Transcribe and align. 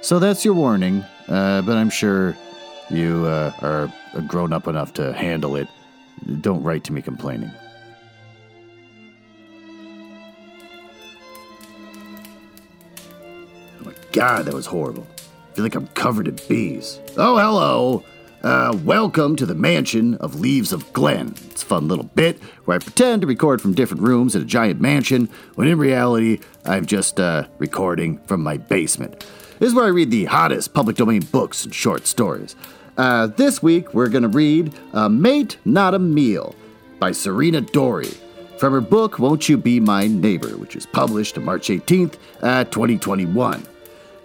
So 0.00 0.18
that's 0.18 0.42
your 0.42 0.54
warning, 0.54 1.04
uh, 1.28 1.60
but 1.62 1.76
I'm 1.76 1.90
sure 1.90 2.34
you 2.88 3.26
uh, 3.26 3.52
are 3.60 3.92
grown 4.22 4.54
up 4.54 4.66
enough 4.66 4.94
to 4.94 5.12
handle 5.12 5.54
it. 5.54 5.68
Don't 6.40 6.62
write 6.62 6.84
to 6.84 6.94
me 6.94 7.02
complaining. 7.02 7.50
Oh 13.80 13.84
my 13.84 13.92
god, 14.12 14.46
that 14.46 14.54
was 14.54 14.64
horrible. 14.64 15.06
I 15.18 15.54
feel 15.54 15.64
like 15.64 15.74
I'm 15.74 15.88
covered 15.88 16.26
in 16.26 16.38
bees. 16.48 17.00
Oh, 17.18 17.36
hello! 17.36 18.02
Uh, 18.42 18.78
welcome 18.84 19.36
to 19.36 19.44
the 19.44 19.54
mansion 19.54 20.14
of 20.14 20.40
Leaves 20.40 20.72
of 20.72 20.90
Glen. 20.94 21.34
It's 21.50 21.64
a 21.64 21.66
fun 21.66 21.86
little 21.88 22.06
bit 22.06 22.40
where 22.64 22.76
I 22.76 22.78
pretend 22.78 23.22
to 23.22 23.26
record 23.26 23.60
from 23.60 23.74
different 23.74 24.04
rooms 24.04 24.34
in 24.34 24.42
a 24.42 24.46
giant 24.46 24.80
mansion, 24.80 25.28
when 25.56 25.68
in 25.68 25.76
reality, 25.76 26.38
I'm 26.64 26.86
just 26.86 27.20
uh, 27.20 27.46
recording 27.58 28.18
from 28.26 28.42
my 28.42 28.56
basement. 28.56 29.26
This 29.58 29.70
is 29.70 29.74
where 29.74 29.86
I 29.86 29.88
read 29.88 30.12
the 30.12 30.26
hottest 30.26 30.72
public 30.72 30.96
domain 30.96 31.22
books 31.22 31.64
and 31.64 31.74
short 31.74 32.06
stories. 32.06 32.54
Uh, 32.96 33.26
this 33.26 33.60
week, 33.60 33.92
we're 33.92 34.08
going 34.08 34.22
to 34.22 34.28
read 34.28 34.72
A 34.92 35.08
Mate, 35.08 35.56
Not 35.64 35.94
a 35.94 35.98
Meal 35.98 36.54
by 37.00 37.10
Sarina 37.10 37.68
Dorie 37.72 38.14
from 38.58 38.72
her 38.72 38.80
book 38.80 39.18
Won't 39.18 39.48
You 39.48 39.56
Be 39.56 39.80
My 39.80 40.06
Neighbor, 40.06 40.56
which 40.56 40.76
is 40.76 40.86
published 40.86 41.36
on 41.38 41.44
March 41.44 41.68
18th, 41.68 42.14
uh, 42.42 42.64
2021. 42.64 43.66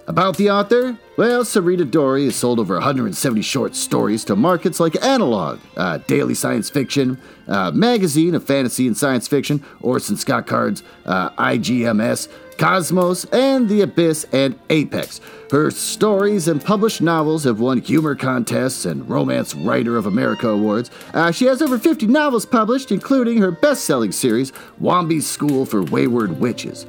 About 0.06 0.38
the 0.38 0.50
author? 0.50 0.98
Well, 1.18 1.44
Sarina 1.44 1.90
Dorie 1.90 2.26
has 2.26 2.36
sold 2.36 2.60
over 2.60 2.74
170 2.74 3.42
short 3.42 3.76
stories 3.76 4.26
to 4.26 4.36
markets 4.36 4.80
like 4.80 5.02
Analog, 5.04 5.60
uh, 5.78 6.00
Daily 6.00 6.34
Science 6.34 6.70
Fiction, 6.70 7.18
uh, 7.48 7.72
Magazine 7.72 8.36
of 8.36 8.44
Fantasy 8.44 8.86
and 8.86 8.98
Science 8.98 9.28
Fiction, 9.28 9.64
Orson 9.82 10.18
Scott 10.18 10.46
Card's 10.46 10.84
uh, 11.06 11.30
IGMS, 11.32 12.28
Cosmos, 12.54 13.26
and 13.26 13.68
The 13.68 13.82
Abyss 13.82 14.26
and 14.32 14.58
Apex. 14.70 15.22
Her 15.52 15.72
stories 15.72 16.48
and 16.48 16.64
published 16.64 17.02
novels 17.02 17.44
have 17.44 17.60
won 17.60 17.80
humor 17.80 18.16
contests 18.16 18.86
and 18.86 19.08
Romance 19.10 19.54
Writer 19.54 19.98
of 19.98 20.06
America 20.06 20.50
awards. 20.50 20.90
Uh, 21.14 21.32
she 21.32 21.46
has 21.46 21.62
over 21.62 21.78
50 21.78 22.08
novels 22.08 22.46
published, 22.46 22.92
including 22.92 23.38
her 23.40 23.52
best 23.52 23.86
selling 23.86 24.12
series, 24.12 24.52
Womby's 24.80 25.28
School 25.28 25.66
for 25.66 25.84
Wayward 25.84 26.40
Witches. 26.40 26.86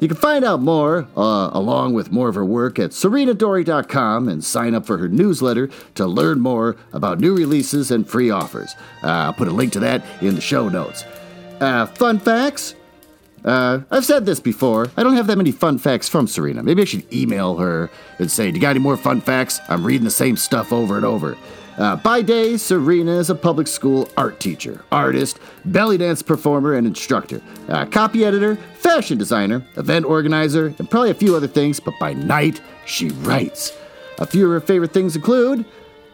You 0.00 0.06
can 0.06 0.16
find 0.16 0.44
out 0.44 0.60
more, 0.60 1.08
uh, 1.16 1.50
along 1.52 1.94
with 1.94 2.12
more 2.12 2.28
of 2.28 2.36
her 2.36 2.44
work, 2.44 2.78
at 2.78 2.90
sarinadorie.com 2.90 4.28
and 4.28 4.44
sign 4.44 4.74
up 4.74 4.86
for 4.86 4.96
her 4.98 5.08
newsletter 5.08 5.70
to 5.96 6.06
learn 6.06 6.38
more 6.40 6.76
about 6.92 7.18
new 7.18 7.36
releases 7.36 7.90
and 7.90 8.08
free 8.08 8.30
offers. 8.30 8.74
Uh, 9.02 9.08
I'll 9.08 9.32
put 9.32 9.48
a 9.48 9.52
link 9.52 9.72
to 9.72 9.80
that 9.80 10.04
in 10.22 10.36
the 10.36 10.40
show 10.40 10.68
notes. 10.68 11.04
Uh, 11.60 11.86
fun 11.86 12.20
facts? 12.20 12.74
Uh, 13.44 13.80
I've 13.90 14.04
said 14.04 14.26
this 14.26 14.40
before. 14.40 14.90
I 14.96 15.02
don't 15.02 15.16
have 15.16 15.26
that 15.28 15.38
many 15.38 15.52
fun 15.52 15.78
facts 15.78 16.08
from 16.08 16.26
Sarina. 16.26 16.62
Maybe 16.62 16.82
I 16.82 16.84
should 16.84 17.12
email 17.12 17.56
her 17.56 17.90
and 18.18 18.30
say, 18.30 18.50
Do 18.50 18.56
you 18.56 18.60
got 18.60 18.70
any 18.70 18.80
more 18.80 18.96
fun 18.96 19.20
facts? 19.20 19.60
I'm 19.68 19.86
reading 19.86 20.04
the 20.04 20.10
same 20.10 20.36
stuff 20.36 20.72
over 20.72 20.96
and 20.96 21.04
over. 21.04 21.36
Uh, 21.78 21.94
by 21.94 22.20
day, 22.22 22.54
Sarina 22.54 23.18
is 23.18 23.30
a 23.30 23.36
public 23.36 23.68
school 23.68 24.08
art 24.16 24.40
teacher, 24.40 24.84
artist, 24.90 25.38
belly 25.64 25.96
dance 25.96 26.22
performer, 26.22 26.74
and 26.74 26.88
instructor, 26.88 27.40
uh, 27.68 27.86
copy 27.86 28.24
editor, 28.24 28.56
fashion 28.74 29.16
designer, 29.16 29.64
event 29.76 30.04
organizer, 30.04 30.74
and 30.78 30.90
probably 30.90 31.10
a 31.10 31.14
few 31.14 31.36
other 31.36 31.46
things, 31.46 31.78
but 31.78 31.94
by 32.00 32.14
night, 32.14 32.60
she 32.84 33.10
writes. 33.10 33.76
A 34.18 34.26
few 34.26 34.46
of 34.46 34.50
her 34.50 34.60
favorite 34.60 34.92
things 34.92 35.14
include 35.14 35.64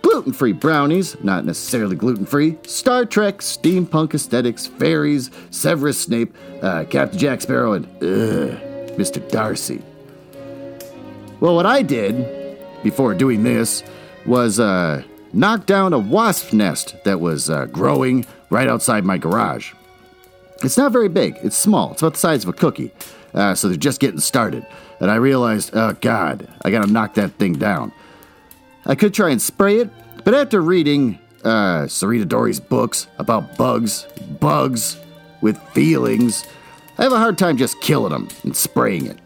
gluten 0.04 0.34
free 0.34 0.52
brownies, 0.52 1.16
not 1.24 1.46
necessarily 1.46 1.96
gluten 1.96 2.26
free, 2.26 2.58
Star 2.66 3.06
Trek, 3.06 3.38
steampunk 3.38 4.12
aesthetics, 4.12 4.66
fairies, 4.66 5.30
Severus 5.50 5.98
Snape, 5.98 6.34
uh, 6.62 6.84
Captain 6.90 7.18
Jack 7.18 7.40
Sparrow, 7.40 7.72
and 7.72 7.86
ugh, 7.96 8.58
Mr. 8.98 9.26
Darcy. 9.30 9.82
Well, 11.40 11.54
what 11.56 11.64
I 11.64 11.80
did 11.80 12.58
before 12.82 13.14
doing 13.14 13.42
this 13.44 13.82
was 14.26 14.60
uh, 14.60 15.02
knock 15.32 15.64
down 15.64 15.94
a 15.94 15.98
wasp 15.98 16.52
nest 16.52 16.96
that 17.04 17.20
was 17.20 17.48
uh, 17.48 17.64
growing 17.66 18.26
right 18.50 18.68
outside 18.68 19.04
my 19.04 19.16
garage. 19.16 19.72
It's 20.62 20.76
not 20.76 20.92
very 20.92 21.08
big, 21.08 21.38
it's 21.42 21.56
small, 21.56 21.92
it's 21.92 22.02
about 22.02 22.12
the 22.12 22.18
size 22.18 22.44
of 22.44 22.50
a 22.50 22.52
cookie, 22.52 22.92
uh, 23.32 23.54
so 23.54 23.68
they're 23.68 23.76
just 23.78 24.00
getting 24.00 24.20
started. 24.20 24.66
And 25.00 25.10
I 25.10 25.16
realized, 25.16 25.70
oh 25.74 25.96
God, 26.02 26.46
I 26.62 26.70
gotta 26.70 26.92
knock 26.92 27.14
that 27.14 27.32
thing 27.32 27.54
down. 27.54 27.90
I 28.86 28.94
could 28.94 29.14
try 29.14 29.30
and 29.30 29.40
spray 29.40 29.78
it, 29.78 29.90
but 30.24 30.34
after 30.34 30.60
reading 30.60 31.18
uh, 31.42 31.84
Sarina 31.84 32.28
Dorie's 32.28 32.60
books 32.60 33.06
about 33.18 33.56
bugs, 33.56 34.06
bugs 34.40 34.98
with 35.40 35.58
feelings, 35.70 36.44
I 36.98 37.02
have 37.02 37.12
a 37.12 37.18
hard 37.18 37.38
time 37.38 37.56
just 37.56 37.80
killing 37.80 38.12
them 38.12 38.28
and 38.42 38.54
spraying 38.54 39.06
it. 39.06 39.18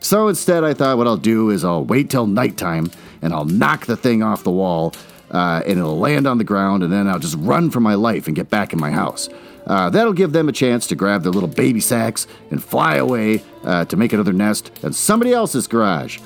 So 0.00 0.28
instead, 0.28 0.64
I 0.64 0.74
thought 0.74 0.98
what 0.98 1.06
I'll 1.06 1.16
do 1.16 1.50
is 1.50 1.64
I'll 1.64 1.84
wait 1.84 2.10
till 2.10 2.26
nighttime 2.26 2.90
and 3.22 3.32
I'll 3.32 3.44
knock 3.46 3.86
the 3.86 3.96
thing 3.96 4.22
off 4.22 4.42
the 4.42 4.50
wall 4.50 4.92
uh, 5.30 5.62
and 5.66 5.78
it'll 5.78 5.98
land 5.98 6.26
on 6.26 6.38
the 6.38 6.44
ground, 6.44 6.82
and 6.82 6.92
then 6.92 7.08
I'll 7.08 7.18
just 7.18 7.36
run 7.38 7.70
for 7.70 7.80
my 7.80 7.94
life 7.94 8.26
and 8.26 8.36
get 8.36 8.50
back 8.50 8.72
in 8.72 8.78
my 8.78 8.90
house. 8.90 9.28
Uh, 9.66 9.90
that'll 9.90 10.12
give 10.12 10.32
them 10.32 10.48
a 10.48 10.52
chance 10.52 10.86
to 10.88 10.94
grab 10.94 11.22
their 11.22 11.32
little 11.32 11.48
baby 11.48 11.80
sacks 11.80 12.26
and 12.50 12.62
fly 12.62 12.96
away 12.96 13.42
uh, 13.64 13.84
to 13.86 13.96
make 13.96 14.12
another 14.12 14.32
nest 14.32 14.70
in 14.82 14.92
somebody 14.92 15.32
else's 15.32 15.66
garage. 15.66 16.20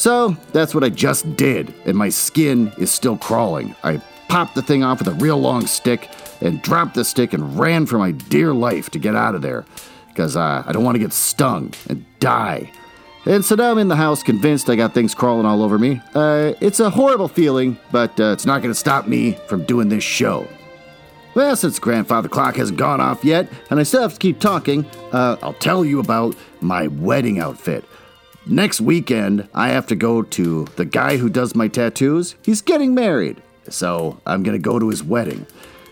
So 0.00 0.34
that's 0.52 0.74
what 0.74 0.82
I 0.82 0.88
just 0.88 1.36
did, 1.36 1.74
and 1.84 1.94
my 1.94 2.08
skin 2.08 2.72
is 2.78 2.90
still 2.90 3.18
crawling. 3.18 3.76
I 3.84 3.98
popped 4.28 4.54
the 4.54 4.62
thing 4.62 4.82
off 4.82 5.00
with 5.00 5.08
a 5.08 5.12
real 5.22 5.36
long 5.36 5.66
stick 5.66 6.08
and 6.40 6.62
dropped 6.62 6.94
the 6.94 7.04
stick 7.04 7.34
and 7.34 7.58
ran 7.58 7.84
for 7.84 7.98
my 7.98 8.12
dear 8.12 8.54
life 8.54 8.88
to 8.92 8.98
get 8.98 9.14
out 9.14 9.34
of 9.34 9.42
there 9.42 9.66
because 10.08 10.38
uh, 10.38 10.64
I 10.66 10.72
don't 10.72 10.84
want 10.84 10.94
to 10.94 11.00
get 11.00 11.12
stung 11.12 11.74
and 11.90 12.06
die. 12.18 12.72
And 13.26 13.44
so 13.44 13.56
now 13.56 13.72
I'm 13.72 13.76
in 13.76 13.88
the 13.88 13.96
house, 13.96 14.22
convinced 14.22 14.70
I 14.70 14.76
got 14.76 14.94
things 14.94 15.14
crawling 15.14 15.44
all 15.44 15.62
over 15.62 15.78
me. 15.78 16.00
Uh, 16.14 16.54
it's 16.62 16.80
a 16.80 16.88
horrible 16.88 17.28
feeling, 17.28 17.78
but 17.92 18.18
uh, 18.18 18.32
it's 18.32 18.46
not 18.46 18.62
going 18.62 18.72
to 18.72 18.80
stop 18.80 19.06
me 19.06 19.32
from 19.48 19.66
doing 19.66 19.90
this 19.90 20.02
show. 20.02 20.48
Well, 21.34 21.54
since 21.56 21.78
grandfather 21.78 22.30
clock 22.30 22.56
hasn't 22.56 22.78
gone 22.78 23.02
off 23.02 23.22
yet, 23.22 23.52
and 23.68 23.78
I 23.78 23.82
still 23.82 24.00
have 24.00 24.14
to 24.14 24.18
keep 24.18 24.40
talking, 24.40 24.86
uh, 25.12 25.36
I'll 25.42 25.52
tell 25.52 25.84
you 25.84 26.00
about 26.00 26.36
my 26.62 26.86
wedding 26.86 27.38
outfit. 27.38 27.84
Next 28.46 28.80
weekend, 28.80 29.48
I 29.54 29.68
have 29.68 29.86
to 29.88 29.96
go 29.96 30.22
to 30.22 30.64
the 30.76 30.84
guy 30.84 31.18
who 31.18 31.28
does 31.28 31.54
my 31.54 31.68
tattoos. 31.68 32.36
He's 32.42 32.62
getting 32.62 32.94
married, 32.94 33.42
so 33.68 34.20
I'm 34.26 34.42
to 34.42 34.58
go 34.58 34.78
to 34.78 34.88
his 34.88 35.02
wedding. 35.02 35.46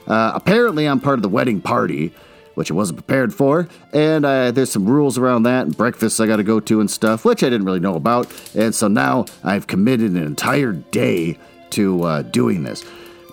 Uh, 0.07 0.33
apparently, 0.35 0.87
I'm 0.87 1.01
part 1.01 1.19
of 1.19 1.23
the 1.23 1.29
wedding 1.29 1.61
party, 1.61 2.15
which 2.55 2.71
I 2.71 2.75
wasn't 2.75 2.99
prepared 2.99 3.35
for. 3.35 3.69
And 3.93 4.25
uh, 4.25 4.51
there's 4.51 4.73
some 4.73 4.87
rules 4.87 5.19
around 5.19 5.43
that 5.43 5.67
and 5.67 5.77
breakfasts 5.77 6.21
I 6.21 6.27
got 6.27 6.37
to 6.37 6.43
go 6.43 6.59
to 6.59 6.81
and 6.81 6.91
stuff, 6.91 7.25
which 7.25 7.43
I 7.43 7.51
didn't 7.51 7.67
really 7.67 7.81
know 7.81 7.95
about. 7.95 8.33
And 8.55 8.75
so 8.75 8.89
now 8.89 9.27
I've 9.45 9.67
committed 9.67 10.13
an 10.13 10.25
entire 10.25 10.73
day 10.73 11.39
to 11.71 12.03
uh, 12.03 12.23
doing 12.23 12.63
this. 12.63 12.85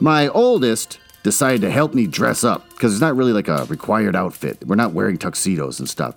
My 0.02 0.28
oldest 0.28 1.00
decided 1.24 1.62
to 1.62 1.72
help 1.72 1.96
me 1.96 2.06
dress 2.06 2.44
up 2.44 2.70
because 2.70 2.94
it's 2.94 3.02
not 3.02 3.16
really 3.16 3.34
like 3.34 3.47
a 3.47 3.66
required 3.66 4.16
outfit. 4.16 4.64
We're 4.68 4.76
not 4.76 4.94
wearing 4.94 5.18
tuxedos 5.18 5.80
and 5.80 5.90
stuff. 5.90 6.16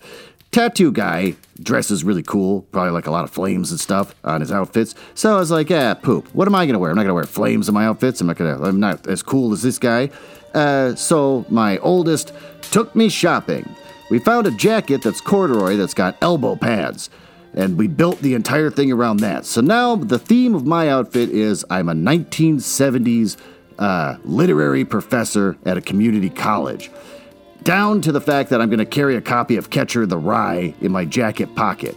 Tattoo 0.51 0.91
guy 0.91 1.35
dresses 1.63 2.05
really 2.05 2.23
cool, 2.23 2.63
probably 2.73 2.93
like 2.93 3.07
a 3.07 3.11
lot 3.11 3.25
of 3.25 3.31
flames 3.31 3.71
and 3.71 3.79
stuff 3.79 4.15
on 4.25 4.41
his 4.41 4.51
outfits. 4.51 4.95
So 5.15 5.35
I 5.35 5.39
was 5.39 5.51
like, 5.51 5.69
yeah, 5.69 5.95
poop. 5.95 6.27
What 6.35 6.49
am 6.49 6.55
I 6.55 6.65
gonna 6.67 6.79
wear? 6.79 6.91
I'm 6.91 6.97
not 6.97 7.03
gonna 7.03 7.15
wear 7.15 7.25
flames 7.25 7.69
in 7.69 7.75
my 7.75 7.85
outfits. 7.87 8.21
I'm 8.21 8.29
not 8.29 8.37
gonna. 8.37 8.63
I'm 8.63 8.81
not 8.81 9.07
as 9.07 9.23
cool 9.23 9.53
as 9.53 9.63
this 9.63 9.79
guy. 9.79 10.11
Uh, 10.55 10.95
so 10.95 11.45
my 11.51 11.79
oldest 11.79 12.33
took 12.63 12.95
me 12.97 13.09
shopping. 13.09 13.69
We 14.11 14.19
found 14.19 14.47
a 14.47 14.51
jacket 14.51 15.03
that's 15.03 15.21
corduroy 15.21 15.77
that's 15.77 15.93
got 15.93 16.17
elbow 16.23 16.57
pads, 16.57 17.11
and 17.53 17.77
we 17.77 17.87
built 17.87 18.21
the 18.21 18.33
entire 18.35 18.71
thing 18.71 18.91
around 18.91 19.19
that. 19.19 19.45
So 19.45 19.61
now 19.61 19.97
the 19.97 20.19
theme 20.19 20.55
of 20.55 20.67
my 20.67 20.89
outfit 20.89 21.29
is 21.29 21.65
I'm 21.69 21.91
a 21.91 21.95
1970s 21.95 23.37
uh, 23.79 24.17
literary 24.25 24.85
professor 24.85 25.57
at 25.67 25.77
a 25.77 25.81
community 25.83 26.31
college. 26.31 26.91
Down 27.69 28.01
to 28.01 28.13
the 28.13 28.21
fact 28.23 28.49
that 28.49 28.63
I'm 28.63 28.71
going 28.71 28.79
to 28.79 28.87
carry 28.87 29.15
a 29.15 29.21
copy 29.21 29.59
of 29.59 29.69
Catcher 29.69 30.05
in 30.05 30.09
the 30.09 30.17
Rye 30.17 30.73
in 30.81 30.91
my 30.91 31.05
jacket 31.05 31.55
pocket. 31.55 31.95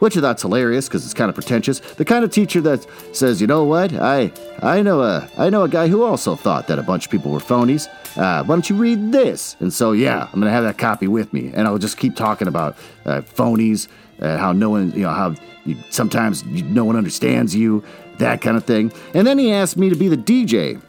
which 0.00 0.16
I 0.16 0.20
thought's 0.20 0.42
hilarious 0.42 0.88
because 0.88 1.04
it's 1.04 1.14
kind 1.14 1.28
of 1.28 1.36
pretentious. 1.36 1.78
The 1.78 2.04
kind 2.04 2.24
of 2.24 2.32
teacher 2.32 2.60
that 2.62 2.84
says, 3.12 3.40
you 3.40 3.46
know 3.46 3.62
what, 3.62 3.92
I 3.92 4.32
I 4.62 4.82
know 4.82 5.00
a 5.00 5.28
I 5.38 5.48
know 5.48 5.62
a 5.62 5.68
guy 5.68 5.86
who 5.86 6.02
also 6.02 6.34
thought 6.34 6.66
that 6.66 6.80
a 6.80 6.82
bunch 6.82 7.04
of 7.04 7.12
people 7.12 7.30
were 7.30 7.38
phonies. 7.38 7.86
Uh, 8.16 8.42
why 8.42 8.56
don't 8.56 8.68
you 8.68 8.74
read 8.74 9.12
this? 9.12 9.54
And 9.60 9.72
so 9.72 9.92
yeah, 9.92 10.28
I'm 10.32 10.40
gonna 10.40 10.50
have 10.50 10.64
that 10.64 10.76
copy 10.76 11.06
with 11.06 11.32
me, 11.32 11.52
and 11.54 11.68
I'll 11.68 11.78
just 11.78 11.98
keep 11.98 12.16
talking 12.16 12.48
about 12.48 12.76
uh, 13.04 13.20
phonies, 13.20 13.86
uh, 14.20 14.38
how 14.38 14.50
no 14.50 14.70
one 14.70 14.90
you 14.90 15.02
know 15.02 15.10
how 15.10 15.36
you, 15.64 15.76
sometimes 15.90 16.42
you, 16.46 16.64
no 16.64 16.84
one 16.84 16.96
understands 16.96 17.54
you, 17.54 17.84
that 18.18 18.40
kind 18.40 18.56
of 18.56 18.64
thing. 18.64 18.92
And 19.14 19.24
then 19.24 19.38
he 19.38 19.52
asked 19.52 19.76
me 19.76 19.88
to 19.88 19.94
be 19.94 20.08
the 20.08 20.16
DJ, 20.16 20.82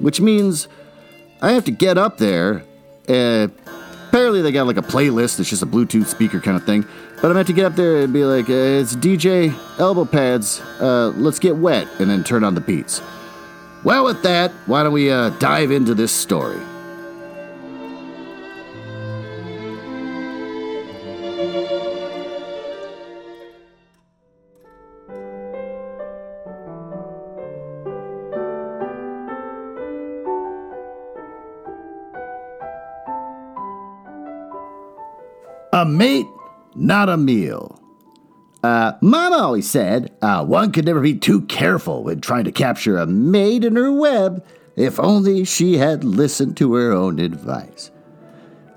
which 0.00 0.20
means 0.20 0.66
I 1.40 1.52
have 1.52 1.64
to 1.66 1.70
get 1.70 1.96
up 1.96 2.18
there. 2.18 2.64
Uh, 3.08 3.48
apparently, 4.08 4.42
they 4.42 4.52
got 4.52 4.66
like 4.66 4.76
a 4.76 4.82
playlist. 4.82 5.40
It's 5.40 5.50
just 5.50 5.62
a 5.62 5.66
Bluetooth 5.66 6.06
speaker 6.06 6.40
kind 6.40 6.56
of 6.56 6.64
thing. 6.64 6.86
But 7.22 7.30
I'm 7.30 7.36
have 7.36 7.46
to 7.46 7.52
get 7.52 7.64
up 7.64 7.76
there 7.76 8.02
and 8.02 8.12
be 8.12 8.24
like, 8.24 8.48
uh, 8.48 8.52
"It's 8.82 8.94
DJ 8.96 9.54
elbow 9.78 10.04
pads. 10.04 10.60
Uh, 10.80 11.12
let's 11.16 11.38
get 11.38 11.56
wet," 11.56 11.88
and 11.98 12.10
then 12.10 12.24
turn 12.24 12.44
on 12.44 12.54
the 12.54 12.60
beats. 12.60 13.00
Well, 13.84 14.04
with 14.04 14.22
that, 14.22 14.50
why 14.66 14.82
don't 14.82 14.92
we 14.92 15.10
uh, 15.10 15.30
dive 15.38 15.70
into 15.70 15.94
this 15.94 16.12
story? 16.12 16.60
Mate, 35.86 36.26
not 36.74 37.08
a 37.08 37.16
meal. 37.16 37.80
Uh, 38.62 38.92
Mama 39.00 39.36
always 39.36 39.70
said 39.70 40.12
uh, 40.22 40.44
one 40.44 40.72
could 40.72 40.84
never 40.84 41.00
be 41.00 41.14
too 41.14 41.42
careful 41.42 42.02
when 42.02 42.20
trying 42.20 42.44
to 42.44 42.52
capture 42.52 42.98
a 42.98 43.06
mate 43.06 43.64
in 43.64 43.76
her 43.76 43.92
web, 43.92 44.44
if 44.74 44.98
only 44.98 45.44
she 45.44 45.78
had 45.78 46.02
listened 46.02 46.56
to 46.56 46.74
her 46.74 46.92
own 46.92 47.18
advice. 47.18 47.90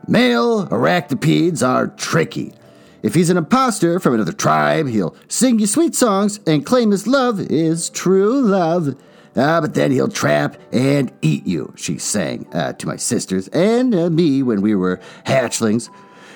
Male 0.08 0.68
arachnopedes 0.68 1.68
are 1.68 1.88
tricky. 1.88 2.54
If 3.02 3.14
he's 3.14 3.30
an 3.30 3.38
impostor 3.38 4.00
from 4.00 4.16
another 4.16 4.34
tribe, 4.34 4.88
he'll 4.88 5.16
sing 5.28 5.60
you 5.60 5.68
sweet 5.68 5.96
songs 5.96 6.40
and 6.46 6.66
claim 6.66 6.92
his 6.92 7.08
love 7.08 7.40
is 7.40 7.90
true 7.90 8.42
love. 8.42 8.96
Uh, 9.36 9.62
but 9.62 9.74
then 9.74 9.92
he'll 9.92 10.10
trap 10.10 10.58
and 10.72 11.12
eat 11.22 11.46
you, 11.48 11.74
she 11.78 11.98
sang 11.98 12.46
uh, 12.54 12.74
to 12.74 12.88
my 12.88 12.96
sisters 12.96 13.48
and 13.50 13.96
uh, 13.96 14.10
me 14.10 14.44
when 14.44 14.62
we 14.62 14.76
were 14.76 15.00
hatchlings. 15.26 15.90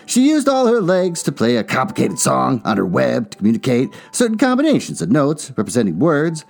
She 0.06 0.28
used 0.28 0.48
all 0.48 0.68
her 0.68 0.82
legs 0.82 1.24
to 1.24 1.32
play 1.32 1.58
a 1.58 1.64
complicated 1.64 2.20
song 2.20 2.62
on 2.66 2.78
her 2.78 2.86
web 2.86 3.32
to 3.32 3.38
communicate 3.38 3.90
certain 4.12 4.38
combinations 4.38 5.02
of 5.02 5.10
notes 5.12 5.52
representing 5.56 6.00
words. 6.00 6.46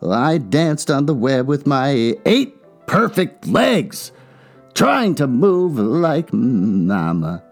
Well, 0.00 0.12
I 0.12 0.38
danced 0.38 0.90
on 0.90 1.06
the 1.06 1.14
web 1.14 1.46
with 1.46 1.66
my 1.66 2.14
eight 2.24 2.54
perfect 2.86 3.46
legs, 3.46 4.12
trying 4.74 5.14
to 5.16 5.26
move 5.26 5.78
like 5.78 6.32
Mama. 6.32 7.42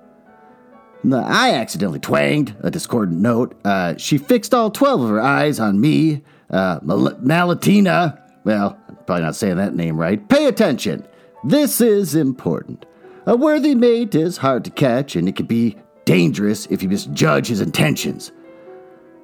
I 1.13 1.53
accidentally 1.55 2.01
twanged 2.01 2.55
a 2.61 2.71
discordant 2.71 3.21
note. 3.21 3.57
Uh, 3.65 3.97
she 3.97 4.19
fixed 4.19 4.55
all 4.55 4.71
12 4.71 5.03
of 5.03 5.11
her 5.11 5.21
eyes 5.21 5.61
on 5.61 5.81
me. 5.81 6.23
Uh, 6.51 6.81
Mal- 6.83 7.17
Malatina, 7.21 8.21
well, 8.45 8.79
I'm 8.89 8.97
probably 9.07 9.23
not 9.23 9.37
saying 9.37 9.57
that 9.57 9.75
name 9.75 9.99
right. 9.99 10.27
Pay 10.29 10.47
attention. 10.47 11.07
This 11.45 11.81
is 11.81 12.15
important. 12.15 12.87
A 13.29 13.35
worthy 13.35 13.75
mate 13.75 14.15
is 14.15 14.37
hard 14.37 14.65
to 14.67 14.71
catch, 14.71 15.17
and 15.17 15.29
it 15.29 15.35
can 15.35 15.47
be 15.47 15.77
dangerous 16.05 16.67
if 16.67 16.81
you 16.81 16.89
misjudge 16.89 17.49
his 17.49 17.61
intentions. 17.61 18.31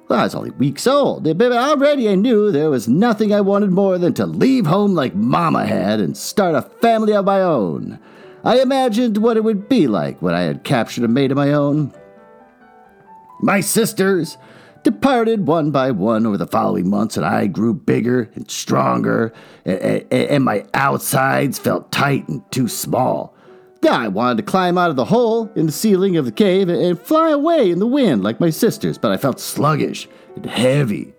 Well, 0.09 0.19
I 0.19 0.23
was 0.23 0.35
only 0.35 0.51
weeks 0.51 0.85
old, 0.85 1.23
but 1.37 1.51
already 1.53 2.09
I 2.09 2.15
knew 2.15 2.51
there 2.51 2.69
was 2.69 2.89
nothing 2.89 3.33
I 3.33 3.39
wanted 3.39 3.71
more 3.71 3.97
than 3.97 4.13
to 4.15 4.25
leave 4.25 4.65
home 4.65 4.93
like 4.93 5.15
Mama 5.15 5.65
had 5.65 6.01
and 6.01 6.17
start 6.17 6.53
a 6.53 6.63
family 6.81 7.13
of 7.13 7.23
my 7.23 7.41
own. 7.41 7.97
I 8.43 8.59
imagined 8.59 9.19
what 9.19 9.37
it 9.37 9.45
would 9.45 9.69
be 9.69 9.87
like 9.87 10.21
when 10.21 10.35
I 10.35 10.41
had 10.41 10.65
captured 10.65 11.05
a 11.05 11.07
mate 11.07 11.31
of 11.31 11.37
my 11.37 11.53
own. 11.53 11.93
My 13.39 13.61
sisters 13.61 14.37
departed 14.83 15.47
one 15.47 15.71
by 15.71 15.91
one 15.91 16.25
over 16.25 16.35
the 16.35 16.45
following 16.45 16.89
months, 16.89 17.15
and 17.15 17.25
I 17.25 17.47
grew 17.47 17.73
bigger 17.73 18.29
and 18.35 18.51
stronger, 18.51 19.31
and, 19.63 20.05
and 20.11 20.43
my 20.43 20.65
outsides 20.73 21.57
felt 21.57 21.93
tight 21.93 22.27
and 22.27 22.43
too 22.51 22.67
small. 22.67 23.33
I 23.91 24.07
wanted 24.07 24.37
to 24.37 24.43
climb 24.43 24.77
out 24.77 24.89
of 24.89 24.95
the 24.95 25.05
hole 25.05 25.51
in 25.55 25.65
the 25.65 25.71
ceiling 25.71 26.17
of 26.17 26.25
the 26.25 26.31
cave 26.31 26.69
and 26.69 26.99
fly 26.99 27.31
away 27.31 27.71
in 27.71 27.79
the 27.79 27.87
wind 27.87 28.23
like 28.23 28.39
my 28.39 28.49
sisters, 28.49 28.97
but 28.97 29.11
I 29.11 29.17
felt 29.17 29.39
sluggish 29.39 30.07
and 30.35 30.45
heavy. 30.45 31.13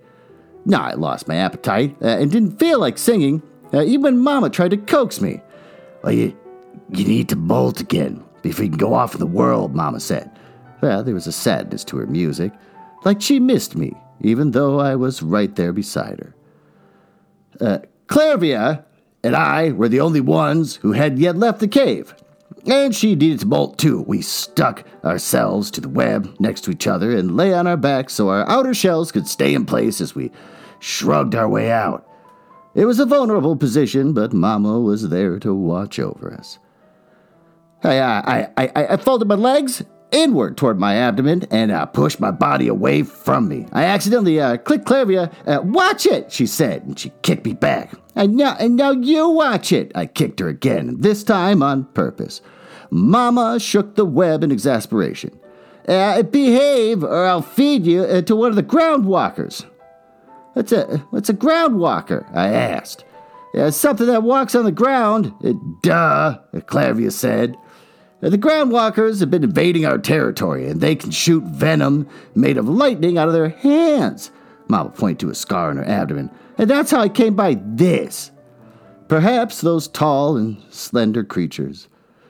Now 0.64 0.82
I 0.82 0.94
lost 0.94 1.28
my 1.28 1.36
appetite 1.36 1.96
uh, 2.02 2.06
and 2.06 2.30
didn't 2.30 2.58
feel 2.58 2.78
like 2.78 2.96
singing, 2.96 3.42
uh, 3.72 3.82
even 3.82 4.02
when 4.02 4.18
Mama 4.18 4.50
tried 4.50 4.70
to 4.70 4.76
coax 4.76 5.20
me. 5.20 5.40
Well, 6.02 6.12
you, 6.12 6.36
you 6.90 7.04
need 7.04 7.28
to 7.30 7.36
bolt 7.36 7.80
again 7.80 8.24
before 8.42 8.64
you 8.64 8.70
can 8.70 8.78
go 8.78 8.94
off 8.94 9.14
in 9.14 9.20
the 9.20 9.26
world, 9.26 9.74
Mama 9.74 10.00
said. 10.00 10.30
Well, 10.80 11.02
there 11.02 11.14
was 11.14 11.26
a 11.26 11.32
sadness 11.32 11.84
to 11.84 11.96
her 11.98 12.06
music, 12.06 12.52
like 13.04 13.20
she 13.20 13.40
missed 13.40 13.76
me, 13.76 13.92
even 14.20 14.52
though 14.52 14.80
I 14.80 14.96
was 14.96 15.22
right 15.22 15.54
there 15.54 15.72
beside 15.72 16.20
her. 16.20 16.34
Uh, 17.60 17.78
Clarvia 18.06 18.84
and 19.22 19.34
I 19.34 19.72
were 19.72 19.88
the 19.88 20.00
only 20.00 20.20
ones 20.20 20.76
who 20.76 20.92
had 20.92 21.18
yet 21.18 21.36
left 21.36 21.60
the 21.60 21.68
cave. 21.68 22.14
And 22.66 22.94
she 22.94 23.14
needed 23.14 23.40
to 23.40 23.46
bolt 23.46 23.78
too. 23.78 24.02
We 24.06 24.22
stuck 24.22 24.84
ourselves 25.04 25.70
to 25.72 25.80
the 25.80 25.88
web 25.88 26.34
next 26.38 26.62
to 26.64 26.70
each 26.70 26.86
other 26.86 27.14
and 27.14 27.36
lay 27.36 27.52
on 27.52 27.66
our 27.66 27.76
backs 27.76 28.14
so 28.14 28.30
our 28.30 28.48
outer 28.48 28.72
shells 28.72 29.12
could 29.12 29.28
stay 29.28 29.54
in 29.54 29.66
place 29.66 30.00
as 30.00 30.14
we 30.14 30.30
shrugged 30.78 31.34
our 31.34 31.48
way 31.48 31.70
out. 31.70 32.08
It 32.74 32.86
was 32.86 32.98
a 32.98 33.06
vulnerable 33.06 33.56
position, 33.56 34.12
but 34.14 34.32
Mama 34.32 34.80
was 34.80 35.08
there 35.08 35.38
to 35.40 35.54
watch 35.54 35.98
over 35.98 36.32
us. 36.32 36.58
I, 37.84 38.00
I, 38.00 38.48
I, 38.56 38.70
I, 38.74 38.96
folded 38.96 39.28
my 39.28 39.34
legs 39.34 39.82
inward 40.10 40.56
toward 40.56 40.80
my 40.80 40.96
abdomen 40.96 41.44
and 41.50 41.70
uh, 41.70 41.84
pushed 41.86 42.18
my 42.18 42.30
body 42.30 42.66
away 42.66 43.02
from 43.02 43.46
me. 43.46 43.66
I 43.72 43.84
accidentally 43.84 44.40
uh, 44.40 44.56
clicked 44.56 44.86
Clavia. 44.86 45.32
Uh, 45.46 45.60
watch 45.62 46.06
it, 46.06 46.32
she 46.32 46.46
said, 46.46 46.84
and 46.84 46.98
she 46.98 47.12
kicked 47.22 47.44
me 47.44 47.52
back. 47.52 47.92
And 48.16 48.36
now, 48.36 48.56
and 48.58 48.76
now 48.76 48.92
you 48.92 49.28
watch 49.28 49.70
it. 49.70 49.92
I 49.94 50.06
kicked 50.06 50.40
her 50.40 50.48
again, 50.48 50.96
this 51.00 51.24
time 51.24 51.62
on 51.62 51.84
purpose. 51.84 52.40
Mama 52.94 53.58
shook 53.58 53.96
the 53.96 54.04
web 54.04 54.44
in 54.44 54.52
exasperation. 54.52 55.36
Uh, 55.88 56.22
behave, 56.22 57.02
or 57.02 57.26
I'll 57.26 57.42
feed 57.42 57.86
you 57.86 58.04
uh, 58.04 58.22
to 58.22 58.36
one 58.36 58.50
of 58.50 58.56
the 58.56 58.62
ground 58.62 59.04
walkers. 59.04 59.66
What's 60.52 60.70
a, 60.70 60.98
what's 61.10 61.28
a 61.28 61.32
ground 61.32 61.80
walker? 61.80 62.24
I 62.32 62.50
asked. 62.50 63.04
Uh, 63.52 63.72
something 63.72 64.06
that 64.06 64.22
walks 64.22 64.54
on 64.54 64.64
the 64.64 64.70
ground. 64.70 65.34
Uh, 65.44 65.54
duh, 65.82 66.38
Clavia 66.54 67.10
said. 67.10 67.56
Uh, 68.22 68.30
the 68.30 68.38
ground 68.38 68.70
walkers 68.70 69.18
have 69.18 69.30
been 69.30 69.42
invading 69.42 69.84
our 69.84 69.98
territory, 69.98 70.68
and 70.68 70.80
they 70.80 70.94
can 70.94 71.10
shoot 71.10 71.42
venom 71.42 72.08
made 72.36 72.56
of 72.56 72.68
lightning 72.68 73.18
out 73.18 73.26
of 73.26 73.34
their 73.34 73.48
hands. 73.48 74.30
Mama 74.68 74.90
pointed 74.90 75.18
to 75.18 75.30
a 75.30 75.34
scar 75.34 75.70
on 75.70 75.78
her 75.78 75.84
abdomen. 75.84 76.30
And 76.58 76.70
that's 76.70 76.92
how 76.92 77.00
I 77.00 77.08
came 77.08 77.34
by 77.34 77.60
this. 77.60 78.30
Perhaps 79.08 79.62
those 79.62 79.88
tall 79.88 80.36
and 80.36 80.62
slender 80.70 81.24
creatures 81.24 81.88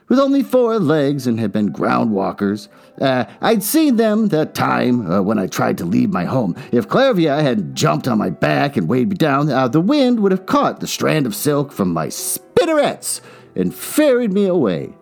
with 0.08 0.18
only 0.18 0.42
four 0.42 0.78
legs 0.78 1.26
and 1.26 1.40
had 1.40 1.52
been 1.52 1.72
ground 1.72 2.10
walkers. 2.12 2.68
Uh, 3.00 3.24
I'd 3.40 3.62
seen 3.62 3.96
them 3.96 4.28
that 4.28 4.54
time 4.54 5.10
uh, 5.10 5.22
when 5.22 5.38
I 5.38 5.46
tried 5.46 5.78
to 5.78 5.84
leave 5.84 6.10
my 6.10 6.24
home. 6.24 6.56
If 6.72 6.88
Clavia 6.88 7.40
hadn't 7.40 7.74
jumped 7.74 8.06
on 8.06 8.18
my 8.18 8.30
back 8.30 8.76
and 8.76 8.88
weighed 8.88 9.08
me 9.08 9.16
down, 9.16 9.50
uh, 9.50 9.68
the 9.68 9.80
wind 9.80 10.20
would 10.20 10.32
have 10.32 10.46
caught 10.46 10.80
the 10.80 10.86
strand 10.86 11.26
of 11.26 11.34
silk 11.34 11.72
from 11.72 11.92
my 11.92 12.08
spinnerets 12.08 13.20
and 13.56 13.74
ferried 13.74 14.32
me 14.32 14.46
away. 14.46 14.94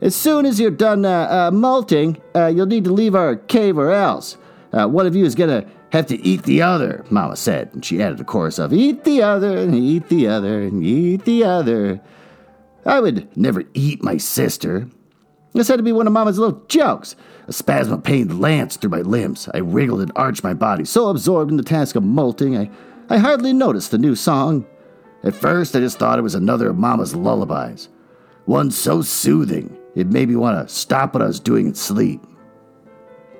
As 0.00 0.14
soon 0.14 0.44
as 0.44 0.60
you're 0.60 0.70
done 0.70 1.04
uh, 1.04 1.48
uh, 1.48 1.50
molting, 1.50 2.20
uh, 2.34 2.46
you'll 2.46 2.66
need 2.66 2.84
to 2.84 2.92
leave 2.92 3.14
our 3.14 3.36
cave 3.36 3.78
or 3.78 3.92
else. 3.92 4.36
one 4.70 5.06
of 5.06 5.16
you 5.16 5.24
is 5.24 5.34
going 5.34 5.62
to 5.62 5.68
have 5.92 6.06
to 6.06 6.20
eat 6.22 6.42
the 6.42 6.60
other, 6.60 7.04
Mama 7.08 7.36
said, 7.36 7.70
and 7.72 7.84
she 7.84 8.02
added 8.02 8.20
a 8.20 8.24
chorus 8.24 8.58
of 8.58 8.72
eat 8.72 9.04
the 9.04 9.22
other 9.22 9.56
and 9.56 9.74
eat 9.74 10.08
the 10.08 10.26
other 10.26 10.60
and 10.62 10.82
eat 10.82 11.24
the 11.24 11.44
other. 11.44 12.00
I 12.86 13.00
would 13.00 13.36
never 13.36 13.64
eat 13.74 14.02
my 14.02 14.16
sister. 14.16 14.88
This 15.52 15.68
had 15.68 15.76
to 15.76 15.82
be 15.82 15.92
one 15.92 16.06
of 16.06 16.12
Mama's 16.12 16.38
little 16.38 16.60
jokes. 16.68 17.16
A 17.46 17.52
spasm 17.52 17.94
of 17.94 18.02
pain 18.02 18.40
lanced 18.40 18.80
through 18.80 18.90
my 18.90 19.02
limbs. 19.02 19.48
I 19.54 19.58
wriggled 19.58 20.00
and 20.00 20.12
arched 20.16 20.42
my 20.42 20.54
body, 20.54 20.84
so 20.84 21.08
absorbed 21.08 21.50
in 21.50 21.56
the 21.56 21.62
task 21.62 21.96
of 21.96 22.02
molting, 22.02 22.56
I, 22.56 22.70
I 23.08 23.18
hardly 23.18 23.52
noticed 23.52 23.90
the 23.90 23.98
new 23.98 24.14
song. 24.14 24.66
At 25.22 25.34
first, 25.34 25.76
I 25.76 25.80
just 25.80 25.98
thought 25.98 26.18
it 26.18 26.22
was 26.22 26.34
another 26.34 26.70
of 26.70 26.78
Mama's 26.78 27.14
lullabies. 27.14 27.88
One 28.46 28.70
so 28.70 29.00
soothing, 29.00 29.76
it 29.94 30.08
made 30.08 30.28
me 30.28 30.36
want 30.36 30.66
to 30.68 30.74
stop 30.74 31.14
what 31.14 31.22
I 31.22 31.26
was 31.26 31.40
doing 31.40 31.66
and 31.66 31.76
sleep. 31.76 32.22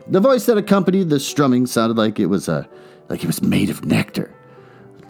The 0.07 0.21
voice 0.21 0.47
that 0.47 0.59
accompanied 0.59 1.11
the 1.11 1.19
strumming 1.19 1.67
sounded 1.67 1.97
like 1.97 2.21
it 2.21 2.27
was 2.27 2.49
uh, 2.49 2.65
like 3.09 3.23
it 3.23 3.27
was 3.27 3.43
made 3.43 3.71
of 3.71 3.85
nectar. 3.85 4.35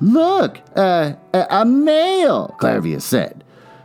Look, 0.01 0.61
uh, 0.77 1.15
a, 1.33 1.47
a 1.51 1.65
male, 1.65 2.57
Clavia 2.61 3.01
said. 3.01 3.44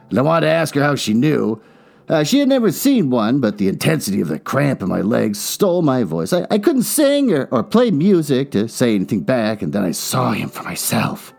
And 0.10 0.20
I 0.20 0.22
wanted 0.22 0.48
to 0.48 0.52
ask 0.52 0.76
her 0.76 0.84
how 0.84 0.96
she 0.96 1.14
knew. 1.14 1.62
Uh, 2.08 2.24
she 2.24 2.40
had 2.40 2.50
never 2.50 2.72
seen 2.72 3.12
one, 3.12 3.40
but 3.40 3.60
the 3.60 3.68
intensity 3.68 4.20
of 4.20 4.30
the 4.30 4.40
cramp 4.40 4.82
in 4.82 4.90
my 4.90 5.02
legs 5.02 5.40
stole 5.40 5.84
my 5.84 6.04
voice. 6.04 6.34
I, 6.34 6.48
I 6.50 6.58
couldn't 6.58 6.84
sing 6.84 7.32
or, 7.32 7.48
or 7.52 7.64
play 7.64 7.92
music 7.92 8.50
to 8.52 8.68
say 8.68 8.96
anything 8.96 9.22
back, 9.22 9.62
and 9.62 9.74
then 9.74 9.84
I 9.84 9.92
saw 9.92 10.32
him 10.32 10.50
for 10.50 10.64
myself. 10.64 11.34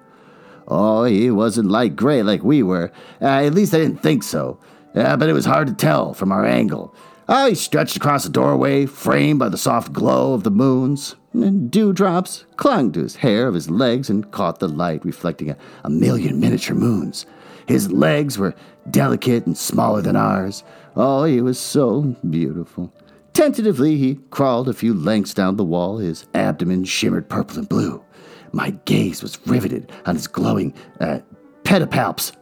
Oh, 0.68 1.04
he 1.04 1.30
wasn't 1.32 1.70
light 1.70 1.96
gray 1.96 2.22
like 2.22 2.44
we 2.44 2.62
were. 2.62 2.92
Uh, 3.20 3.26
at 3.26 3.54
least 3.54 3.74
I 3.74 3.78
didn't 3.78 4.02
think 4.02 4.22
so. 4.22 4.60
Uh, 4.94 5.16
but 5.16 5.28
it 5.28 5.32
was 5.32 5.44
hard 5.44 5.66
to 5.66 5.74
tell 5.74 6.14
from 6.14 6.30
our 6.30 6.44
angle. 6.44 6.94
He 7.28 7.54
stretched 7.54 7.96
across 7.96 8.24
the 8.24 8.30
doorway, 8.30 8.86
framed 8.86 9.38
by 9.38 9.48
the 9.48 9.58
soft 9.58 9.92
glow 9.92 10.34
of 10.34 10.42
the 10.42 10.50
moons. 10.50 11.14
And 11.32 11.70
dewdrops 11.70 12.44
clung 12.56 12.90
to 12.92 13.02
his 13.02 13.16
hair 13.16 13.46
of 13.46 13.54
his 13.54 13.70
legs 13.70 14.10
and 14.10 14.30
caught 14.32 14.58
the 14.58 14.66
light, 14.66 15.04
reflecting 15.04 15.50
a, 15.50 15.56
a 15.84 15.90
million 15.90 16.40
miniature 16.40 16.74
moons. 16.74 17.26
His 17.70 17.92
legs 17.92 18.36
were 18.36 18.54
delicate 18.90 19.46
and 19.46 19.56
smaller 19.56 20.02
than 20.02 20.16
ours. 20.16 20.64
Oh, 20.96 21.22
he 21.22 21.40
was 21.40 21.56
so 21.56 22.16
beautiful. 22.28 22.92
Tentatively, 23.32 23.96
he 23.96 24.18
crawled 24.30 24.68
a 24.68 24.72
few 24.72 24.92
lengths 24.92 25.34
down 25.34 25.56
the 25.56 25.64
wall. 25.64 25.98
His 25.98 26.26
abdomen 26.34 26.82
shimmered 26.84 27.28
purple 27.28 27.58
and 27.58 27.68
blue. 27.68 28.02
My 28.50 28.70
gaze 28.86 29.22
was 29.22 29.38
riveted 29.46 29.92
on 30.04 30.16
his 30.16 30.26
glowing 30.26 30.74
uh, 30.98 31.20
pedipalps. 31.62 32.32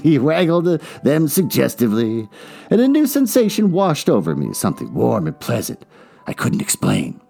he 0.02 0.18
waggled 0.18 0.80
them 1.02 1.28
suggestively, 1.28 2.26
and 2.70 2.80
a 2.80 2.88
new 2.88 3.06
sensation 3.06 3.70
washed 3.70 4.08
over 4.08 4.34
me, 4.34 4.54
something 4.54 4.94
warm 4.94 5.26
and 5.26 5.38
pleasant 5.40 5.84
I 6.26 6.32
couldn't 6.32 6.62
explain. 6.62 7.20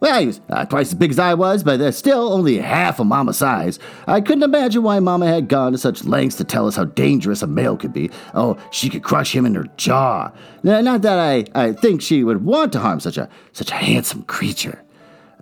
Well, 0.00 0.18
he 0.20 0.26
was 0.26 0.40
uh, 0.48 0.64
twice 0.64 0.88
as 0.88 0.94
big 0.94 1.10
as 1.10 1.18
I 1.18 1.34
was, 1.34 1.62
but 1.62 1.80
uh, 1.80 1.92
still 1.92 2.32
only 2.32 2.58
half 2.58 2.98
of 3.00 3.06
Mama's 3.06 3.36
size. 3.36 3.78
I 4.06 4.22
couldn't 4.22 4.42
imagine 4.42 4.82
why 4.82 4.98
Mama 4.98 5.26
had 5.26 5.48
gone 5.48 5.72
to 5.72 5.78
such 5.78 6.04
lengths 6.04 6.36
to 6.36 6.44
tell 6.44 6.66
us 6.66 6.76
how 6.76 6.84
dangerous 6.84 7.42
a 7.42 7.46
male 7.46 7.76
could 7.76 7.92
be. 7.92 8.10
Oh, 8.34 8.56
she 8.70 8.88
could 8.88 9.02
crush 9.02 9.34
him 9.34 9.44
in 9.44 9.54
her 9.54 9.66
jaw. 9.76 10.32
Not 10.62 11.02
that 11.02 11.18
I, 11.18 11.44
I 11.54 11.72
think 11.74 12.00
she 12.00 12.24
would 12.24 12.44
want 12.44 12.72
to 12.72 12.80
harm 12.80 13.00
such 13.00 13.18
a 13.18 13.28
such 13.52 13.70
a 13.70 13.74
handsome 13.74 14.22
creature. 14.22 14.82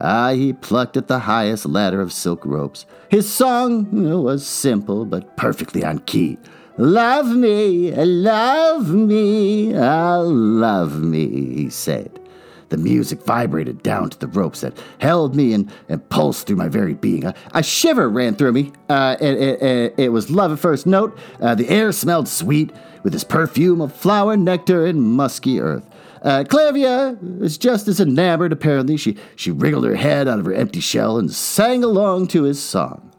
Ah, 0.01 0.31
he 0.31 0.53
plucked 0.53 0.97
at 0.97 1.09
the 1.09 1.21
highest 1.21 1.67
ladder 1.67 2.01
of 2.01 2.13
silk 2.13 2.45
ropes. 2.45 2.87
His 3.09 3.33
song 3.33 3.87
was 4.23 4.47
simple 4.47 5.05
but 5.05 5.37
perfectly 5.37 5.85
on 5.85 6.01
key. 6.01 6.39
Love 6.77 7.27
me, 7.27 7.93
love 7.93 8.91
me, 8.91 9.77
ah, 9.77 10.19
love 10.21 11.03
me, 11.03 11.55
he 11.55 11.71
said. 11.71 12.21
The 12.69 12.77
music 12.77 13.23
vibrated 13.23 13.83
down 13.83 14.11
to 14.11 14.19
the 14.19 14.27
ropes 14.27 14.61
that 14.61 14.79
held 14.99 15.35
me 15.35 15.55
and, 15.55 15.73
and 15.89 16.07
pulsed 16.11 16.47
through 16.47 16.57
my 16.57 16.69
very 16.69 16.95
being. 16.95 17.25
A, 17.25 17.35
a 17.55 17.63
shiver 17.63 18.09
ran 18.09 18.35
through 18.35 18.53
me. 18.53 18.73
Uh, 18.89 19.17
it, 19.21 19.63
it, 19.63 19.95
it, 19.97 20.09
was 20.11 20.31
love 20.31 20.53
at 20.53 20.59
first 20.59 20.87
note. 20.87 21.19
Uh, 21.41 21.55
the 21.55 21.69
air 21.69 21.93
smelled 21.93 22.29
sweet 22.29 22.73
with 23.03 23.15
its 23.15 23.25
perfume 23.25 23.81
of 23.81 23.95
flower, 23.95 24.37
nectar, 24.37 24.85
and 24.85 25.03
musky 25.03 25.61
earth. 25.61 25.89
Uh, 26.23 26.45
Clavia 26.45 27.17
was 27.39 27.57
just 27.57 27.89
as 27.89 28.01
enamored, 28.01 28.53
apparently. 28.53 28.97
She, 28.97 29.17
she 29.37 29.51
wriggled 29.51 29.85
her 29.85 29.95
head 29.95 30.29
out 30.29 30.39
of 30.39 30.45
her 30.47 30.55
empty 30.55 30.81
shell 30.81 31.19
and 31.19 31.33
sang 31.33 31.85
along 31.85 32.29
to 32.29 32.43
his 32.43 32.63
song. 32.63 33.13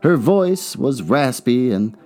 Her 0.00 0.16
voice 0.16 0.76
was 0.76 1.02
raspy 1.02 1.72
and 1.72 1.96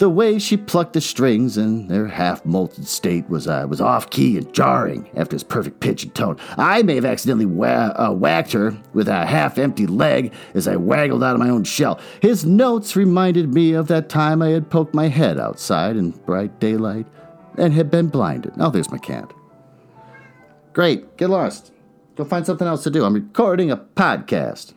the 0.00 0.08
way 0.08 0.38
she 0.38 0.56
plucked 0.56 0.94
the 0.94 1.00
strings 1.00 1.58
in 1.58 1.86
their 1.88 2.06
half 2.06 2.42
molted 2.44 2.86
state 2.86 3.28
was 3.28 3.46
uh, 3.46 3.66
was 3.68 3.82
off 3.82 4.08
key 4.08 4.38
and 4.38 4.50
jarring 4.54 5.06
after 5.14 5.34
his 5.34 5.44
perfect 5.44 5.80
pitch 5.80 6.04
and 6.04 6.14
tone. 6.14 6.38
I 6.56 6.82
may 6.82 6.94
have 6.94 7.04
accidentally 7.04 7.44
uh, 7.44 8.10
whacked 8.12 8.52
her 8.52 8.74
with 8.94 9.08
a 9.08 9.26
half 9.26 9.58
empty 9.58 9.86
leg 9.86 10.32
as 10.54 10.66
I 10.66 10.76
waggled 10.76 11.22
out 11.22 11.34
of 11.34 11.38
my 11.38 11.50
own 11.50 11.64
shell. 11.64 12.00
His 12.22 12.46
notes 12.46 12.96
reminded 12.96 13.52
me 13.52 13.74
of 13.74 13.88
that 13.88 14.08
time 14.08 14.40
I 14.40 14.48
had 14.48 14.70
poked 14.70 14.94
my 14.94 15.08
head 15.08 15.38
outside 15.38 15.98
in 15.98 16.12
bright 16.12 16.58
daylight 16.58 17.06
and 17.58 17.74
had 17.74 17.90
been 17.90 18.08
blinded. 18.08 18.54
Oh, 18.58 18.70
there's 18.70 18.90
my 18.90 18.98
cat. 18.98 19.30
Great, 20.72 21.18
get 21.18 21.28
lost. 21.28 21.72
Go 22.16 22.24
find 22.24 22.46
something 22.46 22.66
else 22.66 22.84
to 22.84 22.90
do. 22.90 23.04
I'm 23.04 23.12
recording 23.12 23.70
a 23.70 23.76
podcast. 23.76 24.72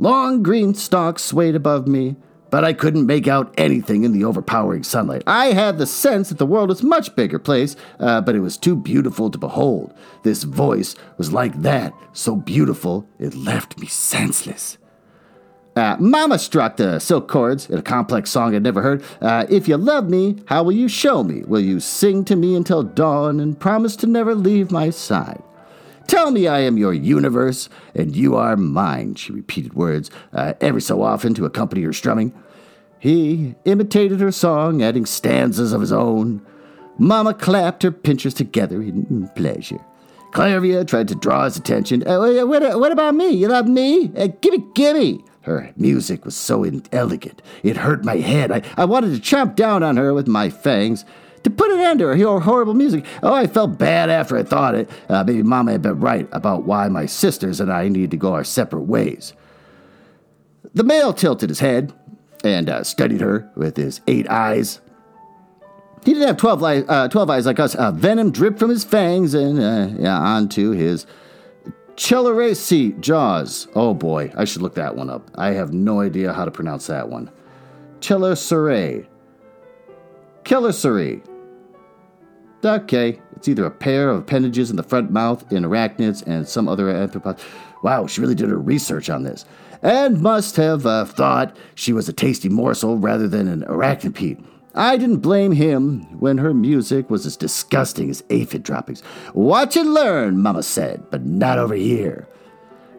Long 0.00 0.42
green 0.42 0.74
stalks 0.74 1.22
swayed 1.22 1.54
above 1.54 1.86
me 1.86 2.16
but 2.50 2.64
I 2.64 2.72
couldn't 2.72 3.06
make 3.06 3.28
out 3.28 3.52
anything 3.58 4.04
in 4.04 4.12
the 4.12 4.24
overpowering 4.24 4.82
sunlight. 4.82 5.22
I 5.26 5.46
had 5.46 5.78
the 5.78 5.86
sense 5.86 6.28
that 6.28 6.38
the 6.38 6.46
world 6.46 6.68
was 6.68 6.82
a 6.82 6.86
much 6.86 7.14
bigger 7.14 7.38
place, 7.38 7.76
uh, 7.98 8.20
but 8.20 8.34
it 8.34 8.40
was 8.40 8.56
too 8.56 8.76
beautiful 8.76 9.30
to 9.30 9.38
behold. 9.38 9.94
This 10.22 10.42
voice 10.44 10.94
was 11.16 11.32
like 11.32 11.62
that, 11.62 11.92
so 12.12 12.36
beautiful 12.36 13.08
it 13.18 13.34
left 13.34 13.78
me 13.78 13.86
senseless. 13.86 14.78
Uh, 15.76 15.96
Mama 16.00 16.40
struck 16.40 16.76
the 16.76 16.98
silk 16.98 17.28
chords 17.28 17.70
in 17.70 17.78
a 17.78 17.82
complex 17.82 18.30
song 18.30 18.52
I'd 18.52 18.64
never 18.64 18.82
heard. 18.82 19.04
Uh, 19.20 19.46
if 19.48 19.68
you 19.68 19.76
love 19.76 20.10
me, 20.10 20.42
how 20.46 20.64
will 20.64 20.72
you 20.72 20.88
show 20.88 21.22
me? 21.22 21.44
Will 21.46 21.60
you 21.60 21.78
sing 21.78 22.24
to 22.24 22.34
me 22.34 22.56
until 22.56 22.82
dawn 22.82 23.38
and 23.38 23.60
promise 23.60 23.94
to 23.96 24.08
never 24.08 24.34
leave 24.34 24.72
my 24.72 24.90
side? 24.90 25.40
Tell 26.08 26.30
me 26.30 26.48
I 26.48 26.60
am 26.60 26.78
your 26.78 26.94
universe, 26.94 27.68
and 27.94 28.16
you 28.16 28.34
are 28.34 28.56
mine, 28.56 29.14
she 29.14 29.30
repeated 29.30 29.74
words 29.74 30.10
uh, 30.32 30.54
every 30.60 30.80
so 30.80 31.02
often 31.02 31.34
to 31.34 31.44
accompany 31.44 31.82
her 31.82 31.92
strumming. 31.92 32.32
He 32.98 33.54
imitated 33.66 34.18
her 34.20 34.32
song, 34.32 34.82
adding 34.82 35.04
stanzas 35.04 35.74
of 35.74 35.82
his 35.82 35.92
own. 35.92 36.44
Mamma 36.98 37.34
clapped 37.34 37.82
her 37.82 37.92
pincers 37.92 38.32
together 38.32 38.80
in 38.80 39.30
pleasure. 39.36 39.78
Clavia 40.32 40.86
tried 40.86 41.08
to 41.08 41.14
draw 41.14 41.44
his 41.44 41.58
attention. 41.58 42.06
Uh, 42.08 42.18
what, 42.46 42.80
what, 42.80 42.90
about 42.92 43.14
me? 43.14 43.28
You 43.28 43.48
love 43.48 43.66
me? 43.66 44.10
Uh, 44.16 44.28
gimme, 44.40 44.64
gimme! 44.74 45.24
Her 45.42 45.72
music 45.76 46.24
was 46.24 46.34
so 46.34 46.64
inelegant, 46.64 47.42
it 47.62 47.76
hurt 47.76 48.04
my 48.04 48.16
head. 48.16 48.50
I, 48.50 48.62
I 48.78 48.86
wanted 48.86 49.14
to 49.14 49.20
chomp 49.36 49.56
down 49.56 49.82
on 49.82 49.98
her 49.98 50.14
with 50.14 50.26
my 50.26 50.48
fangs 50.48 51.04
to 51.44 51.50
put 51.50 51.70
an 51.70 51.80
end 51.80 52.00
to 52.00 52.06
her 52.08 52.40
horrible 52.40 52.74
music. 52.74 53.04
Oh, 53.22 53.32
I 53.32 53.46
felt 53.46 53.78
bad 53.78 54.10
after 54.10 54.36
I 54.36 54.42
thought 54.42 54.74
it. 54.74 54.90
Uh, 55.08 55.24
maybe 55.24 55.42
Mama 55.42 55.72
had 55.72 55.82
been 55.82 56.00
right 56.00 56.28
about 56.32 56.64
why 56.64 56.88
my 56.88 57.06
sisters 57.06 57.60
and 57.60 57.72
I 57.72 57.88
needed 57.88 58.10
to 58.12 58.16
go 58.16 58.34
our 58.34 58.44
separate 58.44 58.82
ways. 58.82 59.32
The 60.74 60.84
male 60.84 61.12
tilted 61.12 61.48
his 61.48 61.60
head 61.60 61.92
and 62.44 62.68
uh, 62.68 62.84
studied 62.84 63.20
her 63.20 63.50
with 63.56 63.76
his 63.76 64.00
eight 64.06 64.28
eyes. 64.28 64.80
He 66.04 66.14
didn't 66.14 66.28
have 66.28 66.36
12, 66.36 66.62
li- 66.62 66.84
uh, 66.88 67.08
12 67.08 67.30
eyes 67.30 67.46
like 67.46 67.58
us. 67.58 67.74
Uh, 67.74 67.90
venom 67.90 68.30
dripped 68.30 68.58
from 68.58 68.70
his 68.70 68.84
fangs 68.84 69.34
and 69.34 69.58
uh, 69.58 69.88
yeah, 70.00 70.18
onto 70.18 70.70
his 70.70 71.06
Chelaracy 71.96 72.98
jaws. 73.00 73.66
Oh 73.74 73.92
boy, 73.92 74.32
I 74.36 74.44
should 74.44 74.62
look 74.62 74.76
that 74.76 74.94
one 74.94 75.10
up. 75.10 75.28
I 75.34 75.50
have 75.50 75.72
no 75.72 76.00
idea 76.00 76.32
how 76.32 76.44
to 76.44 76.50
pronounce 76.52 76.86
that 76.86 77.08
one. 77.08 77.30
Chelicerae. 78.00 79.06
Chelicerae. 80.48 81.20
Okay, 82.64 83.20
it's 83.36 83.48
either 83.48 83.66
a 83.66 83.70
pair 83.70 84.08
of 84.08 84.20
appendages 84.20 84.70
in 84.70 84.76
the 84.76 84.82
front 84.82 85.10
mouth 85.10 85.52
in 85.52 85.62
arachnids 85.62 86.26
and 86.26 86.48
some 86.48 86.66
other 86.66 86.86
arthropods. 86.86 87.40
Wow, 87.82 88.06
she 88.06 88.22
really 88.22 88.34
did 88.34 88.48
her 88.48 88.58
research 88.58 89.10
on 89.10 89.24
this. 89.24 89.44
And 89.82 90.22
must 90.22 90.56
have 90.56 90.86
uh, 90.86 91.04
thought 91.04 91.54
she 91.74 91.92
was 91.92 92.08
a 92.08 92.14
tasty 92.14 92.48
morsel 92.48 92.96
rather 92.96 93.28
than 93.28 93.46
an 93.46 93.60
arachnopede. 93.64 94.42
I 94.74 94.96
didn't 94.96 95.18
blame 95.18 95.52
him 95.52 96.18
when 96.18 96.38
her 96.38 96.54
music 96.54 97.10
was 97.10 97.26
as 97.26 97.36
disgusting 97.36 98.08
as 98.08 98.24
aphid 98.30 98.62
droppings. 98.62 99.02
Watch 99.34 99.76
and 99.76 99.92
learn, 99.92 100.40
Mama 100.40 100.62
said, 100.62 101.04
but 101.10 101.26
not 101.26 101.58
over 101.58 101.74
here. 101.74 102.26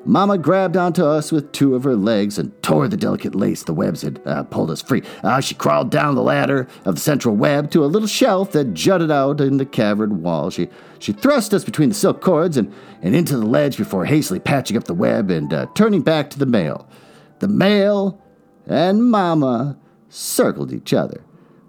Mama 0.05 0.37
grabbed 0.37 0.77
onto 0.77 1.03
us 1.03 1.31
with 1.31 1.51
two 1.51 1.75
of 1.75 1.83
her 1.83 1.95
legs 1.95 2.37
and 2.37 2.51
tore 2.63 2.87
the 2.87 2.97
delicate 2.97 3.35
lace 3.35 3.63
the 3.63 3.73
webs 3.73 4.01
had 4.01 4.21
uh, 4.25 4.43
pulled 4.43 4.71
us 4.71 4.81
free. 4.81 5.03
Uh, 5.23 5.41
she 5.41 5.53
crawled 5.55 5.91
down 5.91 6.15
the 6.15 6.21
ladder 6.21 6.67
of 6.85 6.95
the 6.95 7.01
central 7.01 7.35
web 7.35 7.69
to 7.71 7.83
a 7.83 7.87
little 7.87 8.07
shelf 8.07 8.51
that 8.53 8.73
jutted 8.73 9.11
out 9.11 9.41
in 9.41 9.57
the 9.57 9.65
cavern 9.65 10.23
wall. 10.23 10.49
She, 10.49 10.69
she 10.99 11.11
thrust 11.11 11.53
us 11.53 11.63
between 11.63 11.89
the 11.89 11.95
silk 11.95 12.21
cords 12.21 12.57
and, 12.57 12.73
and 13.01 13.15
into 13.15 13.37
the 13.37 13.45
ledge 13.45 13.77
before 13.77 14.05
hastily 14.05 14.39
patching 14.39 14.77
up 14.77 14.85
the 14.85 14.93
web 14.93 15.29
and 15.29 15.53
uh, 15.53 15.67
turning 15.75 16.01
back 16.01 16.29
to 16.31 16.39
the 16.39 16.45
male. 16.45 16.87
The 17.39 17.47
male 17.47 18.21
and 18.65 19.03
Mama 19.03 19.77
circled 20.07 20.71
each 20.71 20.93
other. 20.93 21.23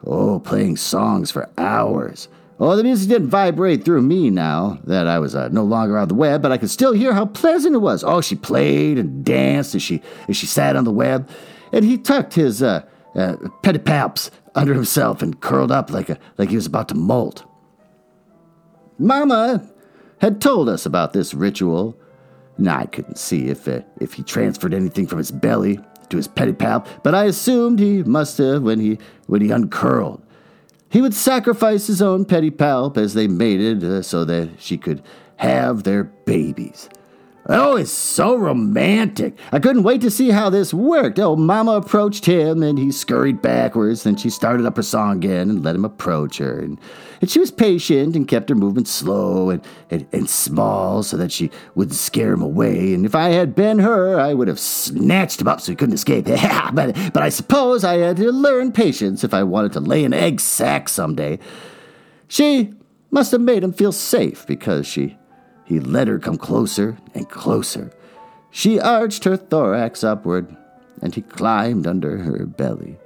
Oh, 0.05 0.39
playing 0.41 0.77
songs 0.77 1.31
for 1.31 1.51
hours. 1.59 2.29
Oh, 2.63 2.77
the 2.77 2.85
music 2.85 3.09
didn't 3.09 3.29
vibrate 3.29 3.85
through 3.85 4.03
me 4.03 4.29
now 4.29 4.79
that 4.85 5.07
I 5.07 5.19
was 5.19 5.35
uh, 5.35 5.49
no 5.49 5.65
longer 5.65 5.97
on 5.97 6.09
the 6.09 6.15
web, 6.15 6.43
but 6.43 6.53
I 6.53 6.59
could 6.59 6.69
still 6.69 6.93
hear 6.93 7.15
how 7.15 7.25
pleasant 7.25 7.75
it 7.75 7.79
was. 7.79 8.05
Oh, 8.05 8.21
she 8.21 8.37
played 8.37 8.99
and 8.99 9.25
danced 9.25 9.75
as 9.75 9.83
she 9.83 10.03
as 10.29 10.37
she 10.37 10.45
sat 10.45 10.77
on 10.77 10.85
the 10.85 10.93
web, 10.93 11.27
and 11.73 11.87
he 11.87 11.97
tucked 11.97 12.35
his 12.35 12.63
uh, 12.63 12.83
uh, 13.15 13.37
under 14.55 14.75
himself 14.75 15.23
and 15.23 15.41
curled 15.41 15.73
up 15.73 15.91
like 15.91 16.11
a 16.11 16.19
like 16.37 16.51
he 16.51 16.57
was 16.57 16.67
about 16.67 16.89
to 16.89 16.95
molt. 16.95 17.45
Mama 18.99 19.67
had 20.19 20.43
told 20.43 20.69
us 20.69 20.85
about 20.85 21.15
this 21.15 21.33
ritual. 21.33 21.97
Now, 22.59 22.81
I 22.81 22.85
couldn't 22.85 23.17
see 23.17 23.49
if 23.49 23.67
uh, 23.67 23.81
if 24.03 24.13
he 24.13 24.23
transferred 24.23 24.75
anything 24.75 25.07
from 25.07 25.17
his 25.17 25.31
belly 25.31 25.81
to 26.11 26.17
his 26.19 26.29
pedipalp, 26.29 26.87
but 27.03 27.15
I 27.15 27.25
assumed 27.25 27.79
he 27.79 28.03
must 28.03 28.37
have 28.37 28.63
when 28.63 28.81
he 28.81 28.99
when 29.29 29.41
he 29.41 29.51
uncurled. 29.51 30.23
He 30.91 31.01
would 31.01 31.15
sacrifice 31.15 31.87
his 31.87 32.03
own 32.03 32.25
pedipalp 32.25 32.97
as 32.97 33.15
they 33.15 33.29
mated 33.29 33.85
uh, 33.85 34.03
so 34.03 34.25
that 34.25 34.51
she 34.59 34.77
could 34.77 35.03
have 35.37 35.85
their 35.85 36.05
babies. 36.05 36.89
Oh, 37.53 37.75
it's 37.75 37.91
so 37.91 38.37
romantic. 38.37 39.37
I 39.51 39.59
couldn't 39.59 39.83
wait 39.83 40.03
to 40.03 40.11
see 40.11 40.31
how 40.31 40.51
this 40.51 40.73
worked. 40.73 41.19
Oh, 41.19 41.35
Mama 41.35 41.73
approached 41.73 42.25
him 42.25 42.63
and 42.63 42.79
he 42.79 42.93
scurried 42.93 43.43
backwards. 43.43 44.05
Then 44.05 44.15
she 44.15 44.31
started 44.31 44.67
up 44.67 44.77
her 44.77 44.85
song 44.85 45.17
again 45.17 45.51
and 45.51 45.65
let 45.65 45.75
him 45.75 45.85
approach 45.85 46.39
her. 46.39 46.61
And, 46.61 46.79
and 47.21 47.29
she 47.29 47.41
was 47.41 47.51
patient 47.51 48.15
and 48.15 48.29
kept 48.29 48.51
her 48.51 48.55
movement 48.55 48.87
slow 48.87 49.51
and, 49.51 49.67
and, 49.91 50.07
and 50.13 50.31
small 50.31 51.03
so 51.03 51.17
that 51.17 51.33
she 51.33 51.51
wouldn't 51.75 51.97
scare 51.97 52.35
him 52.35 52.43
away. 52.43 52.95
And 52.95 53.05
if 53.05 53.17
I 53.17 53.31
had 53.31 53.57
been 53.57 53.81
her, 53.81 54.21
I 54.21 54.33
would 54.33 54.47
have 54.47 54.61
snatched 54.61 55.41
him 55.41 55.49
up 55.49 55.61
so 55.61 55.73
he 55.73 55.77
couldn't 55.77 55.97
escape. 55.97 56.27
but, 56.73 56.95
but 57.13 57.21
I 57.21 57.31
suppose 57.31 57.83
I 57.83 57.97
had 57.97 58.17
to 58.19 58.31
learn 58.31 58.71
patience 58.71 59.25
if 59.25 59.35
I 59.35 59.43
wanted 59.43 59.73
to 59.73 59.81
lay 59.81 60.05
an 60.05 60.15
egg 60.15 60.41
sack 60.41 60.89
someday. 60.89 61.41
She 62.29 62.75
must 63.11 63.33
have 63.33 63.41
made 63.41 63.65
him 63.65 63.73
feel 63.73 63.91
safe 63.91 64.47
because 64.47 64.87
she 64.87 65.17
he 65.71 65.79
let 65.79 66.09
her 66.09 66.19
come 66.19 66.37
closer 66.37 66.99
and 67.15 67.31
closer. 67.31 67.93
She 68.51 68.81
arched 68.81 69.23
her 69.23 69.37
thorax 69.37 70.03
upward, 70.03 70.57
and 71.01 71.15
he 71.15 71.23
climbed 71.23 71.87
under 71.87 72.19
her 72.19 72.45
belly. 72.45 72.99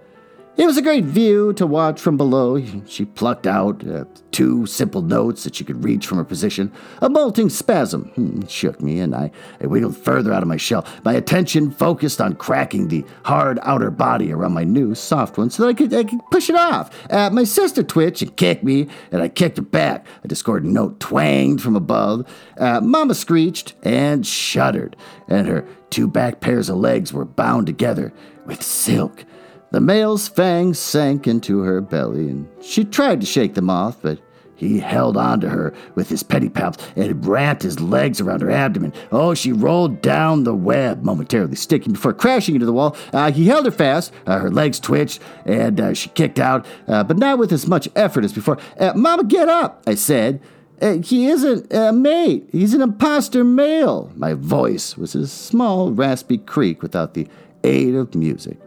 It 0.57 0.67
was 0.67 0.77
a 0.77 0.83
great 0.83 1.03
view 1.03 1.53
to 1.55 1.67
watch 1.67 2.01
from 2.01 2.17
below. 2.17 2.63
She 2.87 3.07
plucked 3.07 3.45
out 3.45 3.85
uh, 3.85 4.05
two 4.31 4.67
simple 4.67 5.03
notes 5.03 5.43
that 5.43 5.57
she 5.57 5.65
could 5.65 5.83
reach 5.83 6.07
from 6.07 6.19
her 6.19 6.25
position. 6.25 6.71
A 7.03 7.11
molting 7.11 7.51
spasm 7.51 8.05
hmm, 8.15 8.47
shook 8.47 8.81
me, 8.81 9.01
and 9.01 9.17
I, 9.17 9.33
I 9.61 9.67
wiggled 9.67 9.97
further 9.97 10.33
out 10.33 10.43
of 10.43 10.49
my 10.49 10.57
shell. 10.57 10.87
My 11.05 11.15
attention 11.15 11.73
focused 11.73 12.21
on 12.21 12.37
cracking 12.37 12.87
the 12.87 13.05
hard 13.25 13.59
outer 13.63 13.91
body 13.91 14.33
around 14.33 14.53
my 14.53 14.63
new 14.63 14.95
soft 14.95 15.39
one 15.39 15.51
so 15.51 15.65
that 15.65 15.71
I 15.71 15.75
could, 15.75 15.93
I 15.93 16.05
could 16.05 16.21
push 16.31 16.49
it 16.49 16.55
off. 16.55 16.89
Uh, 17.11 17.31
my 17.31 17.43
sister 17.43 17.83
twitched 17.83 18.23
and 18.23 18.37
kicked 18.37 18.63
me, 18.63 18.87
and 19.11 19.23
I 19.23 19.31
kicked 19.31 19.57
her 19.57 19.63
back. 19.63 20.07
A 20.23 20.29
discordant 20.29 20.73
note 20.73 21.01
twanged 21.01 21.63
from 21.63 21.75
above. 21.75 22.33
Uh, 22.57 22.81
Mama 22.81 23.17
screeched 23.17 23.75
and 23.83 24.25
shuddered, 24.25 24.95
and 25.27 25.49
her 25.49 25.67
two 25.91 26.07
back 26.07 26.41
pairs 26.41 26.69
of 26.69 26.77
legs 26.77 27.13
were 27.13 27.25
bound 27.25 27.67
together 27.67 28.13
with 28.47 28.63
silk. 28.63 29.25
The 29.75 29.81
male's 29.81 30.28
fangs 30.28 30.78
sank 30.78 31.26
into 31.26 31.62
her 31.62 31.81
belly, 31.81 32.28
and 32.28 32.49
she 32.62 32.85
tried 32.85 33.21
to 33.21 33.26
shake 33.26 33.54
them 33.54 33.69
off, 33.69 34.00
but 34.00 34.21
he 34.54 34.78
held 34.78 35.16
on 35.16 35.40
to 35.40 35.49
her 35.49 35.75
with 35.97 36.09
his 36.09 36.23
pedipalps 36.23 36.78
and 36.95 37.26
wrapped 37.26 37.64
his 37.64 37.81
legs 37.81 38.21
around 38.21 38.43
her 38.43 38.52
abdomen. 38.52 38.93
Oh, 39.11 39.35
she 39.35 39.50
rolled 39.50 40.00
down 40.00 40.45
the 40.45 40.54
web, 40.54 41.02
momentarily 41.02 41.57
sticking 41.57 41.93
before 41.93 42.12
crashing 42.12 42.54
into 42.54 42.66
the 42.66 42.73
wall. 42.73 42.97
Uh, 43.12 43.33
he 43.33 43.49
held 43.49 43.64
her 43.64 43.73
fast. 43.73 44.12
Uh, 44.28 44.38
her 44.38 44.49
legs 44.49 44.78
twitched, 44.78 45.21
and 45.45 45.81
uh, 45.81 45.93
she 45.93 46.09
kicked 46.11 46.38
out, 46.38 46.64
uh, 46.87 47.02
but 47.02 47.19
not 47.19 47.40
with 47.40 47.52
as 47.52 47.66
much 47.66 47.88
effort 47.97 48.25
as 48.25 48.33
before. 48.33 48.59
Uh, 48.78 48.93
Mama, 48.95 49.25
get 49.25 49.49
up, 49.49 49.83
I 49.88 49.97
said. 49.97 50.40
Uh, 50.81 50.99
he 50.99 51.26
isn't 51.26 51.73
a 51.73 51.93
mate. 51.93 52.49
He's 52.52 52.75
an 52.75 52.81
impostor 52.81 53.43
male. 53.43 54.12
My 54.14 54.35
voice 54.35 54.97
was 54.97 55.16
a 55.16 55.26
small, 55.26 55.90
raspy 55.90 56.38
creak 56.38 56.81
without 56.81 57.14
the 57.14 57.26
aid 57.64 57.97
of 57.97 58.14
music. 58.14 58.59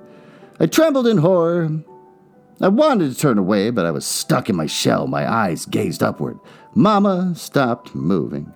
I 0.60 0.66
trembled 0.66 1.08
in 1.08 1.18
horror. 1.18 1.84
I 2.60 2.70
wanted 2.70 3.12
to 3.14 3.20
turn 3.20 3.38
away, 3.38 3.70
but 3.70 3.86
I 3.86 3.92
was 3.92 4.06
stuck 4.06 4.50
in 4.50 4.56
my 4.56 4.66
shell, 4.66 5.06
my 5.06 5.32
eyes 5.32 5.66
gazed 5.66 6.02
upward. 6.02 6.40
Mama 6.74 7.34
stopped 7.36 7.94
moving. 7.94 8.54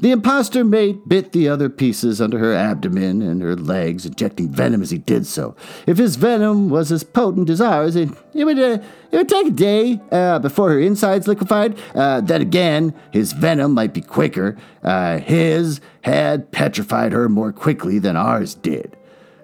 The 0.00 0.10
impostor 0.10 0.64
mate 0.64 1.08
bit 1.08 1.32
the 1.32 1.48
other 1.48 1.68
pieces 1.68 2.20
under 2.20 2.38
her 2.38 2.52
abdomen 2.52 3.22
and 3.22 3.40
her 3.42 3.54
legs, 3.54 4.04
injecting 4.04 4.50
venom 4.50 4.82
as 4.82 4.90
he 4.90 4.98
did 4.98 5.24
so. 5.26 5.54
If 5.86 5.98
his 5.98 6.16
venom 6.16 6.68
was 6.68 6.90
as 6.90 7.04
potent 7.04 7.48
as 7.48 7.60
ours, 7.60 7.94
it, 7.94 8.08
it 8.34 8.44
would, 8.44 8.58
uh, 8.58 8.78
it 9.12 9.16
would 9.16 9.28
take 9.28 9.46
a 9.46 9.50
day 9.50 10.00
uh, 10.10 10.40
before 10.40 10.70
her 10.70 10.80
insides 10.80 11.28
liquefied. 11.28 11.78
Uh, 11.94 12.20
then 12.22 12.42
again, 12.42 12.92
his 13.12 13.32
venom 13.32 13.72
might 13.72 13.94
be 13.94 14.00
quicker. 14.00 14.56
Uh, 14.82 15.18
his 15.18 15.80
had 16.02 16.50
petrified 16.50 17.12
her 17.12 17.28
more 17.28 17.52
quickly 17.52 17.98
than 17.98 18.16
ours 18.16 18.54
did. 18.54 18.96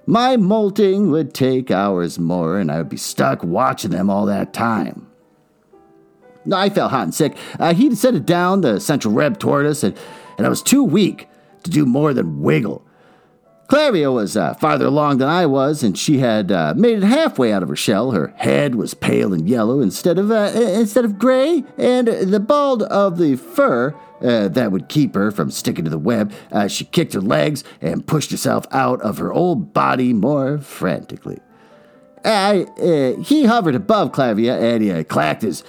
My 0.07 0.37
molting 0.37 1.11
would 1.11 1.35
take 1.35 1.71
hours 1.71 2.19
more, 2.19 2.59
and 2.59 2.71
I 2.71 2.79
would 2.79 2.89
be 2.89 2.97
stuck 2.97 3.45
watching 3.45 3.91
them 3.91 4.11
all 4.11 4.27
that 4.27 4.53
time. 4.53 5.07
I 6.53 6.71
felt 6.71 6.91
hot 6.91 7.05
and 7.05 7.15
sick. 7.15 7.37
Uh, 7.59 7.75
he'd 7.75 7.99
set 7.99 8.15
it 8.15 8.27
down, 8.27 8.63
the 8.63 8.81
central 8.81 9.15
reb 9.15 9.39
toward 9.39 9.67
us, 9.67 9.83
and, 9.85 9.97
and 10.39 10.47
I 10.47 10.51
was 10.51 10.63
too 10.63 10.83
weak 10.83 11.29
to 11.65 11.71
do 11.71 11.85
more 11.85 12.15
than 12.15 12.41
wiggle. 12.41 12.85
Clavia 13.69 14.13
was 14.13 14.37
uh, 14.37 14.55
farther 14.55 14.87
along 14.87 15.19
than 15.19 15.29
I 15.29 15.47
was, 15.47 15.85
and 15.85 15.97
she 15.97 16.19
had 16.19 16.51
uh, 16.51 16.75
made 16.77 16.99
it 16.99 17.05
halfway 17.05 17.53
out 17.53 17.63
of 17.63 17.69
her 17.69 17.77
shell. 17.77 18.11
Her 18.11 18.35
head 18.37 18.75
was 18.75 18.95
pale 18.95 19.33
and 19.33 19.49
yellow 19.49 19.81
instead 19.81 20.19
of 20.19 20.33
uh, 20.33 20.51
instead 20.55 21.05
of 21.05 21.21
gray, 21.21 21.63
and 21.79 22.09
the 22.09 22.41
bald 22.41 22.83
of 22.83 23.17
the 23.17 23.37
fur 23.37 23.95
uh, 24.23 24.49
that 24.49 24.73
would 24.73 24.89
keep 24.89 25.15
her 25.15 25.31
from 25.31 25.51
sticking 25.51 25.85
to 25.85 25.91
the 25.91 25.99
web. 25.99 26.33
Uh, 26.53 26.69
she 26.69 26.85
kicked 26.85 27.13
her 27.15 27.21
legs 27.21 27.65
and 27.81 28.07
pushed 28.07 28.31
herself 28.31 28.67
out 28.71 29.01
of 29.03 29.19
her 29.19 29.33
old 29.33 29.73
body 29.73 30.13
more 30.13 30.59
frantically. 30.59 31.39
Uh, 32.25 32.65
he 33.23 33.45
hovered 33.45 33.75
above 33.75 34.13
Clavia 34.13 34.61
and 34.61 34.83
he 34.83 35.05
clacked 35.05 35.43
his 35.43 35.65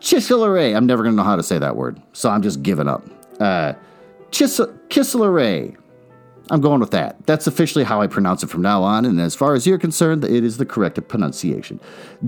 chisselare. 0.00 0.74
I'm 0.74 0.86
never 0.86 1.02
going 1.02 1.14
to 1.14 1.16
know 1.16 1.22
how 1.22 1.36
to 1.36 1.42
say 1.42 1.58
that 1.58 1.76
word, 1.76 2.00
so 2.12 2.30
I'm 2.30 2.42
just 2.42 2.62
giving 2.62 2.88
up. 2.88 3.04
Uh, 3.38 3.74
chis- 4.30 4.60
I'm 6.50 6.60
going 6.60 6.80
with 6.80 6.90
that. 6.90 7.26
That's 7.26 7.46
officially 7.46 7.84
how 7.84 8.00
I 8.00 8.06
pronounce 8.06 8.42
it 8.42 8.50
from 8.50 8.62
now 8.62 8.82
on, 8.82 9.04
and 9.04 9.20
as 9.20 9.34
far 9.34 9.54
as 9.54 9.66
you're 9.66 9.78
concerned, 9.78 10.24
it 10.24 10.44
is 10.44 10.56
the 10.56 10.66
correct 10.66 11.06
pronunciation. 11.08 11.80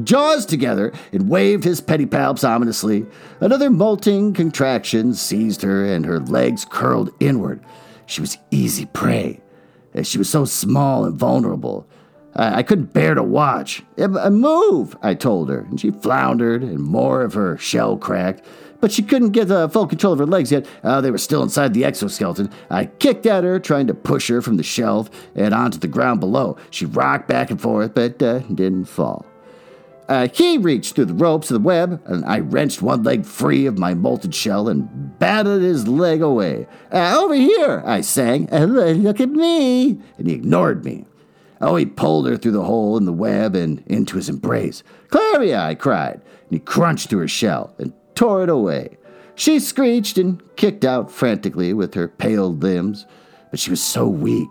Jaws 0.03 0.47
together 0.47 0.93
and 1.13 1.29
waved 1.29 1.65
his 1.65 1.81
pedipalps 1.81 2.49
ominously. 2.49 3.07
Another 3.41 3.71
molting 3.71 4.33
contraction 4.33 5.15
seized 5.15 5.63
her, 5.63 5.85
and 5.85 6.07
her 6.07 6.21
legs 6.21 6.65
curled 6.65 7.11
inward. 7.21 7.61
She 8.07 8.21
was 8.21 8.39
easy 8.51 8.87
prey. 8.87 9.41
as 9.95 10.07
She 10.07 10.19
was 10.19 10.29
so 10.29 10.45
small 10.45 11.05
and 11.05 11.17
vulnerable. 11.17 11.87
I, 12.35 12.59
I 12.59 12.63
couldn't 12.63 12.93
bear 12.93 13.15
to 13.15 13.23
watch. 13.23 13.83
Uh, 13.99 14.31
move, 14.31 14.97
I 15.03 15.15
told 15.15 15.49
her, 15.49 15.61
and 15.61 15.81
she 15.81 15.91
floundered, 15.91 16.63
and 16.63 16.79
more 16.79 17.23
of 17.23 17.35
her 17.35 17.57
shell 17.59 17.97
cracked 17.97 18.45
but 18.85 18.93
she 18.93 19.03
couldn't 19.03 19.31
get 19.31 19.51
uh, 19.51 19.67
full 19.67 19.87
control 19.87 20.13
of 20.13 20.19
her 20.19 20.27
legs 20.27 20.53
yet. 20.53 20.67
Uh, 20.83 21.01
they 21.01 21.11
were 21.11 21.17
still 21.17 21.43
inside 21.43 21.73
the 21.73 21.87
exoskeleton. 21.87 22.51
I 22.69 22.85
kicked 22.85 23.25
at 23.25 23.43
her, 23.43 23.59
trying 23.59 23.87
to 23.87 23.95
push 23.95 24.29
her 24.29 24.43
from 24.43 24.59
the 24.59 24.63
shelf 24.63 25.09
and 25.35 25.55
onto 25.55 25.79
the 25.79 25.89
ground 25.89 26.21
below. 26.21 26.59
She 26.69 26.85
rocked 26.85 27.27
back 27.27 27.51
and 27.51 27.59
forth, 27.59 27.95
but 27.95 28.23
uh, 28.23 28.41
didn't 28.41 28.85
fall. 28.85 29.25
Uh, 30.07 30.29
he 30.35 30.59
reached 30.59 30.97
through 30.97 31.07
the 31.07 31.15
ropes 31.15 31.51
of 31.51 31.55
the 31.55 31.67
web, 31.67 32.03
and 32.05 32.27
I 32.27 32.41
wrenched 32.41 32.83
one 32.83 33.03
leg 33.05 33.25
free 33.25 33.65
of 33.65 33.79
my 33.79 33.95
molten 33.95 34.33
shell 34.33 34.69
and 34.69 35.19
batted 35.19 35.63
his 35.63 35.89
leg 35.89 36.21
away. 36.21 36.67
Uh, 36.93 37.19
over 37.19 37.35
here, 37.35 37.83
I 37.87 38.03
sang. 38.03 38.53
Uh, 38.53 38.67
look 38.67 39.19
at 39.19 39.31
me. 39.31 39.99
And 40.19 40.29
he 40.29 40.35
ignored 40.35 40.85
me. 40.85 41.07
Oh, 41.59 41.77
he 41.77 41.87
pulled 41.87 42.29
her 42.29 42.37
through 42.37 42.53
the 42.53 42.65
hole 42.65 42.99
in 42.99 43.07
the 43.07 43.15
web 43.15 43.57
and 43.57 43.83
into 43.87 44.17
his 44.17 44.29
embrace. 44.29 44.83
Claria, 45.09 45.61
I 45.61 45.75
cried. 45.75 46.21
And 46.43 46.51
he 46.51 46.59
crunched 46.59 47.09
through 47.09 47.21
her 47.21 47.29
shell 47.29 47.75
and 47.79 47.95
tore 48.15 48.43
it 48.43 48.49
away. 48.49 48.97
She 49.35 49.59
screeched 49.59 50.19
and 50.19 50.43
kicked 50.57 50.85
out 50.85 51.11
frantically 51.11 51.73
with 51.73 51.95
her 51.95 52.09
pale 52.09 52.55
limbs, 52.55 53.07
but 53.51 53.59
she 53.59 53.71
was 53.71 53.83
so 53.83 54.07
weak. 54.07 54.49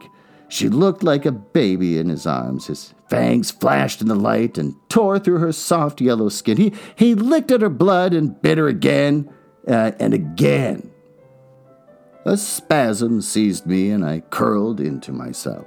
She 0.49 0.69
looked 0.69 1.03
like 1.03 1.25
a 1.25 1.31
baby 1.31 1.97
in 1.97 2.09
his 2.09 2.27
arms. 2.27 2.67
His 2.67 2.93
fangs 3.09 3.49
flashed 3.49 4.01
in 4.01 4.07
the 4.07 4.15
light 4.15 4.57
and 4.57 4.75
tore 4.89 5.19
through 5.19 5.39
her 5.39 5.51
soft 5.51 6.01
yellow 6.01 6.29
skin. 6.29 6.57
He, 6.57 6.73
he 6.95 7.15
licked 7.15 7.51
at 7.51 7.61
her 7.61 7.69
blood 7.69 8.13
and 8.13 8.39
bit 8.41 8.57
her 8.57 8.67
again 8.67 9.33
uh, 9.67 9.91
and 9.99 10.13
again. 10.13 10.91
A 12.25 12.37
spasm 12.37 13.21
seized 13.21 13.65
me 13.65 13.89
and 13.89 14.05
I 14.05 14.21
curled 14.29 14.79
into 14.79 15.11
myself 15.11 15.65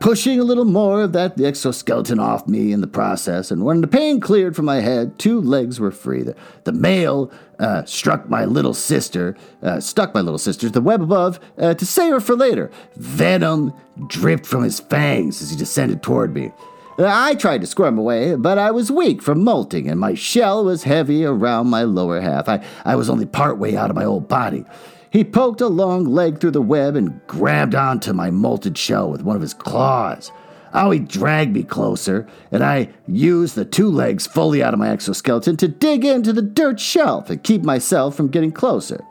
pushing 0.00 0.40
a 0.40 0.44
little 0.44 0.64
more 0.64 1.02
of 1.02 1.12
that 1.12 1.38
exoskeleton 1.38 2.18
off 2.18 2.48
me 2.48 2.72
in 2.72 2.80
the 2.80 2.86
process. 2.86 3.50
And 3.50 3.64
when 3.64 3.82
the 3.82 3.86
pain 3.86 4.18
cleared 4.18 4.56
from 4.56 4.64
my 4.64 4.80
head, 4.80 5.18
two 5.18 5.40
legs 5.40 5.78
were 5.78 5.90
free. 5.90 6.22
The, 6.22 6.34
the 6.64 6.72
male 6.72 7.30
uh, 7.58 7.84
struck 7.84 8.28
my 8.28 8.46
little 8.46 8.74
sister, 8.74 9.36
uh, 9.62 9.78
stuck 9.78 10.14
my 10.14 10.22
little 10.22 10.38
sister, 10.38 10.66
to 10.66 10.72
the 10.72 10.80
web 10.80 11.02
above, 11.02 11.38
uh, 11.58 11.74
to 11.74 11.86
save 11.86 12.14
her 12.14 12.20
for 12.20 12.34
later. 12.34 12.70
Venom 12.96 13.74
dripped 14.08 14.46
from 14.46 14.64
his 14.64 14.80
fangs 14.80 15.42
as 15.42 15.50
he 15.50 15.56
descended 15.56 16.02
toward 16.02 16.34
me. 16.34 16.50
I 16.98 17.34
tried 17.34 17.60
to 17.62 17.66
squirm 17.66 17.98
away, 17.98 18.34
but 18.36 18.58
I 18.58 18.70
was 18.72 18.90
weak 18.90 19.22
from 19.22 19.42
molting, 19.42 19.88
and 19.88 19.98
my 19.98 20.14
shell 20.14 20.64
was 20.64 20.82
heavy 20.82 21.24
around 21.24 21.68
my 21.68 21.82
lower 21.82 22.20
half. 22.20 22.48
I, 22.48 22.64
I 22.84 22.96
was 22.96 23.08
only 23.08 23.24
part 23.26 23.58
way 23.58 23.76
out 23.76 23.90
of 23.90 23.96
my 23.96 24.04
old 24.04 24.28
body. 24.28 24.64
He 25.10 25.24
poked 25.24 25.60
a 25.60 25.66
long 25.66 26.04
leg 26.04 26.38
through 26.38 26.52
the 26.52 26.62
web 26.62 26.94
and 26.94 27.20
grabbed 27.26 27.74
onto 27.74 28.12
my 28.12 28.30
molted 28.30 28.76
shell 28.76 29.10
with 29.10 29.22
one 29.22 29.34
of 29.36 29.42
his 29.42 29.54
claws. 29.54 30.30
Oh, 30.72 30.92
he 30.92 31.00
dragged 31.00 31.52
me 31.52 31.64
closer, 31.64 32.28
and 32.52 32.62
I 32.62 32.90
used 33.08 33.56
the 33.56 33.64
two 33.64 33.90
legs 33.90 34.28
fully 34.28 34.62
out 34.62 34.72
of 34.72 34.78
my 34.78 34.90
exoskeleton 34.90 35.56
to 35.56 35.66
dig 35.68 36.04
into 36.04 36.32
the 36.32 36.42
dirt 36.42 36.78
shelf 36.78 37.28
and 37.28 37.42
keep 37.42 37.62
myself 37.64 38.14
from 38.14 38.28
getting 38.28 38.52
closer. 38.52 39.04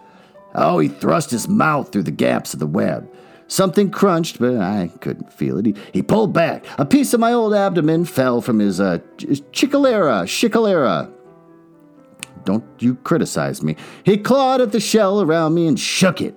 Oh, 0.56 0.80
he 0.80 0.88
thrust 0.88 1.32
his 1.32 1.50
mouth 1.50 1.92
through 1.92 2.04
the 2.04 2.12
gaps 2.12 2.54
of 2.54 2.62
the 2.62 2.68
web. 2.68 3.12
Something 3.48 3.92
crunched, 3.92 4.40
but 4.40 4.56
I 4.58 4.92
couldn't 5.02 5.34
feel 5.34 5.58
it. 5.58 5.66
He, 5.66 5.76
he 5.92 6.02
pulled 6.02 6.34
back. 6.34 6.64
A 6.78 6.86
piece 6.86 7.14
of 7.14 7.20
my 7.20 7.34
old 7.34 7.54
abdomen 7.54 8.06
fell 8.06 8.42
from 8.42 8.60
his 8.60 8.80
uh, 8.80 9.00
chicalera, 9.18 10.24
chicalera, 10.28 11.12
don't 12.46 12.64
you 12.80 12.96
criticize 12.96 13.62
me. 13.64 13.76
He 14.04 14.18
clawed 14.18 14.62
at 14.62 14.72
the 14.72 14.80
shell 14.80 15.22
around 15.22 15.54
me 15.54 15.68
and 15.68 15.80
shook 15.80 16.22
it. 16.22 16.36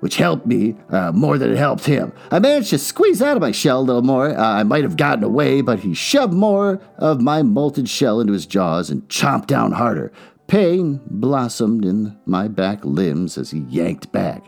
which 0.00 0.16
helped 0.16 0.46
me 0.46 0.76
uh, 0.90 1.10
more 1.12 1.38
than 1.38 1.50
it 1.50 1.56
helped 1.56 1.84
him. 1.86 2.12
I 2.30 2.38
managed 2.38 2.70
to 2.70 2.78
squeeze 2.78 3.20
out 3.20 3.36
of 3.36 3.40
my 3.40 3.50
shell 3.50 3.80
a 3.80 3.82
little 3.82 4.02
more. 4.02 4.28
Uh, 4.30 4.40
I 4.40 4.62
might 4.62 4.84
have 4.84 4.96
gotten 4.96 5.24
away, 5.24 5.60
but 5.60 5.80
he 5.80 5.92
shoved 5.94 6.32
more 6.32 6.80
of 6.98 7.20
my 7.20 7.42
molted 7.42 7.88
shell 7.88 8.20
into 8.20 8.32
his 8.32 8.46
jaws 8.46 8.90
and 8.90 9.08
chomped 9.08 9.46
down 9.46 9.72
harder. 9.72 10.12
Pain 10.46 11.00
blossomed 11.06 11.84
in 11.84 12.16
my 12.26 12.48
back 12.48 12.84
limbs 12.84 13.36
as 13.36 13.50
he 13.50 13.60
yanked 13.68 14.12
back. 14.12 14.44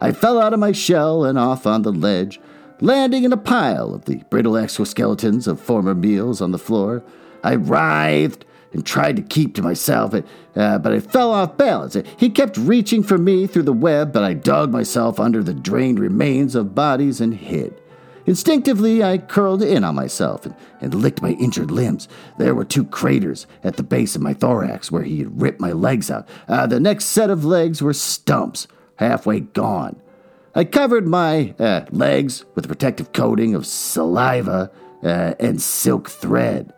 I 0.00 0.12
fell 0.12 0.40
out 0.40 0.52
of 0.52 0.60
my 0.60 0.72
shell 0.72 1.24
and 1.24 1.38
off 1.38 1.66
on 1.66 1.82
the 1.82 1.92
ledge, 1.92 2.40
landing 2.80 3.24
in 3.24 3.32
a 3.32 3.36
pile 3.36 3.94
of 3.94 4.06
the 4.06 4.22
brittle 4.30 4.54
exoskeletons 4.54 5.46
of 5.46 5.60
former 5.60 5.94
meals 5.94 6.40
on 6.40 6.52
the 6.52 6.58
floor. 6.58 7.02
I 7.44 7.56
writhed 7.56 8.44
and 8.72 8.84
tried 8.84 9.16
to 9.16 9.22
keep 9.22 9.54
to 9.54 9.62
myself, 9.62 10.14
uh, 10.14 10.78
but 10.78 10.92
I 10.92 11.00
fell 11.00 11.32
off 11.32 11.56
balance. 11.56 11.96
He 12.16 12.30
kept 12.30 12.56
reaching 12.56 13.02
for 13.02 13.18
me 13.18 13.46
through 13.46 13.64
the 13.64 13.72
web, 13.72 14.12
but 14.12 14.22
I 14.22 14.34
dug 14.34 14.70
myself 14.70 15.20
under 15.20 15.42
the 15.42 15.54
drained 15.54 15.98
remains 15.98 16.54
of 16.54 16.74
bodies 16.74 17.20
and 17.20 17.34
hid. 17.34 17.78
Instinctively, 18.24 19.02
I 19.02 19.18
curled 19.18 19.62
in 19.62 19.82
on 19.82 19.96
myself 19.96 20.46
and, 20.46 20.54
and 20.80 20.94
licked 20.94 21.22
my 21.22 21.30
injured 21.32 21.70
limbs. 21.70 22.08
There 22.38 22.54
were 22.54 22.64
two 22.64 22.84
craters 22.84 23.46
at 23.64 23.76
the 23.76 23.82
base 23.82 24.14
of 24.14 24.22
my 24.22 24.32
thorax 24.32 24.92
where 24.92 25.02
he 25.02 25.18
had 25.18 25.40
ripped 25.40 25.60
my 25.60 25.72
legs 25.72 26.10
out. 26.10 26.28
Uh, 26.48 26.66
the 26.66 26.78
next 26.78 27.06
set 27.06 27.30
of 27.30 27.44
legs 27.44 27.82
were 27.82 27.92
stumps, 27.92 28.68
halfway 28.96 29.40
gone. 29.40 30.00
I 30.54 30.64
covered 30.64 31.06
my 31.06 31.54
uh, 31.58 31.86
legs 31.90 32.44
with 32.54 32.64
a 32.64 32.68
protective 32.68 33.12
coating 33.12 33.54
of 33.54 33.66
saliva 33.66 34.70
uh, 35.02 35.34
and 35.40 35.60
silk 35.60 36.08
thread 36.08 36.72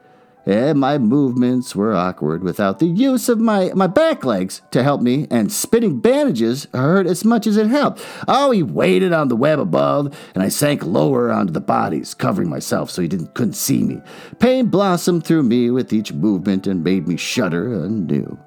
and 0.47 0.79
my 0.79 0.99
movements 0.99 1.75
were 1.75 1.95
awkward 1.95 2.43
without 2.43 2.79
the 2.79 2.87
use 2.87 3.29
of 3.29 3.39
my, 3.41 3.71
my 3.75 3.87
back 3.87 4.25
legs 4.25 4.63
to 4.71 4.83
help 4.83 5.01
me, 5.01 5.27
and 5.31 5.53
spinning 5.53 6.01
bandages 6.01 6.67
hurt 6.73 7.07
as 7.07 7.25
much 7.25 7.47
as 7.47 7.57
it 7.57 7.69
helped. 7.69 8.05
Oh, 8.29 8.51
he 8.51 8.63
waited 8.63 9.13
on 9.13 9.29
the 9.29 9.37
web 9.37 9.59
above, 9.59 10.17
and 10.35 10.43
I 10.43 10.49
sank 10.49 10.85
lower 10.85 11.31
onto 11.31 11.53
the 11.53 11.61
bodies, 11.61 12.15
covering 12.15 12.49
myself 12.49 12.91
so 12.91 13.03
he 13.03 13.09
didn't 13.09 13.35
couldn't 13.35 13.55
see 13.55 13.83
me. 13.83 14.01
Pain 14.39 14.67
blossomed 14.67 15.25
through 15.25 15.45
me 15.45 15.71
with 15.71 15.93
each 15.93 16.13
movement 16.13 16.67
and 16.67 16.85
made 16.85 17.09
me 17.09 17.17
shudder 17.17 17.73
anew. 17.73 18.39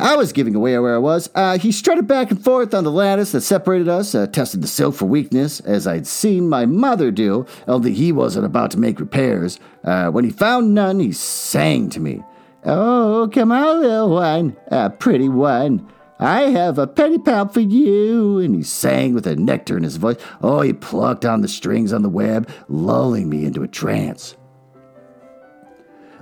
I 0.00 0.16
was 0.16 0.32
giving 0.32 0.54
away 0.54 0.78
where 0.78 0.94
I 0.94 0.98
was. 0.98 1.28
Uh, 1.34 1.58
he 1.58 1.70
strutted 1.72 2.06
back 2.06 2.30
and 2.30 2.42
forth 2.42 2.72
on 2.72 2.84
the 2.84 2.90
lattice 2.90 3.32
that 3.32 3.42
separated 3.42 3.86
us, 3.88 4.14
uh, 4.14 4.26
tested 4.26 4.62
the 4.62 4.66
silk 4.66 4.94
for 4.94 5.04
weakness, 5.04 5.60
as 5.60 5.86
I'd 5.86 6.06
seen 6.06 6.48
my 6.48 6.64
mother 6.64 7.10
do, 7.10 7.44
only 7.68 7.92
he 7.92 8.10
wasn't 8.10 8.46
about 8.46 8.70
to 8.70 8.78
make 8.78 8.98
repairs. 8.98 9.60
Uh, 9.84 10.08
when 10.08 10.24
he 10.24 10.30
found 10.30 10.74
none, 10.74 11.00
he 11.00 11.12
sang 11.12 11.90
to 11.90 12.00
me. 12.00 12.22
Oh, 12.64 13.30
come 13.32 13.52
on, 13.52 13.82
little 13.82 14.10
one, 14.10 14.56
a 14.68 14.88
pretty 14.88 15.28
one. 15.28 15.86
I 16.18 16.50
have 16.50 16.78
a 16.78 16.86
petty 16.86 17.18
pout 17.18 17.54
for 17.54 17.60
you. 17.60 18.38
And 18.38 18.54
he 18.54 18.62
sang 18.62 19.14
with 19.14 19.26
a 19.26 19.36
nectar 19.36 19.76
in 19.76 19.82
his 19.82 19.96
voice. 19.96 20.16
Oh, 20.42 20.60
he 20.60 20.74
plucked 20.74 21.24
on 21.24 21.40
the 21.40 21.48
strings 21.48 21.92
on 21.92 22.02
the 22.02 22.10
web, 22.10 22.48
lulling 22.68 23.28
me 23.28 23.44
into 23.44 23.62
a 23.62 23.68
trance. 23.68 24.36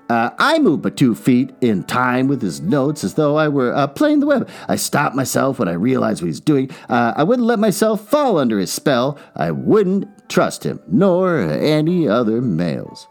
Uh, 0.09 0.31
I 0.39 0.59
moved 0.59 0.83
but 0.83 0.97
two 0.97 1.15
feet 1.15 1.55
in 1.61 1.85
time 1.85 2.29
with 2.29 2.41
his 2.41 2.61
notes 2.63 3.05
as 3.05 3.15
though 3.15 3.37
I 3.37 3.49
were 3.49 3.75
uh, 3.75 3.87
playing 3.87 4.21
the 4.21 4.27
web. 4.27 4.49
I 4.67 4.77
stopped 4.77 5.15
myself 5.15 5.59
when 5.59 5.69
I 5.69 5.75
realized 5.75 6.23
what 6.23 6.29
he's 6.29 6.41
doing. 6.41 6.71
Uh, 6.89 7.13
I 7.15 7.25
wouldn't 7.25 7.47
let 7.47 7.59
myself 7.59 8.09
fall 8.09 8.39
under 8.39 8.59
his 8.59 8.73
spell. 8.73 9.19
I 9.37 9.51
wouldn't 9.51 10.09
trust 10.31 10.65
him, 10.65 10.81
nor 10.87 11.39
any 11.41 12.09
other 12.09 12.41
males. 12.41 13.07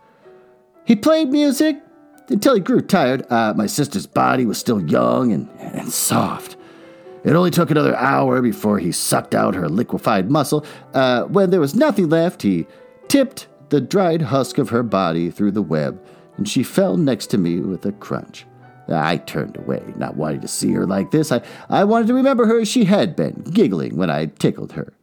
He 0.85 0.95
played 0.95 1.29
music 1.29 1.77
until 2.29 2.55
he 2.55 2.61
grew 2.61 2.81
tired. 2.81 3.29
Uh, 3.31 3.53
my 3.55 3.67
sister's 3.67 4.07
body 4.07 4.45
was 4.45 4.57
still 4.57 4.81
young 4.81 5.31
and, 5.31 5.49
and 5.59 5.91
soft. 5.91 6.55
It 7.23 7.35
only 7.35 7.51
took 7.51 7.69
another 7.69 7.95
hour 7.95 8.41
before 8.41 8.79
he 8.79 8.91
sucked 8.91 9.35
out 9.35 9.53
her 9.53 9.69
liquefied 9.69 10.31
muscle. 10.31 10.65
Uh, 10.93 11.23
when 11.23 11.49
there 11.49 11.59
was 11.59 11.75
nothing 11.75 12.09
left, 12.09 12.41
he 12.41 12.65
tipped 13.07 13.47
the 13.69 13.81
dried 13.81 14.23
husk 14.23 14.57
of 14.57 14.69
her 14.69 14.81
body 14.81 15.29
through 15.29 15.51
the 15.51 15.61
web 15.61 16.01
and 16.37 16.47
she 16.47 16.63
fell 16.63 16.97
next 16.97 17.27
to 17.27 17.37
me 17.37 17.59
with 17.59 17.85
a 17.85 17.91
crunch. 17.91 18.45
I 18.89 19.17
turned 19.17 19.57
away, 19.57 19.83
not 19.97 20.15
wanting 20.15 20.41
to 20.41 20.47
see 20.47 20.71
her 20.71 20.85
like 20.85 21.11
this. 21.11 21.31
I, 21.31 21.41
I 21.69 21.83
wanted 21.83 22.07
to 22.07 22.13
remember 22.13 22.45
her 22.45 22.61
as 22.61 22.69
she 22.69 22.85
had 22.85 23.15
been, 23.15 23.43
giggling 23.51 23.97
when 23.97 24.09
I 24.09 24.27
tickled 24.27 24.73
her. 24.73 24.93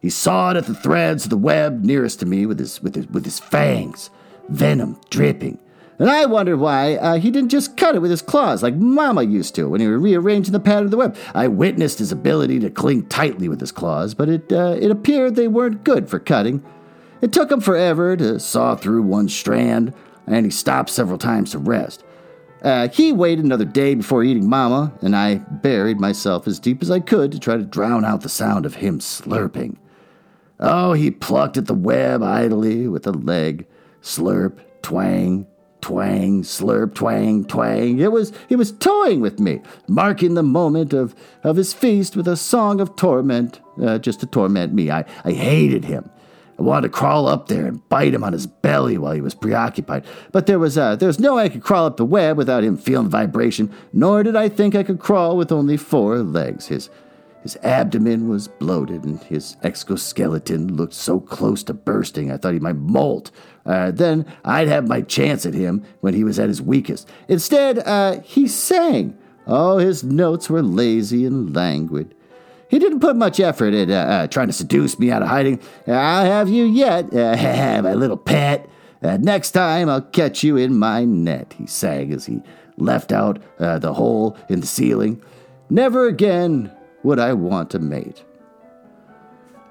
He 0.00 0.10
sawed 0.10 0.56
at 0.56 0.66
the 0.66 0.74
threads 0.74 1.24
of 1.24 1.30
the 1.30 1.36
web 1.36 1.84
nearest 1.84 2.20
to 2.20 2.26
me 2.26 2.46
with 2.46 2.58
his, 2.58 2.82
with 2.82 2.94
his, 2.94 3.06
with 3.08 3.24
his 3.24 3.38
fangs, 3.38 4.10
venom 4.48 5.00
dripping. 5.10 5.58
And 5.98 6.10
I 6.10 6.26
wondered 6.26 6.58
why 6.58 6.96
uh, 6.96 7.18
he 7.18 7.30
didn't 7.30 7.48
just 7.48 7.76
cut 7.76 7.94
it 7.94 8.00
with 8.00 8.10
his 8.10 8.20
claws 8.20 8.62
like 8.62 8.74
Mama 8.74 9.22
used 9.22 9.54
to 9.54 9.68
when 9.68 9.80
he 9.80 9.86
was 9.86 10.00
rearranging 10.00 10.52
the 10.52 10.60
pattern 10.60 10.84
of 10.84 10.90
the 10.90 10.96
web. 10.96 11.16
I 11.34 11.48
witnessed 11.48 11.98
his 11.98 12.12
ability 12.12 12.60
to 12.60 12.70
cling 12.70 13.06
tightly 13.06 13.48
with 13.48 13.60
his 13.60 13.72
claws, 13.72 14.14
but 14.14 14.28
it, 14.28 14.52
uh, 14.52 14.76
it 14.78 14.90
appeared 14.90 15.36
they 15.36 15.48
weren't 15.48 15.84
good 15.84 16.10
for 16.10 16.18
cutting. 16.18 16.62
It 17.22 17.32
took 17.32 17.50
him 17.50 17.62
forever 17.62 18.14
to 18.16 18.38
saw 18.38 18.76
through 18.76 19.02
one 19.02 19.28
strand, 19.30 19.94
and 20.26 20.44
he 20.44 20.50
stopped 20.50 20.90
several 20.90 21.18
times 21.18 21.52
to 21.52 21.58
rest. 21.58 22.04
Uh, 22.62 22.88
he 22.88 23.12
waited 23.12 23.44
another 23.44 23.64
day 23.64 23.94
before 23.94 24.24
eating 24.24 24.48
Mama, 24.48 24.92
and 25.02 25.14
I 25.14 25.36
buried 25.36 26.00
myself 26.00 26.48
as 26.48 26.58
deep 26.58 26.82
as 26.82 26.90
I 26.90 27.00
could 27.00 27.30
to 27.32 27.38
try 27.38 27.56
to 27.56 27.62
drown 27.62 28.04
out 28.04 28.22
the 28.22 28.28
sound 28.28 28.66
of 28.66 28.76
him 28.76 28.98
slurping. 28.98 29.76
Oh, 30.58 30.94
he 30.94 31.10
plucked 31.10 31.58
at 31.58 31.66
the 31.66 31.74
web 31.74 32.22
idly 32.22 32.88
with 32.88 33.06
a 33.06 33.12
leg. 33.12 33.66
Slurp, 34.00 34.58
twang, 34.82 35.46
twang, 35.80 36.42
slurp, 36.42 36.94
twang, 36.94 37.44
twang. 37.44 37.98
It 37.98 38.10
was 38.10 38.32
he 38.48 38.56
was 38.56 38.72
toying 38.72 39.20
with 39.20 39.38
me, 39.38 39.60
marking 39.86 40.34
the 40.34 40.42
moment 40.42 40.92
of, 40.92 41.14
of 41.44 41.56
his 41.56 41.74
feast 41.74 42.16
with 42.16 42.26
a 42.26 42.36
song 42.36 42.80
of 42.80 42.96
torment, 42.96 43.60
uh, 43.82 43.98
just 43.98 44.20
to 44.20 44.26
torment 44.26 44.72
me. 44.72 44.90
I, 44.90 45.04
I 45.24 45.32
hated 45.32 45.84
him. 45.84 46.10
I 46.58 46.62
wanted 46.62 46.88
to 46.88 46.92
crawl 46.92 47.26
up 47.26 47.48
there 47.48 47.66
and 47.66 47.86
bite 47.88 48.14
him 48.14 48.24
on 48.24 48.32
his 48.32 48.46
belly 48.46 48.96
while 48.96 49.12
he 49.12 49.20
was 49.20 49.34
preoccupied, 49.34 50.04
but 50.32 50.46
there 50.46 50.58
was 50.58 50.78
uh, 50.78 50.96
there 50.96 51.08
was 51.08 51.20
no 51.20 51.36
way 51.36 51.44
I 51.44 51.48
could 51.48 51.62
crawl 51.62 51.86
up 51.86 51.96
the 51.98 52.04
web 52.04 52.36
without 52.36 52.64
him 52.64 52.78
feeling 52.78 53.10
vibration. 53.10 53.70
Nor 53.92 54.22
did 54.22 54.36
I 54.36 54.48
think 54.48 54.74
I 54.74 54.82
could 54.82 54.98
crawl 54.98 55.36
with 55.36 55.52
only 55.52 55.76
four 55.76 56.18
legs. 56.18 56.68
His 56.68 56.88
his 57.46 57.56
abdomen 57.62 58.28
was 58.28 58.48
bloated, 58.48 59.04
and 59.04 59.22
his 59.22 59.56
exoskeleton 59.62 60.74
looked 60.74 60.94
so 60.94 61.20
close 61.20 61.62
to 61.62 61.74
bursting. 61.74 62.32
I 62.32 62.38
thought 62.38 62.54
he 62.54 62.58
might 62.58 62.74
molt. 62.74 63.30
Uh, 63.64 63.92
then 63.92 64.26
I'd 64.44 64.66
have 64.66 64.88
my 64.88 65.00
chance 65.02 65.46
at 65.46 65.54
him 65.54 65.84
when 66.00 66.12
he 66.12 66.24
was 66.24 66.40
at 66.40 66.48
his 66.48 66.60
weakest. 66.60 67.08
Instead, 67.28 67.78
uh, 67.78 68.20
he 68.22 68.48
sang. 68.48 69.16
Oh, 69.46 69.78
his 69.78 70.02
notes 70.02 70.50
were 70.50 70.60
lazy 70.60 71.24
and 71.24 71.54
languid. 71.54 72.15
He 72.68 72.78
didn't 72.78 73.00
put 73.00 73.16
much 73.16 73.38
effort 73.38 73.74
in 73.74 73.90
uh, 73.90 73.94
uh, 73.94 74.26
trying 74.26 74.48
to 74.48 74.52
seduce 74.52 74.98
me 74.98 75.10
out 75.10 75.22
of 75.22 75.28
hiding. 75.28 75.60
I'll 75.86 76.24
have 76.24 76.48
you 76.48 76.64
yet, 76.64 77.12
uh, 77.14 77.82
my 77.82 77.94
little 77.94 78.16
pet. 78.16 78.68
Uh, 79.02 79.18
next 79.18 79.52
time 79.52 79.88
I'll 79.88 80.02
catch 80.02 80.42
you 80.42 80.56
in 80.56 80.76
my 80.76 81.04
net, 81.04 81.54
he 81.58 81.66
sang 81.66 82.12
as 82.12 82.26
he 82.26 82.42
left 82.76 83.12
out 83.12 83.40
uh, 83.58 83.78
the 83.78 83.94
hole 83.94 84.36
in 84.48 84.60
the 84.60 84.66
ceiling. 84.66 85.22
Never 85.70 86.06
again 86.06 86.72
would 87.02 87.18
I 87.18 87.32
want 87.34 87.74
a 87.74 87.78
mate. 87.78 88.24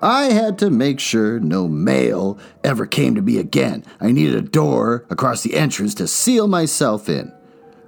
I 0.02 0.26
had 0.26 0.60
to 0.60 0.70
make 0.70 1.00
sure 1.00 1.40
no 1.40 1.68
male 1.68 2.38
ever 2.64 2.86
came 2.86 3.16
to 3.16 3.22
me 3.22 3.38
again. 3.38 3.84
I 4.00 4.12
needed 4.12 4.36
a 4.36 4.42
door 4.42 5.06
across 5.10 5.42
the 5.42 5.56
entrance 5.56 5.96
to 5.96 6.08
seal 6.08 6.48
myself 6.48 7.10
in. 7.10 7.34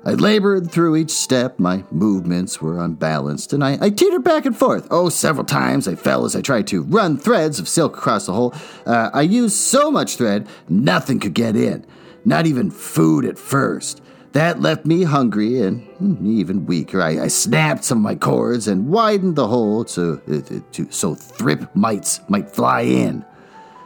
I 0.07 0.11
labored 0.11 0.71
through 0.71 0.95
each 0.95 1.11
step. 1.11 1.59
My 1.59 1.83
movements 1.91 2.61
were 2.61 2.79
unbalanced, 2.79 3.51
and 3.51 3.61
I, 3.61 3.77
I 3.81 3.89
teetered 3.89 4.23
back 4.23 4.45
and 4.45 4.55
forth. 4.55 4.87
Oh, 4.89 5.09
several 5.09 5.43
times 5.43 5.85
I 5.85 5.95
fell 5.95 6.23
as 6.23 6.33
I 6.33 6.39
tried 6.39 6.65
to 6.67 6.83
run 6.83 7.17
threads 7.17 7.59
of 7.59 7.67
silk 7.67 7.97
across 7.97 8.25
the 8.25 8.31
hole. 8.31 8.55
Uh, 8.85 9.09
I 9.13 9.23
used 9.23 9.57
so 9.57 9.91
much 9.91 10.15
thread, 10.15 10.47
nothing 10.69 11.19
could 11.19 11.33
get 11.33 11.57
in, 11.57 11.85
not 12.23 12.45
even 12.45 12.71
food 12.71 13.25
at 13.25 13.37
first. 13.37 14.01
That 14.31 14.61
left 14.61 14.85
me 14.85 15.03
hungry 15.03 15.59
and 15.59 15.83
hmm, 15.97 16.25
even 16.25 16.65
weaker. 16.65 17.01
I, 17.01 17.23
I 17.23 17.27
snapped 17.27 17.83
some 17.83 17.97
of 17.97 18.03
my 18.05 18.15
cords 18.15 18.69
and 18.69 18.87
widened 18.87 19.35
the 19.35 19.47
hole 19.47 19.85
so, 19.87 20.21
uh, 20.31 20.59
to, 20.71 20.89
so 20.89 21.15
thrip 21.15 21.75
mites 21.75 22.21
might 22.29 22.49
fly 22.49 22.81
in. 22.81 23.25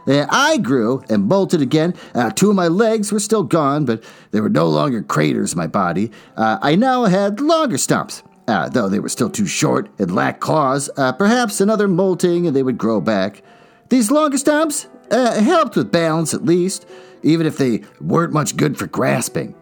I 0.08 0.58
grew 0.58 1.04
and 1.10 1.30
bolted 1.30 1.62
again. 1.62 1.94
Uh, 2.14 2.32
two 2.32 2.50
of 2.50 2.56
my 2.56 2.68
legs 2.68 3.12
were 3.12 3.20
still 3.20 3.44
gone, 3.44 3.86
but 3.86 4.04
there 4.32 4.42
were 4.42 4.50
no 4.50 4.68
longer 4.68 5.02
craters 5.02 5.54
in 5.54 5.58
my 5.58 5.68
body. 5.68 6.12
Uh, 6.36 6.58
I 6.62 6.76
now 6.76 7.06
had 7.06 7.40
longer 7.40 7.78
stumps, 7.78 8.24
uh, 8.48 8.70
though 8.70 8.90
they 8.90 9.00
were 9.00 9.10
still 9.10 9.30
too 9.30 9.46
short 9.46 9.90
and 10.00 10.14
lacked 10.14 10.42
claws. 10.42 10.90
Uh, 10.98 11.12
perhaps 11.12 11.62
another 11.62 11.88
molting 11.88 12.48
and 12.48 12.56
they 12.56 12.64
would 12.64 12.78
grow 12.78 13.02
back. 13.02 13.44
These 13.90 14.12
longer 14.12 14.38
stumps 14.38 14.88
uh, 15.12 15.42
helped 15.42 15.76
with 15.76 15.92
balance 15.92 16.34
at 16.34 16.46
least, 16.46 16.86
even 17.24 17.46
if 17.46 17.58
they 17.58 17.84
weren't 18.00 18.34
much 18.34 18.58
good 18.58 18.78
for 18.78 18.88
grasping. 18.88 19.56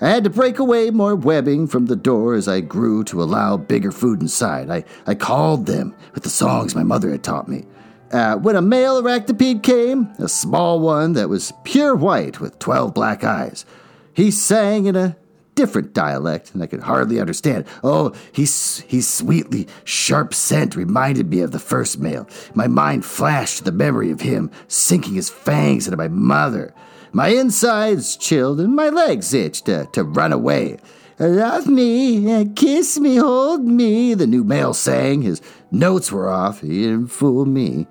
I 0.00 0.10
had 0.10 0.24
to 0.24 0.30
break 0.30 0.60
away 0.60 0.90
more 0.90 1.16
webbing 1.16 1.66
from 1.66 1.86
the 1.86 1.96
door 1.96 2.34
as 2.34 2.46
I 2.46 2.60
grew 2.60 3.02
to 3.04 3.22
allow 3.22 3.56
bigger 3.56 3.90
food 3.90 4.20
inside. 4.20 4.70
I, 4.70 4.84
I 5.06 5.16
called 5.16 5.66
them 5.66 5.94
with 6.14 6.22
the 6.22 6.30
songs 6.30 6.74
my 6.74 6.84
mother 6.84 7.10
had 7.10 7.24
taught 7.24 7.48
me. 7.48 7.66
Uh, 8.10 8.36
when 8.36 8.56
a 8.56 8.62
male 8.62 9.02
arachnopede 9.02 9.62
came, 9.62 10.08
a 10.18 10.28
small 10.28 10.80
one 10.80 11.12
that 11.12 11.28
was 11.28 11.52
pure 11.64 11.94
white 11.94 12.40
with 12.40 12.58
12 12.58 12.94
black 12.94 13.22
eyes, 13.22 13.66
he 14.14 14.30
sang 14.30 14.86
in 14.86 14.96
a 14.96 15.16
different 15.54 15.92
dialect, 15.92 16.54
and 16.54 16.62
I 16.62 16.66
could 16.66 16.84
hardly 16.84 17.20
understand. 17.20 17.66
Oh, 17.82 18.14
his, 18.32 18.84
his 18.86 19.08
sweetly 19.08 19.66
sharp 19.82 20.32
scent 20.32 20.76
reminded 20.76 21.28
me 21.28 21.40
of 21.40 21.50
the 21.50 21.58
first 21.58 21.98
male. 21.98 22.28
My 22.54 22.68
mind 22.68 23.04
flashed 23.04 23.64
the 23.64 23.72
memory 23.72 24.10
of 24.10 24.20
him 24.20 24.52
sinking 24.68 25.14
his 25.14 25.28
fangs 25.28 25.86
into 25.86 25.96
my 25.96 26.08
mother. 26.08 26.72
My 27.12 27.28
insides 27.28 28.16
chilled 28.16 28.60
and 28.60 28.76
my 28.76 28.88
legs 28.88 29.34
itched 29.34 29.66
to, 29.66 29.88
to 29.94 30.04
run 30.04 30.32
away. 30.32 30.78
Love 31.18 31.66
me, 31.66 32.46
kiss 32.54 33.00
me, 33.00 33.16
hold 33.16 33.64
me, 33.64 34.14
the 34.14 34.28
new 34.28 34.44
male 34.44 34.72
sang. 34.72 35.22
His 35.22 35.42
notes 35.70 36.12
were 36.12 36.28
off. 36.28 36.60
He 36.60 36.82
didn't 36.82 37.08
fool 37.08 37.44
me. 37.44 37.86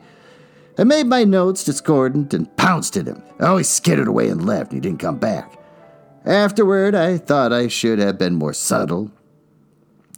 I 0.77 0.83
made 0.83 1.07
my 1.07 1.23
notes 1.23 1.63
discordant 1.63 2.33
and 2.33 2.55
pounced 2.55 2.97
at 2.97 3.07
him. 3.07 3.23
Oh, 3.39 3.57
he 3.57 3.63
skittered 3.63 4.07
away 4.07 4.29
and 4.29 4.45
left, 4.45 4.71
and 4.71 4.83
he 4.83 4.89
didn't 4.89 5.01
come 5.01 5.17
back. 5.17 5.57
Afterward, 6.25 6.93
I 6.93 7.17
thought 7.17 7.53
I 7.53 7.67
should 7.67 7.99
have 7.99 8.17
been 8.17 8.35
more 8.35 8.53
subtle. 8.53 9.11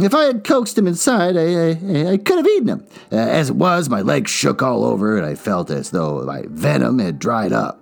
If 0.01 0.13
I 0.13 0.23
had 0.23 0.43
coaxed 0.43 0.77
him 0.77 0.87
inside, 0.87 1.37
I, 1.37 1.71
I, 1.71 2.11
I 2.13 2.17
could 2.17 2.37
have 2.37 2.47
eaten 2.47 2.69
him. 2.69 2.87
Uh, 3.11 3.17
as 3.17 3.49
it 3.49 3.55
was, 3.55 3.89
my 3.89 4.01
legs 4.01 4.31
shook 4.31 4.61
all 4.61 4.83
over, 4.85 5.17
and 5.17 5.25
I 5.25 5.35
felt 5.35 5.69
as 5.69 5.91
though 5.91 6.23
my 6.23 6.43
venom 6.47 6.99
had 6.99 7.19
dried 7.19 7.51
up. 7.51 7.81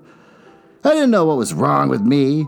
I 0.83 0.93
didn't 0.93 1.11
know 1.11 1.25
what 1.25 1.37
was 1.37 1.53
wrong 1.53 1.89
with 1.89 2.01
me. 2.01 2.47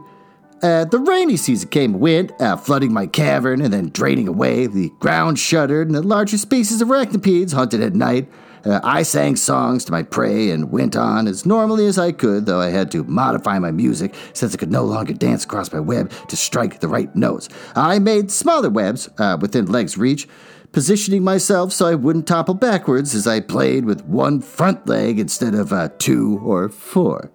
Uh, 0.61 0.83
the 0.83 0.99
rainy 0.99 1.37
season 1.37 1.69
came 1.69 1.93
and 1.93 2.01
went, 2.01 2.31
uh, 2.41 2.57
flooding 2.57 2.91
my 2.91 3.07
cavern 3.07 3.61
and 3.61 3.73
then 3.73 3.89
draining 3.89 4.27
away. 4.27 4.67
The 4.67 4.89
ground 4.99 5.39
shuddered, 5.39 5.87
and 5.87 5.95
the 5.95 6.01
larger 6.01 6.37
species 6.37 6.81
of 6.81 6.89
arachnopods 6.89 7.53
hunted 7.53 7.81
at 7.81 7.95
night. 7.95 8.29
Uh, 8.65 8.81
I 8.83 9.03
sang 9.03 9.37
songs 9.37 9.85
to 9.85 9.91
my 9.93 10.03
prey 10.03 10.51
and 10.51 10.69
went 10.69 10.97
on 10.97 11.27
as 11.27 11.45
normally 11.45 11.85
as 11.85 11.97
I 11.97 12.11
could, 12.11 12.45
though 12.45 12.59
I 12.59 12.71
had 12.71 12.91
to 12.91 13.05
modify 13.05 13.57
my 13.57 13.71
music 13.71 14.13
since 14.33 14.53
I 14.53 14.57
could 14.57 14.71
no 14.71 14.83
longer 14.83 15.13
dance 15.13 15.45
across 15.45 15.71
my 15.71 15.79
web 15.79 16.11
to 16.27 16.35
strike 16.35 16.81
the 16.81 16.89
right 16.89 17.13
notes. 17.15 17.47
I 17.75 17.99
made 17.99 18.29
smaller 18.31 18.69
webs 18.69 19.09
uh, 19.17 19.37
within 19.39 19.67
legs' 19.67 19.97
reach, 19.97 20.27
positioning 20.73 21.23
myself 21.23 21.71
so 21.71 21.87
I 21.87 21.95
wouldn't 21.95 22.27
topple 22.27 22.53
backwards 22.53 23.15
as 23.15 23.27
I 23.27 23.39
played 23.39 23.85
with 23.85 24.03
one 24.03 24.41
front 24.41 24.87
leg 24.87 25.19
instead 25.19 25.55
of 25.55 25.71
uh, 25.71 25.89
two 25.97 26.41
or 26.43 26.67
four. 26.67 27.31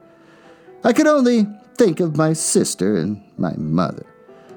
I 0.84 0.92
could 0.92 1.06
only 1.06 1.46
think 1.76 2.00
of 2.00 2.16
my 2.16 2.32
sister 2.32 2.96
and 2.96 3.22
my 3.36 3.54
mother. 3.56 4.06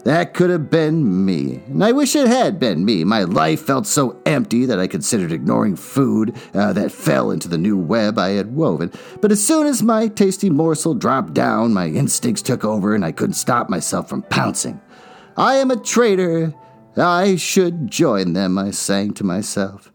That 0.03 0.33
could 0.33 0.49
have 0.49 0.69
been 0.69 1.25
me, 1.25 1.61
and 1.67 1.83
I 1.83 1.91
wish 1.91 2.15
it 2.15 2.27
had 2.27 2.59
been 2.59 2.85
me. 2.85 3.03
My 3.03 3.23
life 3.23 3.61
felt 3.61 3.85
so 3.85 4.21
empty 4.25 4.65
that 4.65 4.79
I 4.79 4.87
considered 4.87 5.33
ignoring 5.33 5.75
food 5.75 6.33
uh, 6.53 6.71
that 6.73 6.93
fell 6.93 7.29
into 7.29 7.49
the 7.49 7.57
new 7.57 7.77
web 7.77 8.17
I 8.17 8.29
had 8.29 8.55
woven. 8.55 8.93
But 9.19 9.33
as 9.33 9.45
soon 9.45 9.67
as 9.67 9.83
my 9.83 10.07
tasty 10.07 10.49
morsel 10.49 10.95
dropped 10.95 11.33
down, 11.33 11.73
my 11.73 11.87
instincts 11.87 12.41
took 12.41 12.63
over 12.63 12.95
and 12.95 13.03
I 13.03 13.11
couldn't 13.11 13.33
stop 13.33 13.69
myself 13.69 14.07
from 14.07 14.21
pouncing. 14.21 14.79
I 15.35 15.55
am 15.55 15.71
a 15.71 15.75
traitor. 15.75 16.53
I 16.95 17.35
should 17.35 17.91
join 17.91 18.31
them, 18.31 18.57
I 18.57 18.71
sang 18.71 19.13
to 19.15 19.25
myself. 19.25 19.91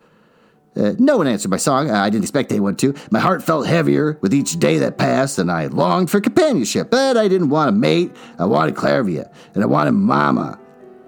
Uh, 0.74 0.94
no 0.98 1.18
one 1.18 1.26
answered 1.26 1.50
my 1.50 1.56
song. 1.58 1.90
I 1.90 2.08
didn't 2.08 2.24
expect 2.24 2.50
anyone 2.50 2.76
to. 2.76 2.94
My 3.10 3.20
heart 3.20 3.42
felt 3.42 3.66
heavier 3.66 4.18
with 4.22 4.32
each 4.32 4.58
day 4.58 4.78
that 4.78 4.96
passed, 4.96 5.38
and 5.38 5.50
I 5.50 5.66
longed 5.66 6.10
for 6.10 6.20
companionship. 6.20 6.90
But 6.90 7.16
I 7.16 7.28
didn't 7.28 7.50
want 7.50 7.68
a 7.68 7.72
mate. 7.72 8.14
I 8.38 8.46
wanted 8.46 8.74
Clairvia, 8.74 9.30
and 9.54 9.62
I 9.62 9.66
wanted 9.66 9.92
Mama. 9.92 10.58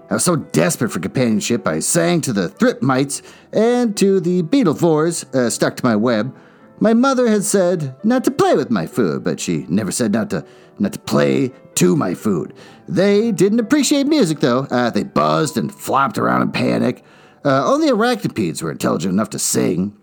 I 0.09 0.13
was 0.13 0.23
so 0.23 0.35
desperate 0.35 0.91
for 0.91 0.99
companionship, 0.99 1.67
I 1.67 1.79
sang 1.79 2.21
to 2.21 2.33
the 2.33 2.47
thrip 2.47 2.83
mites 2.83 3.23
and 3.51 3.97
to 3.97 4.19
the 4.19 4.43
beetlevores 4.43 5.33
uh, 5.33 5.49
stuck 5.49 5.75
to 5.77 5.85
my 5.85 5.95
web. 5.95 6.35
My 6.79 6.93
mother 6.93 7.27
had 7.27 7.43
said 7.43 7.95
not 8.03 8.23
to 8.25 8.31
play 8.31 8.55
with 8.55 8.69
my 8.69 8.85
food, 8.85 9.23
but 9.23 9.39
she 9.39 9.65
never 9.67 9.91
said 9.91 10.11
not 10.11 10.29
to 10.29 10.45
not 10.77 10.93
to 10.93 10.99
play 10.99 11.53
to 11.75 11.95
my 11.95 12.13
food. 12.13 12.53
They 12.87 13.31
didn't 13.31 13.61
appreciate 13.61 14.07
music, 14.07 14.41
though. 14.41 14.67
Uh, 14.69 14.89
they 14.89 15.03
buzzed 15.03 15.57
and 15.57 15.73
flopped 15.73 16.17
around 16.17 16.41
in 16.41 16.51
panic. 16.51 17.03
Uh, 17.45 17.63
only 17.71 17.89
arachnopods 17.89 18.63
were 18.63 18.71
intelligent 18.71 19.13
enough 19.13 19.29
to 19.29 19.37
sing. 19.37 19.95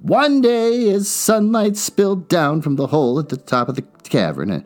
One 0.00 0.42
day, 0.42 0.90
as 0.90 1.08
sunlight 1.08 1.78
spilled 1.78 2.28
down 2.28 2.60
from 2.60 2.76
the 2.76 2.88
hole 2.88 3.18
at 3.18 3.30
the 3.30 3.38
top 3.38 3.70
of 3.70 3.76
the 3.76 3.82
cavern, 4.04 4.50
and 4.50 4.64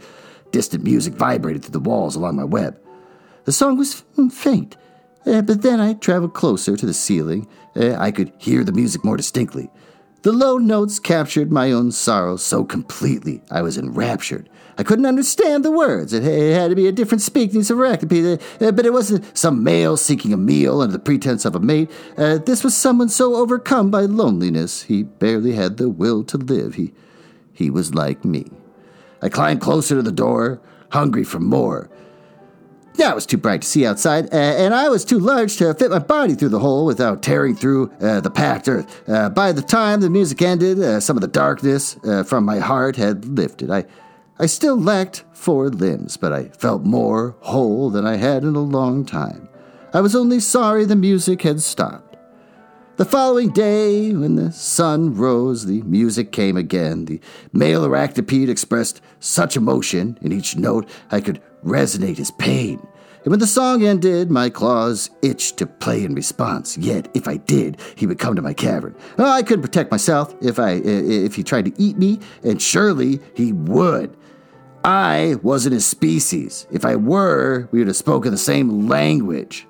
distant 0.50 0.82
music 0.82 1.14
vibrated 1.14 1.62
through 1.62 1.72
the 1.72 1.78
walls 1.78 2.16
along 2.16 2.35
my 2.35 2.44
web. 2.44 2.80
The 3.44 3.52
song 3.52 3.78
was 3.78 4.02
faint, 4.32 4.76
uh, 5.24 5.42
but 5.42 5.62
then 5.62 5.78
I 5.78 5.94
traveled 5.94 6.35
closer 6.35 6.76
to 6.76 6.87
the 6.87 6.94
ceiling. 6.94 7.46
Uh, 7.76 7.94
I 7.94 8.11
could 8.11 8.32
hear 8.38 8.64
the 8.64 8.72
music 8.72 9.04
more 9.04 9.16
distinctly. 9.16 9.70
The 10.26 10.32
low 10.32 10.58
notes 10.58 10.98
captured 10.98 11.52
my 11.52 11.70
own 11.70 11.92
sorrow 11.92 12.36
so 12.36 12.64
completely, 12.64 13.42
I 13.48 13.62
was 13.62 13.78
enraptured. 13.78 14.48
I 14.76 14.82
couldn't 14.82 15.06
understand 15.06 15.64
the 15.64 15.70
words. 15.70 16.12
It, 16.12 16.24
had 16.24 16.70
to 16.70 16.74
be 16.74 16.88
a 16.88 16.90
different 16.90 17.22
speaking 17.22 17.60
arachnoid, 17.60 18.42
uh, 18.60 18.72
but 18.72 18.84
it 18.84 18.92
wasn't 18.92 19.38
some 19.38 19.62
male 19.62 19.96
seeking 19.96 20.32
a 20.32 20.36
meal 20.36 20.80
under 20.80 20.94
the 20.94 20.98
pretense 20.98 21.44
of 21.44 21.54
a 21.54 21.60
mate. 21.60 21.92
Uh, 22.18 22.38
this 22.38 22.64
was 22.64 22.76
someone 22.76 23.08
so 23.08 23.36
overcome 23.36 23.88
by 23.88 24.00
loneliness 24.00 24.82
he 24.82 25.04
barely 25.04 25.52
had 25.52 25.76
the 25.76 25.88
will 25.88 26.24
to 26.24 26.38
live. 26.38 26.74
He, 26.74 26.92
he 27.52 27.70
was 27.70 27.94
like 27.94 28.24
me. 28.24 28.50
I 29.22 29.28
climbed 29.28 29.60
closer 29.60 29.94
to 29.94 30.02
the 30.02 30.10
door, 30.10 30.60
hungry 30.90 31.22
for 31.22 31.38
more. 31.38 31.88
Yeah, 32.96 33.12
it 33.12 33.14
was 33.14 33.26
too 33.26 33.37
bright 33.37 33.61
to 33.61 33.68
see 33.68 33.85
outside, 33.85 34.32
uh, 34.32 34.37
and 34.37 34.74
I 34.74 34.88
was 34.88 35.04
too 35.04 35.18
large 35.18 35.56
to 35.59 35.74
fit 35.74 35.90
my 35.90 35.98
body 35.98 36.35
through 36.35 36.48
the 36.48 36.61
hole 36.61 36.87
without 36.87 37.22
tearing 37.22 37.54
through 37.54 37.92
uh, 38.00 38.20
the 38.20 38.30
packed 38.30 38.68
earth. 38.68 39.06
Uh, 39.06 39.28
by 39.28 39.52
the 39.52 39.61
time 39.61 40.00
the 40.00 40.09
music 40.09 40.40
ended, 40.40 40.80
uh, 40.80 40.98
some 41.00 41.16
of 41.16 41.20
the 41.20 41.28
darkness 41.28 41.98
uh, 42.04 42.22
from 42.22 42.44
my 42.44 42.59
heart 42.59 42.96
had 42.96 43.26
lifted. 43.26 43.70
I 43.70 43.85
I 44.38 44.46
still 44.46 44.78
lacked 44.78 45.24
four 45.32 45.70
limbs, 45.70 46.18
but 46.18 46.32
I 46.32 46.44
felt 46.48 46.85
more 46.85 47.37
whole 47.40 47.88
than 47.88 48.06
I 48.06 48.16
had 48.16 48.44
in 48.44 48.54
a 48.54 48.61
long 48.61 49.06
time. 49.06 49.48
I 49.94 50.02
was 50.02 50.14
only 50.14 50.40
sorry 50.40 50.85
the 50.85 50.96
music 50.96 51.42
had 51.42 51.62
stopped. 51.62 52.16
The 52.96 53.04
following 53.04 53.50
day, 53.50 54.12
when 54.12 54.37
the 54.37 54.52
sun 54.52 55.14
rose, 55.14 55.66
the 55.66 55.82
music 55.82 56.32
came 56.32 56.56
again. 56.56 57.06
The 57.06 57.20
male 57.52 57.87
arachnopede 57.87 58.48
expressed 58.48 59.00
such 59.20 59.56
emotion 59.56 60.18
in 60.20 60.32
each 60.32 60.56
note 60.56 60.88
I 61.11 61.20
could 61.20 61.42
resonate 61.64 62.16
his 62.16 62.30
pain. 62.32 62.86
And 63.24 63.32
when 63.32 63.40
the 63.40 63.46
song 63.46 63.82
ended, 63.82 64.30
my 64.30 64.48
claws 64.48 65.10
itched 65.20 65.56
to 65.56 65.66
play 65.66 66.04
in 66.04 66.14
response. 66.14 66.78
Yet, 66.78 67.08
if 67.12 67.26
I 67.26 67.38
did, 67.38 67.80
he 67.96 68.06
would 68.06 68.20
come 68.20 68.36
to 68.36 68.42
my 68.42 68.54
cavern. 68.54 68.94
I 69.18 69.42
couldn't 69.42 69.62
protect 69.62 69.90
myself 69.90 70.32
if 70.40 70.60
I 70.60 70.74
if 70.84 71.34
he 71.34 71.42
tried 71.42 71.64
to 71.64 71.72
eat 71.76 71.98
me, 71.98 72.20
and 72.44 72.62
surely 72.62 73.18
he 73.34 73.52
would. 73.52 74.16
I 74.84 75.34
wasn't 75.42 75.72
his 75.72 75.84
species. 75.84 76.68
If 76.70 76.84
I 76.84 76.94
were, 76.94 77.68
we 77.72 77.80
would 77.80 77.88
have 77.88 77.96
spoken 77.96 78.30
the 78.30 78.38
same 78.38 78.86
language. 78.86 79.66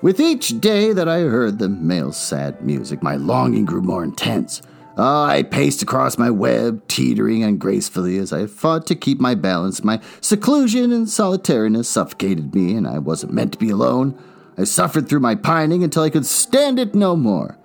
With 0.00 0.20
each 0.20 0.60
day 0.60 0.92
that 0.92 1.08
I 1.08 1.22
heard 1.22 1.58
the 1.58 1.68
male's 1.68 2.16
sad 2.16 2.62
music, 2.62 3.02
my 3.02 3.16
longing 3.16 3.64
grew 3.64 3.82
more 3.82 4.04
intense. 4.04 4.62
I 5.00 5.44
paced 5.44 5.82
across 5.82 6.18
my 6.18 6.28
web, 6.28 6.86
teetering 6.86 7.42
ungracefully 7.42 8.18
as 8.18 8.34
I 8.34 8.46
fought 8.46 8.86
to 8.88 8.94
keep 8.94 9.18
my 9.18 9.34
balance. 9.34 9.82
My 9.82 9.98
seclusion 10.20 10.92
and 10.92 11.08
solitariness 11.08 11.88
suffocated 11.88 12.54
me, 12.54 12.74
and 12.74 12.86
I 12.86 12.98
wasn't 12.98 13.32
meant 13.32 13.52
to 13.52 13.58
be 13.58 13.70
alone. 13.70 14.18
I 14.58 14.64
suffered 14.64 15.08
through 15.08 15.20
my 15.20 15.36
pining 15.36 15.82
until 15.82 16.02
I 16.02 16.10
could 16.10 16.26
stand 16.26 16.78
it 16.78 16.94
no 16.94 17.16
more. 17.16 17.56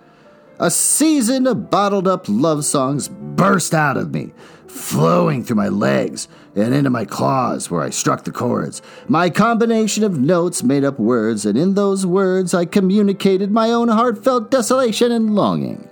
A 0.59 0.71
season 0.71 1.45
of 1.45 1.69
bottled 1.69 2.07
up 2.07 2.29
love 2.29 2.63
songs 2.63 3.09
burst 3.09 3.73
out 3.73 3.97
of 3.97 4.13
me 4.13 4.31
flowing 4.65 5.43
through 5.43 5.57
my 5.57 5.67
legs 5.67 6.29
and 6.55 6.73
into 6.73 6.89
my 6.89 7.03
claws 7.03 7.69
where 7.69 7.81
I 7.81 7.89
struck 7.89 8.23
the 8.23 8.31
chords. 8.31 8.81
My 9.09 9.29
combination 9.29 10.05
of 10.05 10.17
notes 10.17 10.63
made 10.63 10.85
up 10.85 10.99
words, 10.99 11.45
and 11.45 11.57
in 11.57 11.73
those 11.73 12.05
words 12.05 12.53
I 12.53 12.63
communicated 12.63 13.51
my 13.51 13.71
own 13.71 13.89
heartfelt 13.89 14.51
desolation 14.51 15.11
and 15.11 15.35
longing. 15.35 15.89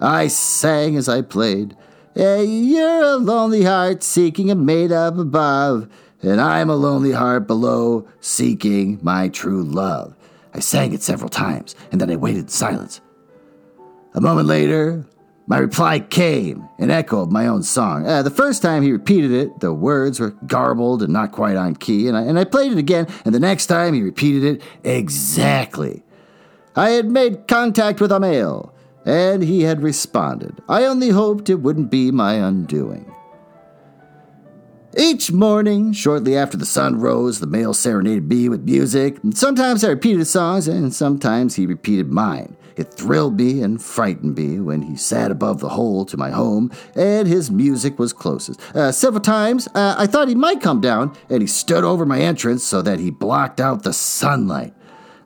I 0.00 0.26
sang 0.28 0.96
as 0.96 1.08
I 1.08 1.22
played. 1.22 1.76
Hey, 2.14 2.44
you're 2.44 3.02
a 3.02 3.16
lonely 3.16 3.64
heart 3.64 4.02
seeking 4.02 4.50
a 4.50 4.54
mate 4.54 4.92
up 4.92 5.18
above, 5.18 5.88
and 6.22 6.40
I'm 6.40 6.70
a 6.70 6.76
lonely 6.76 7.12
heart 7.12 7.46
below 7.46 8.06
seeking 8.20 8.98
my 9.02 9.28
true 9.28 9.64
love. 9.64 10.16
I 10.52 10.60
sang 10.60 10.92
it 10.92 11.02
several 11.02 11.28
times, 11.28 11.74
and 11.90 12.00
then 12.00 12.10
I 12.10 12.16
waited 12.16 12.42
in 12.42 12.48
silence. 12.48 13.00
A 14.14 14.20
moment 14.20 14.46
later, 14.46 15.04
my 15.46 15.58
reply 15.58 16.00
came 16.00 16.68
and 16.78 16.90
echoed 16.90 17.30
my 17.30 17.46
own 17.46 17.62
song. 17.62 18.06
Uh, 18.06 18.22
the 18.22 18.30
first 18.30 18.62
time 18.62 18.82
he 18.82 18.92
repeated 18.92 19.32
it, 19.32 19.60
the 19.60 19.74
words 19.74 20.20
were 20.20 20.30
garbled 20.46 21.02
and 21.02 21.12
not 21.12 21.32
quite 21.32 21.56
on 21.56 21.76
key, 21.76 22.08
and 22.08 22.16
I, 22.16 22.22
and 22.22 22.38
I 22.38 22.44
played 22.44 22.72
it 22.72 22.78
again, 22.78 23.06
and 23.24 23.34
the 23.34 23.40
next 23.40 23.66
time 23.66 23.92
he 23.92 24.02
repeated 24.02 24.44
it 24.44 24.62
exactly. 24.84 26.02
I 26.76 26.90
had 26.90 27.10
made 27.10 27.46
contact 27.46 28.00
with 28.00 28.10
a 28.10 28.20
male, 28.20 28.73
and 29.04 29.42
he 29.42 29.62
had 29.62 29.82
responded. 29.82 30.62
I 30.68 30.84
only 30.84 31.10
hoped 31.10 31.50
it 31.50 31.56
wouldn't 31.56 31.90
be 31.90 32.10
my 32.10 32.34
undoing. 32.34 33.10
Each 34.96 35.32
morning, 35.32 35.92
shortly 35.92 36.36
after 36.36 36.56
the 36.56 36.64
sun 36.64 37.00
rose, 37.00 37.40
the 37.40 37.48
male 37.48 37.74
serenaded 37.74 38.28
me 38.28 38.48
with 38.48 38.62
music. 38.62 39.18
Sometimes 39.34 39.82
I 39.82 39.88
repeated 39.88 40.20
his 40.20 40.30
songs, 40.30 40.68
and 40.68 40.94
sometimes 40.94 41.56
he 41.56 41.66
repeated 41.66 42.12
mine. 42.12 42.56
It 42.76 42.94
thrilled 42.94 43.36
me 43.36 43.60
and 43.62 43.82
frightened 43.82 44.36
me 44.36 44.60
when 44.60 44.82
he 44.82 44.96
sat 44.96 45.32
above 45.32 45.58
the 45.58 45.70
hole 45.70 46.04
to 46.06 46.16
my 46.16 46.30
home, 46.30 46.70
and 46.94 47.26
his 47.26 47.50
music 47.50 47.98
was 47.98 48.12
closest. 48.12 48.60
Uh, 48.74 48.92
several 48.92 49.20
times, 49.20 49.68
uh, 49.74 49.96
I 49.98 50.06
thought 50.06 50.28
he 50.28 50.34
might 50.36 50.60
come 50.60 50.80
down, 50.80 51.16
and 51.28 51.40
he 51.40 51.48
stood 51.48 51.82
over 51.82 52.06
my 52.06 52.20
entrance 52.20 52.62
so 52.62 52.80
that 52.82 53.00
he 53.00 53.10
blocked 53.10 53.60
out 53.60 53.82
the 53.82 53.92
sunlight. 53.92 54.74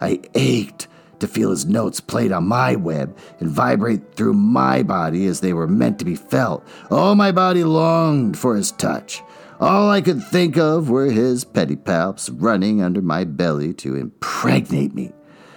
I 0.00 0.20
ached 0.34 0.88
to 1.20 1.28
feel 1.28 1.50
his 1.50 1.66
notes 1.66 2.00
played 2.00 2.32
on 2.32 2.46
my 2.46 2.76
web 2.76 3.16
and 3.40 3.50
vibrate 3.50 4.14
through 4.14 4.34
my 4.34 4.82
body 4.82 5.26
as 5.26 5.40
they 5.40 5.52
were 5.52 5.66
meant 5.66 5.98
to 5.98 6.04
be 6.04 6.14
felt. 6.14 6.66
All 6.90 7.14
my 7.14 7.32
body 7.32 7.64
longed 7.64 8.38
for 8.38 8.56
his 8.56 8.72
touch. 8.72 9.22
All 9.60 9.90
I 9.90 10.00
could 10.00 10.22
think 10.22 10.56
of 10.56 10.88
were 10.88 11.10
his 11.10 11.44
pedipalps 11.44 12.30
running 12.32 12.80
under 12.80 13.02
my 13.02 13.24
belly 13.24 13.74
to 13.74 13.96
impregnate 13.96 14.94
me. 14.94 15.12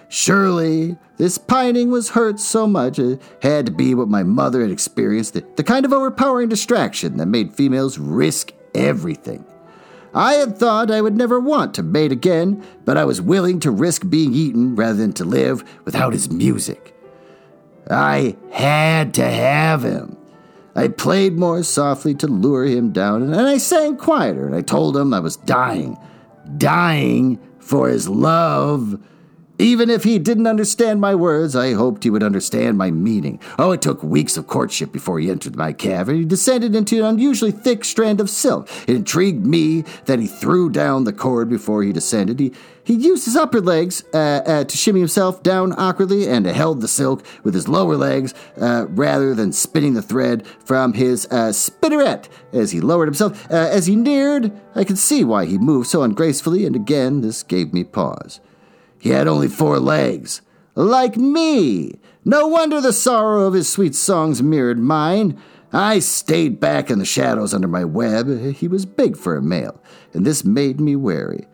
Surely, 0.10 0.98
this 1.18 1.38
pining 1.38 1.92
was 1.92 2.10
hurt 2.10 2.40
so 2.40 2.68
much 2.68 3.00
it 3.00 3.22
had 3.42 3.66
to 3.68 3.72
be 3.72 3.96
what 3.96 4.10
my 4.10 4.24
mother 4.24 4.62
had 4.62 4.72
experienced 4.72 5.36
the, 5.36 5.46
the 5.56 5.64
kind 5.64 5.86
of 5.86 5.94
overpowering 5.94 6.50
distraction 6.50 7.18
that 7.18 7.28
made 7.28 7.54
females 7.54 7.98
risk 7.98 8.52
everything. 8.74 9.46
I 10.14 10.34
had 10.34 10.58
thought 10.58 10.92
I 10.92 11.02
would 11.02 11.16
never 11.16 11.40
want 11.40 11.74
to 11.76 11.84
mate 11.84 12.12
again, 12.12 12.64
but 12.84 12.98
I 12.98 13.06
was 13.06 13.22
willing 13.22 13.60
to 13.62 13.72
risk 13.72 14.10
being 14.10 14.34
eaten 14.34 14.76
rather 14.76 14.98
than 14.98 15.14
to 15.14 15.26
live 15.26 15.64
without 15.86 16.14
his 16.14 16.30
music. 16.30 16.94
I 17.90 18.36
had 18.52 19.14
to 19.16 19.30
have 19.30 19.84
him. 19.84 20.18
I 20.76 20.88
played 20.88 21.38
more 21.38 21.64
softly 21.64 22.14
to 22.16 22.28
lure 22.28 22.66
him 22.66 22.92
down, 22.92 23.24
and 23.24 23.36
I 23.36 23.58
sang 23.58 23.98
quieter, 23.98 24.46
and 24.46 24.56
I 24.56 24.62
told 24.62 24.96
him 24.96 25.14
I 25.14 25.20
was 25.20 25.36
dying, 25.36 25.98
dying 26.58 27.40
for 27.60 27.90
his 27.90 28.08
love. 28.08 29.00
Even 29.62 29.92
if 29.92 30.04
he 30.04 30.18
didn't 30.18 30.48
understand 30.48 31.00
my 31.00 31.14
words, 31.14 31.56
I 31.56 31.74
hoped 31.74 32.04
he 32.04 32.10
would 32.10 32.24
understand 32.24 32.80
my 32.80 32.90
meaning. 32.90 33.40
Oh, 33.60 33.72
it 33.72 33.82
took 33.84 34.02
weeks 34.02 34.36
of 34.36 34.48
courtship 34.48 34.92
before 34.92 35.20
he 35.20 35.30
entered 35.30 35.56
my 35.56 35.72
cavern. 35.72 36.16
He 36.16 36.26
descended 36.26 36.74
into 36.74 36.98
an 36.98 37.06
unusually 37.06 37.52
thick 37.52 37.86
strand 37.86 38.20
of 38.20 38.28
silk. 38.28 38.68
It 38.88 38.96
intrigued 38.96 39.46
me 39.46 39.84
that 40.06 40.18
he 40.18 40.26
threw 40.26 40.72
down 40.72 41.04
the 41.04 41.14
cord 41.14 41.48
before 41.48 41.84
he 41.84 41.94
descended. 41.94 42.40
He, 42.40 42.54
he 42.84 42.96
used 42.96 43.26
his 43.26 43.36
upper 43.36 43.62
legs 43.62 44.04
uh, 44.16 44.42
uh, 44.48 44.64
to 44.64 44.78
shimmy 44.78 45.00
himself 45.00 45.44
down 45.44 45.74
awkwardly 45.78 46.28
and 46.28 46.48
held 46.48 46.82
the 46.82 46.88
silk 46.88 47.24
with 47.44 47.54
his 47.54 47.68
lower 47.68 47.96
legs 47.96 48.34
uh, 48.60 48.88
rather 48.90 49.36
than 49.36 49.52
spinning 49.52 49.94
the 49.94 50.02
thread 50.02 50.48
from 50.66 50.94
his 50.94 51.28
uh, 51.28 51.52
spinneret 51.52 52.30
as 52.52 52.72
he 52.72 52.82
lowered 52.82 53.08
himself. 53.08 53.46
Uh, 53.52 53.58
as 53.58 53.86
he 53.86 53.96
neared, 53.96 54.52
I 54.74 54.84
could 54.84 54.98
see 54.98 55.24
why 55.24 55.46
he 55.46 55.60
moved 55.60 55.88
so 55.88 56.02
ungracefully, 56.02 56.66
and 56.66 56.76
again 56.76 57.22
this 57.22 57.44
gave 57.44 57.76
me 57.76 57.84
pause. 57.84 58.40
He 59.02 59.10
had 59.10 59.28
only 59.28 59.48
four 59.48 59.80
legs. 59.80 60.44
Like 60.76 61.18
me! 61.18 62.00
No 62.24 62.48
wonder 62.48 62.80
the 62.80 62.94
sorrow 62.94 63.48
of 63.48 63.56
his 63.56 63.68
sweet 63.68 63.96
songs 63.96 64.44
mirrored 64.44 64.78
mine. 64.78 65.42
I 65.74 65.98
stayed 65.98 66.60
back 66.60 66.92
in 66.92 67.00
the 67.00 67.06
shadows 67.06 67.52
under 67.52 67.68
my 67.68 67.84
web. 67.84 68.54
He 68.54 68.68
was 68.68 68.86
big 68.86 69.18
for 69.18 69.36
a 69.36 69.42
male, 69.42 69.82
and 70.14 70.24
this 70.24 70.46
made 70.46 70.80
me 70.80 70.96
wary. 70.96 71.48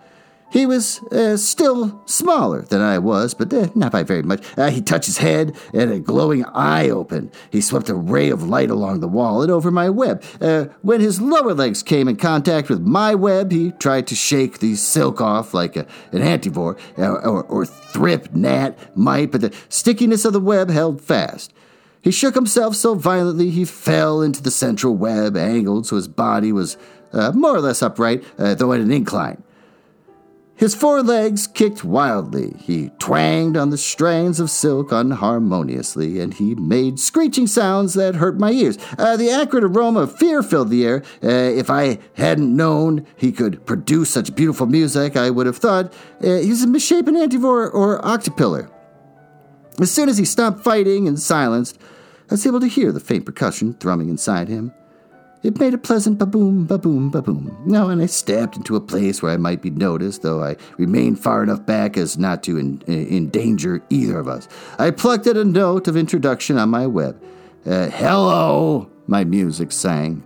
He 0.50 0.66
was 0.66 1.04
uh, 1.12 1.36
still 1.36 2.02
smaller 2.06 2.62
than 2.62 2.82
I 2.82 3.00
was, 3.00 3.34
but 3.34 3.54
uh, 3.54 3.68
not 3.76 3.92
by 3.92 4.04
very 4.04 4.24
much. 4.24 4.44
Uh, 4.58 4.70
he 4.70 4.82
touched 4.82 5.06
his 5.06 5.18
head, 5.18 5.56
and 5.74 5.92
a 5.92 6.00
glowing 6.00 6.46
eye 6.46 6.90
opened. 6.90 7.32
He 7.52 7.60
swept 7.60 7.90
a 7.90 7.96
ray 7.96 8.30
of 8.30 8.44
light 8.44 8.70
along 8.70 9.02
the 9.02 9.10
wall 9.10 9.42
and 9.42 9.52
over 9.52 9.72
my 9.72 9.90
web. 9.90 10.24
Uh, 10.40 10.66
when 10.82 11.02
his 11.02 11.20
lower 11.20 11.54
legs 11.54 11.84
came 11.84 12.08
in 12.08 12.16
contact 12.16 12.70
with 12.70 12.80
my 12.80 13.14
web, 13.14 13.52
he 13.52 13.72
tried 13.72 14.08
to 14.08 14.16
shake 14.16 14.60
the 14.60 14.76
silk 14.76 15.20
off 15.20 15.54
like 15.54 15.76
a, 15.76 15.86
an 16.14 16.22
antivore 16.22 16.80
or, 16.98 17.26
or, 17.26 17.44
or 17.44 17.66
thrip 17.66 18.34
gnat 18.34 18.78
might, 18.98 19.32
but 19.32 19.42
the 19.42 19.54
stickiness 19.68 20.24
of 20.24 20.32
the 20.32 20.40
web 20.40 20.70
held 20.70 21.02
fast. 21.02 21.54
He 22.02 22.12
shook 22.12 22.36
himself 22.36 22.76
so 22.76 22.96
violently 22.96 23.50
he 23.50 23.66
fell 23.66 24.22
into 24.22 24.42
the 24.42 24.52
central 24.52 24.96
web, 24.96 25.36
angled 25.36 25.88
so 25.88 25.98
his 25.98 26.08
body 26.08 26.54
was 26.54 26.78
uh, 27.12 27.34
more 27.34 27.56
or 27.56 27.60
less 27.60 27.82
upright, 27.82 28.24
uh, 28.38 28.56
though 28.56 28.72
at 28.72 28.80
an 28.80 28.92
incline. 28.92 29.44
His 30.58 30.74
four 30.74 31.04
legs 31.04 31.46
kicked 31.46 31.84
wildly. 31.84 32.56
He 32.60 32.90
twanged 32.98 33.56
on 33.56 33.70
the 33.70 33.78
strands 33.78 34.40
of 34.40 34.50
silk 34.50 34.92
unharmoniously, 34.92 36.20
and 36.20 36.34
he 36.34 36.56
made 36.56 37.00
screeching 37.00 37.46
sounds 37.46 37.94
that 37.94 38.16
hurt 38.16 38.40
my 38.40 38.52
ears. 38.52 38.80
Uh, 38.98 39.16
the 39.16 39.30
acrid 39.30 39.64
aroma 39.64 40.02
of 40.02 40.18
fear 40.18 40.42
filled 40.42 40.72
the 40.72 40.84
air. 40.84 41.04
Uh, 41.24 41.28
if 41.28 41.70
I 41.70 42.00
hadn't 42.16 42.56
known 42.56 43.06
he 43.16 43.32
could 43.32 43.68
produce 43.68 44.10
such 44.10 44.36
beautiful 44.36 44.66
music, 44.66 45.16
I 45.16 45.30
would 45.30 45.46
have 45.46 45.58
thought 45.58 45.94
uh, 46.24 46.38
he 46.38 46.50
was 46.50 46.64
a 46.64 46.68
misshapen 46.68 47.16
antivore 47.16 47.72
or 47.72 48.04
octopillar. 48.04 48.68
As 49.80 49.92
soon 49.92 50.10
as 50.10 50.18
he 50.18 50.26
stopped 50.26 50.64
fighting 50.64 51.08
and 51.08 51.20
silenced, 51.20 51.78
I 52.32 52.34
was 52.34 52.48
able 52.48 52.62
to 52.62 52.68
hear 52.68 52.92
the 52.92 53.00
faint 53.00 53.28
percussion 53.28 53.76
thrumming 53.76 54.10
inside 54.10 54.48
him. 54.48 54.74
It 55.44 55.60
made 55.60 55.74
a 55.74 55.78
pleasant 55.78 56.18
ba-boom, 56.18 56.66
ba-boom, 56.66 57.12
ba-boom. 57.12 57.56
Now, 57.66 57.90
and 57.90 58.02
I 58.02 58.08
stepped 58.08 58.58
into 58.58 58.76
a 58.76 58.82
place 58.82 59.22
where 59.22 59.32
I 59.32 59.38
might 59.38 59.62
be 59.62 59.70
noticed, 59.70 60.24
though 60.24 60.44
I 60.44 60.56
remained 60.78 61.20
far 61.20 61.44
enough 61.44 61.66
back 61.66 61.96
as 61.96 62.18
not 62.18 62.42
to 62.44 62.58
in, 62.58 62.82
endanger 62.88 63.84
either 63.90 64.18
of 64.18 64.28
us. 64.28 64.48
I 64.80 64.92
plucked 64.92 65.28
at 65.28 65.38
a 65.38 65.46
note 65.46 65.88
of 65.88 65.96
introduction 65.96 66.58
on 66.58 66.70
my 66.70 66.88
web. 66.88 67.22
Uh, 67.66 67.90
hello, 67.90 68.90
my 69.06 69.24
music 69.24 69.72
sang. 69.72 70.24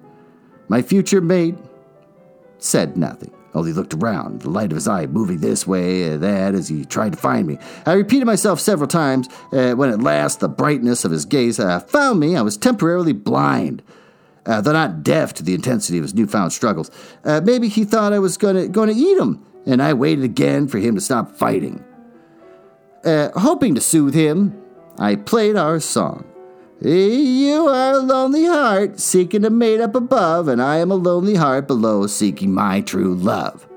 My 0.69 0.82
future 0.82 1.21
mate 1.21 1.58
said 2.58 2.95
nothing. 2.95 3.34
Only 3.54 3.74
looked 3.74 3.93
around, 3.93 4.43
the 4.43 4.50
light 4.50 4.71
of 4.71 4.78
his 4.78 4.88
eye 4.88 5.08
moving 5.08 5.39
this 5.39 5.67
way 5.67 6.04
and 6.04 6.24
that 6.24 6.56
as 6.56 6.69
he 6.69 6.86
tried 6.86 7.12
to 7.12 7.17
find 7.19 7.45
me. 7.45 7.58
I 7.86 7.93
repeated 7.93 8.26
myself 8.26 8.62
several 8.62 8.88
times. 8.88 9.28
Uh, 9.52 9.74
when 9.74 9.89
at 9.89 10.02
last 10.02 10.39
the 10.39 10.47
brightness 10.47 11.04
of 11.04 11.12
his 11.12 11.26
gaze 11.26 11.60
uh, 11.60 11.82
found 11.82 12.21
me, 12.21 12.38
I 12.38 12.41
was 12.43 12.56
temporarily 12.56 13.12
blind 13.12 13.84
uh, 14.46 14.62
though 14.62 14.74
not 14.74 15.04
deaf 15.04 15.34
to 15.36 15.44
the 15.44 15.54
intensity 15.54 15.98
of 15.98 16.04
his 16.04 16.14
newfound 16.14 16.54
struggles. 16.54 16.90
Uh, 17.24 17.42
maybe 17.44 17.68
he 17.68 17.84
thought 17.84 18.14
I 18.14 18.20
was 18.20 18.38
going 18.38 18.56
to 18.56 18.68
gonna 18.68 18.94
eat 18.96 19.18
him, 19.18 19.46
and 19.66 19.82
I 19.82 19.94
waited 19.94 20.24
again 20.24 20.68
for 20.68 20.80
him 20.80 20.96
to 20.96 21.02
stop 21.02 21.36
fighting. 21.36 21.84
Uh, 23.04 23.30
hoping 23.40 23.76
to 23.76 23.82
soothe 23.82 24.14
him, 24.14 24.60
I 25.00 25.16
played 25.16 25.56
our 25.56 25.80
song. 25.80 26.26
You 26.82 27.68
are 27.68 27.94
a 27.94 28.00
lonely 28.00 28.46
heart 28.46 29.00
seeking 29.00 29.46
a 29.46 29.52
mate 29.52 29.82
up 29.82 29.96
above, 29.96 30.48
and 30.48 30.62
I 30.62 30.78
am 30.78 30.90
a 30.90 30.96
lonely 30.96 31.36
heart 31.36 31.68
below 31.68 32.08
seeking 32.08 32.52
my 32.54 32.82
true 32.82 33.14
love. 33.14 33.68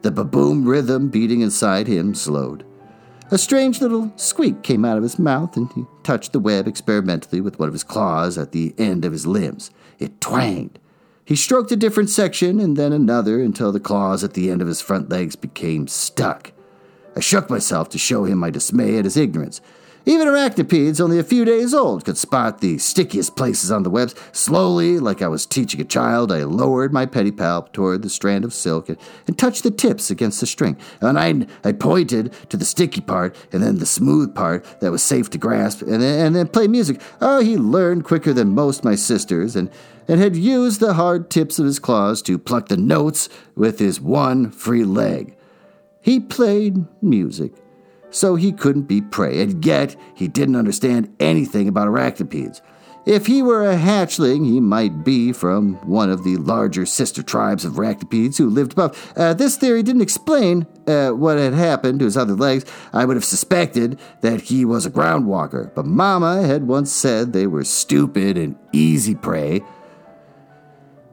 The 0.00 0.10
baboom 0.10 0.66
rhythm 0.66 1.08
beating 1.08 1.42
inside 1.42 1.86
him 1.86 2.14
slowed. 2.14 2.64
A 3.28 3.38
strange 3.38 3.80
little 3.80 4.12
squeak 4.14 4.62
came 4.62 4.84
out 4.84 4.96
of 4.96 5.02
his 5.02 5.18
mouth, 5.18 5.56
and 5.56 5.72
he 5.72 5.84
touched 6.04 6.32
the 6.32 6.38
web 6.38 6.68
experimentally 6.68 7.40
with 7.40 7.58
one 7.58 7.66
of 7.66 7.72
his 7.72 7.82
claws 7.82 8.38
at 8.38 8.52
the 8.52 8.72
end 8.78 9.04
of 9.04 9.10
his 9.10 9.26
limbs. 9.26 9.72
It 9.98 10.20
twanged. 10.20 10.78
He 11.24 11.34
stroked 11.34 11.72
a 11.72 11.76
different 11.76 12.08
section 12.08 12.60
and 12.60 12.76
then 12.76 12.92
another 12.92 13.42
until 13.42 13.72
the 13.72 13.80
claws 13.80 14.22
at 14.22 14.34
the 14.34 14.48
end 14.48 14.62
of 14.62 14.68
his 14.68 14.80
front 14.80 15.08
legs 15.08 15.34
became 15.34 15.88
stuck. 15.88 16.52
I 17.16 17.20
shook 17.20 17.50
myself 17.50 17.88
to 17.90 17.98
show 17.98 18.24
him 18.24 18.38
my 18.38 18.50
dismay 18.50 18.96
at 18.96 19.04
his 19.04 19.16
ignorance. 19.16 19.60
Even 20.08 20.28
arachnopedes, 20.28 21.00
only 21.00 21.18
a 21.18 21.24
few 21.24 21.44
days 21.44 21.74
old, 21.74 22.04
could 22.04 22.16
spot 22.16 22.60
the 22.60 22.78
stickiest 22.78 23.34
places 23.34 23.72
on 23.72 23.82
the 23.82 23.90
webs. 23.90 24.14
Slowly, 24.30 25.00
like 25.00 25.20
I 25.20 25.26
was 25.26 25.46
teaching 25.46 25.80
a 25.80 25.84
child, 25.84 26.30
I 26.30 26.44
lowered 26.44 26.92
my 26.92 27.06
pedipalp 27.06 27.72
toward 27.72 28.02
the 28.02 28.08
strand 28.08 28.44
of 28.44 28.54
silk 28.54 28.88
and, 28.88 28.98
and 29.26 29.36
touched 29.36 29.64
the 29.64 29.70
tips 29.72 30.08
against 30.08 30.38
the 30.38 30.46
string. 30.46 30.76
And 31.00 31.18
I, 31.18 31.48
I 31.68 31.72
pointed 31.72 32.32
to 32.50 32.56
the 32.56 32.64
sticky 32.64 33.00
part 33.00 33.34
and 33.50 33.64
then 33.64 33.78
the 33.78 33.86
smooth 33.86 34.32
part 34.32 34.64
that 34.78 34.92
was 34.92 35.02
safe 35.02 35.28
to 35.30 35.38
grasp 35.38 35.82
and 35.82 36.00
and 36.04 36.36
then 36.36 36.46
play 36.46 36.68
music. 36.68 37.00
Oh, 37.20 37.40
he 37.40 37.56
learned 37.56 38.04
quicker 38.04 38.32
than 38.32 38.54
most 38.54 38.84
my 38.84 38.94
sisters 38.94 39.56
and, 39.56 39.68
and 40.06 40.20
had 40.20 40.36
used 40.36 40.78
the 40.78 40.94
hard 40.94 41.30
tips 41.30 41.58
of 41.58 41.66
his 41.66 41.80
claws 41.80 42.22
to 42.22 42.38
pluck 42.38 42.68
the 42.68 42.76
notes 42.76 43.28
with 43.56 43.80
his 43.80 44.00
one 44.00 44.52
free 44.52 44.84
leg. 44.84 45.36
He 46.00 46.20
played 46.20 46.86
music 47.02 47.54
so 48.16 48.34
he 48.34 48.50
couldn't 48.50 48.82
be 48.84 49.02
prey, 49.02 49.42
and 49.42 49.64
yet 49.64 49.94
he 50.14 50.26
didn't 50.26 50.56
understand 50.56 51.14
anything 51.20 51.68
about 51.68 51.86
arachnopedes. 51.86 52.62
If 53.04 53.26
he 53.26 53.42
were 53.42 53.70
a 53.70 53.76
hatchling, 53.76 54.46
he 54.46 54.58
might 54.58 55.04
be 55.04 55.32
from 55.32 55.74
one 55.86 56.10
of 56.10 56.24
the 56.24 56.38
larger 56.38 56.86
sister 56.86 57.22
tribes 57.22 57.64
of 57.64 57.74
arachnopedes 57.74 58.38
who 58.38 58.48
lived 58.48 58.72
above. 58.72 59.12
Uh, 59.16 59.34
this 59.34 59.56
theory 59.56 59.82
didn't 59.82 60.00
explain 60.00 60.66
uh, 60.88 61.10
what 61.10 61.38
had 61.38 61.52
happened 61.52 62.00
to 62.00 62.06
his 62.06 62.16
other 62.16 62.34
legs. 62.34 62.64
I 62.92 63.04
would 63.04 63.16
have 63.16 63.24
suspected 63.24 64.00
that 64.22 64.40
he 64.40 64.64
was 64.64 64.86
a 64.86 64.90
ground 64.90 65.26
walker, 65.26 65.70
but 65.76 65.86
Mama 65.86 66.42
had 66.42 66.66
once 66.66 66.90
said 66.90 67.32
they 67.32 67.46
were 67.46 67.64
stupid 67.64 68.38
and 68.38 68.56
easy 68.72 69.14
prey. 69.14 69.60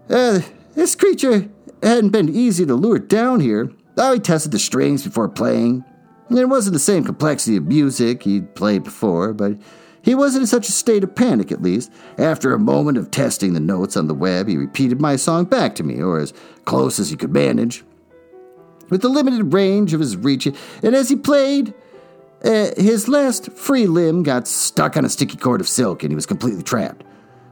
Uh, 0.10 0.40
this 0.74 0.96
creature 0.96 1.50
hadn't 1.84 2.10
been 2.10 2.34
easy 2.34 2.66
to 2.66 2.76
lure 2.76 2.98
down 2.98 3.40
here. 3.42 3.72
He 3.96 4.20
tested 4.20 4.52
the 4.52 4.58
strings 4.58 5.04
before 5.04 5.30
playing, 5.30 5.86
it 6.30 6.50
wasn't 6.50 6.74
the 6.74 6.80
same 6.80 7.04
complexity 7.04 7.58
of 7.58 7.68
music 7.68 8.24
he'd 8.24 8.56
played 8.56 8.84
before, 8.84 9.34
but 9.34 9.58
He 10.04 10.16
wasn't 10.16 10.42
in 10.42 10.48
such 10.48 10.68
a 10.68 10.74
state 10.74 11.04
of 11.04 11.16
panic, 11.16 11.50
at 11.52 11.62
least. 11.62 11.90
After 12.18 12.54
a 12.54 12.60
moment 12.60 12.98
of 12.98 13.10
testing 13.10 13.54
the 13.54 13.62
notes 13.62 13.96
on 13.96 14.08
the 14.08 14.14
web, 14.14 14.50
he 14.50 14.58
repeated 14.58 15.00
my 15.00 15.16
song 15.16 15.46
back 15.46 15.76
to 15.76 15.84
me, 15.84 16.02
or 16.02 16.20
as 16.20 16.34
close 16.66 17.00
as 17.00 17.10
he 17.10 17.16
could 17.16 17.32
manage. 17.32 17.86
With 18.90 19.02
the 19.02 19.08
limited 19.08 19.54
range 19.54 19.94
of 19.94 20.02
his 20.02 20.18
reach, 20.18 20.46
and 20.46 20.94
as 20.94 21.08
he 21.08 21.16
played, 21.16 21.74
uh, 22.44 22.72
his 22.76 23.08
last 23.08 23.54
free 23.54 23.88
limb 23.88 24.24
got 24.24 24.46
stuck 24.46 24.98
on 24.98 25.06
a 25.06 25.10
sticky 25.10 25.38
cord 25.38 25.62
of 25.62 25.70
silk 25.70 26.04
and 26.04 26.12
he 26.12 26.16
was 26.16 26.26
completely 26.26 26.64
trapped. 26.64 27.06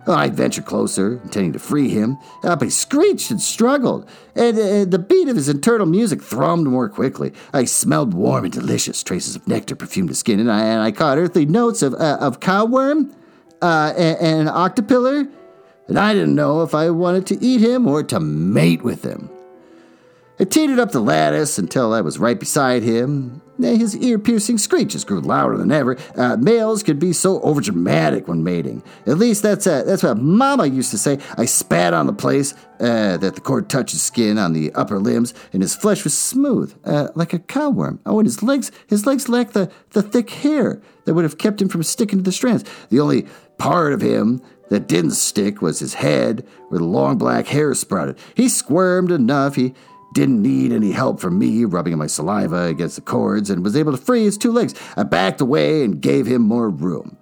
I 0.07 0.29
ventured 0.29 0.65
closer, 0.65 1.21
intending 1.23 1.53
to 1.53 1.59
free 1.59 1.89
him, 1.89 2.17
but 2.41 2.61
he 2.61 2.69
screeched 2.69 3.31
and 3.31 3.41
struggled, 3.41 4.09
and 4.35 4.91
the 4.91 4.99
beat 4.99 5.27
of 5.27 5.35
his 5.35 5.49
internal 5.49 5.85
music 5.85 6.21
thrummed 6.21 6.65
more 6.65 6.89
quickly. 6.89 7.33
I 7.53 7.65
smelled 7.65 8.13
warm 8.13 8.45
and 8.45 8.53
delicious, 8.53 9.03
traces 9.03 9.35
of 9.35 9.47
nectar 9.47 9.75
perfumed 9.75 10.09
his 10.09 10.19
skin, 10.19 10.39
and 10.39 10.51
I, 10.51 10.63
and 10.65 10.81
I 10.81 10.91
caught 10.91 11.17
earthly 11.17 11.45
notes 11.45 11.81
of, 11.81 11.93
uh, 11.93 12.17
of 12.19 12.39
cowworm 12.39 13.13
uh, 13.61 13.93
and, 13.95 14.17
and 14.19 14.49
octopillar, 14.49 15.27
and 15.87 15.99
I 15.99 16.13
didn't 16.13 16.35
know 16.35 16.63
if 16.63 16.73
I 16.73 16.89
wanted 16.89 17.27
to 17.27 17.43
eat 17.43 17.61
him 17.61 17.87
or 17.87 18.01
to 18.03 18.19
mate 18.19 18.83
with 18.83 19.03
him. 19.03 19.29
I 20.39 20.43
teetered 20.43 20.79
up 20.79 20.91
the 20.91 21.01
lattice 21.01 21.59
until 21.59 21.93
I 21.93 22.01
was 22.01 22.17
right 22.17 22.39
beside 22.39 22.81
him. 22.81 23.41
His 23.59 23.95
ear 23.97 24.17
piercing 24.17 24.57
screeches 24.57 25.03
grew 25.03 25.19
louder 25.19 25.55
than 25.55 25.71
ever. 25.71 25.97
Uh, 26.15 26.35
males 26.37 26.81
could 26.81 26.97
be 26.97 27.13
so 27.13 27.39
overdramatic 27.41 28.27
when 28.27 28.43
mating. 28.43 28.81
At 29.05 29.19
least 29.19 29.43
that's, 29.43 29.67
uh, 29.67 29.83
that's 29.83 30.01
what 30.01 30.17
Mama 30.17 30.65
used 30.65 30.89
to 30.91 30.97
say. 30.97 31.19
I 31.37 31.45
spat 31.45 31.93
on 31.93 32.07
the 32.07 32.13
place 32.13 32.55
uh, 32.79 33.17
that 33.17 33.35
the 33.35 33.41
cord 33.41 33.69
touched 33.69 33.91
his 33.91 34.01
skin 34.01 34.39
on 34.39 34.53
the 34.53 34.73
upper 34.73 34.97
limbs, 34.97 35.35
and 35.53 35.61
his 35.61 35.75
flesh 35.75 36.03
was 36.03 36.17
smooth, 36.17 36.73
uh, 36.85 37.09
like 37.13 37.33
a 37.33 37.39
cowworm. 37.39 37.99
Oh, 38.07 38.17
and 38.17 38.25
his 38.25 38.41
legs, 38.41 38.71
his 38.87 39.05
legs 39.05 39.29
lacked 39.29 39.53
the, 39.53 39.71
the 39.91 40.01
thick 40.01 40.31
hair 40.31 40.81
that 41.05 41.13
would 41.13 41.25
have 41.25 41.37
kept 41.37 41.61
him 41.61 41.69
from 41.69 41.83
sticking 41.83 42.17
to 42.17 42.23
the 42.23 42.31
strands. 42.31 42.63
The 42.89 42.99
only 42.99 43.27
part 43.59 43.93
of 43.93 44.01
him 44.01 44.41
that 44.69 44.87
didn't 44.87 45.11
stick 45.11 45.61
was 45.61 45.79
his 45.79 45.95
head, 45.95 46.47
where 46.69 46.79
the 46.79 46.85
long 46.85 47.17
black 47.17 47.45
hair 47.45 47.75
sprouted. 47.75 48.17
He 48.33 48.49
squirmed 48.49 49.11
enough. 49.11 49.55
He 49.55 49.75
didn't 50.13 50.41
need 50.41 50.71
any 50.71 50.91
help 50.91 51.19
from 51.19 51.39
me 51.39 51.65
rubbing 51.65 51.97
my 51.97 52.07
saliva 52.07 52.63
against 52.63 52.95
the 52.95 53.01
cords 53.01 53.49
and 53.49 53.63
was 53.63 53.75
able 53.75 53.91
to 53.91 53.97
free 53.97 54.23
his 54.23 54.37
two 54.37 54.51
legs. 54.51 54.73
I 54.97 55.03
backed 55.03 55.41
away 55.41 55.83
and 55.83 56.01
gave 56.01 56.25
him 56.25 56.41
more 56.41 56.69
room. 56.69 57.17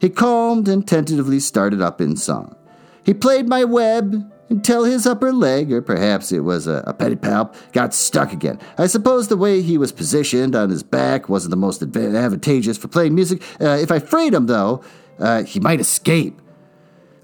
He 0.00 0.10
calmed 0.10 0.68
and 0.68 0.86
tentatively 0.86 1.40
started 1.40 1.80
up 1.80 2.00
in 2.00 2.16
song. 2.16 2.56
He 3.04 3.14
played 3.14 3.48
my 3.48 3.64
web 3.64 4.30
until 4.50 4.84
his 4.84 5.06
upper 5.06 5.32
leg, 5.32 5.72
or 5.72 5.80
perhaps 5.80 6.30
it 6.30 6.40
was 6.40 6.66
a, 6.66 6.84
a 6.86 6.92
pedipalp, 6.92 7.54
got 7.72 7.94
stuck 7.94 8.32
again. 8.32 8.58
I 8.76 8.86
suppose 8.86 9.28
the 9.28 9.36
way 9.36 9.62
he 9.62 9.78
was 9.78 9.92
positioned 9.92 10.54
on 10.54 10.70
his 10.70 10.82
back 10.82 11.28
wasn't 11.28 11.50
the 11.50 11.56
most 11.56 11.82
advantageous 11.82 12.76
for 12.76 12.88
playing 12.88 13.14
music. 13.14 13.42
Uh, 13.60 13.78
if 13.80 13.90
I 13.90 13.98
freed 13.98 14.34
him, 14.34 14.46
though, 14.46 14.82
uh, 15.18 15.44
he 15.44 15.60
might 15.60 15.80
escape. 15.80 16.40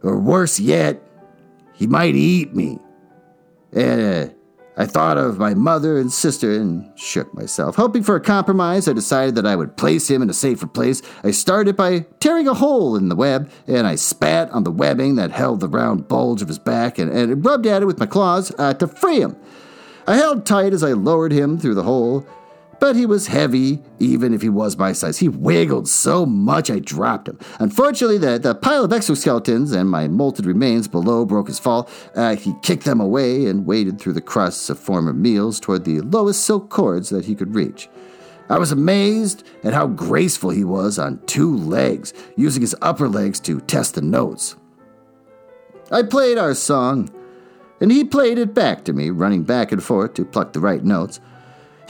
Or 0.02 0.18
worse 0.18 0.58
yet, 0.58 1.02
he 1.74 1.86
might 1.86 2.14
eat 2.14 2.54
me. 2.54 2.78
Uh, 3.76 4.28
I 4.76 4.86
thought 4.86 5.18
of 5.18 5.38
my 5.38 5.52
mother 5.52 5.98
and 5.98 6.12
sister 6.12 6.52
and 6.52 6.90
shook 6.98 7.34
myself. 7.34 7.76
Hoping 7.76 8.02
for 8.02 8.16
a 8.16 8.20
compromise, 8.20 8.88
I 8.88 8.92
decided 8.92 9.34
that 9.34 9.46
I 9.46 9.56
would 9.56 9.76
place 9.76 10.08
him 10.08 10.22
in 10.22 10.30
a 10.30 10.34
safer 10.34 10.66
place. 10.66 11.02
I 11.24 11.32
started 11.32 11.76
by 11.76 12.06
tearing 12.20 12.48
a 12.48 12.54
hole 12.54 12.96
in 12.96 13.08
the 13.08 13.16
web, 13.16 13.50
and 13.66 13.86
I 13.86 13.96
spat 13.96 14.50
on 14.50 14.64
the 14.64 14.70
webbing 14.70 15.16
that 15.16 15.32
held 15.32 15.60
the 15.60 15.68
round 15.68 16.08
bulge 16.08 16.40
of 16.40 16.48
his 16.48 16.58
back 16.58 16.98
and, 16.98 17.10
and 17.10 17.44
rubbed 17.44 17.66
at 17.66 17.82
it 17.82 17.86
with 17.86 17.98
my 17.98 18.06
claws 18.06 18.52
uh, 18.58 18.74
to 18.74 18.86
free 18.86 19.20
him. 19.20 19.36
I 20.06 20.16
held 20.16 20.46
tight 20.46 20.72
as 20.72 20.82
I 20.82 20.92
lowered 20.92 21.32
him 21.32 21.58
through 21.58 21.74
the 21.74 21.82
hole, 21.82 22.26
but 22.80 22.96
he 22.96 23.06
was 23.06 23.26
heavy, 23.26 23.80
even 23.98 24.32
if 24.32 24.42
he 24.42 24.48
was 24.48 24.76
my 24.76 24.92
size. 24.92 25.18
He 25.18 25.28
wiggled 25.28 25.86
so 25.86 26.24
much 26.24 26.70
I 26.70 26.78
dropped 26.78 27.28
him. 27.28 27.38
Unfortunately, 27.58 28.18
the, 28.18 28.38
the 28.38 28.54
pile 28.54 28.84
of 28.84 28.90
exoskeletons 28.90 29.72
and 29.72 29.88
my 29.88 30.08
molted 30.08 30.46
remains 30.46 30.88
below 30.88 31.26
broke 31.26 31.48
his 31.48 31.58
fall. 31.58 31.88
Uh, 32.16 32.34
he 32.34 32.54
kicked 32.62 32.84
them 32.84 33.00
away 33.00 33.46
and 33.46 33.66
waded 33.66 34.00
through 34.00 34.14
the 34.14 34.20
crusts 34.20 34.70
of 34.70 34.78
former 34.78 35.12
meals 35.12 35.60
toward 35.60 35.84
the 35.84 36.00
lowest 36.00 36.44
silk 36.44 36.70
cords 36.70 37.10
that 37.10 37.26
he 37.26 37.34
could 37.34 37.54
reach. 37.54 37.88
I 38.48 38.58
was 38.58 38.72
amazed 38.72 39.46
at 39.62 39.74
how 39.74 39.86
graceful 39.86 40.50
he 40.50 40.64
was 40.64 40.98
on 40.98 41.20
two 41.26 41.56
legs, 41.56 42.12
using 42.36 42.62
his 42.62 42.74
upper 42.82 43.08
legs 43.08 43.38
to 43.40 43.60
test 43.60 43.94
the 43.94 44.02
notes. 44.02 44.56
I 45.92 46.02
played 46.02 46.38
our 46.38 46.54
song, 46.54 47.10
and 47.80 47.92
he 47.92 48.04
played 48.04 48.38
it 48.38 48.54
back 48.54 48.84
to 48.84 48.92
me, 48.92 49.10
running 49.10 49.44
back 49.44 49.70
and 49.70 49.82
forth 49.82 50.14
to 50.14 50.24
pluck 50.24 50.52
the 50.52 50.60
right 50.60 50.82
notes. 50.82 51.20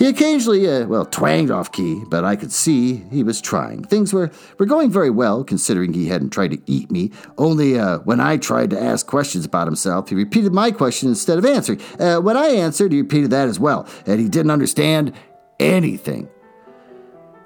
He 0.01 0.09
occasionally, 0.09 0.67
uh, 0.67 0.87
well, 0.87 1.05
twanged 1.05 1.51
off 1.51 1.73
key, 1.73 2.05
but 2.09 2.25
I 2.25 2.35
could 2.35 2.53
see 2.53 3.05
he 3.11 3.23
was 3.23 3.39
trying. 3.39 3.85
Things 3.85 4.15
were, 4.15 4.31
were 4.57 4.65
going 4.65 4.91
very 4.91 5.11
well, 5.11 5.45
considering 5.45 5.93
he 5.93 6.09
hadn't 6.09 6.31
tried 6.31 6.53
to 6.53 6.63
eat 6.65 6.91
me. 6.91 7.13
Only 7.37 7.79
uh, 7.79 7.99
when 7.99 8.19
I 8.19 8.39
tried 8.39 8.71
to 8.71 8.81
ask 8.81 9.07
questions 9.07 9.45
about 9.45 9.67
himself, 9.67 10.09
he 10.09 10.15
repeated 10.15 10.55
my 10.55 10.71
question 10.71 11.11
instead 11.11 11.37
of 11.37 11.45
answering. 11.45 11.83
Uh, 11.99 12.17
when 12.17 12.39
I 12.39 12.47
answered, 12.47 12.93
he 12.93 13.03
repeated 13.03 13.31
that 13.33 13.47
as 13.47 13.61
well, 13.61 13.87
and 14.07 14.19
he 14.19 14.27
didn't 14.31 14.51
understand 14.51 15.13
anything. 15.59 16.31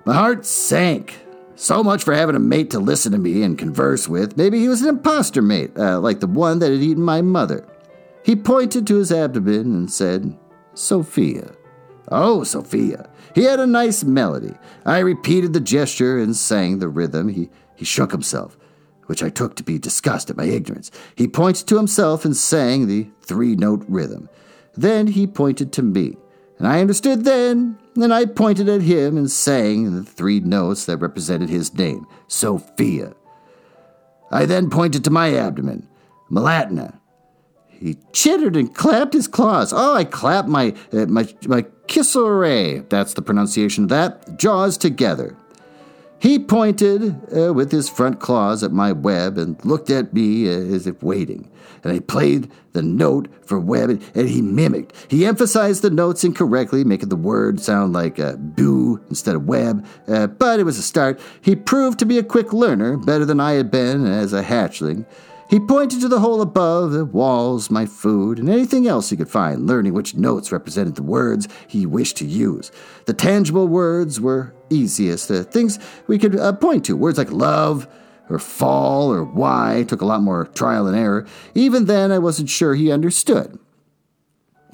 My 0.05 0.15
heart 0.15 0.47
sank. 0.47 1.19
So 1.57 1.83
much 1.83 2.05
for 2.05 2.15
having 2.15 2.37
a 2.37 2.41
mate 2.41 2.71
to 2.71 2.79
listen 2.79 3.11
to 3.13 3.19
me 3.19 3.43
and 3.43 3.59
converse 3.59 4.09
with. 4.09 4.37
Maybe 4.37 4.61
he 4.61 4.69
was 4.69 4.81
an 4.81 4.91
impostor 4.91 5.43
mate, 5.43 5.77
uh, 5.77 5.99
like 5.99 6.21
the 6.21 6.29
one 6.29 6.61
that 6.61 6.71
had 6.71 6.83
eaten 6.83 7.03
my 7.03 7.21
mother. 7.21 7.67
He 8.25 8.37
pointed 8.37 8.87
to 8.87 8.95
his 8.95 9.11
abdomen 9.11 9.75
and 9.75 9.91
said, 9.91 10.39
Sophia. 10.75 11.51
Oh, 12.09 12.45
Sophia. 12.45 13.09
He 13.35 13.45
had 13.45 13.61
a 13.61 13.67
nice 13.67 14.05
melody. 14.05 14.55
I 14.85 14.99
repeated 14.99 15.53
the 15.53 15.61
gesture 15.61 16.19
and 16.19 16.37
sang 16.37 16.79
the 16.79 16.89
rhythm. 16.89 17.29
He, 17.29 17.51
he 17.75 17.85
shook 17.85 18.13
himself, 18.13 18.57
which 19.07 19.23
I 19.23 19.29
took 19.29 19.57
to 19.57 19.63
be 19.63 19.79
disgust 19.79 20.31
at 20.31 20.37
my 20.37 20.45
ignorance. 20.45 20.91
He 21.17 21.27
pointed 21.27 21.67
to 21.69 21.77
himself 21.77 22.25
and 22.25 22.37
sang 22.37 22.87
the 22.87 23.09
three 23.23 23.57
note 23.57 23.85
rhythm. 23.89 24.29
Then 24.77 25.09
he 25.09 25.27
pointed 25.27 25.73
to 25.75 25.83
me, 25.83 26.17
and 26.59 26.69
I 26.69 26.81
understood 26.81 27.25
then, 27.25 27.79
and 27.97 28.13
I 28.13 28.27
pointed 28.27 28.69
at 28.69 28.83
him 28.83 29.17
and 29.17 29.31
sang 29.31 29.95
the 29.95 30.03
three 30.03 30.41
notes 30.41 30.87
that 30.87 30.99
represented 30.99 31.49
his 31.49 31.75
name, 31.75 32.07
Sophia. 32.29 33.15
I 34.31 34.47
then 34.47 34.71
pointed 34.71 35.05
to 35.05 35.11
my 35.11 35.35
abdomen, 35.35 35.89
Malatna. 36.31 36.99
He 37.69 37.99
chittered 38.13 38.57
and 38.57 38.75
clapped 38.75 39.13
his 39.13 39.29
claws. 39.29 39.73
Oh, 39.73 39.95
I 39.95 40.05
clapped 40.05 40.49
my 40.49 40.75
uh, 40.93 41.07
my 41.07 41.29
my 41.47 41.67
Kissore, 41.87 42.89
that's 42.89 43.15
the 43.15 43.23
pronunciation 43.23 43.85
of 43.85 43.91
that, 43.91 44.39
jaws 44.39 44.77
together. 44.77 45.37
He 46.19 46.39
pointed 46.39 47.21
uh, 47.37 47.53
with 47.53 47.71
his 47.71 47.91
front 47.91 48.19
claws 48.19 48.63
at 48.63 48.73
my 48.73 48.93
web 48.93 49.37
and 49.37 49.63
looked 49.63 49.91
at 49.91 50.15
me 50.15 50.49
uh, 50.49 50.53
as 50.53 50.87
if 50.87 51.03
waiting. 51.03 51.51
And 51.83 51.93
I 51.93 51.99
played 51.99 52.51
the 52.73 52.83
note 52.83 53.29
for 53.45 53.61
web 53.61 53.91
and 53.91 54.29
he 54.29 54.41
mimicked. 54.41 54.95
He 55.09 55.27
emphasized 55.27 55.83
the 55.83 55.91
notes 55.91 56.25
incorrectly, 56.25 56.83
making 56.83 57.11
the 57.11 57.17
word 57.17 57.61
sound 57.61 57.93
like 57.93 58.19
uh, 58.19 58.37
boo 58.37 59.03
instead 59.11 59.35
of 59.35 59.47
web. 59.47 59.87
Uh, 60.09 60.27
but 60.27 60.59
it 60.59 60.65
was 60.65 60.79
a 60.79 60.83
start. 60.83 61.21
He 61.43 61.55
proved 61.55 61.99
to 61.99 62.07
be 62.07 62.17
a 62.17 62.23
quick 62.23 62.55
learner, 62.55 62.97
better 62.97 63.27
than 63.27 63.39
I 63.39 63.53
had 63.53 63.71
been 63.71 64.07
as 64.07 64.33
a 64.33 64.43
hatchling. 64.43 65.05
He 65.55 65.61
pointed 65.61 66.01
to 66.01 66.09
the 66.09 66.19
hole 66.19 66.43
above, 66.43 66.91
the 66.91 67.05
walls, 67.05 67.71
my 67.71 67.87
food, 67.87 68.41
and 68.41 68.49
anything 68.49 68.89
else 68.89 69.11
he 69.11 69.17
could 69.17 69.31
find, 69.31 69.69
learning 69.69 69.95
which 69.95 70.17
notes 70.17 70.51
represented 70.51 70.97
the 70.97 71.05
words 71.05 71.47
he 71.69 71.87
wished 71.87 72.17
to 72.17 72.27
use. 72.27 72.73
The 73.05 73.13
tangible 73.13 73.69
words 73.69 74.21
were 74.21 74.53
easiest, 74.69 75.29
the 75.29 75.45
things 75.45 75.79
we 76.09 76.19
could 76.19 76.35
uh, 76.35 76.55
point 76.55 76.85
to. 76.87 76.97
Words 76.97 77.19
like 77.19 77.31
love, 77.31 77.87
or 78.29 78.41
fall, 78.41 79.13
or 79.13 79.23
why 79.23 79.85
took 79.87 80.01
a 80.01 80.07
lot 80.07 80.23
more 80.23 80.47
trial 80.47 80.89
and 80.89 80.97
error. 80.97 81.25
Even 81.55 81.85
then, 81.85 82.11
I 82.11 82.19
wasn't 82.19 82.51
sure 82.51 82.75
he 82.75 82.91
understood. 82.91 83.57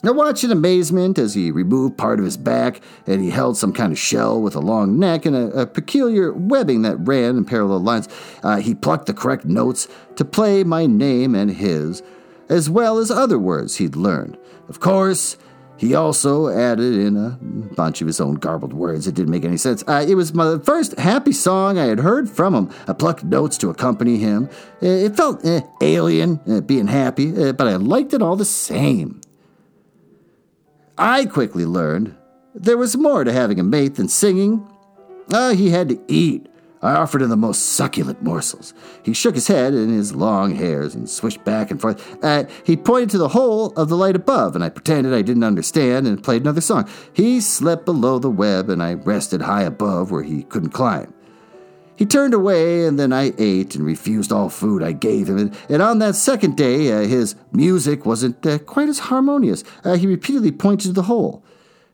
I 0.02 0.10
watched 0.12 0.44
in 0.44 0.50
amazement 0.50 1.18
as 1.18 1.34
he 1.34 1.50
removed 1.50 1.98
part 1.98 2.18
of 2.18 2.24
his 2.24 2.38
back 2.38 2.80
and 3.06 3.22
he 3.22 3.28
held 3.28 3.58
some 3.58 3.72
kind 3.72 3.92
of 3.92 3.98
shell 3.98 4.40
with 4.40 4.54
a 4.54 4.60
long 4.60 4.98
neck 4.98 5.26
and 5.26 5.36
a, 5.36 5.62
a 5.62 5.66
peculiar 5.66 6.32
webbing 6.32 6.82
that 6.82 6.96
ran 6.96 7.36
in 7.36 7.44
parallel 7.44 7.80
lines. 7.80 8.08
Uh, 8.42 8.56
he 8.56 8.74
plucked 8.74 9.06
the 9.06 9.14
correct 9.14 9.44
notes 9.44 9.88
to 10.16 10.24
play 10.24 10.64
my 10.64 10.86
name 10.86 11.34
and 11.34 11.50
his, 11.50 12.02
as 12.48 12.70
well 12.70 12.96
as 12.96 13.10
other 13.10 13.38
words 13.38 13.76
he'd 13.76 13.94
learned. 13.94 14.38
Of 14.70 14.80
course, 14.80 15.36
he 15.76 15.94
also 15.94 16.48
added 16.48 16.94
in 16.94 17.16
a 17.16 17.38
bunch 17.74 18.00
of 18.00 18.06
his 18.06 18.20
own 18.20 18.34
garbled 18.34 18.74
words. 18.74 19.06
It 19.06 19.14
didn't 19.14 19.30
make 19.30 19.44
any 19.44 19.56
sense. 19.56 19.82
Uh, 19.86 20.04
it 20.06 20.14
was 20.14 20.32
my 20.32 20.58
first 20.58 20.98
happy 20.98 21.32
song 21.32 21.78
I 21.78 21.86
had 21.86 22.00
heard 22.00 22.28
from 22.28 22.54
him. 22.54 22.70
I 22.86 22.92
plucked 22.92 23.24
notes 23.24 23.56
to 23.58 23.70
accompany 23.70 24.18
him. 24.18 24.50
It 24.80 25.16
felt 25.16 25.44
eh, 25.44 25.62
alien, 25.80 26.40
eh, 26.46 26.60
being 26.60 26.86
happy, 26.86 27.34
eh, 27.34 27.52
but 27.52 27.66
I 27.66 27.76
liked 27.76 28.12
it 28.12 28.20
all 28.20 28.36
the 28.36 28.44
same. 28.44 29.19
I 31.00 31.24
quickly 31.24 31.64
learned 31.64 32.14
there 32.54 32.76
was 32.76 32.94
more 32.94 33.24
to 33.24 33.32
having 33.32 33.58
a 33.58 33.64
mate 33.64 33.94
than 33.94 34.06
singing. 34.06 34.70
Uh, 35.32 35.54
he 35.54 35.70
had 35.70 35.88
to 35.88 35.98
eat. 36.08 36.46
I 36.82 36.92
offered 36.92 37.22
him 37.22 37.30
the 37.30 37.38
most 37.38 37.70
succulent 37.70 38.22
morsels. 38.22 38.74
He 39.02 39.14
shook 39.14 39.34
his 39.34 39.48
head 39.48 39.72
in 39.72 39.88
his 39.88 40.14
long 40.14 40.54
hairs 40.54 40.94
and 40.94 41.08
swished 41.08 41.42
back 41.42 41.70
and 41.70 41.80
forth. 41.80 42.22
Uh, 42.22 42.44
he 42.64 42.76
pointed 42.76 43.08
to 43.10 43.18
the 43.18 43.28
hole 43.28 43.72
of 43.78 43.88
the 43.88 43.96
light 43.96 44.14
above, 44.14 44.54
and 44.54 44.62
I 44.62 44.68
pretended 44.68 45.14
I 45.14 45.22
didn't 45.22 45.44
understand 45.44 46.06
and 46.06 46.22
played 46.22 46.42
another 46.42 46.60
song. 46.60 46.86
He 47.14 47.40
slept 47.40 47.86
below 47.86 48.18
the 48.18 48.28
web, 48.28 48.68
and 48.68 48.82
I 48.82 48.92
rested 48.92 49.40
high 49.40 49.62
above 49.62 50.10
where 50.10 50.22
he 50.22 50.42
couldn't 50.42 50.70
climb. 50.70 51.14
He 52.00 52.06
turned 52.06 52.32
away, 52.32 52.86
and 52.86 52.98
then 52.98 53.12
I 53.12 53.34
ate 53.36 53.74
and 53.74 53.84
refused 53.84 54.32
all 54.32 54.48
food 54.48 54.82
I 54.82 54.92
gave 54.92 55.28
him. 55.28 55.52
And, 55.68 55.82
on 55.82 55.98
that 55.98 56.14
second 56.14 56.56
day, 56.56 56.90
uh, 56.90 57.06
his 57.06 57.34
music 57.52 58.06
wasn't 58.06 58.46
uh, 58.46 58.56
quite 58.60 58.88
as 58.88 59.00
harmonious. 59.00 59.64
Uh, 59.84 59.96
he 59.96 60.06
repeatedly 60.06 60.50
pointed 60.50 60.86
to 60.86 60.92
the 60.94 61.02
hole. 61.02 61.44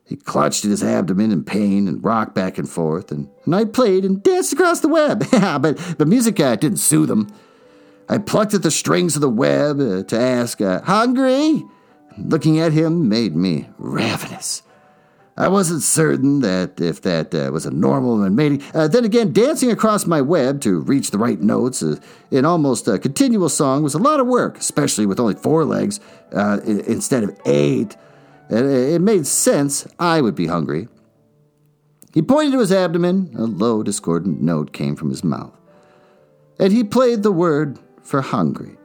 He 0.04 0.14
clutched 0.14 0.64
at 0.64 0.70
his 0.70 0.84
abdomen 0.84 1.32
in 1.32 1.42
pain 1.42 1.88
and 1.88 2.04
rocked 2.04 2.36
back 2.36 2.56
and 2.56 2.70
forth, 2.70 3.10
and, 3.10 3.28
and 3.46 3.56
I 3.56 3.64
played 3.64 4.04
and 4.04 4.22
danced 4.22 4.52
across 4.52 4.78
the 4.78 4.86
web. 4.86 5.24
but, 5.32 5.76
the 5.98 6.06
music 6.06 6.38
uh, 6.38 6.54
didn't 6.54 6.78
soothe 6.78 7.10
him. 7.10 7.26
I 8.08 8.18
plucked 8.18 8.54
at 8.54 8.62
the 8.62 8.70
strings 8.70 9.16
of 9.16 9.22
the 9.22 9.28
web 9.28 9.80
uh, 9.80 10.04
to 10.04 10.16
ask, 10.16 10.60
uh, 10.60 10.82
Hungry? 10.82 11.64
Looking 12.16 12.60
at 12.60 12.70
him 12.70 13.08
made 13.08 13.34
me 13.34 13.70
ravenous. 13.76 14.62
I 15.38 15.48
wasn't 15.48 15.82
certain 15.82 16.40
that 16.40 16.80
if 16.80 17.02
that 17.02 17.34
uh, 17.34 17.50
was 17.52 17.66
a 17.66 17.70
normal 17.70 18.22
and 18.22 18.34
mating. 18.34 18.62
Uh, 18.72 18.88
then 18.88 19.04
again, 19.04 19.34
dancing 19.34 19.70
across 19.70 20.06
my 20.06 20.22
web 20.22 20.62
to 20.62 20.80
reach 20.80 21.10
the 21.10 21.18
right 21.18 21.38
notes 21.38 21.82
uh, 21.82 21.96
in 22.30 22.46
almost 22.46 22.88
a 22.88 22.98
continual 22.98 23.50
song 23.50 23.82
was 23.82 23.92
a 23.92 23.98
lot 23.98 24.18
of 24.18 24.26
work, 24.26 24.56
especially 24.56 25.04
with 25.04 25.20
only 25.20 25.34
four 25.34 25.64
legs 25.66 26.00
uh, 26.32 26.60
instead 26.64 27.22
of 27.22 27.38
eight. 27.44 27.96
It 28.48 29.02
made 29.02 29.26
sense 29.26 29.86
I 29.98 30.20
would 30.20 30.36
be 30.36 30.46
hungry. 30.46 30.88
He 32.14 32.22
pointed 32.22 32.52
to 32.52 32.60
his 32.60 32.72
abdomen. 32.72 33.30
A 33.36 33.42
low, 33.42 33.82
discordant 33.82 34.40
note 34.40 34.72
came 34.72 34.96
from 34.96 35.10
his 35.10 35.22
mouth. 35.22 35.54
And 36.58 36.72
he 36.72 36.82
played 36.82 37.22
the 37.22 37.32
word 37.32 37.78
for 38.02 38.22
hungry. 38.22 38.78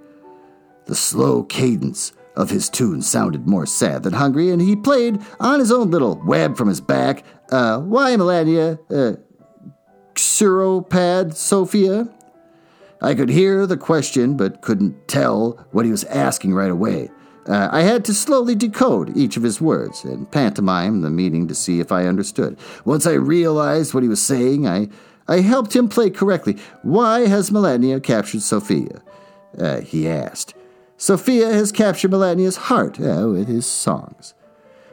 The 0.88 0.96
slow 0.96 1.44
cadence 1.44 2.12
of 2.36 2.50
his 2.50 2.70
tune 2.70 3.02
sounded 3.02 3.48
more 3.48 3.66
sad 3.66 4.04
than 4.04 4.14
hungry, 4.14 4.50
and 4.50 4.62
he 4.62 4.76
played 4.76 5.20
on 5.40 5.60
his 5.60 5.72
own 5.72 5.92
little 5.92 6.22
web 6.26 6.58
from 6.58 6.68
his 6.68 6.82
back, 6.82 7.24
uh, 7.52 7.80
Why, 7.80 8.16
Melania, 8.16 8.80
uh, 8.90 9.14
Xuropad 10.16 11.36
Sophia? 11.36 12.08
I 13.02 13.16
could 13.16 13.30
hear 13.30 13.66
the 13.66 13.78
question, 13.78 14.38
but 14.38 14.62
couldn't 14.62 15.08
tell 15.08 15.66
what 15.72 15.86
he 15.86 15.92
was 15.92 16.04
asking 16.06 16.54
right 16.54 16.72
away. 16.72 17.10
Uh, 17.48 17.70
I 17.72 17.82
had 17.82 18.06
to 18.06 18.14
slowly 18.14 18.54
decode 18.54 19.18
each 19.18 19.36
of 19.36 19.44
his 19.44 19.60
words 19.60 20.04
and 20.04 20.32
pantomime 20.32 21.02
the 21.02 21.10
meaning 21.10 21.48
to 21.48 21.56
see 21.56 21.80
if 21.80 21.92
I 21.92 22.06
understood. 22.06 22.58
Once 22.86 23.08
I 23.08 23.14
realized 23.14 23.94
what 23.94 24.04
he 24.04 24.10
was 24.10 24.22
saying, 24.22 24.68
I, 24.68 24.90
I 25.28 25.40
helped 25.40 25.76
him 25.76 25.90
play 25.90 26.12
correctly. 26.12 26.58
Why 26.84 27.22
has 27.22 27.52
Melania 27.52 28.00
captured 28.00 28.44
Sophia? 28.44 29.02
Uh, 29.58 29.82
he 29.82 30.08
asked. 30.08 30.54
Sophia 31.02 31.52
has 31.52 31.72
captured 31.72 32.12
Melania's 32.12 32.56
heart 32.56 33.00
uh, 33.00 33.28
with 33.28 33.48
his 33.48 33.66
songs. 33.66 34.36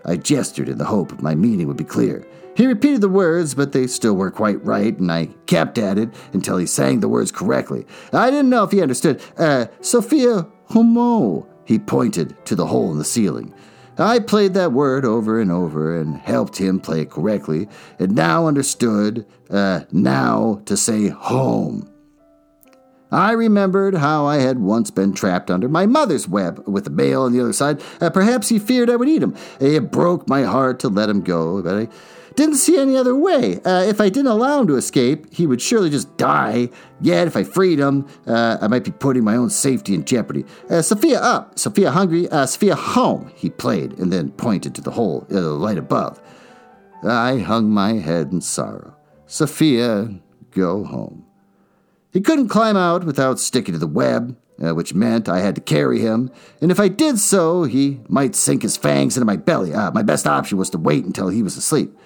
I 0.07 0.17
gestured 0.17 0.71
in 0.71 0.79
the 0.79 0.87
hope 0.87 1.21
my 1.21 1.35
meaning 1.35 1.69
would 1.69 1.77
be 1.77 1.85
clear. 1.85 2.27
He 2.57 2.67
repeated 2.67 3.03
the 3.03 3.11
words, 3.11 3.55
but 3.55 3.73
they 3.73 3.87
still 3.87 4.15
weren't 4.15 4.35
quite 4.35 4.65
right, 4.65 4.99
and 4.99 5.13
I 5.13 5.27
kept 5.45 5.77
at 5.77 5.99
it 5.99 6.09
until 6.33 6.57
he 6.57 6.65
sang 6.65 7.01
the 7.01 7.11
words 7.11 7.31
correctly. 7.31 7.85
I 8.15 8.31
didn't 8.31 8.49
know 8.49 8.65
if 8.65 8.71
he 8.71 8.81
understood. 8.81 9.21
Uh, 9.37 9.67
Sophia 9.83 10.47
Homo, 10.71 11.47
he 11.67 11.79
pointed 11.79 12.43
to 12.47 12.57
the 12.57 12.69
hole 12.69 12.91
in 12.91 12.97
the 12.97 13.05
ceiling. 13.05 13.53
I 13.99 14.19
played 14.21 14.55
that 14.55 14.73
word 14.73 15.05
over 15.05 15.39
and 15.39 15.53
over 15.53 16.01
and 16.01 16.17
helped 16.17 16.57
him 16.57 16.81
play 16.81 17.03
it 17.03 17.11
correctly, 17.11 17.69
and 17.99 18.15
now 18.15 18.47
understood, 18.47 19.27
uh, 19.51 19.83
now 19.93 20.63
to 20.65 20.75
say 20.75 21.09
home. 21.09 21.87
I 23.11 23.33
remembered 23.33 23.95
how 23.95 24.27
I 24.27 24.37
had 24.37 24.59
once 24.59 24.91
been 24.91 25.15
trapped 25.15 25.51
under 25.51 25.69
my 25.69 25.87
mother's 25.87 26.29
web 26.29 26.63
with 26.67 26.87
a 26.87 26.91
male 26.91 27.23
on 27.23 27.33
the 27.33 27.41
other 27.41 27.53
side. 27.53 27.83
Uh, 28.01 28.11
perhaps 28.11 28.49
he 28.49 28.59
feared 28.59 28.91
I 28.91 28.97
would 28.97 29.09
eat 29.09 29.23
him. 29.23 29.35
It 29.61 29.91
broke 29.91 30.29
my 30.29 30.43
heart 30.43 30.79
to 30.81 30.89
let 30.89 31.09
him 31.09 31.23
go, 31.23 31.63
but 31.63 31.75
I 31.75 31.89
didn't 32.39 32.57
see 32.57 32.79
any 32.79 32.97
other 32.97 33.17
way. 33.17 33.61
Uh, 33.63 33.83
if 33.83 34.01
I 34.01 34.11
didn't 34.11 34.31
allow 34.31 34.61
him 34.61 34.69
to 34.69 34.77
escape, 34.77 35.33
he 35.33 35.47
would 35.47 35.61
surely 35.61 35.91
just 35.91 36.17
die. 36.19 36.69
Yet, 37.01 37.27
if 37.27 37.37
I 37.37 37.43
freed 37.45 37.79
him, 37.79 38.07
uh, 38.27 38.59
I 38.61 38.69
might 38.69 38.85
be 38.85 38.93
putting 38.93 39.25
my 39.25 39.37
own 39.37 39.51
safety 39.51 39.95
in 39.95 40.05
jeopardy. 40.05 40.45
Uh, 40.71 40.83
Sophia 40.83 41.21
up, 41.21 41.59
Sophia 41.59 41.91
hungry, 41.91 42.29
uh, 42.29 42.47
Sophia 42.47 42.77
home, 42.77 43.33
he 43.35 43.51
played, 43.51 43.99
and 43.99 44.13
then 44.13 44.31
pointed 44.31 44.75
to 44.77 44.81
the 44.81 44.93
hole, 44.93 45.27
uh, 45.31 45.35
the 45.35 45.41
light 45.41 45.79
above. 45.79 46.21
I 47.03 47.39
hung 47.39 47.71
my 47.71 47.95
head 47.95 48.33
in 48.33 48.41
sorrow. 48.41 48.95
Sophia, 49.27 50.21
go 50.53 50.85
home. 50.85 51.28
He 52.19 52.23
couldn't 52.23 52.49
climb 52.49 52.77
out 52.77 53.05
without 53.05 53.39
sticking 53.39 53.75
to 53.75 53.79
the 53.79 53.87
web, 53.87 54.37
uh, 54.61 54.75
which 54.75 54.93
meant 54.93 55.29
I 55.29 55.39
had 55.39 55.55
to 55.55 55.61
carry 55.61 56.01
him, 56.01 56.33
and 56.61 56.73
if 56.73 56.81
I 56.81 56.89
did 56.89 57.21
so, 57.21 57.63
he 57.63 58.01
might 58.09 58.35
sink 58.35 58.63
his 58.63 58.77
fangs 58.77 59.17
into 59.17 59.25
my 59.25 59.37
belly. 59.37 59.73
Uh, 59.73 59.93
my 59.93 60.03
best 60.03 60.27
option 60.27 60.59
was 60.59 60.69
to 60.71 60.79
wait 60.79 61.05
until 61.05 61.29
he 61.29 61.45
was 61.45 61.57
asleep. 61.57 61.97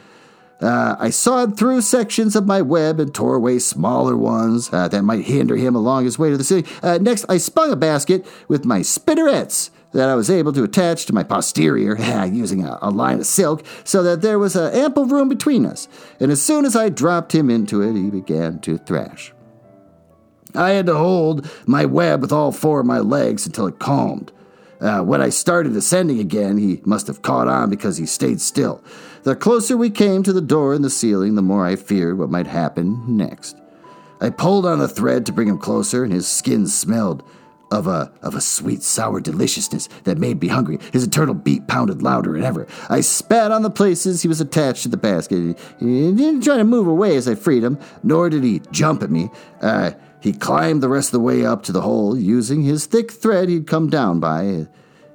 Uh, 0.60 0.96
I 0.98 1.08
sawed 1.08 1.56
through 1.56 1.80
sections 1.80 2.36
of 2.36 2.46
my 2.46 2.60
web 2.60 3.00
and 3.00 3.14
tore 3.14 3.36
away 3.36 3.58
smaller 3.58 4.14
ones 4.14 4.68
uh, 4.70 4.86
that 4.88 5.00
might 5.00 5.24
hinder 5.24 5.56
him 5.56 5.74
along 5.74 6.04
his 6.04 6.18
way 6.18 6.28
to 6.28 6.36
the 6.36 6.44
city. 6.44 6.68
Uh, 6.82 6.98
next, 7.00 7.24
I 7.30 7.38
spun 7.38 7.70
a 7.70 7.76
basket 7.76 8.26
with 8.48 8.66
my 8.66 8.80
spinnerets 8.80 9.70
that 9.92 10.10
I 10.10 10.14
was 10.14 10.28
able 10.28 10.52
to 10.52 10.64
attach 10.64 11.06
to 11.06 11.14
my 11.14 11.22
posterior 11.22 11.96
using 12.26 12.66
a, 12.66 12.78
a, 12.82 12.90
line 12.90 13.20
of 13.20 13.26
silk 13.26 13.64
so 13.82 14.02
that 14.02 14.20
there 14.20 14.38
was 14.38 14.56
ample 14.56 15.06
room 15.06 15.30
between 15.30 15.64
us. 15.64 15.88
And 16.20 16.30
as 16.30 16.42
soon 16.42 16.66
as 16.66 16.76
I 16.76 16.90
dropped 16.90 17.34
him 17.34 17.48
into 17.48 17.80
it, 17.80 17.94
he 17.94 18.10
began 18.10 18.58
to 18.60 18.76
thrash. 18.76 19.32
I 20.55 20.70
had 20.70 20.86
to 20.86 20.96
hold 20.96 21.50
my 21.66 21.84
web 21.84 22.20
with 22.20 22.32
all 22.32 22.53
four 22.53 22.80
of 22.80 22.86
my 22.86 22.98
legs 22.98 23.46
until 23.46 23.66
it 23.66 23.78
calmed. 23.78 24.32
Uh, 24.80 25.00
when 25.00 25.20
I 25.22 25.28
started 25.28 25.76
ascending 25.76 26.18
again, 26.18 26.59
he 26.59 26.80
must 26.84 27.07
have 27.07 27.22
caught 27.22 27.46
on 27.46 27.70
because 27.70 27.98
he 27.98 28.07
stayed 28.07 28.40
still. 28.40 28.82
The 29.22 29.36
closer 29.36 29.76
we 29.76 29.90
came 29.90 30.24
to 30.24 30.32
the 30.32 30.40
door 30.40 30.74
in 30.74 30.82
the 30.82 30.90
ceiling, 30.90 31.36
the 31.36 31.42
more 31.42 31.64
I 31.64 31.76
feared 31.76 32.18
what 32.18 32.30
might 32.30 32.48
happen 32.48 33.16
next. 33.16 33.57
I 34.20 34.30
pulled 34.30 34.66
on 34.66 34.80
the 34.80 34.88
thread 34.88 35.24
to 35.26 35.32
bring 35.32 35.48
him 35.48 35.59
closer, 35.59 36.03
and 36.03 36.12
his 36.12 36.26
skin 36.26 36.66
smelled 36.66 37.22
of 37.72 37.86
a 37.86 38.12
of 38.22 38.34
a 38.34 38.40
sweet 38.40 38.82
sour 38.82 39.20
deliciousness 39.20 39.88
that 40.05 40.18
made 40.18 40.40
me 40.40 40.48
hungry. 40.48 40.78
His 40.92 41.05
eternal 41.05 41.34
beat 41.34 41.66
pounded 41.66 42.03
louder 42.03 42.32
than 42.32 42.44
ever. 42.44 42.66
I 42.90 43.00
spat 43.00 43.50
on 43.50 43.62
the 43.62 43.70
places 43.70 44.20
he 44.20 44.28
was 44.28 44.40
attached 44.40 44.82
to 44.82 44.88
the 44.88 44.96
basket. 44.96 45.59
He 45.80 46.12
didn't 46.12 46.42
try 46.42 46.57
to 46.57 46.64
move 46.64 46.86
away 46.86 47.16
as 47.16 47.26
I 47.26 47.34
freed 47.34 47.64
him, 47.64 47.78
nor 48.03 48.28
did 48.28 48.44
he 48.44 48.61
jump 48.70 49.03
at 49.03 49.11
me. 49.11 49.30
Uh, 49.61 49.92
he 50.23 50.33
climbed 50.33 50.83
the 50.83 50.89
rest 50.89 51.09
of 51.09 51.12
the 51.12 51.20
way 51.20 51.45
up 51.45 51.64
to 51.64 51.73
the 51.73 51.81
hole 51.81 52.16
using 52.16 52.62
his 52.62 52.87
thick 52.87 53.11
thread 53.11 53.49
he'd 53.49 53.66
come 53.66 53.91
down 53.91 54.20
by. 54.20 54.68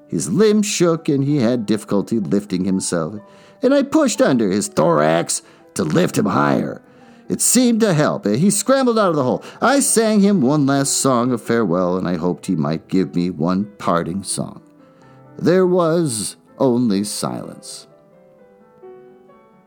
His 0.09 0.29
limbs 0.29 0.65
shook 0.65 1.07
and 1.07 1.23
he 1.23 1.37
had 1.37 1.65
difficulty 1.65 2.19
lifting 2.19 2.65
himself, 2.65 3.15
and 3.61 3.73
I 3.73 3.83
pushed 3.83 4.21
under 4.21 4.51
his 4.51 4.67
thorax 4.67 5.41
to 5.75 5.85
lift 5.85 6.17
him 6.17 6.25
higher. 6.25 6.81
It 7.29 7.39
seemed 7.39 7.79
to 7.81 7.93
help. 7.93 8.25
Eh, 8.25 8.35
he 8.35 8.49
scrambled 8.49 8.99
out 8.99 9.09
of 9.09 9.15
the 9.15 9.23
hole. 9.23 9.43
I 9.61 9.79
sang 9.79 10.19
him 10.19 10.41
one 10.41 10.65
last 10.65 10.93
song 10.93 11.31
of 11.31 11.41
farewell, 11.41 11.97
and 11.97 12.05
I 12.05 12.15
hoped 12.15 12.45
he 12.45 12.55
might 12.55 12.89
give 12.89 13.15
me 13.15 13.29
one 13.29 13.65
parting 13.77 14.23
song. 14.23 14.61
There 15.37 15.65
was 15.65 16.35
only 16.57 17.05
silence. 17.05 17.87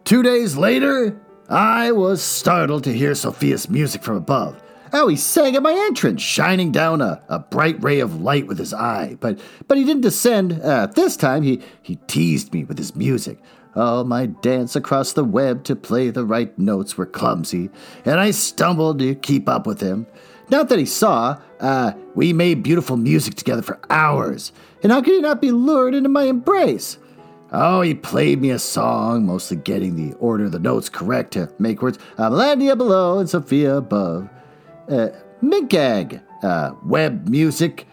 Two 0.05 0.23
days 0.23 0.57
later, 0.57 1.19
I 1.49 1.93
was 1.93 2.23
startled 2.23 2.85
to 2.85 2.93
hear 2.93 3.15
Sophia's 3.15 3.71
music 3.71 4.03
from 4.03 4.17
above. 4.17 4.61
Oh, 4.93 5.09
he 5.09 5.17
sang 5.17 5.55
at 5.55 5.63
my 5.63 5.73
entrance, 5.73 6.21
shining 6.21 6.73
down 6.73 7.01
a, 7.01 7.23
a 7.29 7.39
bright 7.39 7.83
ray 7.83 8.01
of 8.01 8.21
light 8.21 8.47
with 8.47 8.59
his 8.59 8.75
eye. 8.75 9.17
But 9.21 9.39
but 9.69 9.79
he 9.79 9.85
didn't 9.85 10.03
descend. 10.03 10.61
Uh, 10.63 10.87
this 10.87 11.17
time 11.17 11.43
he, 11.43 11.61
he 11.81 11.97
teased 12.07 12.53
me 12.53 12.65
with 12.65 12.79
his 12.79 12.97
music. 12.97 13.39
Oh, 13.77 14.03
my 14.03 14.27
dance 14.27 14.75
across 14.75 15.13
the 15.13 15.23
web 15.23 15.63
to 15.65 15.77
play 15.77 16.11
the 16.11 16.25
right 16.25 16.57
notes 16.59 16.99
were 16.99 17.07
clumsy, 17.07 17.71
and 18.05 18.19
I 18.19 18.33
stumbled 18.33 18.99
to 18.99 19.15
keep 19.15 19.49
up 19.49 19.65
with 19.65 19.81
him. 19.81 20.07
Not 20.49 20.69
that 20.69 20.81
he 20.81 20.87
saw, 20.87 21.41
uh, 21.61 21.93
we 22.17 22.33
made 22.33 22.65
beautiful 22.65 22.97
music 22.97 23.37
together 23.37 23.63
for 23.63 23.79
hours, 23.89 24.51
and 24.83 24.91
how 24.91 25.01
could 25.01 25.15
he 25.15 25.21
not 25.21 25.41
be 25.41 25.53
lured 25.53 25.95
into 25.95 26.09
my 26.09 26.25
embrace? 26.25 26.99
Oh, 27.53 27.81
he 27.83 27.95
played 27.95 28.41
me 28.41 28.51
a 28.51 28.59
song, 28.59 29.27
mostly 29.27 29.57
getting 29.57 29.95
the 29.95 30.17
order 30.19 30.47
of 30.47 30.53
the 30.53 30.59
notes 30.59 30.89
correct 30.89 31.33
to 31.33 31.53
make 31.61 31.81
words 31.81 31.99
Melania 32.19 32.75
below 32.75 33.19
and 33.21 33.29
Sophia 33.29 33.77
above 33.77 34.29
uh, 34.91 35.09
Minkag, 35.43 36.23
uh, 36.43 36.73
web 36.85 37.29
music 37.29 37.87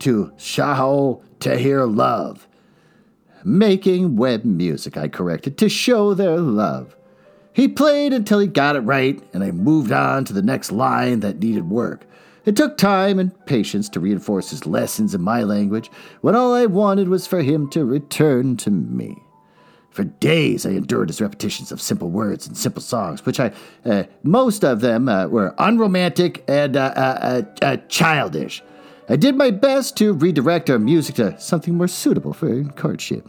to 0.00 0.32
Shao 0.36 1.22
Tahir 1.38 1.86
Love. 1.86 2.46
Making 3.44 4.16
web 4.16 4.44
music, 4.44 4.96
I 4.96 5.08
corrected, 5.08 5.56
to 5.58 5.68
show 5.68 6.12
their 6.12 6.38
love. 6.38 6.94
He 7.52 7.68
played 7.68 8.12
until 8.12 8.38
he 8.38 8.46
got 8.46 8.76
it 8.76 8.80
right, 8.80 9.22
and 9.32 9.42
I 9.42 9.50
moved 9.50 9.92
on 9.92 10.24
to 10.26 10.32
the 10.32 10.42
next 10.42 10.72
line 10.72 11.20
that 11.20 11.40
needed 11.40 11.70
work. 11.70 12.06
It 12.44 12.56
took 12.56 12.76
time 12.76 13.18
and 13.18 13.46
patience 13.46 13.88
to 13.90 14.00
reinforce 14.00 14.50
his 14.50 14.66
lessons 14.66 15.14
in 15.14 15.22
my 15.22 15.42
language 15.42 15.90
when 16.20 16.34
all 16.34 16.54
I 16.54 16.66
wanted 16.66 17.08
was 17.08 17.26
for 17.26 17.42
him 17.42 17.68
to 17.70 17.84
return 17.84 18.56
to 18.58 18.70
me. 18.70 19.22
For 19.90 20.04
days 20.04 20.64
I 20.64 20.70
endured 20.70 21.08
his 21.08 21.20
repetitions 21.20 21.72
of 21.72 21.80
simple 21.80 22.10
words 22.10 22.46
and 22.46 22.56
simple 22.56 22.82
songs, 22.82 23.26
which 23.26 23.40
I, 23.40 23.52
uh, 23.84 24.04
most 24.22 24.64
of 24.64 24.80
them 24.80 25.08
uh, 25.08 25.26
were 25.26 25.54
unromantic 25.58 26.44
and 26.48 26.76
uh, 26.76 26.92
uh, 26.96 27.42
uh, 27.60 27.64
uh 27.64 27.76
childish. 27.88 28.62
I 29.08 29.16
did 29.16 29.34
my 29.34 29.50
best 29.50 29.96
to 29.96 30.12
redirect 30.12 30.70
our 30.70 30.78
music 30.78 31.16
to 31.16 31.36
something 31.40 31.74
more 31.74 31.88
suitable 31.88 32.32
for 32.32 32.62
courtship. 32.76 33.26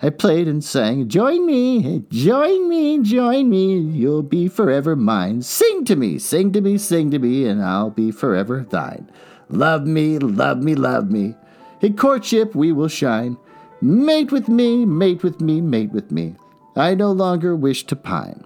I 0.00 0.08
played 0.08 0.48
and 0.48 0.64
sang, 0.64 1.06
Join 1.06 1.44
me, 1.44 2.06
join 2.08 2.66
me, 2.66 3.02
join 3.02 3.50
me, 3.50 3.76
you'll 3.76 4.22
be 4.22 4.48
forever 4.48 4.96
mine. 4.96 5.42
Sing 5.42 5.84
to 5.84 5.96
me, 5.96 6.18
sing 6.18 6.52
to 6.52 6.62
me, 6.62 6.78
sing 6.78 7.10
to 7.10 7.18
me, 7.18 7.46
and 7.46 7.62
I'll 7.62 7.90
be 7.90 8.10
forever 8.10 8.64
thine. 8.70 9.10
Love 9.50 9.86
me, 9.86 10.18
love 10.18 10.62
me, 10.62 10.74
love 10.74 11.10
me. 11.10 11.34
In 11.82 11.94
courtship 11.94 12.54
we 12.54 12.72
will 12.72 12.88
shine. 12.88 13.36
Mate 13.80 14.32
with 14.32 14.48
me, 14.48 14.84
mate 14.84 15.22
with 15.22 15.40
me, 15.40 15.60
mate 15.60 15.92
with 15.92 16.10
me. 16.10 16.34
I 16.74 16.94
no 16.94 17.12
longer 17.12 17.54
wish 17.54 17.84
to 17.84 17.96
pine. 17.96 18.44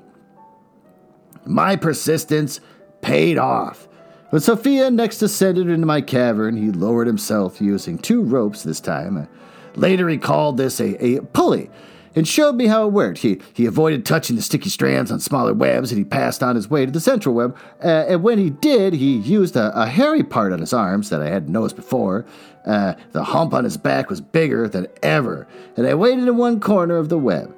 My 1.46 1.76
persistence 1.76 2.60
paid 3.00 3.38
off. 3.38 3.88
When 4.30 4.40
Sophia 4.40 4.90
next 4.90 5.18
descended 5.18 5.68
into 5.68 5.86
my 5.86 6.00
cavern, 6.00 6.56
he 6.56 6.70
lowered 6.70 7.06
himself 7.06 7.60
using 7.60 7.98
two 7.98 8.22
ropes 8.22 8.62
this 8.62 8.80
time. 8.80 9.28
Later, 9.74 10.08
he 10.08 10.18
called 10.18 10.58
this 10.58 10.80
a, 10.80 11.16
a 11.16 11.22
pulley 11.22 11.70
and 12.14 12.28
showed 12.28 12.56
me 12.56 12.66
how 12.66 12.86
it 12.86 12.92
worked. 12.92 13.18
He, 13.18 13.40
he 13.54 13.66
avoided 13.66 14.04
touching 14.04 14.36
the 14.36 14.42
sticky 14.42 14.70
strands 14.70 15.10
on 15.10 15.20
smaller 15.20 15.54
webs 15.54 15.90
and 15.90 15.98
he 15.98 16.04
passed 16.04 16.42
on 16.42 16.56
his 16.56 16.68
way 16.68 16.84
to 16.84 16.92
the 16.92 17.00
central 17.00 17.34
web. 17.34 17.56
Uh, 17.82 18.04
and 18.08 18.22
when 18.22 18.38
he 18.38 18.50
did, 18.50 18.94
he 18.94 19.16
used 19.16 19.56
a, 19.56 19.72
a, 19.78 19.86
hairy 19.86 20.22
part 20.22 20.52
on 20.52 20.60
his 20.60 20.72
arms 20.72 21.10
that 21.10 21.22
I 21.22 21.28
hadn't 21.28 21.52
noticed 21.52 21.76
before. 21.76 22.26
Uh, 22.66 22.94
the 23.12 23.24
hump 23.24 23.52
on 23.54 23.64
his 23.64 23.76
back 23.76 24.08
was 24.08 24.20
bigger 24.20 24.68
than 24.68 24.86
ever, 25.02 25.46
and 25.76 25.86
I 25.86 25.94
waited 25.94 26.28
in 26.28 26.36
one 26.36 26.60
corner 26.60 26.96
of 26.96 27.08
the 27.08 27.18
web. 27.18 27.54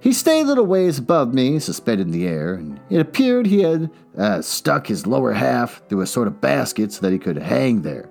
He 0.00 0.12
stayed 0.12 0.42
a 0.42 0.46
little 0.46 0.66
ways 0.66 0.98
above 0.98 1.32
me, 1.32 1.60
suspended 1.60 2.08
in 2.08 2.12
the 2.12 2.26
air, 2.26 2.54
and 2.54 2.80
it 2.90 2.98
appeared 2.98 3.46
he 3.46 3.62
had 3.62 3.88
uh, 4.18 4.42
stuck 4.42 4.88
his 4.88 5.06
lower 5.06 5.32
half 5.32 5.80
through 5.88 6.00
a 6.00 6.06
sort 6.06 6.26
of 6.26 6.40
basket 6.40 6.92
so 6.92 7.02
that 7.02 7.12
he 7.12 7.20
could 7.20 7.36
hang 7.36 7.82
there. 7.82 8.10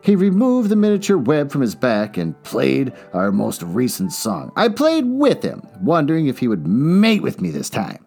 He 0.00 0.16
removed 0.16 0.70
the 0.70 0.76
miniature 0.76 1.18
web 1.18 1.50
from 1.50 1.60
his 1.60 1.74
back 1.74 2.16
and 2.16 2.40
played 2.44 2.94
our 3.12 3.30
most 3.30 3.62
recent 3.62 4.12
song. 4.12 4.52
I 4.56 4.70
played 4.70 5.04
with 5.04 5.42
him, 5.42 5.66
wondering 5.82 6.28
if 6.28 6.38
he 6.38 6.48
would 6.48 6.66
mate 6.66 7.22
with 7.22 7.42
me 7.42 7.50
this 7.50 7.68
time. 7.68 8.06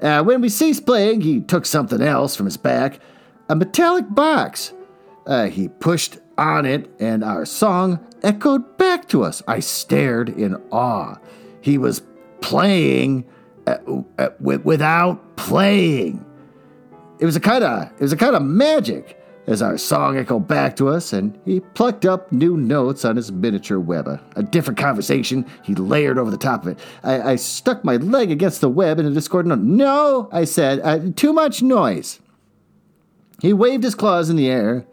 Uh, 0.00 0.22
when 0.22 0.40
we 0.40 0.48
ceased 0.48 0.86
playing, 0.86 1.20
he 1.20 1.40
took 1.40 1.66
something 1.66 2.00
else 2.00 2.34
from 2.34 2.46
his 2.46 2.56
back 2.56 3.00
a 3.50 3.56
metallic 3.56 4.06
box. 4.08 4.72
Uh, 5.26 5.46
he 5.46 5.68
pushed 5.68 6.18
on 6.40 6.64
it, 6.64 6.90
and 6.98 7.22
our 7.22 7.44
song 7.44 8.00
echoed 8.22 8.78
back 8.78 9.08
to 9.10 9.22
us. 9.22 9.42
I 9.46 9.60
stared 9.60 10.30
in 10.30 10.56
awe. 10.72 11.16
He 11.60 11.78
was 11.78 12.02
playing 12.40 13.26
uh, 13.66 13.76
uh, 14.18 14.30
without 14.40 15.36
playing. 15.36 16.24
It 17.18 17.26
was 17.26 17.36
a 17.36 17.40
kind 17.40 17.62
of 17.62 17.92
it 17.92 18.00
was 18.00 18.12
a 18.12 18.16
kind 18.16 18.34
of 18.34 18.42
magic 18.42 19.18
as 19.46 19.60
our 19.62 19.76
song 19.76 20.16
echoed 20.16 20.46
back 20.46 20.76
to 20.76 20.88
us, 20.88 21.12
and 21.12 21.38
he 21.44 21.60
plucked 21.60 22.06
up 22.06 22.30
new 22.32 22.56
notes 22.56 23.04
on 23.04 23.16
his 23.16 23.30
miniature 23.30 23.80
web. 23.80 24.06
A, 24.08 24.20
a 24.36 24.42
different 24.42 24.78
conversation 24.78 25.44
he 25.62 25.74
layered 25.74 26.18
over 26.18 26.30
the 26.30 26.38
top 26.38 26.62
of 26.62 26.68
it. 26.68 26.78
I, 27.02 27.32
I, 27.32 27.36
stuck 27.36 27.84
my 27.84 27.96
leg 27.96 28.30
against 28.30 28.60
the 28.60 28.68
web 28.68 28.98
in 28.98 29.06
a 29.06 29.10
discordant 29.10 29.62
note. 29.62 29.76
No, 29.76 30.28
I 30.30 30.44
said, 30.44 30.80
uh, 30.80 31.00
too 31.16 31.32
much 31.32 31.62
noise. 31.62 32.20
He 33.40 33.52
waved 33.52 33.82
his 33.82 33.94
claws 33.94 34.30
in 34.30 34.36
the 34.36 34.48
air, 34.48 34.86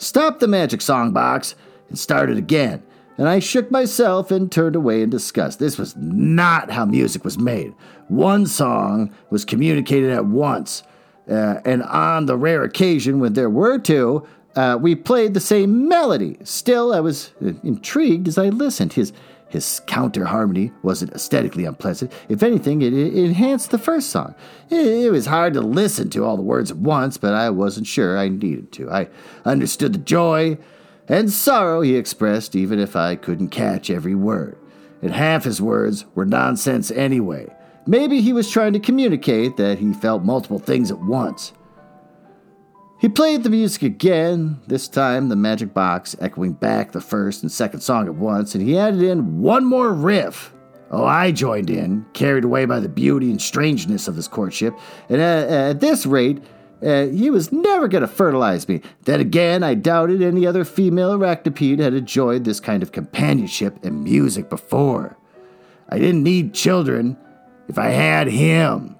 stopped 0.00 0.40
the 0.40 0.48
magic 0.48 0.80
song 0.80 1.12
box, 1.12 1.54
and 1.88 1.98
started 1.98 2.38
again 2.38 2.82
and 3.20 3.28
I 3.28 3.38
shook 3.38 3.70
myself 3.70 4.30
and 4.30 4.50
turned 4.50 4.74
away 4.74 5.02
in 5.02 5.10
disgust. 5.10 5.58
This 5.58 5.76
was 5.76 5.94
not 5.94 6.70
how 6.70 6.86
music 6.86 7.22
was 7.22 7.36
made. 7.36 7.74
One 8.08 8.46
song 8.46 9.14
was 9.28 9.44
communicated 9.44 10.10
at 10.10 10.24
once, 10.24 10.82
uh, 11.30 11.60
and 11.66 11.82
on 11.82 12.24
the 12.24 12.38
rare 12.38 12.64
occasion 12.64 13.20
when 13.20 13.34
there 13.34 13.50
were 13.50 13.78
two, 13.78 14.26
uh, 14.56 14.78
we 14.80 14.94
played 14.94 15.34
the 15.34 15.40
same 15.40 15.86
melody. 15.86 16.38
Still, 16.44 16.94
I 16.94 17.00
was 17.00 17.32
uh, 17.44 17.52
intrigued 17.62 18.26
as 18.26 18.38
I 18.38 18.48
listened. 18.48 18.94
His 18.94 19.12
his 19.50 19.80
counter 19.86 20.24
harmony 20.26 20.72
wasn't 20.82 21.12
aesthetically 21.12 21.64
unpleasant. 21.64 22.12
If 22.28 22.42
anything, 22.42 22.82
it, 22.82 22.94
it 22.94 23.14
enhanced 23.14 23.72
the 23.72 23.78
first 23.78 24.08
song. 24.10 24.36
It, 24.70 24.86
it, 24.86 25.10
was 25.10 25.26
hard 25.26 25.54
to 25.54 25.60
listen 25.60 26.08
to 26.10 26.24
all 26.24 26.36
the 26.36 26.42
words 26.42 26.70
at 26.70 26.76
once, 26.76 27.18
but 27.18 27.34
I 27.34 27.50
wasn't 27.50 27.88
sure 27.88 28.16
I 28.16 28.28
needed 28.28 28.70
to. 28.72 28.88
I 28.90 29.08
understood 29.44 29.92
the 29.92 29.98
joy 29.98 30.56
and 31.08 31.32
sorrow 31.32 31.80
he 31.80 31.96
expressed, 31.96 32.54
even 32.54 32.78
if 32.78 32.94
I 32.94 33.16
couldn't 33.16 33.48
catch 33.48 33.90
every 33.90 34.14
word. 34.14 34.56
And 35.02 35.12
half 35.12 35.42
his 35.42 35.60
words 35.60 36.06
were 36.14 36.24
nonsense 36.24 36.92
anyway. 36.92 37.52
Maybe 37.86 38.20
he 38.20 38.32
was 38.32 38.48
trying 38.48 38.74
to 38.74 38.78
communicate 38.78 39.56
that 39.56 39.80
he 39.80 39.92
felt 39.92 40.22
multiple 40.22 40.60
things 40.60 40.92
at 40.92 41.00
once. 41.00 41.52
He 43.00 43.08
played 43.08 43.44
the 43.44 43.50
music 43.50 43.82
again, 43.82 44.60
this 44.66 44.86
time 44.86 45.30
the 45.30 45.36
magic 45.36 45.72
box 45.72 46.14
echoing 46.20 46.52
back 46.52 46.92
the 46.92 47.00
first 47.00 47.42
and 47.42 47.50
second 47.50 47.80
song 47.80 48.06
at 48.06 48.14
once, 48.14 48.54
and 48.54 48.62
he 48.62 48.76
added 48.76 49.00
in 49.00 49.40
one 49.40 49.64
more 49.64 49.94
riff. 49.94 50.52
Oh, 50.90 51.06
I 51.06 51.32
joined 51.32 51.70
in, 51.70 52.04
carried 52.12 52.44
away 52.44 52.66
by 52.66 52.78
the 52.78 52.90
beauty 52.90 53.30
and 53.30 53.40
strangeness 53.40 54.06
of 54.06 54.16
this 54.16 54.28
courtship, 54.28 54.74
and 55.08 55.18
at, 55.18 55.48
at 55.48 55.80
this 55.80 56.04
rate, 56.04 56.42
uh, 56.84 57.06
he 57.06 57.30
was 57.30 57.50
never 57.50 57.88
going 57.88 58.02
to 58.02 58.08
fertilize 58.08 58.68
me. 58.68 58.82
Then 59.04 59.18
again, 59.20 59.62
I 59.62 59.74
doubted 59.74 60.20
any 60.20 60.46
other 60.46 60.66
female 60.66 61.18
arachnopede 61.18 61.78
had 61.78 61.94
enjoyed 61.94 62.44
this 62.44 62.60
kind 62.60 62.82
of 62.82 62.92
companionship 62.92 63.82
and 63.82 64.04
music 64.04 64.50
before. 64.50 65.16
I 65.88 65.98
didn't 65.98 66.22
need 66.22 66.52
children 66.52 67.16
if 67.66 67.78
I 67.78 67.88
had 67.88 68.28
him. 68.28 68.96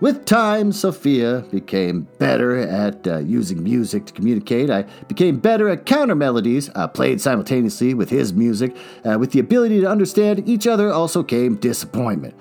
With 0.00 0.24
time, 0.26 0.72
Sophia 0.72 1.44
became 1.50 2.08
better 2.18 2.58
at 2.58 3.06
uh, 3.06 3.18
using 3.18 3.62
music 3.62 4.06
to 4.06 4.12
communicate. 4.12 4.68
I 4.68 4.82
became 5.06 5.38
better 5.38 5.68
at 5.68 5.86
counter 5.86 6.16
melodies, 6.16 6.68
uh, 6.74 6.88
played 6.88 7.20
simultaneously 7.20 7.94
with 7.94 8.10
his 8.10 8.32
music. 8.32 8.76
Uh, 9.04 9.18
with 9.18 9.30
the 9.30 9.38
ability 9.38 9.80
to 9.80 9.88
understand 9.88 10.48
each 10.48 10.66
other 10.66 10.92
also 10.92 11.22
came 11.22 11.56
disappointment. 11.56 12.34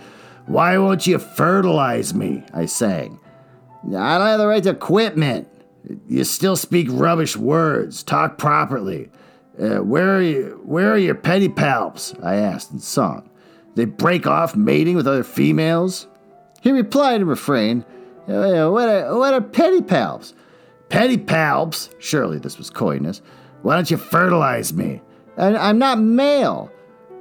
Why 0.48 0.78
won't 0.78 1.08
you 1.08 1.20
fertilize 1.20 2.14
me? 2.14 2.44
I 2.54 2.66
sang. 2.66 3.20
I 3.88 4.18
don't 4.18 4.28
have 4.28 4.40
the 4.40 4.48
right 4.48 4.66
equipment. 4.66 5.48
You 6.08 6.24
still 6.24 6.56
speak 6.56 6.88
rubbish 6.90 7.38
words. 7.38 8.04
Talk 8.04 8.38
properly. 8.38 9.10
Uh, 9.62 9.78
where 9.78 10.18
are 10.18 10.22
you? 10.22 10.60
Where 10.66 10.92
are 10.92 10.98
your 10.98 11.16
pedipalps? 11.16 12.22
I 12.24 12.36
asked 12.36 12.72
in 12.72 12.80
song. 12.80 13.30
They 13.76 13.86
break 13.86 14.26
off 14.26 14.56
mating 14.56 14.96
with 14.96 15.08
other 15.08 15.24
females. 15.24 16.08
He 16.64 16.72
replied 16.72 17.22
in 17.22 17.28
refrain. 17.28 17.86
Uh, 18.28 18.70
what 18.70 18.88
are 18.88 19.18
what 19.18 19.34
are 19.34 19.42
pedipalps? 19.42 20.34
Pedipalps. 20.90 21.94
Surely 22.00 22.40
this 22.40 22.58
was 22.58 22.70
coyness. 22.70 23.22
Why 23.64 23.76
don't 23.76 23.92
you 23.92 23.98
fertilize 23.98 24.74
me? 24.74 25.02
I, 25.38 25.56
I'm 25.56 25.78
not 25.78 26.00
male. 26.00 26.72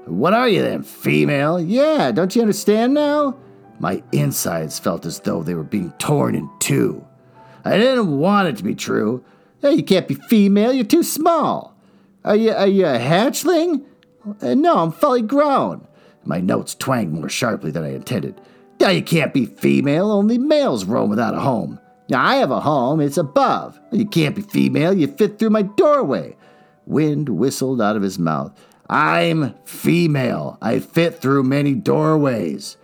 What 0.06 0.32
are 0.32 0.48
you 0.48 0.62
then? 0.62 0.84
Female? 0.84 1.60
Yeah. 1.60 2.12
Don't 2.12 2.34
you 2.36 2.42
understand 2.42 2.94
now? 2.94 3.36
My 3.80 4.00
insides 4.12 4.78
felt 4.78 5.04
as 5.06 5.18
though 5.18 5.42
they 5.42 5.54
were 5.54 5.64
being 5.64 5.92
torn 5.98 6.36
in 6.36 6.48
two. 6.60 7.04
I 7.64 7.76
didn't 7.76 8.16
want 8.16 8.46
it 8.46 8.56
to 8.58 8.64
be 8.64 8.76
true. 8.76 9.24
Hey, 9.60 9.74
you 9.74 9.82
can't 9.82 10.06
be 10.06 10.14
female, 10.14 10.72
you're 10.72 10.84
too 10.84 11.02
small. 11.02 11.76
Are 12.24 12.36
you, 12.36 12.52
are 12.52 12.66
you 12.66 12.86
a 12.86 12.98
hatchling? 12.98 13.84
Uh, 14.40 14.54
no, 14.54 14.78
I'm 14.78 14.92
fully 14.92 15.22
grown. 15.22 15.86
My 16.24 16.40
notes 16.40 16.74
twanged 16.76 17.12
more 17.12 17.28
sharply 17.28 17.72
than 17.72 17.84
I 17.84 17.94
intended. 17.94 18.40
Now 18.82 18.88
you 18.88 19.00
can't 19.00 19.32
be 19.32 19.46
female, 19.46 20.10
only 20.10 20.38
males 20.38 20.84
roam 20.84 21.08
without 21.08 21.36
a 21.36 21.40
home. 21.40 21.78
Now 22.08 22.26
I 22.26 22.34
have 22.36 22.50
a 22.50 22.58
home, 22.58 23.00
it's 23.00 23.16
above. 23.16 23.80
You 23.92 24.04
can't 24.04 24.34
be 24.34 24.42
female, 24.42 24.92
you 24.92 25.06
fit 25.06 25.38
through 25.38 25.50
my 25.50 25.62
doorway. 25.62 26.36
Wind 26.84 27.28
whistled 27.28 27.80
out 27.80 27.94
of 27.94 28.02
his 28.02 28.18
mouth. 28.18 28.52
I'm 28.90 29.54
female. 29.64 30.58
I 30.60 30.80
fit 30.80 31.22
through 31.22 31.44
many 31.44 31.74
doorways. 31.74 32.76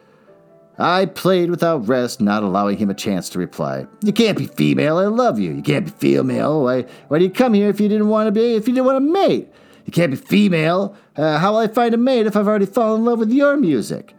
I 0.78 1.06
played 1.06 1.50
without 1.50 1.88
rest, 1.88 2.20
not 2.20 2.44
allowing 2.44 2.78
him 2.78 2.90
a 2.90 2.94
chance 2.94 3.28
to 3.30 3.40
reply. 3.40 3.84
You 4.04 4.12
can't 4.12 4.38
be 4.38 4.46
female. 4.46 4.98
I 4.98 5.06
love 5.06 5.40
you. 5.40 5.50
You 5.52 5.62
can't 5.62 5.86
be 5.86 5.90
female. 5.90 6.62
Why, 6.62 6.82
why 7.08 7.18
do 7.18 7.24
you 7.24 7.30
come 7.30 7.54
here 7.54 7.70
if 7.70 7.80
you 7.80 7.88
didn't 7.88 8.08
want 8.08 8.28
to 8.28 8.32
be, 8.32 8.54
if 8.54 8.68
you 8.68 8.74
didn't 8.74 8.86
want 8.86 8.98
a 8.98 9.00
mate? 9.00 9.52
You 9.84 9.90
can't 9.90 10.12
be 10.12 10.16
female. 10.16 10.94
Uh, 11.16 11.38
how 11.38 11.54
will 11.54 11.58
I 11.58 11.66
find 11.66 11.92
a 11.92 11.98
mate 11.98 12.26
if 12.26 12.36
I've 12.36 12.46
already 12.46 12.66
fallen 12.66 13.00
in 13.00 13.04
love 13.04 13.18
with 13.18 13.32
your 13.32 13.56
music? 13.56 14.14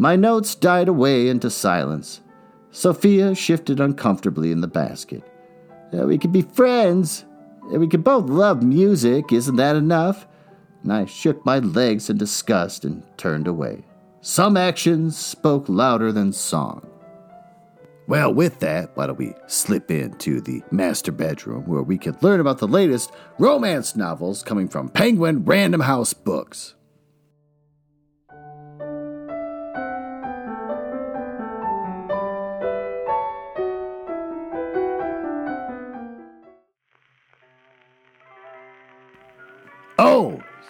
My 0.00 0.14
notes 0.14 0.54
died 0.54 0.86
away 0.86 1.28
into 1.28 1.50
silence. 1.50 2.20
Sophia 2.70 3.34
shifted 3.34 3.80
uncomfortably 3.80 4.52
in 4.52 4.60
the 4.60 4.68
basket. 4.68 5.24
We 5.92 6.18
could 6.18 6.32
be 6.32 6.42
friends. 6.42 7.24
We 7.70 7.88
could 7.88 8.04
both 8.04 8.30
love 8.30 8.62
music. 8.62 9.32
Isn't 9.32 9.56
that 9.56 9.74
enough? 9.74 10.28
And 10.84 10.92
I 10.92 11.06
shook 11.06 11.44
my 11.44 11.58
legs 11.58 12.08
in 12.08 12.16
disgust 12.16 12.84
and 12.84 13.02
turned 13.16 13.48
away. 13.48 13.84
Some 14.20 14.56
actions 14.56 15.16
spoke 15.16 15.68
louder 15.68 16.12
than 16.12 16.32
song. 16.32 16.88
Well, 18.06 18.32
with 18.32 18.60
that, 18.60 18.96
why 18.96 19.08
don't 19.08 19.18
we 19.18 19.34
slip 19.48 19.90
into 19.90 20.40
the 20.40 20.62
master 20.70 21.12
bedroom 21.12 21.66
where 21.66 21.82
we 21.82 21.98
can 21.98 22.16
learn 22.22 22.40
about 22.40 22.58
the 22.58 22.68
latest 22.68 23.10
romance 23.38 23.96
novels 23.96 24.42
coming 24.42 24.68
from 24.68 24.88
Penguin 24.88 25.44
Random 25.44 25.80
House 25.80 26.14
Books. 26.14 26.74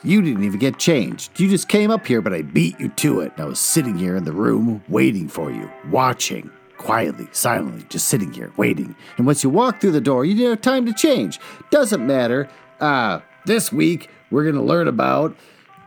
You 0.04 0.22
didn't 0.22 0.44
even 0.44 0.60
get 0.60 0.78
changed. 0.78 1.40
You 1.40 1.48
just 1.48 1.68
came 1.68 1.90
up 1.90 2.06
here, 2.06 2.22
but 2.22 2.32
I 2.32 2.42
beat 2.42 2.78
you 2.78 2.88
to 2.88 3.20
it. 3.20 3.32
I 3.36 3.44
was 3.44 3.58
sitting 3.58 3.98
here 3.98 4.14
in 4.14 4.24
the 4.24 4.32
room 4.32 4.82
waiting 4.88 5.28
for 5.28 5.50
you, 5.50 5.68
watching, 5.90 6.50
quietly, 6.76 7.28
silently, 7.32 7.84
just 7.88 8.06
sitting 8.06 8.32
here, 8.32 8.52
waiting. 8.56 8.94
And 9.16 9.26
once 9.26 9.42
you 9.42 9.50
walk 9.50 9.80
through 9.80 9.90
the 9.92 10.00
door, 10.00 10.24
you 10.24 10.34
didn't 10.34 10.50
have 10.50 10.60
time 10.60 10.86
to 10.86 10.92
change. 10.92 11.40
Doesn't 11.70 12.06
matter. 12.06 12.48
Uh, 12.78 13.20
this 13.44 13.72
week, 13.72 14.08
we're 14.30 14.44
going 14.44 14.54
to 14.54 14.62
learn 14.62 14.86
about 14.86 15.36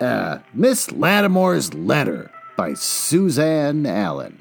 uh, 0.01 0.39
Miss 0.53 0.91
Lattimore's 0.91 1.73
Letter 1.73 2.29
by 2.57 2.73
Suzanne 2.73 3.85
Allain. 3.85 4.40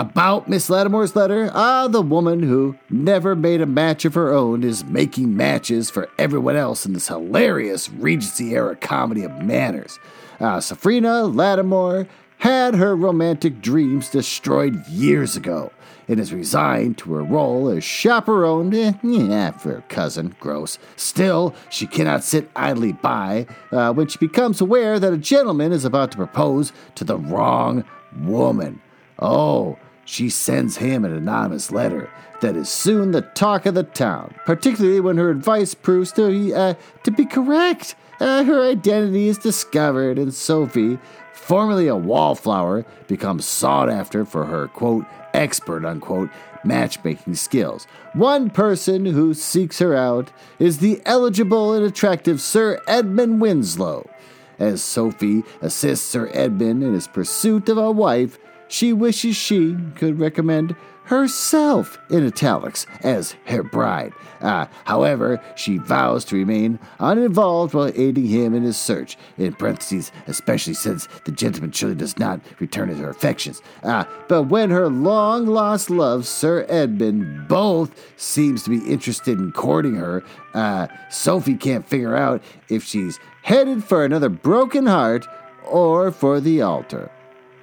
About 0.00 0.48
Miss 0.48 0.70
Lattimore's 0.70 1.14
letter, 1.14 1.50
ah, 1.52 1.86
the 1.86 2.00
woman 2.00 2.42
who 2.42 2.74
never 2.88 3.36
made 3.36 3.60
a 3.60 3.66
match 3.66 4.06
of 4.06 4.14
her 4.14 4.32
own 4.32 4.64
is 4.64 4.82
making 4.82 5.36
matches 5.36 5.90
for 5.90 6.08
everyone 6.16 6.56
else 6.56 6.86
in 6.86 6.94
this 6.94 7.08
hilarious 7.08 7.90
Regency 7.90 8.54
era 8.54 8.74
comedy 8.76 9.24
of 9.24 9.42
manners. 9.42 9.98
Ah, 10.40 10.56
Safrina 10.56 11.30
Lattimore 11.30 12.08
had 12.38 12.76
her 12.76 12.96
romantic 12.96 13.60
dreams 13.60 14.08
destroyed 14.08 14.86
years 14.88 15.36
ago 15.36 15.70
and 16.08 16.18
is 16.18 16.32
resigned 16.32 16.96
to 16.96 17.12
her 17.12 17.22
role 17.22 17.68
as 17.68 17.84
chaperone 17.84 18.72
eh, 18.74 18.94
yeah, 19.02 19.50
for 19.50 19.74
her 19.74 19.84
cousin. 19.90 20.34
Gross. 20.40 20.78
Still, 20.96 21.54
she 21.68 21.86
cannot 21.86 22.24
sit 22.24 22.50
idly 22.56 22.92
by 22.92 23.46
uh, 23.70 23.92
when 23.92 24.08
she 24.08 24.16
becomes 24.16 24.62
aware 24.62 24.98
that 24.98 25.12
a 25.12 25.18
gentleman 25.18 25.72
is 25.72 25.84
about 25.84 26.10
to 26.12 26.16
propose 26.16 26.72
to 26.94 27.04
the 27.04 27.18
wrong 27.18 27.84
woman. 28.16 28.80
Oh, 29.18 29.78
she 30.10 30.28
sends 30.28 30.76
him 30.78 31.04
an 31.04 31.12
anonymous 31.12 31.70
letter 31.70 32.10
that 32.40 32.56
is 32.56 32.68
soon 32.68 33.12
the 33.12 33.22
talk 33.22 33.64
of 33.64 33.74
the 33.74 33.84
town, 33.84 34.34
particularly 34.44 34.98
when 34.98 35.16
her 35.16 35.30
advice 35.30 35.72
proves 35.72 36.10
to 36.12 36.28
be, 36.28 36.52
uh, 36.52 36.74
to 37.04 37.10
be 37.12 37.24
correct. 37.24 37.94
Uh, 38.18 38.42
her 38.42 38.68
identity 38.68 39.28
is 39.28 39.38
discovered, 39.38 40.18
and 40.18 40.34
Sophie, 40.34 40.98
formerly 41.32 41.86
a 41.86 41.94
wallflower, 41.94 42.84
becomes 43.06 43.46
sought 43.46 43.88
after 43.88 44.24
for 44.24 44.46
her, 44.46 44.66
quote, 44.68 45.04
expert, 45.32 45.84
unquote, 45.84 46.28
matchmaking 46.64 47.36
skills. 47.36 47.86
One 48.12 48.50
person 48.50 49.06
who 49.06 49.32
seeks 49.32 49.78
her 49.78 49.94
out 49.94 50.32
is 50.58 50.78
the 50.78 51.00
eligible 51.06 51.72
and 51.72 51.84
attractive 51.84 52.40
Sir 52.40 52.80
Edmund 52.88 53.40
Winslow. 53.40 54.10
As 54.58 54.82
Sophie 54.82 55.44
assists 55.62 56.06
Sir 56.06 56.30
Edmund 56.34 56.82
in 56.82 56.94
his 56.94 57.06
pursuit 57.06 57.68
of 57.68 57.78
a 57.78 57.90
wife, 57.92 58.38
she 58.70 58.92
wishes 58.92 59.36
she 59.36 59.76
could 59.96 60.18
recommend 60.18 60.76
herself 61.10 61.98
in 62.08 62.24
italics 62.24 62.86
as 63.02 63.34
her 63.44 63.64
bride. 63.64 64.12
Uh, 64.40 64.64
however, 64.84 65.42
she 65.56 65.76
vows 65.76 66.24
to 66.24 66.36
remain 66.36 66.78
uninvolved 67.00 67.74
while 67.74 67.90
aiding 67.96 68.26
him 68.26 68.54
in 68.54 68.62
his 68.62 68.76
search, 68.76 69.18
in 69.36 69.52
parentheses, 69.52 70.12
especially 70.28 70.72
since 70.72 71.08
the 71.24 71.32
gentleman 71.32 71.72
surely 71.72 71.96
does 71.96 72.16
not 72.16 72.40
return 72.60 72.94
her 72.94 73.10
affections. 73.10 73.60
Uh, 73.82 74.04
but 74.28 74.44
when 74.44 74.70
her 74.70 74.88
long 74.88 75.46
lost 75.46 75.90
love, 75.90 76.28
Sir 76.28 76.64
Edmund, 76.68 77.48
both 77.48 77.90
seems 78.16 78.62
to 78.62 78.70
be 78.70 78.88
interested 78.88 79.36
in 79.36 79.50
courting 79.50 79.96
her, 79.96 80.22
uh, 80.54 80.86
Sophie 81.10 81.56
can't 81.56 81.88
figure 81.88 82.14
out 82.14 82.40
if 82.68 82.84
she's 82.84 83.18
headed 83.42 83.82
for 83.82 84.04
another 84.04 84.28
broken 84.28 84.86
heart 84.86 85.26
or 85.64 86.12
for 86.12 86.40
the 86.40 86.62
altar. 86.62 87.10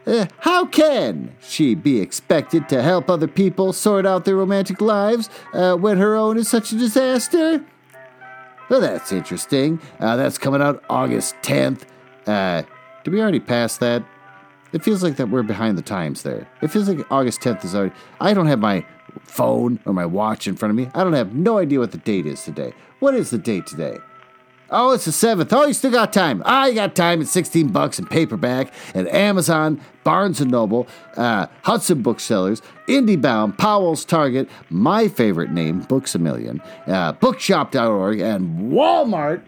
Uh, 0.08 0.26
how 0.40 0.66
can 0.66 1.36
she 1.42 1.76
be 1.76 2.00
expected 2.00 2.70
to 2.70 2.82
help 2.82 3.10
other 3.10 3.28
people 3.28 3.74
sort 3.74 4.06
out 4.06 4.24
their 4.24 4.38
romantic 4.38 4.80
lives 4.80 5.30
uh, 5.54 5.76
when 5.76 5.98
her 5.98 6.16
own 6.16 6.38
is 6.38 6.48
such 6.48 6.72
a 6.72 6.78
disaster? 6.78 7.64
Well, 8.70 8.80
that's 8.80 9.12
interesting. 9.12 9.82
Uh, 10.00 10.16
that's 10.16 10.38
coming 10.38 10.62
out 10.62 10.82
August 10.90 11.36
10th. 11.42 11.84
Uh, 12.26 12.64
did 13.04 13.14
we 13.14 13.22
already 13.22 13.42
pass 13.42 13.78
that? 13.78 14.04
It 14.72 14.84
feels 14.84 15.04
like 15.04 15.18
that 15.18 15.30
we're 15.30 15.44
behind 15.44 15.78
the 15.78 15.82
times 15.82 16.24
there. 16.24 16.48
It 16.62 16.70
feels 16.70 16.88
like 16.90 17.10
August 17.12 17.42
10th 17.42 17.66
is 17.66 17.76
already. 17.76 17.96
I 18.20 18.34
don't 18.34 18.48
have 18.48 18.60
my 18.60 18.86
phone 19.24 19.80
or 19.86 19.94
my 19.94 20.06
watch 20.06 20.48
in 20.48 20.56
front 20.56 20.70
of 20.70 20.76
me. 20.76 20.90
I 20.94 21.04
don't 21.04 21.14
have 21.14 21.34
no 21.34 21.58
idea 21.58 21.80
what 21.80 21.92
the 21.92 21.98
date 21.98 22.26
is 22.26 22.44
today. 22.44 22.74
What 23.00 23.14
is 23.14 23.30
the 23.30 23.38
date 23.38 23.66
today? 23.66 23.98
Oh, 24.70 24.92
it's 24.92 25.06
the 25.06 25.12
seventh. 25.14 25.54
Oh, 25.54 25.66
you 25.66 25.74
still 25.74 25.92
got 25.92 26.12
time. 26.12 26.40
You 26.40 26.74
got 26.74 26.96
time. 26.96 27.22
It's 27.22 27.32
sixteen 27.32 27.70
bucks 27.70 28.00
in 28.00 28.06
paperback 28.06 28.74
at 28.94 29.08
Amazon, 29.08 29.80
Barnes 30.04 30.42
and 30.42 30.52
Noble, 30.52 30.88
uh, 31.16 31.48
Hudson 31.64 32.02
Booksellers, 32.02 32.62
IndieBound, 32.88 33.58
Powell's 33.58 34.04
Target, 34.04 34.50
my 34.70 35.08
favorite 35.08 35.52
name, 35.52 35.82
Books 35.82 36.16
a 36.16 36.20
Million, 36.20 36.62
uh, 36.86 37.14
Bookshop.org, 37.14 38.20
and 38.20 38.72
Walmart. 38.72 39.42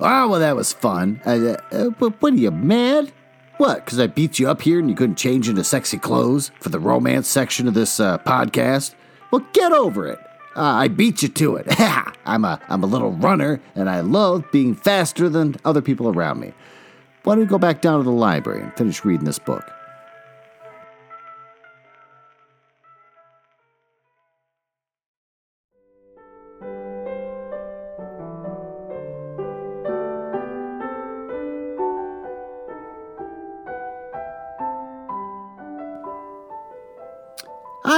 Oh, 0.00 0.28
well, 0.28 0.40
that 0.40 0.56
was 0.56 0.72
fun. 0.72 1.20
Uh, 1.24 1.56
uh, 1.72 1.84
what 1.98 2.32
are 2.32 2.36
you 2.36 2.50
mad? 2.50 3.12
What? 3.58 3.84
Because 3.84 3.98
I 3.98 4.06
beat 4.06 4.38
you 4.38 4.48
up 4.48 4.62
here 4.62 4.78
and 4.78 4.88
you 4.88 4.94
couldn't 4.94 5.16
change 5.16 5.48
into 5.48 5.64
sexy 5.64 5.98
clothes 5.98 6.52
for 6.60 6.68
the 6.68 6.78
romance 6.78 7.26
section 7.26 7.66
of 7.66 7.74
this 7.74 7.98
uh, 7.98 8.18
podcast? 8.18 8.94
Well, 9.32 9.44
get 9.52 9.72
over 9.72 10.06
it. 10.06 10.20
Uh, 10.58 10.62
I 10.62 10.88
beat 10.88 11.22
you 11.22 11.28
to 11.28 11.54
it. 11.54 11.66
I'm 12.26 12.44
a 12.44 12.60
I'm 12.68 12.82
a 12.82 12.86
little 12.86 13.12
runner, 13.12 13.60
and 13.76 13.88
I 13.88 14.00
love 14.00 14.44
being 14.50 14.74
faster 14.74 15.28
than 15.28 15.54
other 15.64 15.80
people 15.80 16.08
around 16.08 16.40
me. 16.40 16.52
Why 17.22 17.34
don't 17.36 17.44
we 17.44 17.46
go 17.46 17.58
back 17.58 17.80
down 17.80 18.00
to 18.00 18.04
the 18.04 18.10
library 18.10 18.62
and 18.62 18.74
finish 18.74 19.04
reading 19.04 19.24
this 19.24 19.38
book? 19.38 19.70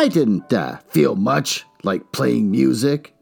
I 0.01 0.09
didn't 0.09 0.51
uh, 0.51 0.79
feel 0.89 1.15
much 1.15 1.67
like 1.83 2.11
playing 2.11 2.51
music. 2.51 3.13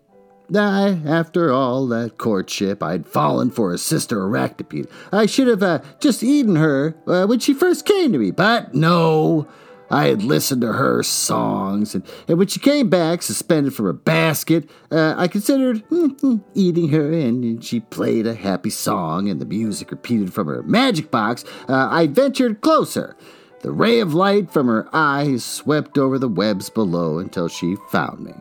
I, 0.54 1.00
after 1.04 1.50
all 1.50 1.88
that 1.88 2.18
courtship, 2.18 2.84
I'd 2.84 3.04
fallen 3.04 3.50
for 3.50 3.72
a 3.72 3.78
sister 3.78 4.18
arachnopede. 4.18 4.88
I 5.10 5.26
should 5.26 5.48
have 5.48 5.64
uh, 5.64 5.80
just 5.98 6.22
eaten 6.22 6.54
her 6.54 6.96
uh, 7.08 7.26
when 7.26 7.40
she 7.40 7.52
first 7.52 7.84
came 7.84 8.12
to 8.12 8.18
me, 8.18 8.30
but 8.30 8.74
no. 8.74 9.48
I 9.90 10.06
had 10.06 10.22
listened 10.22 10.60
to 10.60 10.74
her 10.74 11.02
songs, 11.02 11.96
and, 11.96 12.04
and 12.28 12.38
when 12.38 12.46
she 12.46 12.60
came 12.60 12.88
back, 12.88 13.22
suspended 13.22 13.74
from 13.74 13.86
a 13.86 13.94
basket, 13.94 14.70
uh, 14.92 15.14
I 15.16 15.26
considered 15.26 15.82
mm, 15.88 16.44
eating 16.54 16.90
her, 16.90 17.10
and 17.10 17.64
she 17.64 17.80
played 17.80 18.26
a 18.26 18.34
happy 18.34 18.70
song, 18.70 19.28
and 19.28 19.40
the 19.40 19.46
music 19.46 19.90
repeated 19.90 20.32
from 20.32 20.46
her 20.46 20.62
magic 20.62 21.10
box. 21.10 21.44
Uh, 21.68 21.88
I 21.90 22.06
ventured 22.06 22.60
closer. 22.60 23.16
The 23.60 23.72
ray 23.72 24.00
of 24.00 24.14
light 24.14 24.50
from 24.50 24.68
her 24.68 24.88
eyes 24.92 25.44
swept 25.44 25.98
over 25.98 26.18
the 26.18 26.28
webs 26.28 26.70
below 26.70 27.18
until 27.18 27.48
she 27.48 27.76
found 27.90 28.20
me. 28.20 28.34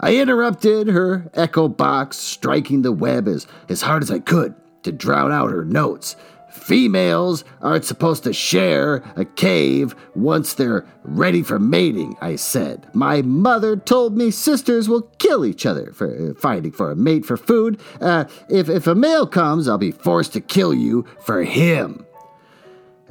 I 0.00 0.16
interrupted 0.16 0.88
her 0.88 1.30
echo 1.34 1.68
box, 1.68 2.16
striking 2.16 2.82
the 2.82 2.92
web 2.92 3.28
as, 3.28 3.46
as 3.68 3.82
hard 3.82 4.02
as 4.02 4.10
I 4.10 4.18
could 4.18 4.54
to 4.82 4.92
drown 4.92 5.32
out 5.32 5.50
her 5.50 5.64
notes. 5.64 6.16
Females 6.50 7.44
aren't 7.62 7.84
supposed 7.84 8.22
to 8.24 8.32
share 8.32 9.02
a 9.16 9.24
cave 9.24 9.94
once 10.14 10.54
they're 10.54 10.86
ready 11.02 11.42
for 11.42 11.58
mating, 11.58 12.16
I 12.20 12.36
said. 12.36 12.86
My 12.92 13.22
mother 13.22 13.76
told 13.76 14.16
me 14.16 14.30
sisters 14.30 14.88
will 14.88 15.02
kill 15.18 15.44
each 15.44 15.66
other 15.66 15.92
for 15.92 16.30
uh, 16.30 16.34
fighting 16.40 16.70
for 16.70 16.90
a 16.90 16.96
mate 16.96 17.26
for 17.26 17.36
food. 17.36 17.80
Uh, 18.00 18.26
if, 18.48 18.68
if 18.68 18.86
a 18.86 18.94
male 18.94 19.26
comes, 19.26 19.68
I'll 19.68 19.78
be 19.78 19.90
forced 19.90 20.32
to 20.34 20.40
kill 20.40 20.72
you 20.72 21.04
for 21.20 21.42
him. 21.42 22.06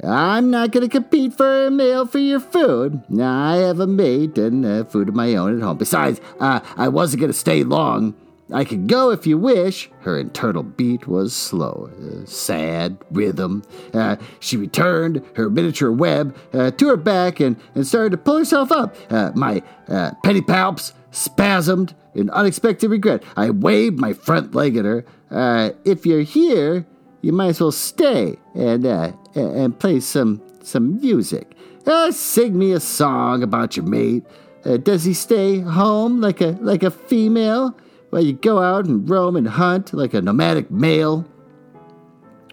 I'm 0.06 0.50
not 0.50 0.70
going 0.70 0.88
to 0.88 0.90
compete 0.90 1.34
for 1.34 1.66
a 1.66 1.70
meal 1.70 2.06
for 2.06 2.18
your 2.18 2.40
food. 2.40 3.02
I 3.20 3.56
have 3.56 3.80
a 3.80 3.86
mate 3.86 4.36
and 4.38 4.64
uh, 4.64 4.84
food 4.84 5.08
of 5.08 5.14
my 5.14 5.34
own 5.34 5.56
at 5.56 5.62
home. 5.62 5.78
Besides, 5.78 6.20
uh, 6.40 6.60
I 6.76 6.88
wasn't 6.88 7.20
going 7.20 7.32
to 7.32 7.38
stay 7.38 7.64
long. 7.64 8.14
I 8.52 8.64
could 8.64 8.88
go 8.88 9.10
if 9.10 9.26
you 9.26 9.38
wish. 9.38 9.90
Her 10.00 10.18
internal 10.18 10.62
beat 10.62 11.08
was 11.08 11.34
slow, 11.34 11.90
uh, 11.98 12.26
sad 12.26 12.98
rhythm. 13.10 13.62
Uh, 13.92 14.16
she 14.38 14.56
returned 14.56 15.24
her 15.36 15.48
miniature 15.48 15.90
web 15.90 16.36
uh, 16.52 16.70
to 16.72 16.88
her 16.88 16.96
back 16.96 17.40
and, 17.40 17.56
and 17.74 17.86
started 17.86 18.10
to 18.10 18.18
pull 18.18 18.38
herself 18.38 18.70
up. 18.70 18.94
Uh, 19.10 19.32
my 19.34 19.62
uh, 19.88 20.10
pedipalps 20.22 20.92
spasmed 21.10 21.94
in 22.14 22.28
unexpected 22.30 22.90
regret. 22.90 23.22
I 23.36 23.50
waved 23.50 23.98
my 23.98 24.12
front 24.12 24.54
leg 24.54 24.76
at 24.76 24.84
her. 24.84 25.06
Uh, 25.30 25.70
if 25.84 26.04
you're 26.04 26.22
here, 26.22 26.86
you 27.24 27.32
might 27.32 27.48
as 27.48 27.60
well 27.60 27.72
stay 27.72 28.36
and 28.54 28.84
uh, 28.84 29.12
and 29.34 29.78
play 29.78 29.98
some 29.98 30.42
some 30.62 31.00
music. 31.00 31.56
Uh, 31.86 32.10
sing 32.10 32.58
me 32.58 32.72
a 32.72 32.80
song 32.80 33.42
about 33.42 33.76
your 33.76 33.86
mate. 33.86 34.24
Uh, 34.64 34.76
does 34.76 35.04
he 35.04 35.14
stay 35.14 35.60
home 35.60 36.20
like 36.20 36.40
a 36.42 36.56
like 36.60 36.82
a 36.82 36.90
female 36.90 37.74
while 38.10 38.22
you 38.22 38.34
go 38.34 38.60
out 38.60 38.84
and 38.84 39.08
roam 39.08 39.36
and 39.36 39.48
hunt 39.48 39.94
like 39.94 40.12
a 40.12 40.20
nomadic 40.20 40.70
male? 40.70 41.24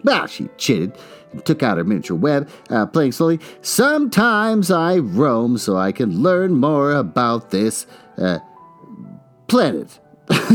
Well, 0.04 0.26
she 0.26 0.44
chitted 0.56 0.96
and 1.32 1.44
took 1.44 1.62
out 1.62 1.76
her 1.76 1.84
miniature 1.84 2.16
web, 2.16 2.48
uh, 2.70 2.86
playing 2.86 3.12
slowly. 3.12 3.40
Sometimes 3.60 4.70
I 4.70 4.98
roam 4.98 5.58
so 5.58 5.76
I 5.76 5.92
can 5.92 6.22
learn 6.22 6.54
more 6.54 6.92
about 6.92 7.50
this 7.50 7.86
uh, 8.16 8.38
planet. 9.48 10.00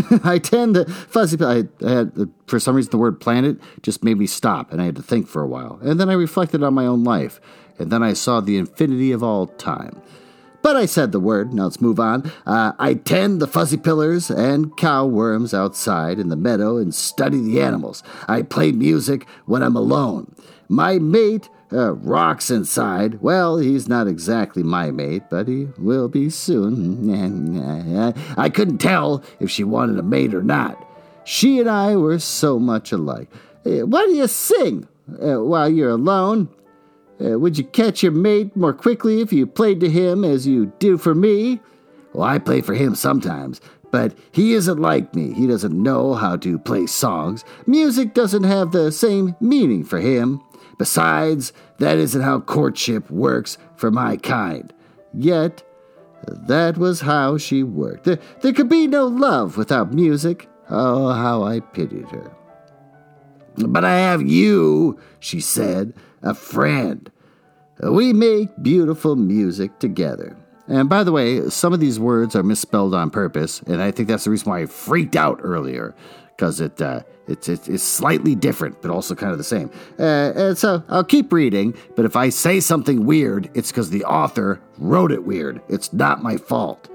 I 0.24 0.40
tend 0.40 0.76
to 0.76 0.86
fuzzy. 0.86 1.38
I, 1.44 1.64
had 1.86 2.30
for 2.48 2.60
some 2.60 2.76
reason 2.76 2.92
the 2.92 2.98
word 2.98 3.20
planet 3.20 3.58
just 3.82 4.04
made 4.04 4.18
me 4.18 4.28
stop, 4.28 4.72
and 4.72 4.82
I 4.82 4.86
had 4.86 4.96
to 4.96 5.02
think 5.02 5.28
for 5.28 5.42
a 5.42 5.48
while. 5.48 5.80
And 5.82 6.00
then 6.00 6.10
I 6.10 6.14
reflected 6.14 6.64
on 6.64 6.74
my 6.74 6.86
own 6.86 7.04
life, 7.04 7.40
and 7.78 7.92
then 7.92 8.04
I 8.04 8.14
saw 8.14 8.40
the 8.40 8.58
infinity 8.58 9.12
of 9.12 9.24
all 9.24 9.48
time. 9.48 10.02
But 10.62 10.76
I 10.76 10.86
said 10.86 11.12
the 11.12 11.20
word. 11.20 11.54
Now 11.54 11.64
let's 11.64 11.80
move 11.80 12.00
on. 12.00 12.30
Uh, 12.46 12.74
I 12.78 12.96
tend 12.96 13.42
the 13.42 13.48
fuzzy 13.48 13.78
pillars 13.78 14.30
and 14.30 14.76
cow 14.76 15.06
worms 15.06 15.54
outside 15.54 16.20
in 16.20 16.30
the 16.30 16.36
meadow 16.36 16.78
and 16.78 16.94
study 16.94 17.40
the 17.40 17.62
animals. 17.62 18.04
I 18.28 18.42
play 18.42 18.72
music 18.72 19.26
when 19.46 19.64
I'm 19.64 19.76
alone. 19.76 20.36
My 20.68 21.00
mate 21.00 21.50
uh, 21.72 21.94
rocks 21.94 22.50
inside. 22.50 23.22
Well, 23.22 23.58
he's 23.58 23.88
not 23.88 24.08
exactly 24.08 24.64
my 24.64 24.92
mate, 24.92 25.24
but 25.30 25.48
he 25.48 25.68
will 25.78 26.08
be 26.08 26.30
soon. 26.30 27.10
And 27.14 28.16
I 28.38 28.50
couldn't 28.50 28.80
tell 28.80 29.24
if 29.40 29.50
she 29.50 29.64
wanted 29.64 30.00
a 30.00 30.04
mate 30.04 30.34
or 30.34 30.44
not. 30.44 30.84
She 31.24 31.60
and 31.60 31.70
I 31.70 31.96
were 31.96 32.20
so 32.20 32.58
much 32.58 32.92
alike. 32.92 33.30
Uh, 33.66 33.86
why 33.86 34.06
do 34.06 34.14
you 34.14 34.28
sing 34.28 34.88
uh, 35.22 35.44
while 35.44 35.70
you're 35.70 35.90
alone? 35.90 36.50
Uh, 37.20 37.38
would 37.40 37.58
you 37.58 37.64
catch 37.66 38.04
your 38.04 38.12
mate 38.12 38.56
more 38.56 38.74
quickly 38.74 39.22
if 39.22 39.34
you 39.34 39.46
played 39.48 39.80
to 39.80 39.90
him 39.90 40.24
as 40.24 40.48
you 40.48 40.68
do 40.80 40.98
for 40.98 41.16
me? 41.16 41.60
Well, 42.14 42.28
I 42.28 42.40
play 42.40 42.62
for 42.62 42.76
him 42.76 42.96
sometimes, 42.96 43.60
but 43.92 44.16
he 44.32 44.54
isn't 44.54 44.80
like 44.80 45.14
me. 45.16 45.34
He 45.34 45.48
doesn't 45.48 45.82
know 45.82 46.14
how 46.14 46.38
to 46.38 46.60
play 46.60 46.86
songs. 46.86 47.44
Music 47.66 48.14
doesn't 48.14 48.44
have 48.44 48.72
the 48.72 48.92
same 48.92 49.36
meaning 49.42 49.84
for 49.84 50.00
him. 50.00 50.42
Besides, 50.78 51.54
that 51.80 51.98
isn't 51.98 52.22
how 52.22 52.40
courtship 52.40 53.10
works 53.10 53.58
for 53.76 53.92
my 53.92 54.18
kind. 54.18 54.72
Yet, 55.14 55.64
that 56.26 56.78
was 56.78 57.02
how 57.02 57.38
she 57.38 57.64
worked. 57.64 58.04
There, 58.04 58.20
there 58.42 58.54
could 58.54 58.70
be 58.70 58.88
no 58.88 59.06
love 59.06 59.58
without 59.58 59.94
music. 59.94 60.48
Oh, 60.70 61.12
how 61.14 61.44
I 61.44 61.62
pitied 61.62 62.10
her. 62.10 62.32
But 63.56 63.86
I 63.86 63.98
have 64.00 64.22
you, 64.22 65.00
she 65.20 65.40
said, 65.40 65.94
a 66.22 66.34
friend. 66.34 67.10
We 67.82 68.14
make 68.14 68.50
beautiful 68.62 69.16
music 69.16 69.80
together. 69.80 70.38
And 70.68 70.90
by 70.90 71.04
the 71.04 71.12
way, 71.12 71.50
some 71.50 71.74
of 71.74 71.80
these 71.80 72.00
words 72.00 72.36
are 72.36 72.44
misspelled 72.44 72.94
on 72.94 73.10
purpose, 73.10 73.62
and 73.62 73.82
I 73.82 73.92
think 73.92 74.10
that's 74.10 74.26
the 74.26 74.32
reason 74.32 74.50
why 74.50 74.62
I 74.62 74.66
freaked 74.66 75.16
out 75.16 75.40
earlier, 75.42 75.96
because 76.36 76.60
it, 76.60 76.82
uh, 76.82 77.04
it's, 77.28 77.50
it's, 77.50 77.68
it's 77.68 77.84
slightly 77.84 78.36
different, 78.36 78.82
but 78.82 78.92
also 78.92 79.16
kind 79.16 79.32
of 79.32 79.38
the 79.38 79.44
same. 79.44 79.70
Uh, 80.00 80.54
so 80.54 80.84
I'll 80.90 81.04
keep 81.04 81.32
reading, 81.32 81.76
but 81.96 82.06
if 82.06 82.16
I 82.16 82.30
say 82.30 82.60
something 82.60 83.06
weird, 83.06 83.50
it's 83.54 83.72
because 83.72 83.90
the 83.90 84.06
author 84.06 84.62
wrote 84.78 85.12
it 85.12 85.26
weird. 85.26 85.62
It's 85.70 85.92
not 85.94 86.24
my 86.24 86.38
fault. 86.38 86.90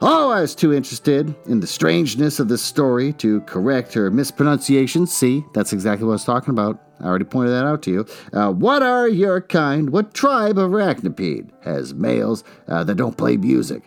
Oh, 0.00 0.30
I 0.30 0.42
was 0.42 0.54
too 0.54 0.74
interested 0.74 1.34
in 1.46 1.60
the 1.60 1.66
strangeness 1.66 2.38
of 2.38 2.48
this 2.48 2.60
story 2.60 3.12
to 3.14 3.40
correct 3.42 3.94
her 3.94 4.10
mispronunciation. 4.10 5.06
See, 5.06 5.44
that's 5.54 5.72
exactly 5.72 6.04
what 6.04 6.12
I 6.12 6.14
was 6.14 6.24
talking 6.24 6.50
about. 6.50 6.80
I 7.00 7.06
already 7.06 7.24
pointed 7.24 7.52
that 7.52 7.64
out 7.64 7.82
to 7.82 7.90
you. 7.90 8.06
Uh, 8.32 8.52
what 8.52 8.82
are 8.82 9.08
your 9.08 9.40
kind? 9.40 9.90
What 9.90 10.12
tribe 10.12 10.58
of 10.58 10.70
arachnopede 10.70 11.50
has 11.62 11.94
males 11.94 12.44
uh, 12.68 12.84
that 12.84 12.96
don't 12.96 13.16
play 13.16 13.36
music? 13.36 13.82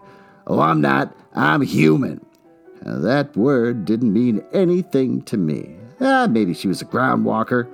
Oh, 0.48 0.60
I'm 0.60 0.82
not. 0.82 1.16
I'm 1.34 1.62
human. 1.62 2.26
Uh, 2.88 3.00
that 3.00 3.36
word 3.36 3.86
didn't 3.86 4.14
mean 4.14 4.44
anything 4.54 5.22
to 5.24 5.38
me. 5.38 5.76
Ah, 6.00 6.28
maybe 6.30 6.54
she 6.54 6.68
was 6.68 6.82
a 6.82 6.86
ground 6.86 7.26
walker. 7.26 7.68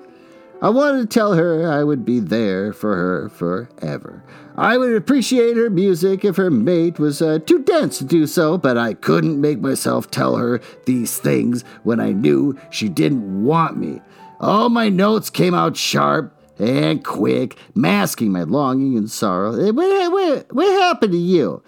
I 0.62 0.70
wanted 0.70 1.02
to 1.02 1.08
tell 1.08 1.34
her 1.34 1.70
I 1.70 1.84
would 1.84 2.06
be 2.06 2.22
there 2.22 2.72
for 2.72 2.96
her 2.96 3.30
forever. 3.30 4.24
I 4.56 4.78
would 4.78 4.96
appreciate 4.96 5.58
her 5.58 5.70
music 5.70 6.24
if 6.24 6.38
her 6.38 6.50
mate 6.50 7.00
was 7.00 7.22
uh, 7.22 7.40
too 7.40 7.64
dense 7.64 7.98
to 7.98 8.06
do 8.06 8.26
so, 8.26 8.58
but 8.58 8.78
I 8.78 8.94
couldn't 8.94 9.42
make 9.42 9.60
myself 9.60 10.10
tell 10.10 10.38
her 10.38 10.62
these 10.86 11.20
things 11.20 11.64
when 11.84 12.00
I 12.00 12.14
knew 12.14 12.58
she 12.70 12.88
didn't 12.88 13.44
want 13.44 13.78
me. 13.78 14.02
All 14.40 14.70
my 14.70 14.88
notes 14.90 15.30
came 15.30 15.54
out 15.54 15.76
sharp 15.76 16.34
and 16.58 17.04
quick, 17.04 17.58
masking 17.76 18.32
my 18.32 18.44
longing 18.44 18.98
and 18.98 19.12
sorrow. 19.12 19.52
What, 19.74 20.12
what, 20.12 20.54
what 20.54 20.82
happened 20.82 21.12
to 21.12 21.18
you? 21.18 21.62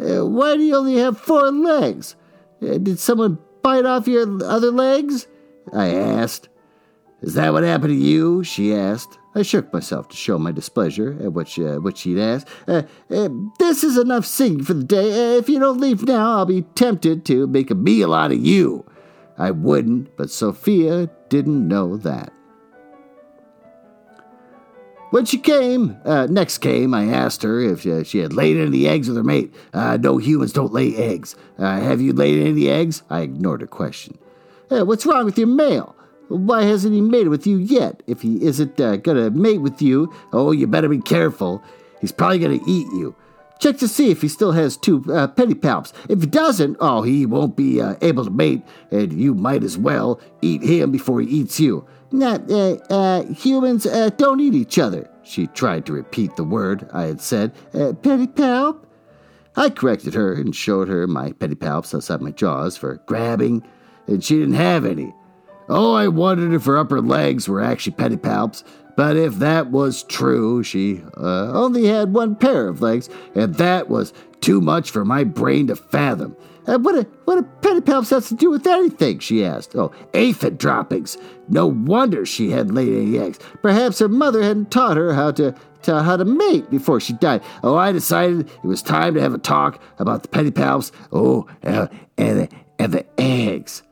Uh, 0.00 0.24
why 0.24 0.56
do 0.56 0.62
you 0.62 0.74
only 0.74 0.96
have 0.96 1.18
four 1.18 1.50
legs? 1.50 2.16
Uh, 2.62 2.78
did 2.78 2.98
someone 2.98 3.38
bite 3.62 3.86
off 3.86 4.08
your 4.08 4.42
other 4.44 4.70
legs? 4.70 5.26
I 5.72 5.94
asked. 5.94 6.48
Is 7.20 7.34
that 7.34 7.52
what 7.52 7.64
happened 7.64 7.90
to 7.90 7.94
you? 7.94 8.44
she 8.44 8.74
asked. 8.74 9.18
I 9.34 9.42
shook 9.42 9.72
myself 9.72 10.08
to 10.08 10.16
show 10.16 10.38
my 10.38 10.52
displeasure 10.52 11.16
at 11.22 11.32
what, 11.32 11.48
she, 11.48 11.66
uh, 11.66 11.78
what 11.80 11.96
she'd 11.96 12.18
asked. 12.18 12.48
Uh, 12.66 12.82
uh, 13.10 13.28
this 13.58 13.84
is 13.84 13.96
enough 13.96 14.24
singing 14.24 14.64
for 14.64 14.74
the 14.74 14.84
day. 14.84 15.34
Uh, 15.34 15.38
if 15.38 15.48
you 15.48 15.58
don't 15.58 15.80
leave 15.80 16.02
now, 16.04 16.38
I'll 16.38 16.46
be 16.46 16.62
tempted 16.74 17.24
to 17.26 17.46
make 17.46 17.70
a 17.70 17.74
meal 17.74 18.14
out 18.14 18.32
of 18.32 18.44
you. 18.44 18.84
I 19.36 19.52
wouldn't, 19.52 20.16
but 20.16 20.30
Sophia 20.30 21.08
didn't 21.28 21.68
know 21.68 21.96
that. 21.98 22.32
When 25.10 25.24
she 25.24 25.38
came, 25.38 25.96
uh, 26.04 26.26
next 26.26 26.58
came, 26.58 26.92
I 26.92 27.06
asked 27.06 27.42
her 27.42 27.60
if 27.60 27.86
uh, 27.86 28.04
she 28.04 28.18
had 28.18 28.34
laid 28.34 28.58
any 28.58 28.86
eggs 28.86 29.08
with 29.08 29.16
her 29.16 29.24
mate. 29.24 29.54
no 29.74 30.18
humans 30.18 30.52
don't 30.52 30.72
lay 30.72 30.94
eggs. 30.96 31.34
have 31.58 32.00
you 32.00 32.12
laid 32.12 32.46
any 32.46 32.68
eggs? 32.68 33.02
I 33.08 33.20
ignored 33.22 33.62
her 33.62 33.66
question. 33.66 34.18
what's 34.68 35.06
wrong 35.06 35.24
with 35.24 35.38
your 35.38 35.48
male? 35.48 35.94
Why 36.28 36.64
hasn't 36.64 36.94
he 36.94 37.00
mated 37.00 37.28
with 37.28 37.46
you 37.46 37.56
yet? 37.56 38.02
If 38.06 38.20
he 38.20 38.44
isn't 38.44 38.78
uh, 38.78 38.96
gonna 38.96 39.30
mate 39.30 39.62
with 39.62 39.80
you, 39.80 40.12
oh, 40.32 40.52
you 40.52 40.66
better 40.66 40.88
be 40.88 41.00
careful. 41.00 41.62
He's 42.00 42.12
probably 42.12 42.38
gonna 42.38 42.60
eat 42.66 42.86
you. 42.92 43.14
Check 43.58 43.78
to 43.78 43.88
see 43.88 44.10
if 44.10 44.22
he 44.22 44.28
still 44.28 44.52
has 44.52 44.76
two 44.76 44.98
uh, 45.08 45.28
pedipalps. 45.28 45.92
If 46.08 46.20
he 46.20 46.26
doesn't, 46.26 46.76
oh, 46.80 47.02
he 47.02 47.26
won't 47.26 47.56
be 47.56 47.80
uh, 47.80 47.96
able 48.02 48.24
to 48.24 48.30
mate, 48.30 48.62
and 48.90 49.12
you 49.12 49.34
might 49.34 49.64
as 49.64 49.78
well 49.78 50.20
eat 50.42 50.62
him 50.62 50.92
before 50.92 51.20
he 51.20 51.26
eats 51.28 51.58
you. 51.58 51.86
Nah, 52.10 52.38
uh, 52.48 52.76
uh, 52.90 53.24
humans 53.26 53.86
uh, 53.86 54.10
don't 54.16 54.40
eat 54.40 54.54
each 54.54 54.78
other. 54.78 55.10
She 55.22 55.46
tried 55.48 55.84
to 55.86 55.92
repeat 55.92 56.36
the 56.36 56.44
word 56.44 56.88
I 56.92 57.02
had 57.02 57.20
said. 57.20 57.52
Uh? 57.74 58.72
I 59.56 59.70
corrected 59.70 60.14
her 60.14 60.32
and 60.32 60.54
showed 60.54 60.88
her 60.88 61.06
my 61.06 61.32
pedipalps 61.32 61.94
outside 61.94 62.22
my 62.22 62.30
jaws 62.30 62.76
for 62.76 63.02
grabbing, 63.06 63.62
and 64.06 64.24
she 64.24 64.38
didn't 64.38 64.54
have 64.54 64.86
any. 64.86 65.14
Oh, 65.68 65.92
I 65.92 66.08
wondered 66.08 66.54
if 66.54 66.64
her 66.64 66.78
upper 66.78 67.02
legs 67.02 67.46
were 67.46 67.60
actually 67.60 67.96
pedipalps, 67.96 68.64
but 68.96 69.16
if 69.16 69.34
that 69.36 69.70
was 69.70 70.02
true, 70.04 70.62
she 70.62 71.02
uh, 71.18 71.52
only 71.52 71.84
had 71.86 72.14
one 72.14 72.36
pair 72.36 72.68
of 72.68 72.80
legs, 72.80 73.10
and 73.34 73.54
that 73.56 73.90
was 73.90 74.14
too 74.40 74.60
much 74.62 74.90
for 74.90 75.04
my 75.04 75.24
brain 75.24 75.66
to 75.66 75.76
fathom. 75.76 76.34
Uh, 76.68 76.78
what 76.78 76.94
a 76.94 77.02
what 77.24 77.38
a 77.38 77.42
pedipalps 77.42 78.10
has 78.10 78.28
to 78.28 78.34
do 78.34 78.50
with 78.50 78.66
anything? 78.66 79.18
She 79.20 79.44
asked. 79.44 79.74
Oh, 79.74 79.90
aphid 80.12 80.58
droppings. 80.58 81.16
No 81.48 81.66
wonder 81.66 82.26
she 82.26 82.50
hadn't 82.50 82.74
laid 82.74 82.94
any 82.94 83.18
eggs. 83.18 83.38
Perhaps 83.62 83.98
her 84.00 84.08
mother 84.08 84.42
hadn't 84.42 84.70
taught 84.70 84.98
her 84.98 85.14
how 85.14 85.30
to, 85.32 85.54
to 85.82 86.02
how 86.02 86.18
to 86.18 86.26
mate 86.26 86.70
before 86.70 87.00
she 87.00 87.14
died. 87.14 87.42
Oh, 87.62 87.76
I 87.76 87.90
decided 87.92 88.48
it 88.48 88.66
was 88.66 88.82
time 88.82 89.14
to 89.14 89.20
have 89.20 89.32
a 89.32 89.38
talk 89.38 89.80
about 89.98 90.22
the 90.22 90.28
pedipalps. 90.28 90.92
Oh, 91.10 91.46
uh, 91.64 91.88
and 92.18 92.48
and 92.78 92.92
the 92.92 93.06
eggs. 93.18 93.82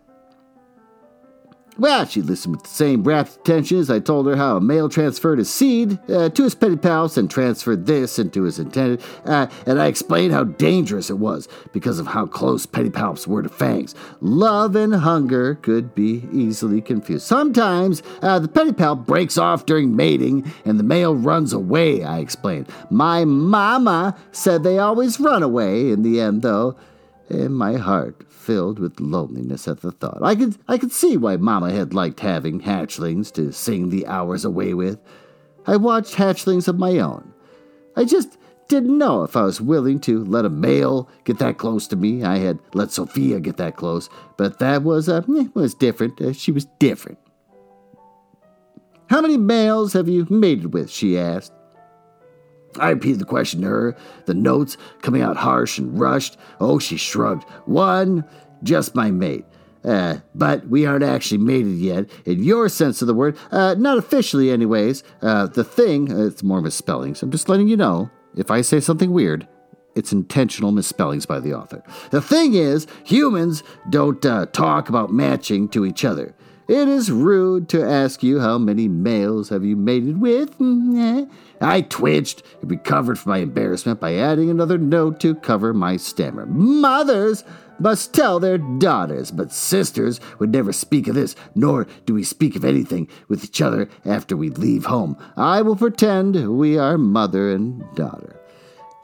Well, 1.78 2.06
she 2.06 2.22
listened 2.22 2.56
with 2.56 2.64
the 2.64 2.70
same 2.70 3.04
rapt 3.04 3.36
attention 3.36 3.76
as 3.78 3.90
I 3.90 3.98
told 3.98 4.26
her 4.26 4.36
how 4.36 4.56
a 4.56 4.60
male 4.62 4.88
transferred 4.88 5.38
his 5.38 5.50
seed 5.50 5.98
uh, 6.08 6.30
to 6.30 6.42
his 6.42 6.54
pedipalps 6.54 7.18
and 7.18 7.30
transferred 7.30 7.84
this 7.84 8.18
into 8.18 8.44
his 8.44 8.58
intended, 8.58 9.02
uh, 9.26 9.46
and 9.66 9.78
I 9.78 9.86
explained 9.86 10.32
how 10.32 10.44
dangerous 10.44 11.10
it 11.10 11.18
was 11.18 11.48
because 11.74 11.98
of 11.98 12.06
how 12.06 12.24
close 12.24 12.64
pedipalps 12.64 13.26
were 13.26 13.42
to 13.42 13.50
fangs. 13.50 13.94
Love 14.22 14.74
and 14.74 14.94
hunger 14.94 15.56
could 15.56 15.94
be 15.94 16.26
easily 16.32 16.80
confused. 16.80 17.26
Sometimes 17.26 18.02
uh, 18.22 18.38
the 18.38 18.48
pedipalp 18.48 19.04
breaks 19.04 19.36
off 19.36 19.66
during 19.66 19.94
mating 19.94 20.50
and 20.64 20.78
the 20.78 20.84
male 20.84 21.14
runs 21.14 21.52
away, 21.52 22.02
I 22.02 22.20
explained. 22.20 22.68
My 22.88 23.26
mama 23.26 24.16
said 24.32 24.62
they 24.62 24.78
always 24.78 25.20
run 25.20 25.42
away 25.42 25.90
in 25.90 26.02
the 26.02 26.22
end, 26.22 26.40
though, 26.40 26.74
and 27.28 27.54
my 27.54 27.74
heart 27.74 28.22
filled 28.46 28.78
with 28.78 29.00
loneliness 29.00 29.66
at 29.66 29.80
the 29.80 29.90
thought. 29.90 30.22
I 30.22 30.36
could, 30.36 30.56
I 30.68 30.78
could 30.78 30.92
see 30.92 31.16
why 31.16 31.36
Mama 31.36 31.72
had 31.72 31.92
liked 31.92 32.20
having 32.20 32.60
hatchlings 32.60 33.32
to 33.32 33.52
sing 33.52 33.90
the 33.90 34.06
hours 34.06 34.44
away 34.44 34.72
with. 34.72 35.00
I 35.66 35.76
watched 35.76 36.14
hatchlings 36.14 36.68
of 36.68 36.78
my 36.78 36.98
own. 36.98 37.34
I 37.96 38.04
just 38.04 38.38
didn't 38.68 38.96
know 38.96 39.24
if 39.24 39.36
I 39.36 39.42
was 39.42 39.60
willing 39.60 40.00
to 40.00 40.24
let 40.24 40.44
a 40.44 40.50
male 40.50 41.08
get 41.24 41.38
that 41.38 41.58
close 41.58 41.86
to 41.88 41.96
me. 41.96 42.22
I 42.22 42.38
had 42.38 42.58
let 42.72 42.92
Sophia 42.92 43.40
get 43.40 43.56
that 43.56 43.76
close, 43.76 44.08
but 44.36 44.58
that 44.60 44.82
was 44.82 45.08
uh, 45.08 45.22
was 45.54 45.74
different. 45.74 46.20
Uh, 46.20 46.32
she 46.32 46.52
was 46.52 46.66
different. 46.78 47.18
How 49.08 49.20
many 49.20 49.36
males 49.36 49.92
have 49.92 50.08
you 50.08 50.26
mated 50.30 50.72
with? 50.72 50.90
she 50.90 51.18
asked. 51.18 51.52
I 52.78 52.90
repeated 52.90 53.20
the 53.20 53.24
question 53.24 53.62
to 53.62 53.68
her, 53.68 53.96
the 54.26 54.34
notes 54.34 54.76
coming 55.02 55.22
out 55.22 55.36
harsh 55.36 55.78
and 55.78 55.98
rushed. 55.98 56.36
Oh, 56.60 56.78
she 56.78 56.96
shrugged. 56.96 57.44
One, 57.66 58.24
just 58.62 58.94
my 58.94 59.10
mate. 59.10 59.44
Uh, 59.84 60.18
but 60.34 60.66
we 60.66 60.84
aren't 60.84 61.04
actually 61.04 61.38
mated 61.38 61.76
yet, 61.76 62.10
in 62.24 62.42
your 62.42 62.68
sense 62.68 63.00
of 63.00 63.06
the 63.06 63.14
word. 63.14 63.38
Uh, 63.52 63.74
not 63.78 63.98
officially, 63.98 64.50
anyways. 64.50 65.04
Uh, 65.22 65.46
the 65.46 65.62
thing, 65.62 66.12
uh, 66.12 66.26
it's 66.26 66.42
more 66.42 66.58
of 66.58 66.64
a 66.64 66.70
spelling, 66.72 67.14
so 67.14 67.24
I'm 67.24 67.30
just 67.30 67.48
letting 67.48 67.68
you 67.68 67.76
know. 67.76 68.10
If 68.36 68.50
I 68.50 68.62
say 68.62 68.80
something 68.80 69.12
weird, 69.12 69.46
it's 69.94 70.12
intentional 70.12 70.72
misspellings 70.72 71.24
by 71.24 71.40
the 71.40 71.54
author. 71.54 71.82
The 72.10 72.20
thing 72.20 72.54
is, 72.54 72.86
humans 73.04 73.62
don't 73.88 74.24
uh, 74.26 74.46
talk 74.46 74.88
about 74.88 75.12
matching 75.12 75.68
to 75.68 75.86
each 75.86 76.04
other. 76.04 76.34
It 76.68 76.88
is 76.88 77.12
rude 77.12 77.68
to 77.68 77.84
ask 77.84 78.24
you 78.24 78.40
how 78.40 78.58
many 78.58 78.88
males 78.88 79.50
have 79.50 79.64
you 79.64 79.76
mated 79.76 80.20
with. 80.20 80.56
I 81.60 81.80
twitched 81.82 82.42
and 82.60 82.70
recovered 82.70 83.18
from 83.18 83.30
my 83.30 83.38
embarrassment 83.38 84.00
by 84.00 84.16
adding 84.16 84.50
another 84.50 84.76
note 84.76 85.20
to 85.20 85.36
cover 85.36 85.72
my 85.72 85.96
stammer. 85.96 86.44
Mothers 86.46 87.44
must 87.78 88.12
tell 88.12 88.40
their 88.40 88.58
daughters, 88.58 89.30
but 89.30 89.52
sisters 89.52 90.18
would 90.40 90.50
never 90.50 90.72
speak 90.72 91.06
of 91.06 91.14
this, 91.14 91.36
nor 91.54 91.86
do 92.04 92.14
we 92.14 92.24
speak 92.24 92.56
of 92.56 92.64
anything 92.64 93.08
with 93.28 93.44
each 93.44 93.60
other 93.60 93.88
after 94.04 94.36
we 94.36 94.50
leave 94.50 94.86
home. 94.86 95.16
I 95.36 95.62
will 95.62 95.76
pretend 95.76 96.58
we 96.58 96.78
are 96.78 96.98
mother 96.98 97.52
and 97.52 97.84
daughter. 97.94 98.40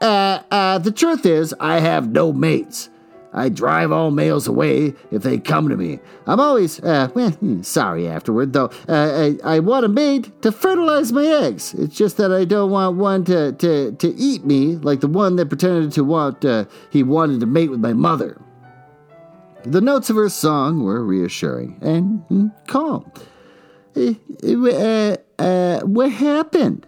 Uh, 0.01 0.41
uh, 0.51 0.79
the 0.79 0.91
truth 0.91 1.25
is, 1.25 1.55
I 1.61 1.79
have 1.79 2.11
no 2.11 2.33
mates. 2.33 2.89
I 3.33 3.49
drive 3.49 3.91
all 3.91 4.11
males 4.11 4.47
away 4.47 4.93
if 5.11 5.23
they 5.23 5.39
come 5.39 5.67
to 5.69 5.75
me. 5.75 5.99
I'm 6.27 6.39
always, 6.39 6.79
uh, 6.81 7.07
hmm, 7.07 7.63
sorry 7.63 8.07
afterward, 8.07 8.53
though. 8.53 8.69
Uh, 8.87 9.35
I, 9.43 9.55
I 9.55 9.59
want 9.59 9.85
a 9.85 9.89
mate 9.89 10.41
to 10.43 10.51
fertilize 10.51 11.11
my 11.11 11.25
eggs. 11.25 11.73
It's 11.73 11.97
just 11.97 12.17
that 12.17 12.31
I 12.31 12.45
don't 12.45 12.69
want 12.69 12.97
one 12.97 13.25
to, 13.25 13.53
to, 13.53 13.91
to 13.93 14.07
eat 14.15 14.45
me 14.45 14.75
like 14.75 15.01
the 15.01 15.07
one 15.07 15.35
that 15.37 15.47
pretended 15.47 15.91
to 15.93 16.03
want, 16.03 16.45
uh, 16.45 16.65
he 16.91 17.01
wanted 17.01 17.39
to 17.39 17.47
mate 17.47 17.71
with 17.71 17.79
my 17.79 17.93
mother. 17.93 18.39
The 19.63 19.81
notes 19.81 20.09
of 20.09 20.15
her 20.17 20.29
song 20.29 20.83
were 20.83 21.03
reassuring 21.03 21.79
and 21.81 22.19
hmm, 22.23 22.47
calm. 22.67 23.11
Uh, 23.95 24.13
uh, 24.43 25.17
uh, 25.39 25.79
what 25.81 26.11
happened? 26.11 26.85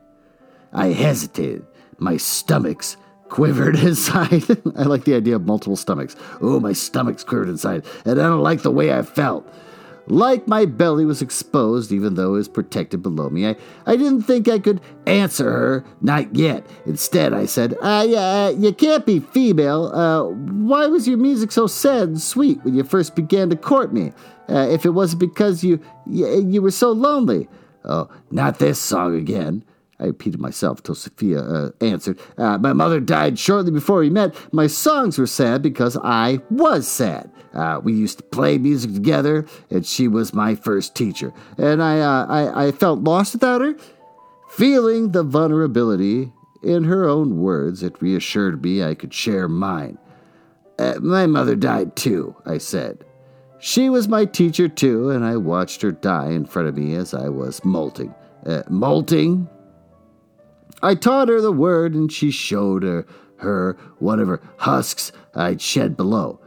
I 0.74 0.88
hesitated. 0.88 1.66
My 1.98 2.18
stomach's 2.18 2.98
quivered 3.36 3.76
inside. 3.84 4.44
I 4.78 4.84
like 4.84 5.04
the 5.04 5.14
idea 5.14 5.36
of 5.36 5.46
multiple 5.46 5.76
stomachs. 5.76 6.16
Oh, 6.42 6.58
my 6.62 6.72
stomach's 6.72 7.26
quivered 7.26 7.50
inside, 7.50 7.86
and 8.06 8.18
I 8.18 8.24
don't 8.24 8.42
like 8.42 8.62
the 8.62 8.72
way 8.72 8.94
I 8.94 9.02
felt. 9.02 9.46
Like 10.08 10.48
my 10.48 10.66
belly 10.66 11.04
was 11.04 11.22
exposed, 11.22 11.92
even 11.92 12.14
though 12.14 12.36
it 12.36 12.38
was 12.38 12.48
protected 12.48 13.04
below 13.04 13.30
me. 13.30 13.48
I, 13.48 13.56
I 13.86 13.98
didn't 13.98 14.22
think 14.22 14.48
I 14.48 14.60
could 14.60 14.80
answer 15.06 15.52
her, 15.52 15.86
not 16.00 16.34
yet. 16.34 16.66
Instead, 16.86 17.34
I 17.34 17.46
said, 17.46 17.76
uh, 17.82 18.06
yeah, 18.08 18.50
You 18.50 18.72
can't 18.72 19.06
be 19.06 19.20
female. 19.20 19.88
Uh, 19.88 20.30
why 20.30 20.86
was 20.86 21.06
your 21.06 21.18
music 21.18 21.52
so 21.52 21.68
sad 21.68 22.04
and 22.04 22.22
sweet 22.22 22.64
when 22.64 22.74
you 22.74 22.86
first 22.86 23.16
began 23.16 23.50
to 23.50 23.58
court 23.58 23.94
me? 23.94 24.14
Uh, 24.48 24.68
if 24.70 24.86
it 24.86 24.92
wasn't 24.92 25.20
because 25.20 25.62
you, 25.62 25.82
you, 26.06 26.42
you 26.48 26.62
were 26.62 26.72
so 26.72 26.92
lonely. 26.92 27.50
Oh, 27.84 28.08
not 28.32 28.60
this 28.60 28.80
song 28.80 29.18
again. 29.18 29.66
I 30.00 30.06
repeated 30.06 30.39
myself 30.39 30.84
till 30.84 30.96
Sophia 30.96 31.39
uh, 31.39 31.72
answered. 31.82 32.20
Uh, 32.38 32.58
my 32.58 32.74
mother 32.74 33.00
died 33.00 33.39
shortly 33.39 33.72
before 33.72 34.00
we 34.00 34.10
met. 34.10 34.36
My 34.54 34.68
songs 34.68 35.18
were 35.18 35.28
sad 35.28 35.62
because 35.62 35.98
I 36.04 36.39
was 36.50 36.88
sad. 36.88 37.32
Uh, 37.54 37.80
we 37.82 37.93
used 37.93 38.18
to 38.18 38.24
play 38.26 38.58
music 38.58 38.93
together, 38.93 39.46
and 39.70 39.86
she 39.86 40.10
was 40.10 40.34
my 40.34 40.56
first 40.56 40.96
teacher. 40.96 41.34
And 41.58 41.82
I, 41.82 42.00
uh, 42.00 42.26
I, 42.28 42.68
I 42.68 42.72
felt 42.74 43.00
lost 43.00 43.34
without 43.34 43.62
her. 43.62 43.76
Feeling 44.50 45.12
the 45.12 45.24
vulnerability 45.24 46.34
in 46.62 46.84
her 46.84 47.08
own 47.08 47.38
words, 47.38 47.82
it 47.82 48.02
reassured 48.02 48.64
me 48.64 48.84
I 48.84 48.96
could 48.96 49.14
share 49.14 49.48
mine. 49.48 49.98
Uh, 50.78 50.96
my 51.00 51.26
mother 51.26 51.56
died 51.56 51.96
too, 51.96 52.36
I 52.46 52.58
said. 52.58 53.06
She 53.60 53.89
was 53.89 54.10
my 54.10 54.26
teacher 54.26 54.68
too, 54.68 55.10
and 55.10 55.24
I 55.24 55.38
watched 55.38 55.82
her 55.82 55.91
die 55.91 56.32
in 56.32 56.46
front 56.46 56.68
of 56.68 56.76
me 56.76 56.96
as 56.96 57.14
I 57.14 57.30
was 57.30 57.64
molting. 57.64 58.14
Uh, 58.46 58.64
molting? 58.70 59.48
I 60.86 60.94
taught 60.94 61.30
her 61.30 61.42
the 61.42 61.52
word, 61.52 61.96
and 61.96 62.12
she 62.12 62.30
showed 62.30 62.84
her, 62.84 63.06
her 63.38 63.76
whatever 63.98 64.40
husks 64.58 65.12
I'd 65.34 65.60
shed 65.60 65.98
below. 65.98 66.40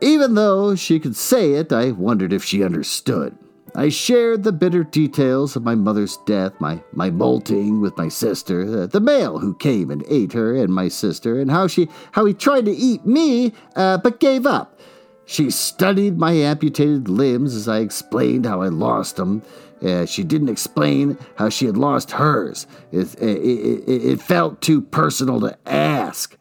Even 0.00 0.34
though 0.34 0.74
she 0.74 0.98
could 0.98 1.14
say 1.14 1.52
it, 1.52 1.70
I 1.70 1.90
wondered 1.90 2.32
if 2.32 2.42
she 2.42 2.64
understood. 2.64 3.36
I 3.74 3.90
shared 3.90 4.44
the 4.44 4.52
bitter 4.52 4.82
details 4.82 5.56
of 5.56 5.62
my 5.62 5.74
mother's 5.74 6.16
death, 6.24 6.54
my, 6.58 6.82
my 6.92 7.10
molting 7.10 7.82
with 7.82 7.98
my 7.98 8.08
sister, 8.08 8.86
the 8.86 9.00
male 9.00 9.38
who 9.38 9.54
came 9.54 9.90
and 9.90 10.02
ate 10.08 10.32
her 10.32 10.56
and 10.56 10.74
my 10.74 10.88
sister, 10.88 11.38
and 11.38 11.50
how 11.50 11.66
she 11.66 11.88
how 12.12 12.24
he 12.24 12.32
tried 12.32 12.64
to 12.64 12.72
eat 12.72 13.04
me, 13.04 13.52
uh, 13.76 13.98
but 13.98 14.20
gave 14.20 14.46
up. 14.46 14.80
She 15.26 15.50
studied 15.50 16.16
my 16.16 16.32
amputated 16.32 17.10
limbs 17.10 17.54
as 17.54 17.68
I 17.68 17.80
explained 17.80 18.46
how 18.46 18.62
I 18.62 18.68
lost 18.68 19.16
them. 19.16 19.42
Uh, 19.82 20.06
she 20.06 20.24
didn't 20.24 20.48
explain 20.48 21.16
how 21.36 21.48
she 21.48 21.66
had 21.66 21.76
lost 21.76 22.12
hers. 22.12 22.66
It, 22.92 23.14
it, 23.20 23.38
it, 23.38 24.04
it 24.04 24.20
felt 24.20 24.60
too 24.60 24.80
personal 24.80 25.40
to 25.40 25.56
ask. 25.66 26.36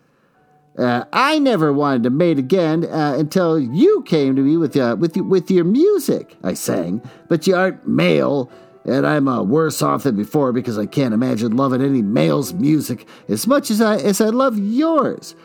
Uh, 0.78 1.06
I 1.12 1.40
never 1.40 1.74
wanted 1.74 2.04
to 2.04 2.10
mate 2.12 2.38
again 2.38 2.86
uh, 2.86 3.16
until 3.18 3.60
you 3.60 4.04
came 4.04 4.36
to 4.36 4.42
me 4.42 4.58
with, 4.58 4.78
uh, 4.78 4.96
with, 5.00 5.18
with 5.18 5.50
your 5.50 5.66
music, 5.66 6.36
I 6.44 6.54
sang. 6.54 7.02
But 7.28 7.48
you 7.48 7.56
aren't 7.56 7.88
male, 7.88 8.52
and 8.86 9.06
I'm 9.06 9.28
uh, 9.28 9.42
worse 9.42 9.82
off 9.82 10.04
than 10.04 10.16
before 10.16 10.54
because 10.54 10.78
I 10.78 10.86
can't 10.86 11.16
imagine 11.16 11.58
loving 11.58 11.82
any 11.82 12.04
male's 12.04 12.54
music 12.54 13.08
as 13.28 13.48
much 13.48 13.72
as 13.72 13.82
I, 13.82 13.98
as 13.98 14.22
I 14.22 14.28
love 14.28 14.60
yours. 14.60 15.36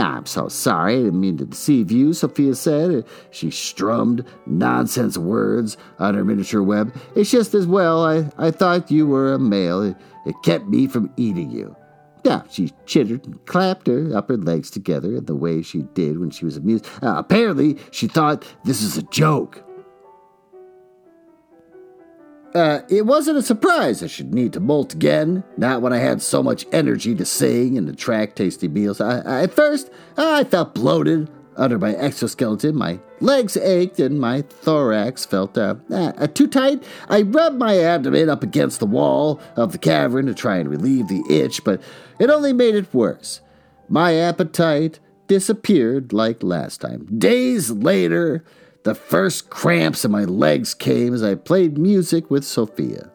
I'm 0.00 0.26
so 0.26 0.48
sorry. 0.48 0.94
I 0.94 1.02
didn't 1.02 1.20
mean 1.20 1.36
to 1.38 1.44
deceive 1.44 1.90
you, 1.90 2.12
Sophia 2.14 2.54
said. 2.54 3.04
She 3.30 3.50
strummed 3.50 4.24
nonsense 4.46 5.18
words 5.18 5.76
on 5.98 6.14
her 6.14 6.24
miniature 6.24 6.62
web. 6.62 6.96
It's 7.14 7.30
just 7.30 7.54
as 7.54 7.66
well. 7.66 8.04
I, 8.04 8.30
I 8.38 8.50
thought 8.50 8.90
you 8.90 9.06
were 9.06 9.34
a 9.34 9.38
male. 9.38 9.82
It, 9.82 9.96
it 10.24 10.34
kept 10.44 10.66
me 10.66 10.86
from 10.86 11.12
eating 11.16 11.50
you. 11.50 11.76
Now, 12.24 12.44
she 12.48 12.72
chittered 12.86 13.26
and 13.26 13.44
clapped 13.46 13.88
her 13.88 14.16
upper 14.16 14.36
legs 14.36 14.70
together 14.70 15.16
in 15.16 15.26
the 15.26 15.34
way 15.34 15.60
she 15.60 15.82
did 15.82 16.18
when 16.18 16.30
she 16.30 16.44
was 16.44 16.56
amused. 16.56 16.86
Uh, 17.02 17.16
apparently, 17.16 17.76
she 17.90 18.06
thought 18.06 18.46
this 18.64 18.82
was 18.82 18.96
a 18.96 19.02
joke. 19.02 19.62
Uh, 22.54 22.82
it 22.90 23.06
wasn't 23.06 23.38
a 23.38 23.42
surprise 23.42 24.02
I 24.02 24.08
should 24.08 24.34
need 24.34 24.52
to 24.52 24.60
molt 24.60 24.92
again, 24.92 25.42
not 25.56 25.80
when 25.80 25.92
I 25.92 25.98
had 25.98 26.20
so 26.20 26.42
much 26.42 26.66
energy 26.70 27.14
to 27.14 27.24
sing 27.24 27.78
and 27.78 27.88
attract 27.88 28.36
tasty 28.36 28.68
meals. 28.68 29.00
I, 29.00 29.20
I, 29.20 29.42
at 29.44 29.54
first, 29.54 29.90
I 30.18 30.44
felt 30.44 30.74
bloated 30.74 31.30
under 31.56 31.78
my 31.78 31.94
exoskeleton, 31.94 32.76
my 32.76 32.98
legs 33.20 33.56
ached, 33.56 34.00
and 34.00 34.20
my 34.20 34.42
thorax 34.42 35.24
felt 35.24 35.56
uh, 35.56 35.76
uh, 35.90 36.26
too 36.28 36.46
tight. 36.46 36.82
I 37.08 37.22
rubbed 37.22 37.58
my 37.58 37.78
abdomen 37.78 38.28
up 38.28 38.42
against 38.42 38.80
the 38.80 38.86
wall 38.86 39.40
of 39.56 39.72
the 39.72 39.78
cavern 39.78 40.26
to 40.26 40.34
try 40.34 40.56
and 40.56 40.68
relieve 40.68 41.08
the 41.08 41.22
itch, 41.30 41.64
but 41.64 41.80
it 42.18 42.30
only 42.30 42.52
made 42.52 42.74
it 42.74 42.92
worse. 42.94 43.40
My 43.88 44.14
appetite 44.14 44.98
disappeared 45.26 46.12
like 46.12 46.42
last 46.42 46.80
time. 46.80 47.06
Days 47.18 47.70
later, 47.70 48.44
the 48.84 48.94
first 48.94 49.50
cramps 49.50 50.04
in 50.04 50.10
my 50.10 50.24
legs 50.24 50.74
came 50.74 51.14
as 51.14 51.22
I 51.22 51.34
played 51.34 51.78
music 51.78 52.30
with 52.30 52.44
Sophia, 52.44 53.10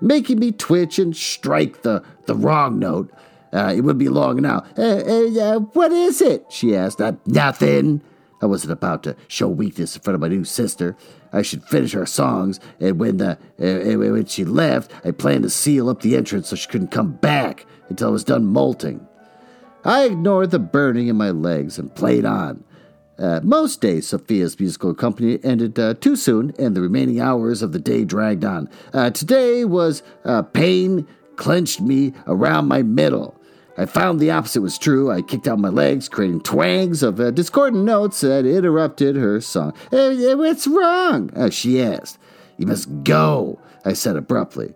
making 0.00 0.38
me 0.38 0.52
twitch 0.52 0.98
and 0.98 1.16
strike 1.16 1.82
the, 1.82 2.02
the 2.26 2.34
wrong 2.34 2.78
note. 2.78 3.12
Uh, 3.52 3.72
it 3.74 3.82
would 3.82 3.98
be 3.98 4.08
long 4.08 4.42
now. 4.42 4.64
Uh, 4.76 4.82
uh, 4.82 5.58
what 5.58 5.92
is 5.92 6.20
it? 6.20 6.44
she 6.50 6.74
asked. 6.74 7.00
Uh, 7.00 7.12
nothing. 7.26 8.02
I 8.42 8.46
wasn't 8.46 8.72
about 8.72 9.02
to 9.04 9.16
show 9.28 9.48
weakness 9.48 9.96
in 9.96 10.02
front 10.02 10.14
of 10.14 10.20
my 10.20 10.28
new 10.28 10.44
sister. 10.44 10.96
I 11.32 11.42
should 11.42 11.64
finish 11.64 11.94
our 11.94 12.06
songs, 12.06 12.60
and 12.80 12.98
when 12.98 13.16
the 13.16 13.32
uh, 13.58 13.98
when 13.98 14.26
she 14.26 14.44
left, 14.44 14.92
I 15.04 15.10
planned 15.10 15.44
to 15.44 15.50
seal 15.50 15.88
up 15.88 16.02
the 16.02 16.16
entrance 16.16 16.48
so 16.48 16.56
she 16.56 16.68
couldn't 16.68 16.90
come 16.90 17.12
back 17.12 17.66
until 17.88 18.08
I 18.08 18.12
was 18.12 18.24
done 18.24 18.46
molting. 18.46 19.06
I 19.84 20.04
ignored 20.04 20.50
the 20.50 20.58
burning 20.58 21.08
in 21.08 21.16
my 21.16 21.30
legs 21.30 21.78
and 21.78 21.94
played 21.94 22.24
on. 22.24 22.64
Uh, 23.18 23.40
most 23.42 23.80
days, 23.80 24.08
Sophia's 24.08 24.58
musical 24.58 24.94
company 24.94 25.38
ended 25.42 25.78
uh, 25.78 25.94
too 25.94 26.16
soon, 26.16 26.54
and 26.58 26.76
the 26.76 26.80
remaining 26.80 27.20
hours 27.20 27.62
of 27.62 27.72
the 27.72 27.78
day 27.78 28.04
dragged 28.04 28.44
on. 28.44 28.68
Uh, 28.92 29.10
today 29.10 29.64
was 29.64 30.02
uh, 30.24 30.42
pain 30.42 31.06
clenched 31.36 31.80
me 31.80 32.12
around 32.26 32.68
my 32.68 32.82
middle. 32.82 33.34
I 33.78 33.84
found 33.84 34.20
the 34.20 34.30
opposite 34.30 34.62
was 34.62 34.78
true. 34.78 35.10
I 35.10 35.20
kicked 35.20 35.46
out 35.46 35.58
my 35.58 35.68
legs, 35.68 36.08
creating 36.08 36.40
twangs 36.40 37.02
of 37.02 37.20
uh, 37.20 37.30
discordant 37.30 37.84
notes 37.84 38.20
that 38.20 38.46
interrupted 38.46 39.16
her 39.16 39.40
song. 39.40 39.74
what's 39.90 40.66
wrong? 40.66 41.30
Uh, 41.36 41.50
she 41.50 41.82
asked. 41.82 42.18
You 42.56 42.66
must 42.66 43.04
go, 43.04 43.60
I 43.84 43.92
said 43.92 44.16
abruptly. 44.16 44.74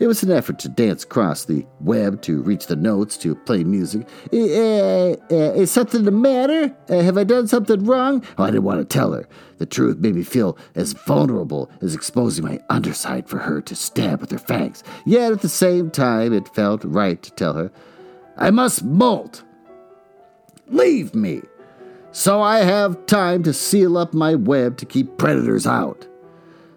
It 0.00 0.06
was 0.06 0.22
an 0.22 0.32
effort 0.32 0.58
to 0.60 0.68
dance 0.70 1.04
across 1.04 1.44
the 1.44 1.66
web 1.80 2.22
to 2.22 2.40
reach 2.40 2.68
the 2.68 2.74
notes 2.74 3.18
to 3.18 3.34
play 3.34 3.64
music. 3.64 4.08
Uh, 4.32 4.36
uh, 4.38 5.16
is 5.30 5.70
something 5.70 6.04
the 6.04 6.10
matter? 6.10 6.74
Have 6.88 7.18
I 7.18 7.24
done 7.24 7.46
something 7.46 7.84
wrong? 7.84 8.24
Oh, 8.38 8.44
I 8.44 8.46
didn't 8.46 8.64
want 8.64 8.80
to 8.80 8.86
tell 8.86 9.12
her. 9.12 9.28
The 9.58 9.66
truth 9.66 9.98
made 9.98 10.14
me 10.14 10.22
feel 10.22 10.56
as 10.74 10.94
vulnerable 10.94 11.70
as 11.82 11.94
exposing 11.94 12.46
my 12.46 12.60
underside 12.70 13.28
for 13.28 13.36
her 13.36 13.60
to 13.60 13.76
stab 13.76 14.22
with 14.22 14.30
her 14.30 14.38
fangs. 14.38 14.82
Yet 15.04 15.32
at 15.32 15.42
the 15.42 15.50
same 15.50 15.90
time, 15.90 16.32
it 16.32 16.48
felt 16.54 16.82
right 16.82 17.22
to 17.22 17.30
tell 17.32 17.52
her. 17.52 17.70
I 18.38 18.50
must 18.50 18.82
molt. 18.82 19.44
Leave 20.68 21.14
me, 21.14 21.42
so 22.10 22.40
I 22.40 22.60
have 22.60 23.04
time 23.04 23.42
to 23.42 23.52
seal 23.52 23.98
up 23.98 24.14
my 24.14 24.34
web 24.34 24.78
to 24.78 24.86
keep 24.86 25.18
predators 25.18 25.66
out. 25.66 26.06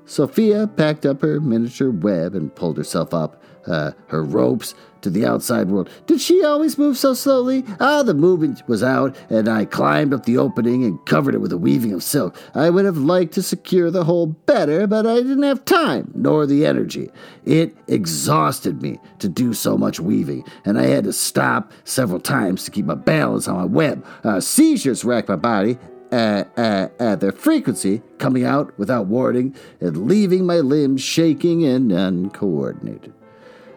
Sophia 0.06 0.68
packed 0.68 1.06
up 1.06 1.22
her 1.22 1.40
miniature 1.40 1.92
web 1.92 2.36
and 2.36 2.54
pulled 2.56 2.78
herself 2.78 3.14
up, 3.14 3.42
uh, 3.68 3.92
her 4.08 4.24
ropes 4.24 4.76
to 5.02 5.10
the 5.10 5.26
outside 5.26 5.70
world. 5.70 5.90
Did 6.08 6.22
she 6.22 6.44
always 6.44 6.78
move 6.78 6.98
so 6.98 7.14
slowly? 7.14 7.64
Ah, 7.80 8.04
the 8.04 8.14
movement 8.14 8.64
was 8.68 8.82
out, 8.82 9.16
and 9.30 9.48
I 9.48 9.66
climbed 9.66 10.14
up 10.14 10.26
the 10.26 10.38
opening 10.38 10.84
and 10.84 11.06
covered 11.06 11.36
it 11.36 11.42
with 11.42 11.52
a 11.52 11.58
weaving 11.58 11.94
of 11.94 12.04
silk. 12.04 12.36
I 12.56 12.70
would 12.70 12.86
have 12.86 12.98
liked 12.98 13.34
to 13.34 13.42
secure 13.42 13.92
the 13.92 14.06
hole 14.06 14.28
better, 14.28 14.88
but 14.88 15.06
I 15.06 15.16
didn't 15.16 15.44
have 15.44 15.66
time, 15.66 16.12
nor 16.16 16.46
the 16.46 16.66
energy. 16.66 17.10
It 17.46 17.76
exhausted 17.88 18.82
me 18.82 19.00
to 19.20 19.30
do 19.30 19.54
so 19.54 19.78
much 19.78 20.00
weaving, 20.00 20.46
and 20.66 20.80
I 20.80 20.88
had 20.88 21.04
to 21.04 21.14
stop 21.14 21.72
several 21.84 22.20
times 22.20 22.64
to 22.64 22.72
keep 22.72 22.86
my 22.86 22.96
balance 22.96 23.48
on 23.48 23.58
my 23.58 23.66
web. 23.66 24.06
Uh, 24.24 24.40
seizures 24.40 25.06
racked 25.06 25.30
my 25.30 25.36
body, 25.36 25.78
at, 26.14 26.58
at, 26.58 27.02
at, 27.02 27.20
their 27.20 27.32
frequency, 27.32 28.02
coming 28.20 28.46
out 28.46 28.78
without 28.78 29.08
warning 29.08 29.56
and 29.82 30.08
leaving 30.08 30.46
my 30.46 30.58
limbs 30.58 31.02
shaking 31.02 31.66
and 31.66 31.92
uncoordinated. 31.92 33.14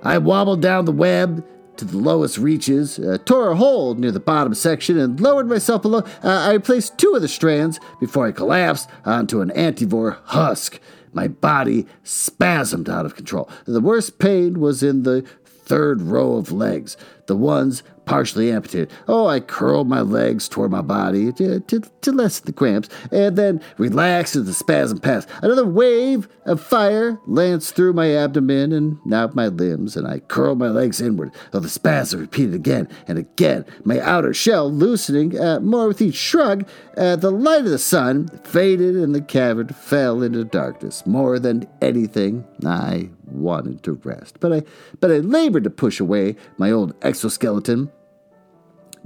I 0.02 0.18
wobbled 0.18 0.60
down 0.60 0.84
the 0.84 0.92
web 0.92 1.44
to 1.78 1.84
the 1.84 1.96
lowest 1.96 2.38
reaches, 2.38 2.98
uh, 2.98 3.18
tore 3.24 3.50
a 3.50 3.56
hole 3.56 3.94
near 3.94 4.12
the 4.12 4.20
bottom 4.20 4.54
section, 4.54 4.98
and 4.98 5.18
lowered 5.20 5.48
myself 5.48 5.82
below. 5.82 6.00
Uh, 6.22 6.50
I 6.52 6.58
placed 6.58 6.98
two 6.98 7.14
of 7.14 7.22
the 7.22 7.28
strands 7.28 7.80
before 8.00 8.26
I 8.26 8.32
collapsed 8.32 8.88
onto 9.04 9.40
an 9.40 9.50
antivore 9.50 10.18
husk. 10.24 10.78
My 11.12 11.28
body 11.28 11.86
spasmed 12.04 12.88
out 12.88 13.06
of 13.06 13.14
control. 13.14 13.48
The 13.64 13.80
worst 13.80 14.18
pain 14.18 14.60
was 14.60 14.82
in 14.82 15.02
the 15.02 15.22
third 15.44 16.02
row 16.02 16.34
of 16.34 16.52
legs, 16.52 16.96
the 17.26 17.36
ones 17.36 17.82
partially 18.06 18.50
amputated. 18.50 18.90
Oh, 19.06 19.26
I 19.26 19.40
curled 19.40 19.88
my 19.88 20.00
legs 20.00 20.48
toward 20.48 20.70
my 20.70 20.80
body 20.80 21.32
to, 21.32 21.60
to, 21.60 21.80
to 21.80 22.12
lessen 22.12 22.46
the 22.46 22.52
cramps, 22.52 22.88
and 23.12 23.36
then 23.36 23.60
relaxed 23.76 24.36
as 24.36 24.46
the 24.46 24.54
spasm 24.54 24.98
passed. 24.98 25.28
Another 25.42 25.66
wave 25.66 26.28
of 26.46 26.62
fire 26.62 27.20
lanced 27.26 27.74
through 27.74 27.92
my 27.92 28.14
abdomen 28.14 28.72
and 28.72 29.12
out 29.12 29.34
my 29.34 29.48
limbs, 29.48 29.96
and 29.96 30.06
I 30.06 30.20
curled 30.20 30.58
my 30.58 30.68
legs 30.68 31.00
inward, 31.00 31.32
though 31.50 31.60
the 31.60 31.68
spasm 31.68 32.20
repeated 32.20 32.54
again 32.54 32.88
and 33.06 33.18
again, 33.18 33.66
my 33.84 34.00
outer 34.00 34.32
shell 34.32 34.70
loosening 34.70 35.38
uh, 35.38 35.60
more 35.60 35.88
with 35.88 36.00
each 36.00 36.14
shrug. 36.14 36.66
Uh, 36.96 37.16
the 37.16 37.30
light 37.30 37.64
of 37.64 37.70
the 37.70 37.78
sun 37.78 38.28
faded, 38.44 38.96
and 38.96 39.14
the 39.14 39.20
cavern 39.20 39.68
fell 39.68 40.22
into 40.22 40.44
darkness. 40.44 41.04
More 41.06 41.38
than 41.38 41.68
anything, 41.82 42.46
I 42.64 43.10
wanted 43.26 43.82
to 43.84 43.92
rest, 43.92 44.38
but 44.40 44.52
I, 44.52 44.62
but 45.00 45.10
I 45.10 45.18
labored 45.18 45.64
to 45.64 45.70
push 45.70 46.00
away 46.00 46.36
my 46.58 46.70
old 46.70 46.94
exoskeleton 47.02 47.90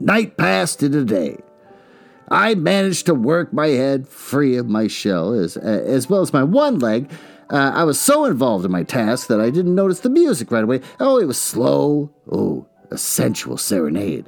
Night 0.01 0.39
passed 0.39 0.83
into 0.83 1.05
day. 1.05 1.37
I 2.31 2.55
managed 2.55 3.05
to 3.07 3.15
work 3.15 3.53
my 3.53 3.69
head 3.69 4.09
free 4.09 4.57
of 4.57 4.67
my 4.67 4.87
shell 4.87 5.35
as, 5.35 5.59
as 5.59 6.09
well 6.09 6.23
as 6.23 6.33
my 6.33 6.43
one 6.43 6.79
leg. 6.79 7.11
Uh, 7.51 7.73
I 7.75 7.85
was 7.85 8.01
so 8.01 8.25
involved 8.25 8.65
in 8.65 8.71
my 8.71 8.83
task 8.83 9.27
that 9.29 9.41
I 9.41 9.51
didn't 9.51 9.75
notice 9.75 10.01
the 10.01 10.09
music 10.09 10.51
right 10.51 10.65
away. 10.65 10.81
Oh, 11.01 11.19
it 11.19 11.27
was 11.27 11.39
slow. 11.39 12.11
Oh, 12.33 12.67
a 12.91 12.97
sensual 12.97 13.59
serenade. 13.59 14.27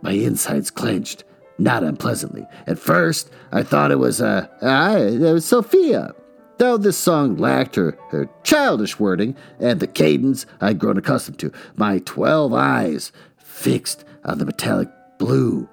My 0.00 0.12
insides 0.12 0.70
clenched, 0.72 1.22
not 1.56 1.84
unpleasantly. 1.84 2.44
At 2.66 2.80
first, 2.80 3.30
I 3.52 3.62
thought 3.62 3.92
it 3.92 4.00
was, 4.00 4.20
uh, 4.20 4.48
uh, 4.60 4.96
it 4.98 5.32
was 5.32 5.44
Sophia. 5.44 6.14
Though 6.62 6.76
this 6.76 6.96
song 6.96 7.38
lacked 7.38 7.74
her, 7.74 7.98
her 8.10 8.30
childish 8.44 9.00
wording 9.00 9.34
and 9.58 9.80
the 9.80 9.88
cadence 9.88 10.46
I'd 10.60 10.78
grown 10.78 10.96
accustomed 10.96 11.40
to, 11.40 11.50
my 11.74 11.98
twelve 11.98 12.54
eyes 12.54 13.10
fixed 13.36 14.04
on 14.24 14.38
the 14.38 14.46
metallic 14.46 14.88
blue 15.18 15.68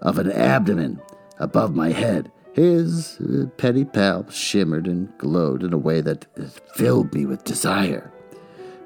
of 0.00 0.18
an 0.18 0.32
abdomen 0.32 1.00
above 1.38 1.76
my 1.76 1.92
head. 1.92 2.32
His 2.54 3.18
uh, 3.20 3.46
pedipalps 3.56 4.32
shimmered 4.32 4.88
and 4.88 5.16
glowed 5.16 5.62
in 5.62 5.72
a 5.72 5.78
way 5.78 6.00
that 6.00 6.26
filled 6.74 7.14
me 7.14 7.24
with 7.24 7.44
desire. 7.44 8.12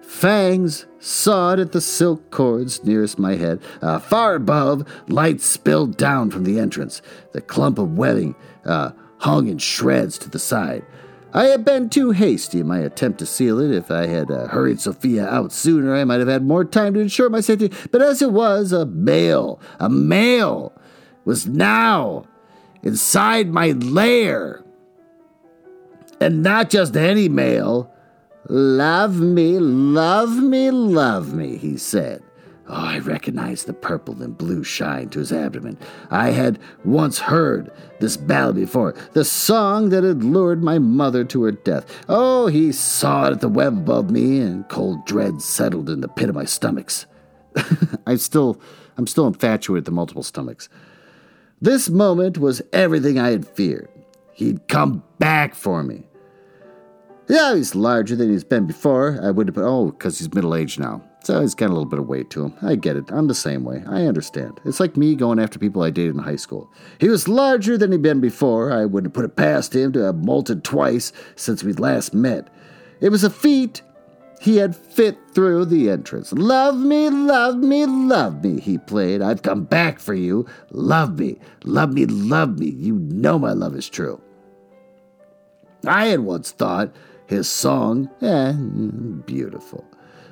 Fangs 0.02 0.84
sawed 1.00 1.58
at 1.58 1.72
the 1.72 1.80
silk 1.80 2.30
cords 2.30 2.84
nearest 2.84 3.18
my 3.18 3.36
head. 3.36 3.62
Uh, 3.80 3.98
far 3.98 4.34
above, 4.34 4.86
light 5.08 5.40
spilled 5.40 5.96
down 5.96 6.30
from 6.30 6.44
the 6.44 6.60
entrance. 6.60 7.00
The 7.32 7.40
clump 7.40 7.78
of 7.78 7.96
webbing 7.96 8.34
uh, 8.66 8.90
hung 9.16 9.48
in 9.48 9.56
shreds 9.56 10.18
to 10.18 10.28
the 10.28 10.38
side. 10.38 10.84
I 11.36 11.48
had 11.48 11.66
been 11.66 11.90
too 11.90 12.12
hasty 12.12 12.60
in 12.60 12.66
my 12.66 12.78
attempt 12.78 13.18
to 13.18 13.26
seal 13.26 13.60
it. 13.60 13.70
If 13.70 13.90
I 13.90 14.06
had 14.06 14.30
uh, 14.30 14.48
hurried 14.48 14.80
Sophia 14.80 15.28
out 15.28 15.52
sooner, 15.52 15.94
I 15.94 16.02
might 16.04 16.20
have 16.20 16.28
had 16.28 16.42
more 16.42 16.64
time 16.64 16.94
to 16.94 17.00
ensure 17.00 17.28
my 17.28 17.42
safety. 17.42 17.70
But 17.92 18.00
as 18.00 18.22
it 18.22 18.32
was, 18.32 18.72
a 18.72 18.86
male, 18.86 19.60
a 19.78 19.90
male, 19.90 20.72
was 21.26 21.46
now 21.46 22.24
inside 22.82 23.50
my 23.50 23.72
lair. 23.72 24.64
And 26.22 26.42
not 26.42 26.70
just 26.70 26.96
any 26.96 27.28
male. 27.28 27.92
Love 28.48 29.20
me, 29.20 29.58
love 29.58 30.38
me, 30.38 30.70
love 30.70 31.34
me, 31.34 31.58
he 31.58 31.76
said. 31.76 32.22
Oh, 32.68 32.74
I 32.74 32.98
recognized 32.98 33.66
the 33.66 33.72
purple 33.72 34.20
and 34.22 34.36
blue 34.36 34.64
shine 34.64 35.08
to 35.10 35.20
his 35.20 35.32
abdomen. 35.32 35.78
I 36.10 36.30
had 36.30 36.58
once 36.84 37.18
heard 37.18 37.70
this 38.00 38.16
ballad 38.16 38.56
before, 38.56 38.92
the 39.12 39.24
song 39.24 39.90
that 39.90 40.02
had 40.02 40.24
lured 40.24 40.64
my 40.64 40.80
mother 40.80 41.24
to 41.26 41.44
her 41.44 41.52
death. 41.52 41.86
Oh, 42.08 42.48
he 42.48 42.72
saw 42.72 43.28
it 43.28 43.32
at 43.32 43.40
the 43.40 43.48
web 43.48 43.74
above 43.78 44.10
me, 44.10 44.40
and 44.40 44.68
cold 44.68 45.06
dread 45.06 45.40
settled 45.40 45.88
in 45.88 46.00
the 46.00 46.08
pit 46.08 46.28
of 46.28 46.34
my 46.34 46.44
stomachs. 46.44 47.06
I 48.06 48.16
still, 48.16 48.60
I'm 48.96 49.06
still 49.06 49.28
infatuated 49.28 49.82
with 49.82 49.84
the 49.84 49.92
multiple 49.92 50.24
stomachs. 50.24 50.68
This 51.60 51.88
moment 51.88 52.36
was 52.36 52.62
everything 52.72 53.18
I 53.18 53.30
had 53.30 53.46
feared. 53.46 53.88
He'd 54.32 54.66
come 54.66 55.04
back 55.20 55.54
for 55.54 55.84
me. 55.84 56.08
Yeah, 57.28 57.54
he's 57.54 57.76
larger 57.76 58.16
than 58.16 58.30
he's 58.30 58.44
been 58.44 58.66
before. 58.66 59.18
I 59.22 59.30
would 59.30 59.48
have 59.48 59.58
oh, 59.58 59.92
because 59.92 60.18
he's 60.18 60.34
middle 60.34 60.54
aged 60.54 60.80
now. 60.80 61.02
So 61.26 61.40
he's 61.40 61.56
got 61.56 61.70
a 61.70 61.74
little 61.74 61.86
bit 61.86 61.98
of 61.98 62.06
weight 62.06 62.30
to 62.30 62.44
him. 62.44 62.54
I 62.62 62.76
get 62.76 62.94
it. 62.94 63.10
I'm 63.10 63.26
the 63.26 63.34
same 63.34 63.64
way. 63.64 63.82
I 63.88 64.06
understand. 64.06 64.60
It's 64.64 64.78
like 64.78 64.96
me 64.96 65.16
going 65.16 65.40
after 65.40 65.58
people 65.58 65.82
I 65.82 65.90
dated 65.90 66.14
in 66.14 66.22
high 66.22 66.36
school. 66.36 66.70
He 67.00 67.08
was 67.08 67.26
larger 67.26 67.76
than 67.76 67.90
he'd 67.90 68.00
been 68.00 68.20
before. 68.20 68.70
I 68.70 68.84
wouldn't 68.84 69.12
put 69.12 69.24
it 69.24 69.34
past 69.34 69.74
him 69.74 69.92
to 69.94 70.04
have 70.04 70.14
molted 70.14 70.62
twice 70.62 71.12
since 71.34 71.64
we'd 71.64 71.80
last 71.80 72.14
met. 72.14 72.46
It 73.00 73.08
was 73.08 73.24
a 73.24 73.30
feat 73.30 73.82
he 74.40 74.58
had 74.58 74.76
fit 74.76 75.18
through 75.32 75.64
the 75.64 75.90
entrance. 75.90 76.32
Love 76.32 76.76
me, 76.76 77.10
love 77.10 77.56
me, 77.56 77.86
love 77.86 78.44
me, 78.44 78.60
he 78.60 78.78
played. 78.78 79.20
I've 79.20 79.42
come 79.42 79.64
back 79.64 79.98
for 79.98 80.14
you. 80.14 80.46
Love 80.70 81.18
me, 81.18 81.40
love 81.64 81.92
me, 81.92 82.06
love 82.06 82.60
me. 82.60 82.70
You 82.70 83.00
know 83.00 83.36
my 83.36 83.52
love 83.52 83.74
is 83.74 83.88
true. 83.88 84.20
I 85.88 86.06
had 86.06 86.20
once 86.20 86.52
thought 86.52 86.94
his 87.26 87.48
song, 87.48 88.08
eh, 88.22 88.52
beautiful. 89.26 89.84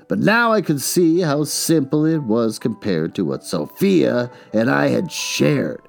But 0.09 0.19
now 0.19 0.53
I 0.53 0.61
could 0.61 0.81
see 0.81 1.21
how 1.21 1.45
simple 1.45 2.05
it 2.05 2.23
was 2.23 2.59
compared 2.59 3.15
to 3.15 3.25
what 3.25 3.45
Sophia 3.45 4.31
and 4.53 4.71
I 4.71 4.89
had 4.89 5.11
shared. 5.11 5.89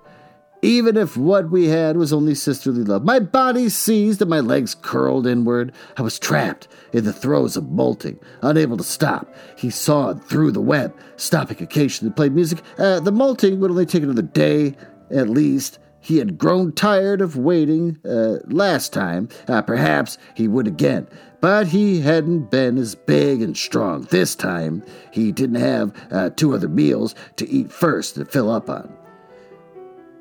Even 0.61 0.97
if 0.97 1.15
what 1.15 1.51
we 1.51 1.67
had 1.67 1.95
was 1.95 2.11
only 2.11 2.33
sisterly 2.33 2.83
love, 2.83 3.03
my 3.03 3.19
body 3.19 3.69
seized 3.69 4.21
and 4.21 4.29
my 4.29 4.39
legs 4.39 4.73
curled 4.73 5.27
inward. 5.27 5.71
I 5.95 6.01
was 6.01 6.17
trapped 6.17 6.67
in 6.91 7.03
the 7.03 7.13
throes 7.13 7.55
of 7.55 7.69
molting, 7.69 8.19
unable 8.41 8.77
to 8.77 8.83
stop. 8.83 9.31
He 9.55 9.69
sawed 9.69 10.23
through 10.23 10.53
the 10.53 10.61
web, 10.61 10.97
stopping 11.17 11.61
occasionally 11.61 12.09
to 12.09 12.15
play 12.15 12.29
music. 12.29 12.61
Uh, 12.79 12.99
the 12.99 13.11
molting 13.11 13.59
would 13.59 13.69
only 13.69 13.85
take 13.85 14.01
another 14.01 14.23
day, 14.23 14.75
at 15.11 15.29
least. 15.29 15.77
He 15.99 16.17
had 16.17 16.37
grown 16.37 16.71
tired 16.71 17.21
of 17.21 17.35
waiting 17.35 17.99
uh, 18.05 18.37
last 18.45 18.93
time. 18.93 19.29
Uh, 19.47 19.61
perhaps 19.61 20.17
he 20.35 20.47
would 20.47 20.67
again. 20.67 21.07
But 21.45 21.67
he 21.67 22.01
hadn't 22.01 22.49
been 22.49 22.75
as 22.79 22.95
big 22.95 23.39
and 23.43 23.55
strong 23.55 24.07
this 24.09 24.33
time. 24.33 24.81
He 25.11 25.31
didn't 25.31 25.61
have 25.61 25.93
uh, 26.09 26.31
two 26.31 26.55
other 26.55 26.67
meals 26.67 27.13
to 27.35 27.47
eat 27.47 27.71
first 27.71 28.15
to 28.15 28.25
fill 28.25 28.49
up 28.49 28.67
on. 28.67 28.91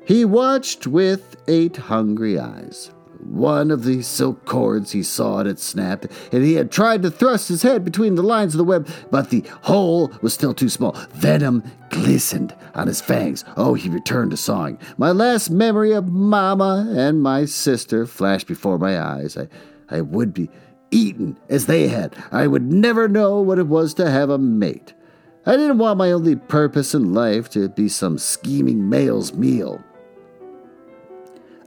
He 0.05 0.23
watched 0.23 0.85
with 0.85 1.35
eight 1.47 1.77
hungry 1.77 2.37
eyes. 2.37 2.91
One 3.23 3.71
of 3.71 3.85
the 3.85 4.03
silk 4.03 4.45
cords 4.45 4.91
he 4.91 5.01
saw 5.01 5.39
it 5.39 5.47
had 5.47 5.57
snapped, 5.57 6.05
and 6.31 6.43
he 6.43 6.53
had 6.53 6.71
tried 6.71 7.01
to 7.01 7.09
thrust 7.09 7.47
his 7.47 7.63
head 7.63 7.83
between 7.83 8.13
the 8.13 8.21
lines 8.21 8.53
of 8.53 8.59
the 8.59 8.63
web, 8.63 8.87
but 9.09 9.31
the 9.31 9.43
hole 9.63 10.11
was 10.21 10.31
still 10.31 10.53
too 10.53 10.69
small. 10.69 10.91
Venom 11.13 11.63
glistened 11.89 12.53
on 12.75 12.85
his 12.85 13.01
fangs. 13.01 13.43
Oh, 13.57 13.73
he 13.73 13.89
returned 13.89 14.29
to 14.29 14.37
sawing. 14.37 14.77
My 14.95 15.09
last 15.09 15.49
memory 15.49 15.91
of 15.91 16.07
Mama 16.07 16.93
and 16.95 17.23
my 17.23 17.45
sister 17.45 18.05
flashed 18.05 18.45
before 18.45 18.77
my 18.77 19.01
eyes. 19.01 19.35
I, 19.35 19.47
I 19.89 20.01
would 20.01 20.31
be 20.31 20.51
eaten 20.95 21.37
as 21.49 21.65
they 21.65 21.89
had. 21.89 22.15
I 22.31 22.47
would 22.47 22.71
never 22.71 23.07
know 23.07 23.41
what 23.41 23.59
it 23.59 23.67
was 23.67 23.93
to 23.95 24.09
have 24.09 24.29
a 24.29 24.37
mate. 24.37 24.93
I 25.45 25.57
didn't 25.57 25.77
want 25.77 25.97
my 25.97 26.11
only 26.11 26.35
purpose 26.35 26.95
in 26.95 27.13
life 27.13 27.49
to 27.51 27.69
be 27.69 27.87
some 27.89 28.17
scheming 28.17 28.89
male's 28.89 29.33
meal. 29.33 29.83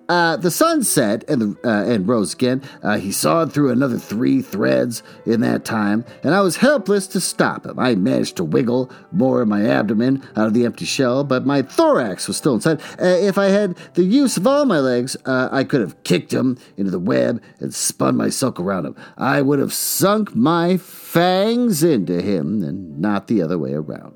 Uh, 0.08 0.36
the 0.36 0.50
sun 0.50 0.82
set 0.82 1.28
and, 1.28 1.42
the, 1.42 1.68
uh, 1.68 1.84
and 1.84 2.08
rose 2.08 2.32
again. 2.32 2.62
Uh, 2.82 2.96
he 2.96 3.12
sawed 3.12 3.52
through 3.52 3.70
another 3.70 3.98
three 3.98 4.40
threads 4.40 5.02
in 5.26 5.40
that 5.42 5.64
time, 5.64 6.04
and 6.22 6.34
I 6.34 6.40
was 6.40 6.56
helpless 6.56 7.06
to 7.08 7.20
stop 7.20 7.66
him. 7.66 7.78
I 7.78 7.94
managed 7.94 8.36
to 8.36 8.44
wiggle 8.44 8.90
more 9.12 9.42
of 9.42 9.48
my 9.48 9.66
abdomen 9.66 10.26
out 10.34 10.46
of 10.46 10.54
the 10.54 10.64
empty 10.64 10.86
shell, 10.86 11.24
but 11.24 11.44
my 11.44 11.60
thorax 11.60 12.26
was 12.26 12.38
still 12.38 12.54
inside. 12.54 12.80
Uh, 12.98 13.04
if 13.04 13.36
I 13.36 13.46
had 13.46 13.76
the 13.94 14.04
use 14.04 14.38
of 14.38 14.46
all 14.46 14.64
my 14.64 14.78
legs, 14.78 15.16
uh, 15.26 15.50
I 15.52 15.64
could 15.64 15.82
have 15.82 16.02
kicked 16.04 16.32
him 16.32 16.58
into 16.78 16.90
the 16.90 16.98
web 16.98 17.42
and 17.60 17.74
spun 17.74 18.16
my 18.16 18.30
silk 18.30 18.58
around 18.58 18.86
him. 18.86 18.96
I 19.18 19.42
would 19.42 19.58
have 19.58 19.74
sunk 19.74 20.34
my 20.34 20.78
fangs 20.78 21.82
into 21.82 22.22
him 22.22 22.62
and 22.62 22.98
not 22.98 23.26
the 23.26 23.42
other 23.42 23.58
way 23.58 23.74
around. 23.74 24.14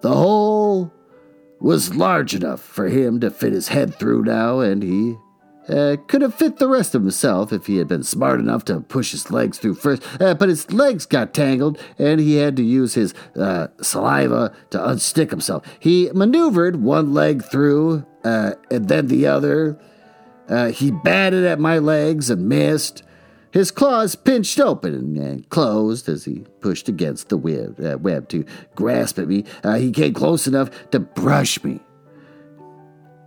The 0.00 0.14
hole 0.14 0.92
was 1.60 1.94
large 1.94 2.34
enough 2.34 2.60
for 2.60 2.88
him 2.88 3.20
to 3.20 3.30
fit 3.30 3.52
his 3.52 3.68
head 3.68 3.94
through 3.94 4.24
now, 4.24 4.60
and 4.60 4.82
he 4.82 5.16
uh, 5.68 5.96
could 6.06 6.22
have 6.22 6.34
fit 6.34 6.56
the 6.56 6.68
rest 6.68 6.94
of 6.94 7.02
himself 7.02 7.52
if 7.52 7.66
he 7.66 7.76
had 7.76 7.88
been 7.88 8.02
smart 8.02 8.40
enough 8.40 8.64
to 8.64 8.80
push 8.80 9.10
his 9.10 9.30
legs 9.30 9.58
through 9.58 9.74
first, 9.74 10.02
uh, 10.20 10.34
but 10.34 10.48
his 10.48 10.72
legs 10.72 11.04
got 11.04 11.34
tangled 11.34 11.78
and 11.98 12.20
he 12.20 12.36
had 12.36 12.56
to 12.56 12.62
use 12.62 12.94
his 12.94 13.12
uh, 13.36 13.68
saliva 13.82 14.54
to 14.70 14.78
unstick 14.78 15.30
himself. 15.30 15.64
He 15.78 16.10
maneuvered 16.14 16.76
one 16.76 17.12
leg 17.12 17.44
through 17.44 18.06
uh, 18.24 18.52
and 18.70 18.88
then 18.88 19.08
the 19.08 19.26
other. 19.26 19.78
Uh, 20.48 20.70
he 20.70 20.90
batted 20.90 21.44
at 21.44 21.60
my 21.60 21.78
legs 21.78 22.30
and 22.30 22.48
missed. 22.48 23.02
His 23.50 23.70
claws 23.70 24.14
pinched 24.14 24.60
open 24.60 25.16
and 25.16 25.48
closed 25.48 26.08
as 26.08 26.24
he 26.24 26.44
pushed 26.60 26.88
against 26.88 27.28
the 27.28 27.36
web, 27.36 27.80
uh, 27.80 27.98
web 27.98 28.28
to 28.28 28.44
grasp 28.74 29.18
at 29.18 29.28
me. 29.28 29.44
he 29.78 29.90
came 29.90 30.14
close 30.14 30.46
enough 30.46 30.70
to 30.90 31.00
brush 31.00 31.62
me. 31.64 31.80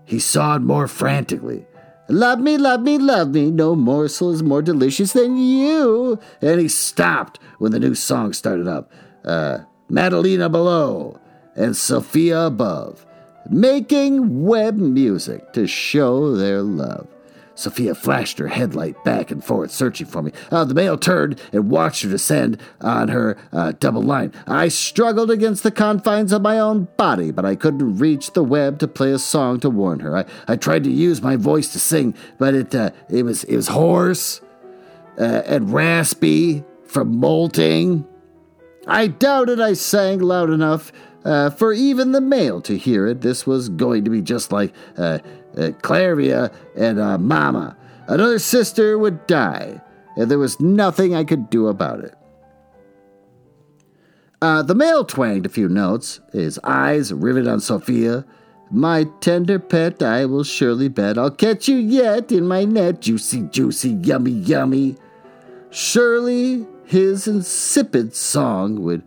He 0.05 0.19
sawed 0.19 0.61
more 0.61 0.87
frantically. 0.87 1.65
Love 2.09 2.39
me, 2.39 2.57
love 2.57 2.81
me, 2.81 2.97
love 2.97 3.29
me. 3.29 3.49
No 3.49 3.75
morsel 3.75 4.31
is 4.31 4.43
more 4.43 4.61
delicious 4.61 5.13
than 5.13 5.37
you. 5.37 6.19
And 6.41 6.59
he 6.59 6.67
stopped 6.67 7.39
when 7.59 7.71
the 7.71 7.79
new 7.79 7.95
song 7.95 8.33
started 8.33 8.67
up. 8.67 8.91
Uh, 9.23 9.59
Madalena 9.89 10.49
below 10.49 11.19
and 11.55 11.75
Sophia 11.75 12.47
above, 12.47 13.05
making 13.49 14.43
web 14.43 14.75
music 14.75 15.53
to 15.53 15.67
show 15.67 16.35
their 16.35 16.61
love. 16.61 17.07
Sophia 17.55 17.93
flashed 17.93 18.37
her 18.37 18.47
headlight 18.47 19.03
back 19.03 19.31
and 19.31 19.43
forth, 19.43 19.71
searching 19.71 20.07
for 20.07 20.21
me. 20.21 20.31
Uh, 20.49 20.63
the 20.65 20.73
male 20.73 20.97
turned 20.97 21.39
and 21.51 21.69
watched 21.69 22.03
her 22.03 22.09
descend 22.09 22.61
on 22.81 23.09
her 23.09 23.37
uh, 23.51 23.73
double 23.79 24.01
line. 24.01 24.33
I 24.47 24.67
struggled 24.69 25.29
against 25.29 25.63
the 25.63 25.71
confines 25.71 26.31
of 26.31 26.41
my 26.41 26.59
own 26.59 26.87
body, 26.97 27.31
but 27.31 27.45
I 27.45 27.55
couldn't 27.55 27.97
reach 27.97 28.33
the 28.33 28.43
web 28.43 28.79
to 28.79 28.87
play 28.87 29.11
a 29.11 29.19
song 29.19 29.59
to 29.61 29.69
warn 29.69 29.99
her. 29.99 30.17
I, 30.17 30.25
I 30.47 30.55
tried 30.55 30.83
to 30.85 30.91
use 30.91 31.21
my 31.21 31.35
voice 31.35 31.71
to 31.73 31.79
sing, 31.79 32.15
but 32.37 32.53
it 32.53 32.73
uh, 32.73 32.91
it 33.09 33.23
was 33.23 33.43
it 33.45 33.55
was 33.55 33.67
hoarse 33.67 34.41
uh, 35.19 35.43
and 35.45 35.73
raspy 35.73 36.63
from 36.85 37.17
molting. 37.17 38.07
I 38.87 39.07
doubted 39.07 39.59
I 39.59 39.73
sang 39.73 40.19
loud 40.19 40.49
enough 40.49 40.91
uh, 41.23 41.49
for 41.51 41.71
even 41.73 42.11
the 42.11 42.21
male 42.21 42.61
to 42.61 42.77
hear 42.77 43.07
it. 43.07 43.21
This 43.21 43.45
was 43.45 43.69
going 43.69 44.03
to 44.05 44.09
be 44.09 44.21
just 44.21 44.51
like 44.51 44.73
uh, 45.57 45.71
Claria 45.81 46.53
and 46.75 46.99
uh, 46.99 47.17
Mama. 47.17 47.77
Another 48.07 48.39
sister 48.39 48.97
would 48.97 49.25
die, 49.27 49.81
and 50.15 50.29
there 50.29 50.39
was 50.39 50.59
nothing 50.59 51.15
I 51.15 51.23
could 51.23 51.49
do 51.49 51.67
about 51.67 52.01
it. 52.01 52.15
Uh, 54.41 54.63
the 54.63 54.73
male 54.73 55.05
twanged 55.05 55.45
a 55.45 55.49
few 55.49 55.69
notes, 55.69 56.19
his 56.33 56.59
eyes 56.63 57.13
riveted 57.13 57.47
on 57.47 57.59
Sophia. 57.59 58.25
My 58.71 59.05
tender 59.19 59.59
pet, 59.59 60.01
I 60.01 60.25
will 60.25 60.43
surely 60.43 60.87
bet 60.87 61.17
I'll 61.17 61.29
catch 61.29 61.67
you 61.67 61.75
yet 61.75 62.31
in 62.31 62.47
my 62.47 62.65
net, 62.65 63.01
juicy, 63.01 63.41
juicy, 63.43 63.89
yummy, 63.89 64.31
yummy. 64.31 64.95
Surely 65.69 66.65
his 66.85 67.27
insipid 67.27 68.15
song 68.15 68.81
would 68.81 69.03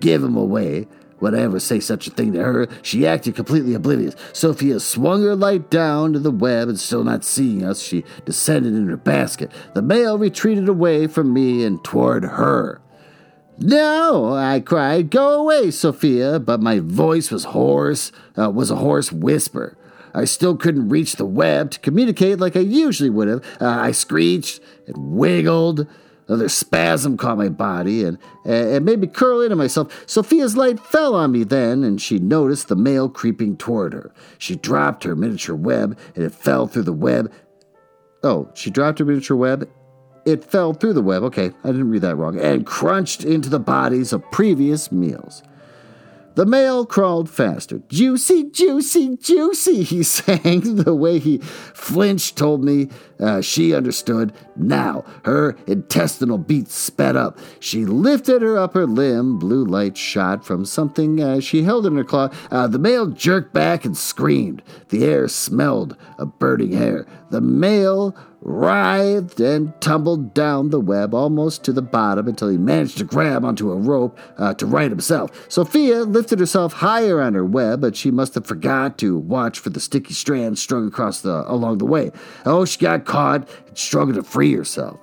give 0.00 0.22
him 0.22 0.36
away, 0.36 0.86
would 1.20 1.34
I 1.34 1.40
ever 1.40 1.60
say 1.60 1.80
such 1.80 2.06
a 2.06 2.10
thing 2.10 2.32
to 2.34 2.42
her? 2.42 2.68
She 2.82 3.06
acted 3.06 3.36
completely 3.36 3.74
oblivious. 3.74 4.14
Sophia 4.32 4.80
swung 4.80 5.22
her 5.22 5.34
light 5.34 5.70
down 5.70 6.12
to 6.12 6.18
the 6.18 6.30
web, 6.30 6.68
and 6.68 6.78
still 6.78 7.04
not 7.04 7.24
seeing 7.24 7.64
us, 7.64 7.82
she 7.82 8.04
descended 8.24 8.74
in 8.74 8.88
her 8.88 8.96
basket. 8.96 9.50
The 9.74 9.82
male 9.82 10.18
retreated 10.18 10.68
away 10.68 11.06
from 11.06 11.32
me 11.32 11.64
and 11.64 11.82
toward 11.82 12.24
her. 12.24 12.80
No, 13.58 14.34
I 14.34 14.60
cried, 14.60 15.10
go 15.10 15.40
away, 15.40 15.70
Sophia, 15.70 16.38
but 16.38 16.60
my 16.60 16.78
voice 16.78 17.30
was 17.30 17.44
hoarse, 17.44 18.12
uh, 18.38 18.50
was 18.50 18.70
a 18.70 18.76
hoarse 18.76 19.10
whisper. 19.10 19.78
I 20.12 20.24
still 20.24 20.56
couldn't 20.56 20.90
reach 20.90 21.16
the 21.16 21.24
web 21.26 21.70
to 21.70 21.80
communicate 21.80 22.38
like 22.38 22.56
I 22.56 22.60
usually 22.60 23.10
would 23.10 23.28
have. 23.28 23.44
Uh, 23.60 23.68
I 23.68 23.92
screeched 23.92 24.60
and 24.86 24.96
wiggled. 25.16 25.86
Another 26.28 26.48
spasm 26.48 27.16
caught 27.16 27.38
my 27.38 27.48
body 27.48 28.04
and, 28.04 28.18
and 28.44 28.84
made 28.84 28.98
me 28.98 29.06
curl 29.06 29.42
into 29.42 29.54
myself. 29.54 30.04
Sophia's 30.06 30.56
light 30.56 30.80
fell 30.80 31.14
on 31.14 31.30
me 31.30 31.44
then, 31.44 31.84
and 31.84 32.00
she 32.02 32.18
noticed 32.18 32.66
the 32.68 32.76
male 32.76 33.08
creeping 33.08 33.56
toward 33.56 33.92
her. 33.92 34.12
She 34.38 34.56
dropped 34.56 35.04
her 35.04 35.14
miniature 35.14 35.54
web, 35.54 35.96
and 36.16 36.24
it 36.24 36.34
fell 36.34 36.66
through 36.66 36.82
the 36.82 36.92
web. 36.92 37.32
Oh, 38.24 38.50
she 38.54 38.70
dropped 38.70 38.98
her 38.98 39.04
miniature 39.04 39.36
web. 39.36 39.68
It 40.24 40.42
fell 40.42 40.72
through 40.72 40.94
the 40.94 41.02
web. 41.02 41.22
Okay, 41.22 41.52
I 41.62 41.68
didn't 41.68 41.90
read 41.90 42.02
that 42.02 42.16
wrong. 42.16 42.40
And 42.40 42.66
crunched 42.66 43.22
into 43.22 43.48
the 43.48 43.60
bodies 43.60 44.12
of 44.12 44.28
previous 44.32 44.90
meals. 44.90 45.44
The 46.36 46.44
male 46.44 46.84
crawled 46.84 47.30
faster. 47.30 47.78
Juicy, 47.88 48.50
juicy, 48.50 49.16
juicy, 49.16 49.82
he 49.84 50.02
sang. 50.02 50.76
The 50.76 50.94
way 50.94 51.18
he 51.18 51.38
flinched 51.38 52.36
told 52.36 52.62
me 52.62 52.90
uh, 53.18 53.40
she 53.40 53.74
understood. 53.74 54.34
Now, 54.54 55.06
her 55.24 55.56
intestinal 55.66 56.36
beats 56.36 56.74
sped 56.74 57.16
up. 57.16 57.38
She 57.58 57.86
lifted 57.86 58.42
her 58.42 58.58
upper 58.58 58.86
limb. 58.86 59.38
Blue 59.38 59.64
light 59.64 59.96
shot 59.96 60.44
from 60.44 60.66
something 60.66 61.22
uh, 61.22 61.40
she 61.40 61.62
held 61.62 61.86
in 61.86 61.96
her 61.96 62.04
claw. 62.04 62.28
Uh, 62.50 62.66
the 62.66 62.78
male 62.78 63.06
jerked 63.06 63.54
back 63.54 63.86
and 63.86 63.96
screamed. 63.96 64.62
The 64.90 65.04
air 65.04 65.28
smelled 65.28 65.96
of 66.18 66.38
burning 66.38 66.72
hair. 66.72 67.06
The 67.30 67.40
male 67.40 68.14
writhed 68.46 69.40
and 69.40 69.78
tumbled 69.80 70.32
down 70.32 70.70
the 70.70 70.80
web 70.80 71.12
almost 71.12 71.64
to 71.64 71.72
the 71.72 71.82
bottom 71.82 72.28
until 72.28 72.48
he 72.48 72.56
managed 72.56 72.96
to 72.96 73.04
grab 73.04 73.44
onto 73.44 73.72
a 73.72 73.76
rope 73.76 74.16
uh, 74.38 74.54
to 74.54 74.64
right 74.64 74.90
himself. 74.90 75.46
Sophia 75.50 76.04
lifted 76.04 76.38
herself 76.38 76.74
higher 76.74 77.20
on 77.20 77.34
her 77.34 77.44
web, 77.44 77.80
but 77.80 77.96
she 77.96 78.10
must 78.10 78.34
have 78.34 78.46
forgot 78.46 78.98
to 78.98 79.18
watch 79.18 79.58
for 79.58 79.70
the 79.70 79.80
sticky 79.80 80.14
strands 80.14 80.62
strung 80.62 80.86
across 80.86 81.20
the 81.20 81.50
along 81.50 81.78
the 81.78 81.86
way. 81.86 82.12
Oh, 82.44 82.64
she 82.64 82.78
got 82.78 83.04
caught 83.04 83.48
and 83.66 83.76
struggled 83.76 84.14
to 84.14 84.22
free 84.22 84.54
herself. 84.54 85.00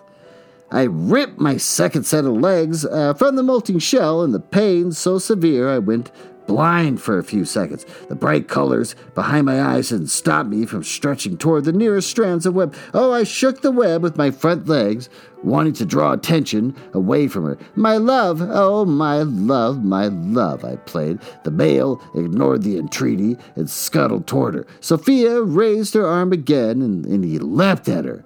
I 0.72 0.84
ripped 0.84 1.38
my 1.38 1.58
second 1.58 2.06
set 2.06 2.26
of 2.26 2.34
legs 2.34 2.84
uh, 2.84 3.14
from 3.14 3.36
the 3.36 3.44
molting 3.44 3.78
shell, 3.78 4.24
and 4.24 4.34
the 4.34 4.40
pain 4.40 4.92
so 4.92 5.20
severe 5.20 5.70
I 5.70 5.78
went 5.78 6.12
blind 6.48 7.02
for 7.02 7.18
a 7.18 7.24
few 7.24 7.46
seconds. 7.46 7.86
The 8.10 8.16
bright 8.16 8.48
colors 8.48 8.96
behind 9.16 9.46
my 9.46 9.62
eyes 9.62 9.90
had 9.90 10.10
stopped 10.10 10.50
me 10.50 10.66
from 10.66 10.84
stretching 10.84 11.38
toward 11.38 11.66
the 11.66 11.72
nearest 11.72 12.10
strands 12.10 12.46
of 12.46 12.56
web. 12.56 12.76
Oh, 12.94 13.12
I 13.12 13.24
shook 13.24 13.62
the 13.62 13.72
web 13.72 14.04
with 14.04 14.18
my 14.18 14.32
front 14.32 14.68
legs, 14.68 15.10
wanting 15.44 15.74
to 15.74 15.86
draw 15.86 16.14
attention 16.14 16.76
away 16.94 17.28
from 17.28 17.46
her. 17.46 17.58
My 17.76 17.98
love, 17.98 18.42
oh, 18.42 18.86
my 18.86 19.24
love, 19.24 19.84
my 19.84 20.08
love, 20.08 20.64
I 20.64 20.76
played. 20.78 21.20
The 21.44 21.52
male 21.52 22.02
ignored 22.16 22.64
the 22.64 22.78
entreaty 22.78 23.38
and 23.56 23.70
scuttled 23.70 24.28
toward 24.28 24.54
her. 24.56 24.68
Sophia 24.80 25.42
raised 25.42 25.94
her 25.94 26.08
arm 26.08 26.32
again, 26.32 26.82
and, 26.82 27.06
and 27.06 27.24
he 27.24 27.40
leapt 27.40 27.88
at 27.90 28.06
her. 28.06 28.24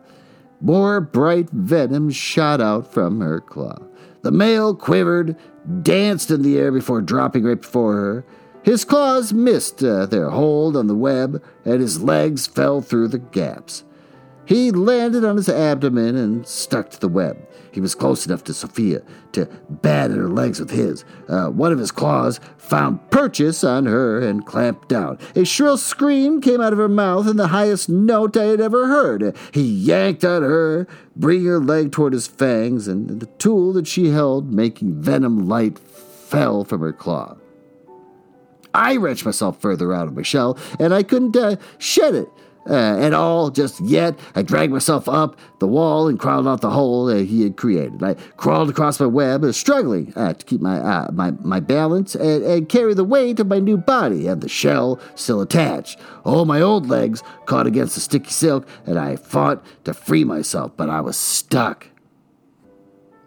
More 0.60 1.00
bright 1.02 1.50
venom 1.52 2.10
shot 2.10 2.62
out 2.62 2.92
from 2.92 3.22
her 3.22 3.42
claw. 3.42 3.78
The 4.24 4.32
male 4.32 4.76
quivered 4.76 5.38
danced 5.82 6.32
in 6.32 6.42
the 6.42 6.58
air 6.58 6.72
before 6.72 7.02
dropping 7.02 7.44
right 7.44 7.62
before 7.62 7.94
her. 7.94 8.26
His 8.64 8.84
claws 8.84 9.32
missed 9.32 9.84
uh, 9.84 10.06
their 10.06 10.30
hold 10.30 10.76
on 10.76 10.88
the 10.88 10.96
web, 10.96 11.44
and 11.64 11.80
his 11.80 12.02
legs 12.02 12.48
fell 12.48 12.82
through 12.82 13.10
the 13.10 13.20
gaps. 13.20 13.84
He 14.48 14.72
landed 14.72 15.26
on 15.26 15.36
his 15.36 15.50
abdomen 15.50 16.16
and 16.16 16.48
stuck 16.48 16.90
to 16.92 17.00
the 17.00 17.10
web. 17.10 17.38
He 17.74 17.82
was 17.82 17.94
close 17.94 18.26
enough 18.26 18.46
to 18.46 18.54
Sophia 18.54 19.02
to 19.34 19.46
bat 19.70 20.10
at 20.10 20.18
her 20.18 20.30
legs 20.30 20.60
with 20.60 20.72
his. 20.72 21.04
Uh, 21.28 21.48
one 21.50 21.74
of 21.74 21.80
his 21.80 21.92
claws 21.92 22.40
found 22.58 23.12
purchase 23.12 23.64
on 23.64 23.86
her 23.86 24.20
and 24.20 24.46
clamped 24.46 24.88
down. 24.88 25.20
A 25.36 25.44
shrill 25.44 25.78
scream 25.78 26.40
came 26.40 26.62
out 26.62 26.72
of 26.72 26.80
her 26.80 26.88
mouth 26.88 27.28
in 27.28 27.36
the 27.36 27.50
highest 27.50 27.90
note 27.90 28.38
I 28.38 28.46
had 28.46 28.62
ever 28.62 28.88
heard. 28.88 29.36
He 29.54 29.62
yanked 29.62 30.24
on 30.24 30.44
her, 30.44 30.88
bringing 31.16 31.48
her 31.48 31.60
leg 31.60 31.92
toward 31.92 32.14
his 32.14 32.26
fangs, 32.26 32.88
and 32.88 33.20
the 33.20 33.26
tool 33.26 33.74
that 33.74 33.86
she 33.86 34.12
held, 34.12 34.54
making 34.54 35.02
venom 35.02 35.48
light, 35.48 35.78
fell 35.78 36.64
from 36.64 36.80
her 36.80 36.94
claw. 36.94 37.36
I 38.74 38.96
wrenched 38.96 39.26
myself 39.26 39.60
further 39.60 39.94
out 39.94 40.08
of 40.08 40.16
my 40.16 40.22
shell, 40.22 40.58
and 40.80 40.94
I 40.94 41.04
couldn't 41.04 41.36
uh, 41.36 41.58
shed 41.80 42.16
it 42.16 42.30
uh, 42.70 42.98
at 43.00 43.14
all 43.14 43.50
just 43.50 43.80
yet. 43.82 44.18
I 44.36 44.42
dragged 44.42 44.74
myself 44.74 45.08
up 45.08 45.38
the 45.60 45.68
wall 45.68 46.08
and 46.08 46.20
crawled 46.20 46.48
out 46.48 46.62
the 46.62 46.70
hole 46.70 47.06
that 47.06 47.26
he 47.26 47.44
had 47.44 47.58
created. 47.58 48.04
I 48.04 48.14
crawled 48.38 48.70
across 48.70 49.00
my 49.00 49.06
web, 49.06 49.44
uh, 49.44 49.52
struggling 49.52 50.14
uh, 50.16 50.34
to 50.34 50.46
keep 50.46 50.62
my, 50.62 50.80
uh, 50.80 51.12
my, 51.12 51.32
my 51.42 51.60
balance 51.60 52.16
and, 52.16 52.44
and 52.44 52.70
carry 52.70 52.94
the 52.94 53.04
weight 53.04 53.40
of 53.40 53.48
my 53.48 53.60
new 53.60 53.78
body 53.78 54.28
and 54.28 54.42
the 54.42 54.50
shell 54.50 55.00
still 55.16 55.42
attached. 55.42 56.00
All 56.24 56.46
my 56.46 56.62
old 56.62 56.88
legs 56.88 57.24
caught 57.46 57.68
against 57.68 57.96
the 57.96 58.02
sticky 58.02 58.32
silk, 58.32 58.68
and 58.86 59.00
I 59.00 59.16
fought 59.16 59.64
to 59.86 59.94
free 59.94 60.24
myself, 60.24 60.72
but 60.76 60.90
I 60.90 61.02
was 61.02 61.18
stuck. 61.18 61.88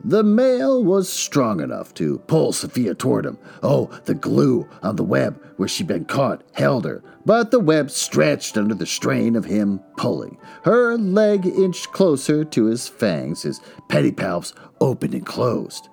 The 0.02 0.22
male 0.22 0.82
was 0.82 1.12
strong 1.12 1.60
enough 1.60 1.93
to 1.94 2.18
pull 2.20 2.52
Sophia 2.52 2.94
toward 2.94 3.27
him. 3.27 3.39
Oh, 3.62 3.90
the 4.06 4.14
glue 4.14 4.66
on 4.82 4.97
the 4.97 5.05
web 5.05 5.40
where 5.56 5.68
she'd 5.68 5.86
been 5.86 6.06
caught 6.06 6.43
held 6.52 6.86
her, 6.86 7.02
but 7.27 7.51
the 7.51 7.60
web 7.60 7.90
stretched 7.90 8.56
under 8.56 8.74
the 8.74 8.86
strain 8.86 9.36
of 9.36 9.44
him 9.44 9.81
pulling. 9.98 10.39
Her 10.64 10.97
leg 10.97 11.44
inched 11.44 11.93
closer 11.93 12.44
to 12.44 12.64
his 12.64 12.89
fangs, 12.89 13.43
his 13.43 13.60
pedipalps 13.89 14.55
opened 14.81 15.14
and 15.14 15.27
closed. 15.27 15.89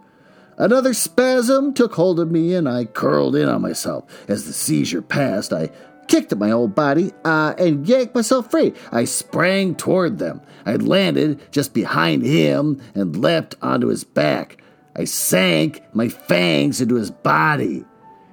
Another 0.58 0.94
spasm 0.94 1.74
took 1.74 1.94
hold 1.94 2.20
of 2.20 2.32
me, 2.32 2.56
and 2.56 2.68
I 2.68 2.86
curled 2.86 3.36
in 3.36 3.48
on 3.48 3.62
myself. 3.62 4.06
As 4.28 4.46
the 4.46 4.54
seizure 4.54 5.04
passed, 5.04 5.54
I 5.54 5.70
kicked 6.08 6.32
at 6.32 6.38
my 6.38 6.52
old 6.52 6.76
body 6.76 7.12
uh, 7.26 7.54
and 7.58 7.88
yanked 7.88 8.16
myself 8.16 8.50
free. 8.52 8.74
I 8.92 9.06
sprang 9.06 9.76
toward 9.76 10.20
them. 10.20 10.42
I 10.66 10.76
landed 10.76 11.40
just 11.52 11.74
behind 11.74 12.24
him 12.24 12.82
and 12.96 13.16
leapt 13.16 13.56
onto 13.62 13.88
his 13.88 14.04
back. 14.04 14.62
I 14.96 15.06
sank 15.06 15.84
my 15.94 16.10
fangs 16.10 16.82
into 16.82 16.96
his 16.96 17.12
body 17.12 17.86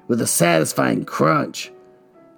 with 0.08 0.20
a 0.20 0.26
satisfying 0.26 1.04
crunch. 1.04 1.70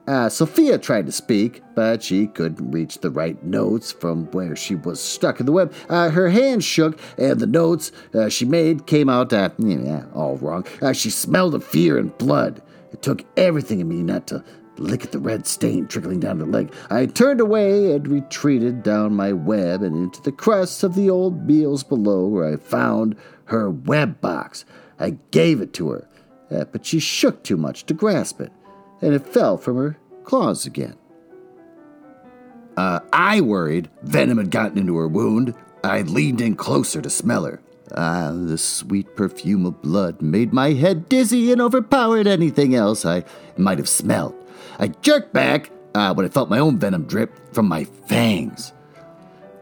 Uh, 0.06 0.28
Sophia 0.28 0.78
tried 0.78 1.06
to 1.06 1.12
speak, 1.12 1.62
but 1.74 2.00
she 2.02 2.28
couldn't 2.28 2.70
reach 2.70 2.98
the 2.98 3.10
right 3.10 3.42
notes 3.42 3.90
from 3.90 4.26
where 4.30 4.54
she 4.54 4.76
was 4.76 5.02
stuck 5.02 5.40
in 5.40 5.46
the 5.46 5.52
web. 5.52 5.74
Uh, 5.88 6.10
her 6.10 6.28
hands 6.28 6.64
shook, 6.64 6.98
and 7.18 7.40
the 7.40 7.46
notes 7.46 7.90
uh, 8.14 8.28
she 8.28 8.44
made 8.44 8.86
came 8.86 9.08
out 9.08 9.32
all 9.32 10.36
wrong. 10.36 10.64
Uh, 10.80 10.92
she 10.92 11.10
smelled 11.10 11.56
of 11.56 11.64
fear 11.64 11.98
and 11.98 12.16
blood. 12.18 12.62
It 12.92 13.02
took 13.02 13.24
everything 13.36 13.80
in 13.80 13.88
me 13.88 14.02
not 14.02 14.28
to 14.28 14.44
lick 14.78 15.05
at 15.05 15.12
the 15.12 15.19
red 15.19 15.47
stain 15.47 15.86
trickling 15.86 16.20
down 16.20 16.40
her 16.40 16.47
leg. 16.47 16.73
I 16.90 17.07
turned 17.07 17.40
away 17.40 17.93
and 17.93 18.07
retreated 18.07 18.82
down 18.82 19.15
my 19.15 19.32
web 19.32 19.82
and 19.82 19.97
into 19.97 20.23
the 20.23 20.32
crusts 20.32 20.82
of 20.82 20.94
the 20.94 21.11
old 21.11 21.47
meals 21.47 21.82
below, 21.82 22.27
where 22.27 22.53
I 22.53 22.57
found 22.57 23.16
her 23.47 23.70
web 23.70 24.20
box. 24.20 24.65
I 24.98 25.16
gave 25.31 25.61
it 25.61 25.73
to 25.74 25.90
her, 25.90 26.09
uh, 26.51 26.65
but 26.65 26.86
she 26.86 26.98
shook 26.98 27.43
too 27.43 27.57
much 27.57 27.86
to 27.86 27.94
grasp 27.94 28.40
it 28.40 28.53
and 29.01 29.15
it 29.15 29.27
fell 29.27 29.57
from 29.57 29.77
her 29.77 29.98
claws 30.24 30.66
again. 30.66 30.97
Uh, 32.77 33.01
I 33.12 33.40
worried 33.40 33.90
venom 34.03 34.39
had 34.39 34.51
gotten 34.51 34.78
into 34.78 34.97
her 34.97 35.09
wound. 35.09 35.55
I 35.82 36.03
leaned 36.03 36.40
in 36.40 36.57
closer 36.57 37.01
to 37.01 37.11
smell 37.11 37.44
her. 37.44 37.61
Ah, 37.94 38.32
the 38.35 38.59
sweet 38.59 39.15
perfume 39.15 39.65
of 39.65 39.81
blood 39.81 40.20
made 40.20 40.53
my 40.53 40.73
head 40.73 41.09
dizzy 41.09 41.53
and 41.53 41.62
overpowered 41.62 42.27
anything 42.27 42.74
else 42.74 43.07
I 43.07 43.24
might 43.57 43.78
have 43.78 43.89
smelled. 43.89 44.35
I 44.78 44.89
jerked 44.89 45.32
back 45.32 45.70
uh, 45.94 46.12
when 46.15 46.27
I 46.27 46.28
felt 46.28 46.51
my 46.51 46.59
own 46.59 46.78
venom 46.78 47.05
drip 47.05 47.55
from 47.55 47.69
my 47.69 47.85
fangs. 47.85 48.73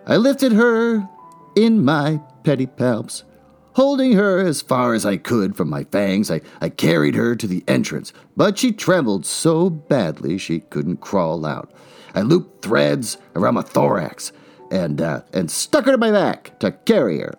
I 0.06 0.16
lifted 0.16 0.52
her 0.52 1.08
in 1.56 1.84
my 1.84 2.20
pedipalps 2.42 3.22
Holding 3.74 4.12
her 4.12 4.38
as 4.38 4.62
far 4.62 4.94
as 4.94 5.04
I 5.04 5.16
could 5.16 5.56
from 5.56 5.68
my 5.68 5.82
fangs, 5.82 6.30
I, 6.30 6.42
I 6.60 6.68
carried 6.68 7.16
her 7.16 7.34
to 7.34 7.46
the 7.46 7.64
entrance, 7.66 8.12
but 8.36 8.56
she 8.56 8.70
trembled 8.70 9.26
so 9.26 9.68
badly 9.68 10.38
she 10.38 10.60
couldn't 10.60 11.00
crawl 11.00 11.44
out. 11.44 11.72
I 12.14 12.20
looped 12.20 12.64
threads 12.64 13.18
around 13.34 13.54
my 13.54 13.62
thorax 13.62 14.30
and, 14.70 15.00
uh, 15.00 15.22
and 15.32 15.50
stuck 15.50 15.86
her 15.86 15.90
to 15.90 15.98
my 15.98 16.12
back 16.12 16.56
to 16.60 16.70
carry 16.70 17.18
her. 17.18 17.34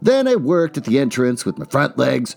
Then 0.00 0.28
I 0.28 0.36
worked 0.36 0.76
at 0.76 0.84
the 0.84 1.00
entrance 1.00 1.44
with 1.44 1.58
my 1.58 1.66
front 1.66 1.98
legs. 1.98 2.36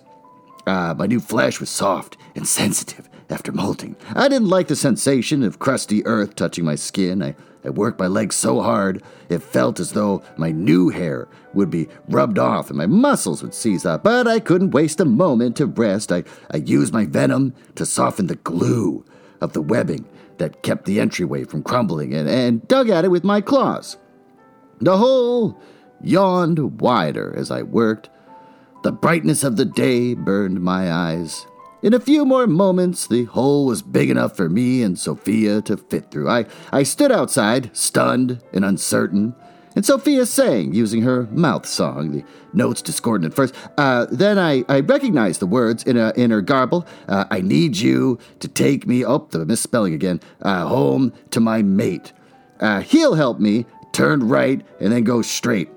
Uh, 0.65 0.95
my 0.97 1.05
new 1.05 1.19
flesh 1.19 1.59
was 1.59 1.69
soft 1.69 2.17
and 2.35 2.47
sensitive 2.47 3.07
after 3.29 3.51
molting. 3.51 3.95
I 4.15 4.27
didn't 4.27 4.49
like 4.49 4.67
the 4.67 4.75
sensation 4.75 5.43
of 5.43 5.59
crusty 5.59 6.05
earth 6.05 6.35
touching 6.35 6.65
my 6.65 6.75
skin. 6.75 7.23
I 7.23 7.35
I 7.65 7.69
worked 7.69 7.99
my 7.99 8.07
legs 8.07 8.35
so 8.35 8.61
hard 8.61 9.01
it 9.29 9.41
felt 9.41 9.79
as 9.79 9.91
though 9.91 10.21
my 10.37 10.51
new 10.51 10.89
hair 10.89 11.27
would 11.53 11.69
be 11.69 11.87
rubbed 12.09 12.37
off 12.37 12.69
and 12.69 12.77
my 12.77 12.87
muscles 12.87 13.41
would 13.41 13.53
seize 13.53 13.85
up, 13.85 14.03
but 14.03 14.27
I 14.27 14.39
couldn't 14.39 14.71
waste 14.71 14.99
a 14.99 15.05
moment 15.05 15.55
to 15.57 15.65
rest. 15.65 16.11
I, 16.11 16.23
I 16.51 16.57
used 16.57 16.93
my 16.93 17.05
venom 17.05 17.53
to 17.75 17.85
soften 17.85 18.27
the 18.27 18.35
glue 18.35 19.05
of 19.39 19.53
the 19.53 19.61
webbing 19.61 20.05
that 20.37 20.63
kept 20.63 20.85
the 20.85 20.99
entryway 20.99 21.43
from 21.45 21.63
crumbling 21.63 22.13
and, 22.13 22.27
and 22.27 22.67
dug 22.67 22.89
at 22.89 23.05
it 23.05 23.11
with 23.11 23.23
my 23.23 23.39
claws. 23.39 23.97
The 24.81 24.97
hole 24.97 25.61
yawned 26.01 26.81
wider 26.81 27.33
as 27.37 27.49
I 27.49 27.61
worked. 27.61 28.09
The 28.83 28.91
brightness 28.91 29.43
of 29.43 29.55
the 29.55 29.65
day 29.65 30.13
burned 30.13 30.59
my 30.59 30.91
eyes. 30.91 31.45
In 31.83 31.93
a 31.93 31.99
few 31.99 32.23
more 32.23 32.47
moments, 32.47 33.07
the 33.07 33.25
hole 33.25 33.65
was 33.65 33.81
big 33.81 34.09
enough 34.09 34.37
for 34.37 34.47
me 34.47 34.81
and 34.83 34.97
Sophia 34.97 35.61
to 35.63 35.75
fit 35.75 36.09
through. 36.09 36.29
I, 36.29 36.45
I 36.71 36.83
stood 36.83 37.11
outside, 37.11 37.75
stunned 37.75 38.41
and 38.53 38.63
uncertain, 38.63 39.35
and 39.75 39.85
Sophia 39.85 40.25
sang, 40.25 40.73
using 40.73 41.01
her 41.01 41.23
mouth 41.31 41.65
song, 41.65 42.11
the 42.13 42.23
notes 42.53 42.81
discordant 42.81 43.33
at 43.33 43.35
first. 43.35 43.53
Uh, 43.77 44.05
then 44.09 44.39
I, 44.39 44.63
I 44.69 44.79
recognized 44.79 45.41
the 45.41 45.45
words 45.45 45.83
in, 45.83 45.97
a, 45.97 46.13
in 46.15 46.31
her 46.31 46.41
garble. 46.41 46.87
Uh, 47.09 47.25
I 47.29 47.41
need 47.41 47.75
you 47.75 48.17
to 48.39 48.47
take 48.47 48.87
me, 48.87 49.03
oh, 49.03 49.27
the 49.31 49.45
misspelling 49.45 49.93
again, 49.93 50.21
uh, 50.41 50.65
home 50.65 51.11
to 51.31 51.41
my 51.41 51.63
mate. 51.63 52.13
Uh, 52.61 52.79
he'll 52.79 53.15
help 53.15 53.41
me 53.41 53.65
turn 53.91 54.25
right 54.29 54.65
and 54.79 54.93
then 54.93 55.03
go 55.03 55.21
straight. 55.21 55.69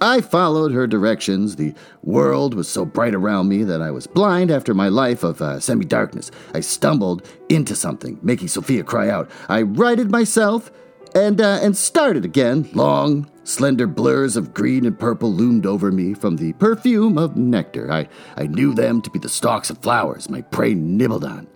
I 0.00 0.20
followed 0.20 0.72
her 0.72 0.86
directions. 0.86 1.56
The 1.56 1.74
world 2.02 2.54
was 2.54 2.68
so 2.68 2.84
bright 2.84 3.14
around 3.14 3.48
me 3.48 3.64
that 3.64 3.82
I 3.82 3.90
was 3.90 4.06
blind 4.06 4.50
after 4.50 4.74
my 4.74 4.88
life 4.88 5.24
of 5.24 5.42
uh, 5.42 5.58
semi 5.60 5.84
darkness. 5.84 6.30
I 6.54 6.60
stumbled 6.60 7.26
into 7.48 7.74
something, 7.74 8.18
making 8.22 8.48
Sophia 8.48 8.84
cry 8.84 9.08
out. 9.08 9.30
I 9.48 9.62
righted 9.62 10.10
myself 10.10 10.70
and, 11.14 11.40
uh, 11.40 11.58
and 11.62 11.76
started 11.76 12.24
again. 12.24 12.68
Long, 12.74 13.28
slender 13.42 13.86
blurs 13.86 14.36
of 14.36 14.54
green 14.54 14.86
and 14.86 14.98
purple 14.98 15.32
loomed 15.32 15.66
over 15.66 15.90
me 15.90 16.14
from 16.14 16.36
the 16.36 16.52
perfume 16.54 17.18
of 17.18 17.36
nectar. 17.36 17.90
I, 17.90 18.08
I 18.36 18.46
knew 18.46 18.74
them 18.74 19.02
to 19.02 19.10
be 19.10 19.18
the 19.18 19.28
stalks 19.28 19.70
of 19.70 19.78
flowers 19.78 20.30
my 20.30 20.42
prey 20.42 20.74
nibbled 20.74 21.24
on. 21.24 21.48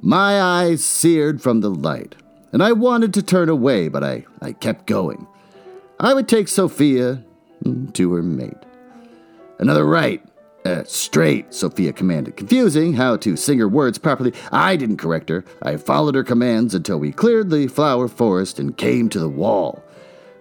My 0.00 0.40
eyes 0.40 0.84
seared 0.84 1.40
from 1.40 1.60
the 1.60 1.70
light, 1.70 2.16
and 2.52 2.62
I 2.62 2.72
wanted 2.72 3.14
to 3.14 3.22
turn 3.22 3.48
away, 3.48 3.88
but 3.88 4.02
I, 4.02 4.26
I 4.40 4.52
kept 4.52 4.86
going. 4.86 5.26
I 6.00 6.12
would 6.12 6.28
take 6.28 6.48
Sophia 6.48 7.24
to 7.92 8.12
her 8.12 8.22
mate. 8.22 8.56
Another 9.58 9.84
right. 9.84 10.22
Uh, 10.64 10.84
straight, 10.84 11.52
Sophia 11.52 11.92
commanded, 11.92 12.36
confusing 12.36 12.92
how 12.92 13.16
to 13.16 13.36
sing 13.36 13.58
her 13.58 13.68
words 13.68 13.98
properly. 13.98 14.32
I 14.52 14.76
didn't 14.76 14.98
correct 14.98 15.28
her. 15.28 15.44
I 15.60 15.76
followed 15.76 16.14
her 16.14 16.22
commands 16.22 16.72
until 16.72 16.98
we 16.98 17.10
cleared 17.10 17.50
the 17.50 17.66
flower 17.66 18.06
forest 18.06 18.60
and 18.60 18.76
came 18.76 19.08
to 19.08 19.18
the 19.18 19.28
wall. 19.28 19.82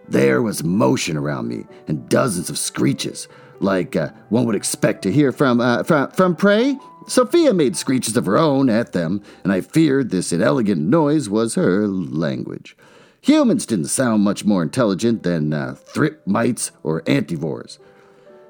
There 0.08 0.44
was 0.44 0.64
motion 0.64 1.18
around 1.18 1.48
me 1.48 1.66
and 1.88 2.08
dozens 2.08 2.52
of 2.52 2.60
screeches, 2.60 3.28
like 3.60 3.96
uh, 3.96 4.10
one 4.30 4.46
would 4.46 4.56
expect 4.56 5.02
to 5.04 5.12
hear 5.12 5.32
from, 5.32 5.60
uh, 5.60 5.84
from, 5.84 6.12
from 6.12 6.36
prey. 6.36 6.78
Sophia 7.08 7.52
made 7.52 7.76
screeches 7.76 8.16
of 8.16 8.28
her 8.28 8.38
own 8.38 8.70
at 8.70 8.94
them, 8.94 9.24
and 9.44 9.52
I 9.52 9.62
feared 9.62 10.12
this 10.12 10.32
inelegant 10.32 10.82
noise 10.82 11.30
was 11.30 11.56
her 11.56 11.88
language. 11.88 12.78
Humans 13.22 13.68
didn't 13.68 13.86
sound 13.86 14.24
much 14.24 14.46
more 14.46 14.64
intelligent 14.64 15.22
than 15.22 15.54
uh, 15.54 15.76
thrip 15.76 16.26
mites 16.26 16.72
or 16.82 17.04
antivores. 17.04 17.78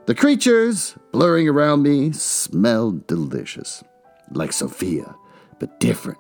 The 0.06 0.15
creatures 0.15 0.95
blurring 1.11 1.49
around 1.49 1.84
me 1.84 2.14
smelled 2.14 3.06
delicious, 3.06 3.84
like 4.31 4.53
Sophia, 4.53 5.15
but 5.60 5.80
different. 5.81 6.19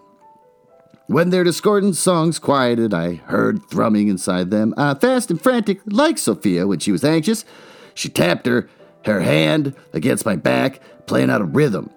When 1.07 1.29
their 1.29 1.45
discordant 1.45 1.95
songs 1.95 2.39
quieted, 2.39 2.93
I 2.93 3.15
heard 3.15 3.69
thrumming 3.69 4.09
inside 4.09 4.51
them, 4.51 4.73
uh, 4.75 4.95
fast 4.95 5.31
and 5.31 5.41
frantic, 5.41 5.79
like 5.85 6.17
Sophia 6.17 6.67
when 6.67 6.79
she 6.79 6.91
was 6.91 7.05
anxious. 7.05 7.45
She 7.93 8.09
tapped 8.09 8.45
her, 8.47 8.69
her 9.05 9.21
hand 9.21 9.73
against 9.93 10.25
my 10.25 10.35
back, 10.35 10.81
playing 11.07 11.29
out 11.29 11.41
a 11.41 11.45
rhythm 11.45 11.89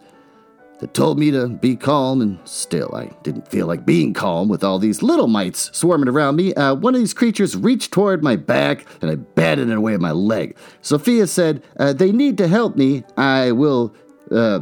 that 0.80 0.92
told 0.92 1.18
me 1.18 1.30
to 1.30 1.48
be 1.48 1.76
calm, 1.76 2.20
and 2.20 2.38
still 2.44 2.94
I 2.94 3.06
didn't 3.22 3.48
feel 3.48 3.66
like 3.66 3.86
being 3.86 4.12
calm 4.12 4.48
with 4.48 4.64
all 4.64 4.78
these 4.78 5.02
little 5.02 5.28
mites 5.28 5.70
swarming 5.76 6.08
around 6.08 6.36
me. 6.36 6.52
Uh, 6.54 6.74
one 6.74 6.94
of 6.94 7.00
these 7.00 7.14
creatures 7.14 7.56
reached 7.56 7.92
toward 7.92 8.22
my 8.22 8.36
back, 8.36 8.86
and 9.00 9.10
I 9.10 9.14
batted 9.14 9.70
it 9.70 9.76
away 9.76 9.92
with 9.92 10.00
my 10.00 10.12
leg. 10.12 10.56
Sophia 10.82 11.26
said, 11.26 11.62
uh, 11.78 11.92
They 11.92 12.12
need 12.12 12.38
to 12.38 12.48
help 12.48 12.76
me. 12.76 13.04
I 13.16 13.52
will. 13.52 13.94
Uh, 14.30 14.60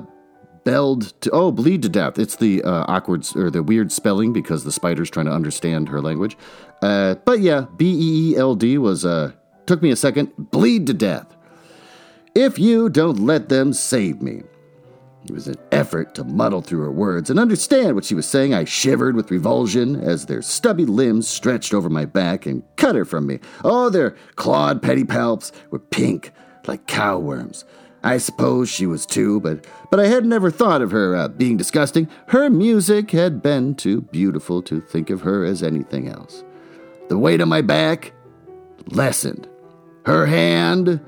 belled 0.65 1.21
to 1.21 1.29
oh 1.33 1.51
bleed 1.51 1.83
to 1.83 1.89
death 1.89 2.21
it's 2.21 2.37
the 2.37 2.63
uh, 2.63 2.85
awkward 2.87 3.27
or 3.35 3.51
the 3.51 3.65
weird 3.65 3.91
spelling 3.91 4.33
because 4.33 4.63
the 4.63 4.71
spider's 4.71 5.11
trying 5.11 5.27
to 5.27 5.33
understand 5.33 5.89
her 5.89 6.01
language 6.01 6.37
uh, 6.83 7.17
but 7.25 7.41
yeah 7.41 7.67
b-e-e-l-d 7.77 8.79
was 8.79 9.05
uh 9.05 9.33
took 9.67 9.83
me 9.83 9.91
a 9.91 9.97
second 9.97 10.31
bleed 10.37 10.87
to 10.87 10.95
death 10.95 11.35
if 12.37 12.61
you 12.61 12.89
don't 12.89 13.19
let 13.19 13.49
them 13.49 13.73
save 13.73 14.23
me 14.23 14.43
it 15.33 15.35
was 15.35 15.49
an 15.49 15.57
effort 15.73 16.15
to 16.15 16.25
muddle 16.25 16.61
through 16.61 16.83
her 16.83 16.93
words 16.93 17.31
and 17.31 17.41
understand 17.41 17.95
what 17.95 18.05
she 18.05 18.15
was 18.15 18.27
saying. 18.27 18.53
I 18.53 18.65
shivered 18.65 19.17
with 19.17 19.31
revulsion 19.31 19.97
as 19.97 20.27
their 20.27 20.43
stubby 20.43 20.85
limbs 20.85 21.27
stretched 21.27 21.73
over 21.73 21.89
my 21.89 22.05
back 22.05 22.45
and 22.45 22.63
cut 22.77 22.95
her 22.97 23.07
from 23.07 23.27
me. 23.27 23.39
Oh, 23.65 23.89
their 23.89 24.11
clawed 24.37 24.83
pedipalps 24.83 25.51
were 25.71 25.79
pink 25.79 26.33
like 26.67 26.87
cowworms. 26.87 27.65
I 28.05 28.19
suppose 28.19 28.69
she 28.69 28.85
was 28.85 29.07
too, 29.07 29.41
but 29.41 29.67
but 29.91 30.01
I 30.01 30.07
had 30.07 30.27
never 30.27 30.51
thought 30.51 30.83
of 30.83 30.91
her 30.91 31.17
uh, 31.17 31.29
being 31.29 31.57
disgusting. 31.57 32.09
Her 32.27 32.51
music 32.51 33.13
had 33.13 33.43
been 33.43 33.75
too 33.75 34.03
beautiful 34.03 34.61
to 34.63 34.83
think 34.83 35.09
of 35.09 35.23
her 35.23 35.47
as 35.47 35.63
anything 35.63 36.09
else. 36.09 36.45
The 37.09 37.17
weight 37.17 37.41
on 37.41 37.49
my 37.49 37.63
back 37.63 38.13
lessened. 38.87 39.49
Her 40.05 40.27
hand 40.27 41.01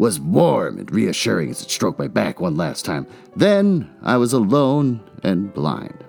was 0.00 0.18
warm 0.18 0.78
and 0.78 0.90
reassuring 0.90 1.50
as 1.50 1.60
it 1.60 1.70
stroked 1.70 1.98
my 1.98 2.08
back 2.08 2.40
one 2.40 2.56
last 2.56 2.86
time. 2.86 3.06
Then 3.36 3.94
I 4.02 4.16
was 4.16 4.32
alone 4.32 4.98
and 5.22 5.52
blind. 5.52 6.02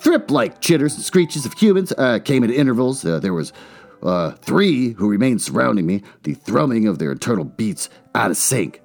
Thrip 0.00 0.30
like 0.30 0.60
chitters 0.60 0.96
and 0.96 1.02
screeches 1.02 1.46
of 1.46 1.54
humans 1.54 1.94
uh, 1.96 2.18
came 2.18 2.44
at 2.44 2.50
intervals. 2.50 3.06
Uh, 3.06 3.20
there 3.20 3.32
was 3.32 3.54
uh, 4.02 4.32
three 4.32 4.90
who 4.90 5.08
remained 5.08 5.40
surrounding 5.40 5.86
me, 5.86 6.02
the 6.24 6.34
thrumming 6.34 6.86
of 6.86 6.98
their 6.98 7.10
eternal 7.10 7.46
beats 7.46 7.88
out 8.14 8.30
of 8.30 8.36
sync. 8.36 8.82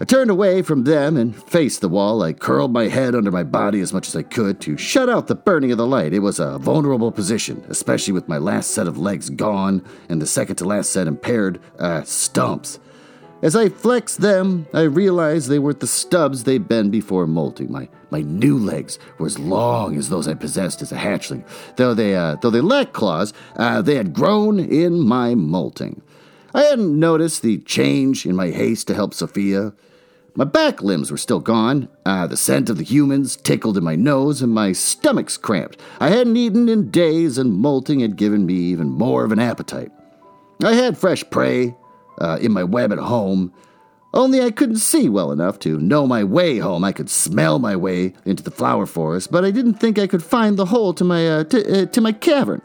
I 0.00 0.04
turned 0.04 0.28
away 0.28 0.62
from 0.62 0.82
them 0.82 1.16
and 1.16 1.40
faced 1.40 1.80
the 1.80 1.88
wall. 1.88 2.24
I 2.24 2.32
curled 2.32 2.72
my 2.72 2.88
head 2.88 3.14
under 3.14 3.30
my 3.30 3.44
body 3.44 3.80
as 3.80 3.92
much 3.92 4.08
as 4.08 4.16
I 4.16 4.24
could 4.24 4.60
to 4.62 4.76
shut 4.76 5.08
out 5.08 5.28
the 5.28 5.36
burning 5.36 5.70
of 5.70 5.78
the 5.78 5.86
light. 5.86 6.12
It 6.12 6.18
was 6.18 6.40
a 6.40 6.58
vulnerable 6.58 7.12
position, 7.12 7.64
especially 7.68 8.12
with 8.12 8.28
my 8.28 8.38
last 8.38 8.72
set 8.72 8.88
of 8.88 8.98
legs 8.98 9.30
gone 9.30 9.84
and 10.08 10.20
the 10.20 10.26
second 10.26 10.56
to 10.56 10.64
last 10.64 10.90
set 10.90 11.06
impaired 11.06 11.60
uh, 11.78 12.02
stumps. 12.02 12.80
As 13.40 13.54
I 13.54 13.68
flexed 13.68 14.20
them, 14.20 14.66
I 14.74 14.82
realized 14.82 15.48
they 15.48 15.60
weren't 15.60 15.78
the 15.78 15.86
stubs 15.86 16.42
they'd 16.42 16.66
been 16.66 16.90
before 16.90 17.28
molting. 17.28 17.70
My, 17.70 17.88
my 18.10 18.22
new 18.22 18.58
legs 18.58 18.98
were 19.18 19.26
as 19.26 19.38
long 19.38 19.96
as 19.96 20.08
those 20.08 20.26
I 20.26 20.34
possessed 20.34 20.82
as 20.82 20.90
a 20.90 20.96
hatchling. 20.96 21.46
Though 21.76 21.94
they, 21.94 22.16
uh, 22.16 22.34
though 22.42 22.50
they 22.50 22.62
lacked 22.62 22.94
claws, 22.94 23.32
uh, 23.54 23.80
they 23.80 23.94
had 23.94 24.12
grown 24.12 24.58
in 24.58 24.98
my 24.98 25.36
molting. 25.36 26.02
I 26.54 26.62
hadn't 26.62 26.98
noticed 26.98 27.42
the 27.42 27.58
change 27.58 28.24
in 28.24 28.36
my 28.36 28.50
haste 28.50 28.86
to 28.86 28.94
help 28.94 29.12
Sophia. 29.12 29.72
My 30.36 30.44
back 30.44 30.82
limbs 30.82 31.10
were 31.10 31.18
still 31.18 31.40
gone. 31.40 31.88
Uh, 32.06 32.26
the 32.26 32.36
scent 32.36 32.70
of 32.70 32.78
the 32.78 32.84
humans 32.84 33.36
tickled 33.36 33.76
in 33.76 33.84
my 33.84 33.96
nose, 33.96 34.40
and 34.40 34.52
my 34.52 34.72
stomach's 34.72 35.36
cramped. 35.36 35.80
I 36.00 36.10
hadn't 36.10 36.36
eaten 36.36 36.68
in 36.68 36.90
days, 36.90 37.38
and 37.38 37.52
molting 37.52 38.00
had 38.00 38.16
given 38.16 38.46
me 38.46 38.54
even 38.54 38.88
more 38.88 39.24
of 39.24 39.32
an 39.32 39.38
appetite. 39.40 39.90
I 40.62 40.74
had 40.74 40.96
fresh 40.96 41.24
prey 41.28 41.74
uh, 42.20 42.38
in 42.40 42.52
my 42.52 42.64
web 42.64 42.92
at 42.92 42.98
home, 42.98 43.52
only 44.14 44.40
I 44.40 44.52
couldn't 44.52 44.76
see 44.76 45.08
well 45.08 45.32
enough 45.32 45.58
to 45.60 45.78
know 45.80 46.06
my 46.06 46.22
way 46.22 46.58
home. 46.58 46.84
I 46.84 46.92
could 46.92 47.10
smell 47.10 47.58
my 47.58 47.74
way 47.74 48.14
into 48.24 48.44
the 48.44 48.52
flower 48.52 48.86
forest, 48.86 49.32
but 49.32 49.44
I 49.44 49.50
didn't 49.50 49.74
think 49.74 49.98
I 49.98 50.06
could 50.06 50.22
find 50.22 50.56
the 50.56 50.66
hole 50.66 50.94
to 50.94 51.02
my 51.02 51.28
uh, 51.28 51.44
to, 51.44 51.82
uh, 51.82 51.86
to 51.86 52.00
my 52.00 52.12
cavern. 52.12 52.62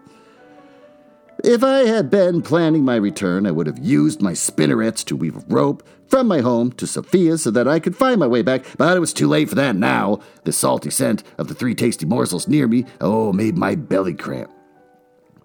If 1.43 1.63
I 1.63 1.79
had 1.79 2.09
been 2.09 2.41
planning 2.41 2.83
my 2.83 2.97
return, 2.97 3.47
I 3.47 3.51
would 3.51 3.65
have 3.67 3.79
used 3.79 4.21
my 4.21 4.33
spinnerets 4.33 5.05
to 5.05 5.15
weave 5.15 5.37
a 5.37 5.43
rope 5.47 5.87
from 6.07 6.27
my 6.27 6.41
home 6.41 6.71
to 6.73 6.85
Sophia's 6.85 7.43
so 7.43 7.51
that 7.51 7.67
I 7.67 7.79
could 7.79 7.95
find 7.95 8.19
my 8.19 8.27
way 8.27 8.41
back, 8.41 8.65
but 8.77 8.97
it 8.97 8.99
was 8.99 9.13
too 9.13 9.27
late 9.27 9.47
for 9.47 9.55
that 9.55 9.77
now. 9.77 10.19
The 10.43 10.51
salty 10.51 10.89
scent 10.89 11.23
of 11.37 11.47
the 11.47 11.53
three 11.53 11.75
tasty 11.75 12.05
morsels 12.05 12.49
near 12.49 12.67
me, 12.67 12.85
oh, 12.99 13.31
made 13.31 13.57
my 13.57 13.75
belly 13.75 14.15
cramp. 14.15 14.51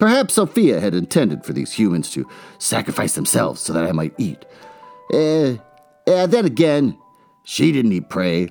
Perhaps 0.00 0.34
Sophia 0.34 0.80
had 0.80 0.94
intended 0.94 1.44
for 1.44 1.52
these 1.52 1.72
humans 1.72 2.10
to 2.10 2.28
sacrifice 2.58 3.14
themselves 3.14 3.60
so 3.60 3.72
that 3.72 3.86
I 3.86 3.92
might 3.92 4.14
eat. 4.18 4.44
Eh, 5.12 5.58
eh 6.08 6.26
then 6.26 6.44
again, 6.44 6.98
she 7.44 7.70
didn't 7.70 7.92
eat 7.92 8.08
prey. 8.08 8.48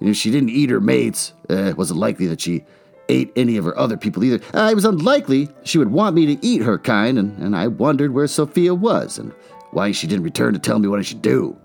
And 0.00 0.08
if 0.08 0.16
she 0.16 0.30
didn't 0.30 0.50
eat 0.50 0.70
her 0.70 0.80
mates, 0.80 1.34
eh, 1.50 1.68
it 1.68 1.76
wasn't 1.76 2.00
likely 2.00 2.26
that 2.28 2.40
she 2.40 2.64
ate 3.08 3.32
any 3.36 3.56
of 3.56 3.64
her 3.64 3.78
other 3.78 3.96
people 3.96 4.24
either. 4.24 4.40
Uh, 4.54 4.68
it 4.70 4.74
was 4.74 4.84
unlikely 4.84 5.48
she 5.64 5.78
would 5.78 5.90
want 5.90 6.14
me 6.14 6.26
to 6.26 6.46
eat 6.46 6.62
her 6.62 6.78
kind, 6.78 7.18
and, 7.18 7.36
and 7.38 7.56
I 7.56 7.68
wondered 7.68 8.12
where 8.12 8.26
Sophia 8.26 8.74
was 8.74 9.18
and 9.18 9.32
why 9.70 9.92
she 9.92 10.06
didn't 10.06 10.24
return 10.24 10.54
to 10.54 10.58
tell 10.58 10.78
me 10.78 10.88
what 10.88 10.98
I 10.98 11.02
should 11.02 11.22
do. 11.22 11.56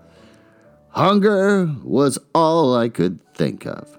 Hunger 0.90 1.70
was 1.82 2.18
all 2.34 2.76
I 2.76 2.88
could 2.88 3.18
think 3.34 3.66
of. 3.66 3.98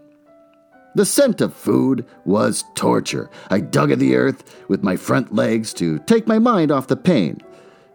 The 0.96 1.06
scent 1.06 1.42
of 1.42 1.56
food 1.56 2.06
was 2.24 2.66
torture. 2.76 3.30
I 3.50 3.62
dug 3.62 3.92
at 3.92 3.98
the 3.98 4.16
earth 4.16 4.64
with 4.68 4.84
my 4.84 4.96
front 4.96 5.34
legs 5.34 5.74
to 5.76 5.98
take 6.00 6.28
my 6.28 6.38
mind 6.38 6.72
off 6.72 6.88
the 6.88 6.96
pain. 6.96 7.42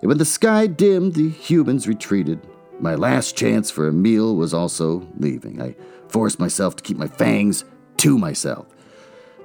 And 0.00 0.08
when 0.08 0.18
the 0.18 0.24
sky 0.24 0.66
dimmed, 0.66 1.14
the 1.14 1.28
humans 1.28 1.86
retreated. 1.86 2.40
My 2.80 2.96
last 2.96 3.36
chance 3.36 3.70
for 3.70 3.86
a 3.86 3.92
meal 3.92 4.34
was 4.34 4.52
also 4.52 5.06
leaving. 5.16 5.62
I 5.62 5.76
forced 6.08 6.40
myself 6.40 6.74
to 6.76 6.82
keep 6.82 6.96
my 6.96 7.06
fangs 7.06 7.64
to 7.98 8.18
myself. 8.18 8.66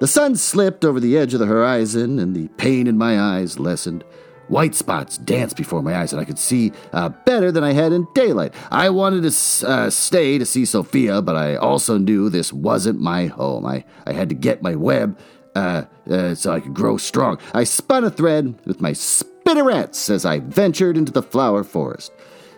The 0.04 0.08
sun 0.08 0.36
slipped 0.36 0.84
over 0.84 1.00
the 1.00 1.18
edge 1.18 1.34
of 1.34 1.40
the 1.40 1.46
horizon, 1.46 2.20
and 2.20 2.36
the 2.36 2.50
pain 2.58 2.88
in 2.88 2.98
my 2.98 3.18
eyes 3.18 3.58
lessened. 3.58 4.04
White 4.50 4.76
spots 4.76 5.18
danced 5.18 5.56
before 5.56 5.82
my 5.82 5.96
eyes, 5.96 6.12
and 6.12 6.22
I 6.22 6.26
could 6.26 6.38
see 6.38 6.74
uh, 6.92 7.08
better 7.08 7.54
than 7.54 7.64
I 7.64 7.72
had 7.72 7.94
in 7.94 8.06
daylight. 8.14 8.54
I 8.70 8.90
wanted 8.90 9.22
to 9.22 9.66
uh, 9.66 9.90
stay 9.90 10.38
to 10.38 10.46
see 10.46 10.66
Sophia, 10.66 11.22
but 11.22 11.38
I 11.38 11.56
also 11.56 11.98
knew 11.98 12.28
this 12.28 12.52
wasn't 12.52 13.00
my 13.00 13.28
home. 13.28 13.66
I, 13.66 13.86
I 14.06 14.12
had 14.12 14.28
to 14.28 14.36
get 14.36 14.62
my 14.62 14.76
web 14.76 15.18
uh, 15.56 15.86
uh 16.12 16.36
so 16.36 16.52
I 16.52 16.60
could 16.60 16.74
grow 16.74 16.98
strong. 16.98 17.40
I 17.54 17.64
spun 17.64 18.04
a 18.04 18.10
thread 18.10 18.60
with 18.66 18.82
my 18.82 18.92
spinnerets 18.92 20.10
as 20.10 20.26
I 20.26 20.40
ventured 20.40 20.98
into 20.98 21.14
the 21.14 21.24
flower 21.24 21.64
forest 21.64 22.12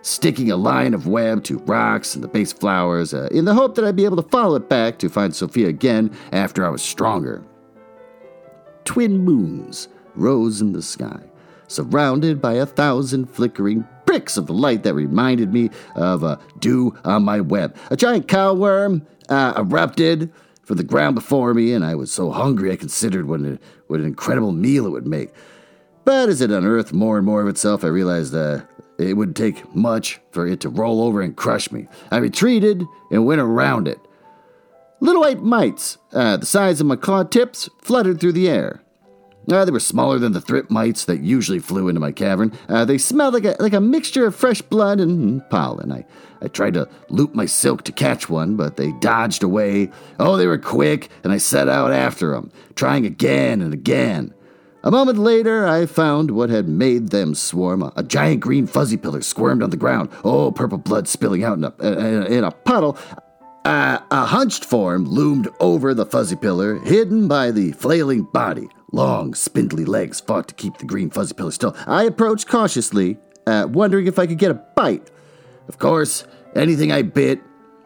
sticking 0.05 0.51
a 0.51 0.55
line 0.55 0.93
of 0.93 1.07
web 1.07 1.43
to 1.43 1.57
rocks 1.59 2.13
and 2.13 2.23
the 2.23 2.27
base 2.27 2.53
flowers 2.53 3.11
uh, 3.11 3.27
in 3.31 3.45
the 3.45 3.55
hope 3.55 3.73
that 3.73 3.83
I'd 3.83 3.95
be 3.95 4.05
able 4.05 4.21
to 4.21 4.29
follow 4.29 4.55
it 4.55 4.69
back 4.69 4.99
to 4.99 5.09
find 5.09 5.35
Sophia 5.35 5.67
again 5.67 6.15
after 6.31 6.63
I 6.63 6.69
was 6.69 6.83
stronger. 6.83 7.43
Twin 8.83 9.17
moons 9.17 9.87
rose 10.13 10.61
in 10.61 10.73
the 10.73 10.83
sky, 10.83 11.19
surrounded 11.67 12.39
by 12.39 12.53
a 12.53 12.67
thousand 12.67 13.25
flickering 13.31 13.83
pricks 14.05 14.37
of 14.37 14.51
light 14.51 14.83
that 14.83 14.93
reminded 14.93 15.51
me 15.51 15.71
of 15.95 16.21
a 16.21 16.39
dew 16.59 16.95
on 17.03 17.23
my 17.23 17.41
web. 17.41 17.75
A 17.89 17.97
giant 17.97 18.27
cowworm 18.27 19.03
uh, 19.29 19.53
erupted 19.57 20.31
from 20.61 20.77
the 20.77 20.83
ground 20.83 21.15
before 21.15 21.55
me, 21.55 21.73
and 21.73 21.83
I 21.83 21.95
was 21.95 22.11
so 22.11 22.29
hungry 22.29 22.71
I 22.71 22.75
considered 22.75 23.27
what 23.27 23.39
an, 23.39 23.59
what 23.87 23.99
an 23.99 24.05
incredible 24.05 24.51
meal 24.51 24.85
it 24.85 24.91
would 24.91 25.07
make. 25.07 25.33
But 26.03 26.29
as 26.29 26.41
it 26.41 26.51
unearthed 26.51 26.93
more 26.93 27.17
and 27.17 27.25
more 27.25 27.41
of 27.41 27.47
itself, 27.47 27.83
I 27.83 27.87
realized 27.87 28.35
uh, 28.35 28.61
it 28.97 29.13
would 29.15 29.35
take 29.35 29.73
much 29.75 30.19
for 30.31 30.47
it 30.47 30.59
to 30.61 30.69
roll 30.69 31.01
over 31.01 31.21
and 31.21 31.35
crush 31.35 31.71
me. 31.71 31.87
I 32.11 32.17
retreated 32.17 32.83
and 33.11 33.25
went 33.25 33.41
around 33.41 33.87
it. 33.87 33.99
Little 34.99 35.21
white 35.21 35.41
mites, 35.41 35.97
uh, 36.13 36.37
the 36.37 36.45
size 36.45 36.79
of 36.79 36.87
my 36.87 36.95
claw 36.95 37.23
tips, 37.23 37.69
fluttered 37.81 38.19
through 38.19 38.31
the 38.31 38.49
air. 38.49 38.81
Uh, 39.51 39.63
they 39.63 39.71
were 39.71 39.79
smaller 39.79 40.17
than 40.17 40.31
the 40.31 40.41
thrip 40.41 40.71
mites 40.71 41.05
that 41.05 41.21
usually 41.21 41.59
flew 41.59 41.87
into 41.87 42.01
my 42.01 42.11
cavern. 42.11 42.51
Uh, 42.67 42.83
they 42.83 42.97
smelled 42.97 43.33
like 43.33 43.45
a, 43.45 43.55
like 43.59 43.73
a 43.73 43.81
mixture 43.81 44.25
of 44.25 44.35
fresh 44.35 44.61
blood 44.61 44.99
and 44.99 45.47
pollen. 45.49 45.91
I, 45.91 46.05
I 46.41 46.47
tried 46.47 46.73
to 46.73 46.89
loop 47.09 47.35
my 47.35 47.45
silk 47.45 47.83
to 47.83 47.91
catch 47.91 48.29
one, 48.29 48.55
but 48.55 48.77
they 48.77 48.91
dodged 48.93 49.43
away. 49.43 49.91
Oh, 50.19 50.37
they 50.37 50.47
were 50.47 50.57
quick, 50.57 51.09
and 51.23 51.31
I 51.31 51.37
set 51.37 51.69
out 51.69 51.91
after 51.91 52.31
them, 52.31 52.51
trying 52.75 53.05
again 53.05 53.61
and 53.61 53.73
again. 53.73 54.33
A 54.85 54.91
moment 54.91 55.17
later, 55.17 55.65
I 55.65 55.87
found 55.87 56.29
what 56.29 56.51
had 56.51 56.69
made 56.69 57.09
them 57.09 57.33
swarm. 57.33 57.91
A, 57.95 58.03
giant 58.03 58.39
green 58.39 58.67
fuzzy 58.67 58.97
pillar 58.97 59.23
squirmed 59.23 59.63
on 59.63 59.71
the 59.71 59.77
ground. 59.77 60.11
Oh, 60.23 60.51
purple 60.51 60.77
blood 60.77 61.07
spilling 61.07 61.43
out 61.43 61.57
in 61.57 61.63
a, 61.63 62.25
in 62.27 62.43
a 62.43 62.51
puddle. 62.51 62.95
Uh, 63.65 63.97
a 64.11 64.25
hunched 64.25 64.63
form 64.63 65.05
loomed 65.05 65.49
over 65.59 65.95
the 65.95 66.05
fuzzy 66.05 66.35
pillar, 66.35 66.77
hidden 66.81 67.27
by 67.27 67.49
the 67.49 67.71
flailing 67.71 68.27
body. 68.31 68.69
Long, 68.91 69.33
spindly 69.33 69.85
legs 69.85 70.19
fought 70.19 70.47
to 70.49 70.53
keep 70.53 70.77
the 70.77 70.85
green 70.85 71.09
fuzzy 71.09 71.33
pillar 71.33 71.49
still. 71.49 71.75
I 71.87 72.03
approached 72.03 72.47
cautiously, 72.47 73.17
uh, 73.47 73.67
wondering 73.67 74.05
if 74.05 74.19
I 74.19 74.27
could 74.27 74.37
get 74.37 74.51
a 74.51 74.61
bite. 74.75 75.09
Of 75.67 75.79
course, 75.79 76.27
anything 76.55 76.91
I 76.91 77.01
bit, 77.01 77.41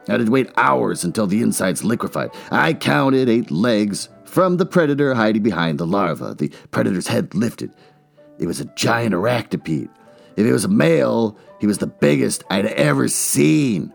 I 0.10 0.14
had 0.14 0.26
to 0.26 0.30
wait 0.30 0.52
hours 0.58 1.06
until 1.06 1.28
the 1.28 1.42
insides 1.42 1.82
liquefied. 1.82 2.32
I 2.52 2.74
counted 2.74 3.30
eight 3.30 3.52
legs, 3.52 4.10
from 4.30 4.58
the 4.58 4.66
predator 4.66 5.14
hiding 5.14 5.44
behind 5.44 5.80
the 5.80 5.88
larva. 5.88 6.36
The 6.36 6.50
predator's 6.72 7.08
head 7.08 7.34
lifted. 7.34 7.74
It 8.38 8.48
was 8.48 8.60
a 8.60 8.66
giant 8.76 9.14
arachnopede. 9.14 9.90
If 10.38 10.46
it 10.46 10.54
was 10.54 10.64
a 10.64 10.70
male, 10.70 11.38
he 11.60 11.68
was 11.68 11.80
the 11.80 11.88
biggest 11.88 12.44
I'd 12.50 12.68
ever 12.68 13.08
seen. 13.08 13.92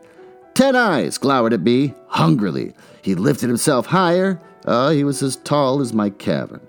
Ten 0.53 0.77
eyes 0.77 1.19
glowered 1.19 1.53
at 1.53 1.63
me 1.63 1.95
hungrily. 2.09 2.75
He 3.03 3.15
lifted 3.15 3.49
himself 3.49 3.87
higher. 3.87 4.41
Uh, 4.67 4.91
he 4.91 5.05
was 5.05 5.23
as 5.23 5.37
tall 5.37 5.81
as 5.81 5.93
my 5.93 6.11
cavern. 6.11 6.61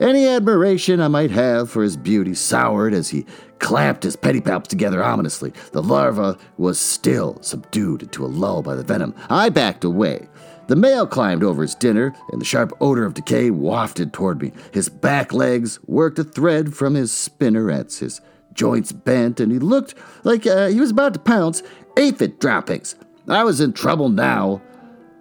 Any 0.00 0.26
admiration 0.28 1.00
I 1.00 1.08
might 1.08 1.30
have 1.32 1.70
for 1.70 1.82
his 1.82 1.96
beauty 1.96 2.34
soured 2.34 2.94
as 2.94 3.08
he 3.08 3.26
clapped 3.58 4.04
his 4.04 4.16
pedipalps 4.16 4.68
together 4.68 5.02
ominously. 5.02 5.52
The 5.72 5.82
larva 5.82 6.38
was 6.56 6.78
still 6.78 7.38
subdued 7.42 8.02
into 8.02 8.24
a 8.24 8.28
lull 8.28 8.62
by 8.62 8.76
the 8.76 8.84
venom. 8.84 9.14
I 9.28 9.48
backed 9.48 9.84
away. 9.84 10.28
The 10.68 10.76
male 10.76 11.06
climbed 11.06 11.42
over 11.42 11.62
his 11.62 11.74
dinner, 11.74 12.14
and 12.30 12.40
the 12.40 12.44
sharp 12.44 12.72
odor 12.80 13.04
of 13.06 13.14
decay 13.14 13.50
wafted 13.50 14.12
toward 14.12 14.42
me. 14.42 14.52
His 14.70 14.90
back 14.90 15.32
legs 15.32 15.78
worked 15.86 16.18
a 16.18 16.24
thread 16.24 16.74
from 16.74 16.94
his 16.94 17.10
spinnerets. 17.10 17.98
His 17.98 18.20
joints 18.52 18.92
bent, 18.92 19.40
and 19.40 19.50
he 19.50 19.58
looked 19.58 19.94
like 20.24 20.46
uh, 20.46 20.68
he 20.68 20.78
was 20.78 20.90
about 20.90 21.14
to 21.14 21.20
pounce 21.20 21.62
aphid 21.96 22.38
droppings. 22.38 22.96
I 23.28 23.44
was 23.44 23.62
in 23.62 23.72
trouble 23.72 24.10
now. 24.10 24.60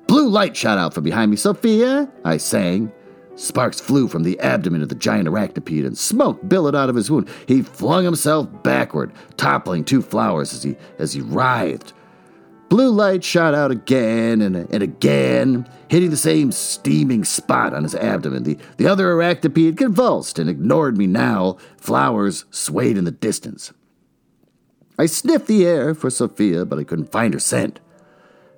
Blue 0.07 0.28
light 0.28 0.56
shot 0.56 0.78
out 0.78 0.94
from 0.94 1.06
behind 1.06 1.32
me. 1.32 1.38
Sophia, 1.38 2.10
I 2.26 2.38
sang. 2.38 2.91
Sparks 3.36 3.80
flew 3.80 4.07
from 4.07 4.24
the 4.24 4.40
abdomen 4.40 4.82
of 4.82 4.90
the 4.90 4.95
giant 4.95 5.30
arachnopede, 5.30 5.86
and 5.86 5.98
smoke 5.98 6.45
billowed 6.49 6.76
out 6.76 6.90
of 6.90 6.95
his 6.95 7.10
wound. 7.10 7.30
He 7.48 7.61
flung 7.61 8.03
himself 8.03 8.49
backward, 8.64 9.14
toppling 9.38 9.86
two 9.86 10.02
flowers 10.02 10.53
as 10.53 10.64
he 10.64 10.76
as 10.99 11.14
he 11.14 11.22
writhed. 11.22 11.94
Blue 12.69 12.89
light 12.89 13.23
shot 13.23 13.53
out 13.53 13.72
again 13.72 14.41
and, 14.41 14.56
and 14.56 14.84
again, 14.84 15.68
hitting 15.88 16.10
the 16.10 16.18
same 16.18 16.52
steaming 16.52 17.23
spot 17.23 17.73
on 17.73 17.84
his 17.84 17.95
abdomen. 17.95 18.44
The, 18.44 18.57
the 18.76 18.88
other 18.88 19.07
arachnopede 19.07 19.77
convulsed 19.77 20.38
and 20.38 20.49
ignored 20.49 20.98
me 20.98 21.07
now. 21.07 21.57
Flowers 21.77 22.45
swayed 22.52 22.98
in 22.98 23.06
the 23.06 23.11
distance. 23.11 23.72
I 24.99 25.06
sniffed 25.06 25.48
the 25.48 25.65
air 25.65 25.94
for 25.95 26.10
Sophia, 26.10 26.65
but 26.65 26.80
I 26.80 26.84
couldn't 26.84 27.11
find 27.11 27.34
her 27.34 27.39
scent. 27.39 27.80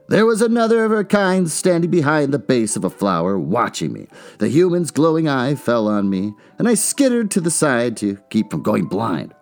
There 0.07 0.26
was 0.26 0.41
another 0.41 0.86
of 0.86 0.91
her 0.91 1.03
kind 1.03 1.52
standing 1.52 1.91
behind 1.91 2.34
the 2.34 2.40
base 2.40 2.76
of 2.76 2.84
a 2.84 2.90
flower, 2.90 3.38
watching 3.38 3.94
me. 3.94 4.07
The 4.40 4.48
human's 4.48 4.90
glowing 4.90 5.27
eye 5.27 5.53
fell 5.53 5.88
on 5.88 6.10
me, 6.10 6.34
and 6.57 6.68
I 6.68 6.73
skittered 6.73 7.30
to 7.31 7.41
the 7.41 7.52
side 7.52 7.95
to 7.98 8.18
keep 8.31 8.49
from 8.49 8.64
going 8.64 8.86
blind. 8.86 9.36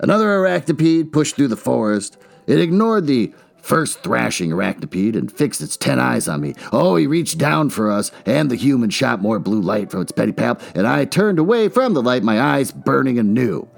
Another 0.00 0.28
arachnopede 0.28 1.12
pushed 1.12 1.36
through 1.36 1.48
the 1.48 1.56
forest. 1.56 2.16
It 2.46 2.60
ignored 2.60 3.06
the 3.06 3.34
first 3.62 4.02
thrashing 4.02 4.50
arachnopede 4.50 5.16
and 5.16 5.30
fixed 5.30 5.60
its 5.60 5.76
ten 5.76 5.98
eyes 5.98 6.28
on 6.28 6.40
me. 6.40 6.54
Oh, 6.72 6.96
he 6.96 7.06
reached 7.06 7.38
down 7.38 7.70
for 7.70 7.90
us, 7.90 8.10
and 8.26 8.50
the 8.50 8.56
human 8.56 8.90
shot 8.90 9.20
more 9.20 9.38
blue 9.38 9.60
light 9.60 9.90
from 9.90 10.02
its 10.02 10.12
pedipalp, 10.12 10.60
and 10.74 10.86
I 10.86 11.04
turned 11.04 11.38
away 11.38 11.68
from 11.68 11.94
the 11.94 12.02
light, 12.02 12.22
my 12.22 12.40
eyes 12.40 12.72
burning 12.72 13.18
anew. 13.18 13.68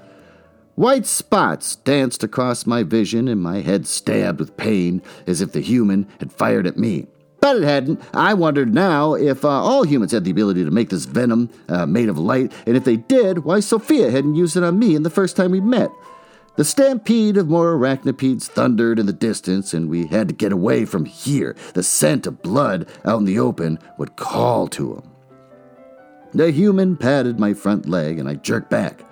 White 0.75 1.05
spots 1.05 1.75
danced 1.75 2.23
across 2.23 2.65
my 2.65 2.81
vision, 2.81 3.27
and 3.27 3.41
my 3.41 3.61
head 3.61 3.85
stabbed 3.85 4.39
with 4.39 4.57
pain 4.57 5.03
as 5.27 5.39
if 5.39 5.51
the 5.51 5.61
human 5.61 6.07
had 6.19 6.31
fired 6.31 6.65
at 6.65 6.77
me. 6.77 7.07
But 7.39 7.57
it 7.57 7.63
hadn't. 7.63 8.01
I 8.13 8.33
wondered 8.33 8.73
now 8.73 9.13
if 9.13 9.43
uh, 9.43 9.49
all 9.49 9.83
humans 9.83 10.13
had 10.13 10.23
the 10.23 10.31
ability 10.31 10.63
to 10.63 10.71
make 10.71 10.89
this 10.89 11.05
venom 11.05 11.49
uh, 11.67 11.85
made 11.85 12.09
of 12.09 12.17
light, 12.17 12.53
and 12.65 12.77
if 12.77 12.85
they 12.85 12.95
did, 12.95 13.39
why 13.39 13.59
Sophia 13.59 14.09
hadn't 14.09 14.35
used 14.35 14.55
it 14.55 14.63
on 14.63 14.79
me 14.79 14.95
in 14.95 15.03
the 15.03 15.09
first 15.09 15.35
time 15.35 15.51
we 15.51 15.59
met. 15.59 15.91
The 16.55 16.63
stampede 16.63 17.37
of 17.37 17.47
more 17.47 17.73
arachnopedes 17.73 18.45
thundered 18.45 18.99
in 18.99 19.07
the 19.07 19.13
distance, 19.13 19.73
and 19.73 19.89
we 19.89 20.05
had 20.05 20.27
to 20.27 20.35
get 20.35 20.51
away 20.51 20.85
from 20.85 21.05
here. 21.05 21.55
The 21.73 21.81
scent 21.81 22.27
of 22.27 22.43
blood 22.43 22.87
out 23.05 23.19
in 23.19 23.25
the 23.25 23.39
open 23.39 23.79
would 23.97 24.15
call 24.15 24.67
to 24.69 24.95
him. 24.95 25.09
The 26.33 26.51
human 26.51 26.95
patted 26.95 27.39
my 27.39 27.53
front 27.53 27.87
leg, 27.87 28.19
and 28.19 28.29
I 28.29 28.35
jerked 28.35 28.69
back. 28.69 29.03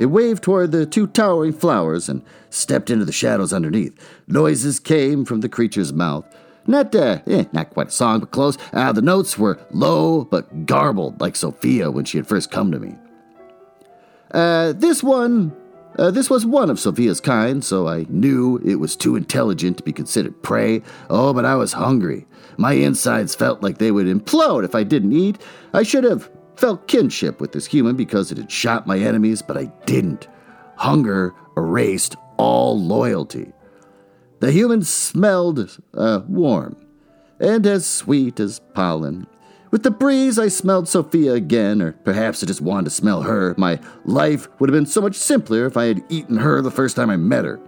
It 0.00 0.06
waved 0.06 0.42
toward 0.42 0.72
the 0.72 0.86
two 0.86 1.06
towering 1.06 1.52
flowers 1.52 2.08
and 2.08 2.22
stepped 2.48 2.90
into 2.90 3.04
the 3.04 3.12
shadows 3.12 3.52
underneath. 3.52 3.96
Noises 4.26 4.80
came 4.80 5.24
from 5.24 5.42
the 5.42 5.48
creature's 5.48 5.92
mouth. 5.92 6.24
Not, 6.66 6.94
uh, 6.94 7.20
eh, 7.26 7.44
not 7.52 7.70
quite 7.70 7.88
a 7.88 7.92
song, 7.92 8.20
but 8.20 8.30
close. 8.30 8.56
Uh, 8.72 8.92
the 8.92 9.02
notes 9.02 9.38
were 9.38 9.58
low 9.70 10.24
but 10.24 10.66
garbled, 10.66 11.20
like 11.20 11.36
Sophia 11.36 11.90
when 11.90 12.04
she 12.04 12.18
had 12.18 12.26
first 12.26 12.50
come 12.50 12.72
to 12.72 12.78
me. 12.78 12.96
Uh, 14.30 14.72
this 14.72 15.02
one, 15.02 15.54
uh, 16.00 16.10
this 16.10 16.30
was 16.30 16.46
one 16.46 16.70
of 16.70 16.80
Sophia's 16.80 17.20
kind, 17.20 17.62
so 17.62 17.86
I 17.86 18.06
knew 18.08 18.56
it 18.64 18.76
was 18.76 18.96
too 18.96 19.16
intelligent 19.16 19.76
to 19.76 19.82
be 19.82 19.92
considered 19.92 20.42
prey. 20.42 20.82
Oh, 21.10 21.34
but 21.34 21.44
I 21.44 21.54
was 21.56 21.74
hungry. 21.74 22.26
My 22.56 22.72
insides 22.72 23.34
felt 23.34 23.62
like 23.62 23.76
they 23.76 23.90
would 23.90 24.06
implode 24.06 24.64
if 24.64 24.74
I 24.74 24.82
didn't 24.82 25.12
eat. 25.12 25.38
I 25.74 25.82
should 25.82 26.04
have 26.04 26.30
felt 26.56 26.88
kinship 26.88 27.38
with 27.38 27.52
this 27.52 27.66
human 27.66 27.96
because 27.96 28.32
it 28.32 28.38
had 28.38 28.50
shot 28.50 28.86
my 28.86 28.98
enemies, 28.98 29.42
but 29.42 29.58
I 29.58 29.66
didn't. 29.84 30.26
Hunger 30.76 31.34
erased 31.54 32.16
all 32.38 32.82
loyalty. 32.82 33.52
The 34.38 34.52
human 34.52 34.82
smelled 34.82 35.78
uh, 35.92 36.22
warm 36.26 36.76
and 37.38 37.66
as 37.66 37.86
sweet 37.86 38.40
as 38.40 38.60
pollen. 38.72 39.26
With 39.70 39.84
the 39.84 39.90
breeze, 39.92 40.36
I 40.36 40.48
smelled 40.48 40.88
Sophia 40.88 41.34
again, 41.34 41.80
or 41.80 41.92
perhaps 41.92 42.42
I 42.42 42.46
just 42.46 42.60
wanted 42.60 42.86
to 42.86 42.90
smell 42.90 43.22
her. 43.22 43.54
My 43.56 43.78
life 44.04 44.48
would 44.58 44.68
have 44.68 44.74
been 44.74 44.86
so 44.86 45.00
much 45.00 45.14
simpler 45.14 45.64
if 45.64 45.76
I 45.76 45.84
had 45.84 46.02
eaten 46.08 46.38
her 46.38 46.60
the 46.60 46.72
first 46.72 46.96
time 46.96 47.08
I 47.08 47.16
met 47.16 47.44
her. 47.44 47.60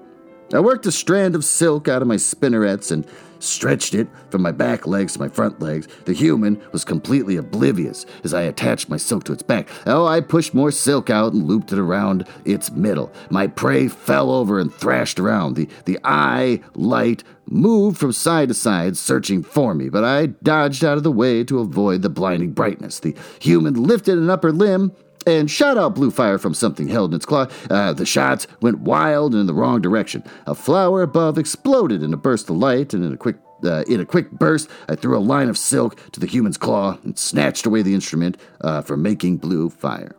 I 0.52 0.60
worked 0.60 0.86
a 0.86 0.92
strand 0.92 1.34
of 1.34 1.44
silk 1.44 1.88
out 1.88 2.02
of 2.02 2.08
my 2.08 2.16
spinnerets 2.16 2.90
and 2.90 3.06
stretched 3.38 3.94
it 3.94 4.08
from 4.30 4.42
my 4.42 4.52
back 4.52 4.86
legs 4.86 5.14
to 5.14 5.18
my 5.18 5.28
front 5.28 5.60
legs. 5.60 5.88
The 6.04 6.12
human 6.12 6.60
was 6.72 6.84
completely 6.84 7.36
oblivious 7.36 8.06
as 8.22 8.34
I 8.34 8.42
attached 8.42 8.88
my 8.88 8.96
silk 8.96 9.24
to 9.24 9.32
its 9.32 9.42
back. 9.42 9.68
Oh, 9.86 10.06
I 10.06 10.20
pushed 10.20 10.54
more 10.54 10.70
silk 10.70 11.10
out 11.10 11.32
and 11.32 11.46
looped 11.46 11.72
it 11.72 11.78
around 11.78 12.26
its 12.44 12.70
middle. 12.70 13.12
My 13.30 13.46
prey 13.46 13.88
fell 13.88 14.30
over 14.30 14.60
and 14.60 14.72
thrashed 14.72 15.18
around. 15.18 15.54
The, 15.56 15.68
the 15.86 15.98
eye 16.04 16.60
light 16.74 17.24
moved 17.46 17.98
from 17.98 18.12
side 18.12 18.48
to 18.48 18.54
side, 18.54 18.96
searching 18.96 19.42
for 19.42 19.74
me, 19.74 19.88
but 19.88 20.04
I 20.04 20.26
dodged 20.26 20.84
out 20.84 20.96
of 20.96 21.02
the 21.02 21.10
way 21.10 21.44
to 21.44 21.58
avoid 21.58 22.02
the 22.02 22.08
blinding 22.08 22.52
brightness. 22.52 23.00
The 23.00 23.16
human 23.40 23.74
lifted 23.74 24.18
an 24.18 24.30
upper 24.30 24.52
limb 24.52 24.92
and 25.26 25.50
shot 25.50 25.78
out 25.78 25.94
blue 25.94 26.10
fire 26.10 26.38
from 26.38 26.54
something 26.54 26.88
held 26.88 27.12
in 27.12 27.16
its 27.16 27.26
claw. 27.26 27.46
Uh, 27.70 27.92
the 27.92 28.06
shots 28.06 28.46
went 28.60 28.80
wild 28.80 29.32
and 29.32 29.40
in 29.40 29.46
the 29.46 29.54
wrong 29.54 29.80
direction. 29.80 30.22
A 30.46 30.54
flower 30.54 31.02
above 31.02 31.38
exploded 31.38 32.02
in 32.02 32.12
a 32.12 32.16
burst 32.16 32.50
of 32.50 32.56
light, 32.56 32.94
and 32.94 33.04
in 33.04 33.12
a 33.12 33.16
quick 33.16 33.36
uh, 33.64 33.84
in 33.86 34.00
a 34.00 34.04
quick 34.04 34.30
burst, 34.32 34.68
I 34.88 34.96
threw 34.96 35.16
a 35.16 35.20
line 35.20 35.48
of 35.48 35.56
silk 35.56 36.10
to 36.12 36.20
the 36.20 36.26
human's 36.26 36.56
claw 36.56 36.98
and 37.04 37.16
snatched 37.16 37.64
away 37.64 37.82
the 37.82 37.94
instrument 37.94 38.36
uh, 38.60 38.82
for 38.82 38.96
making 38.96 39.36
blue 39.36 39.70
fire. 39.70 40.16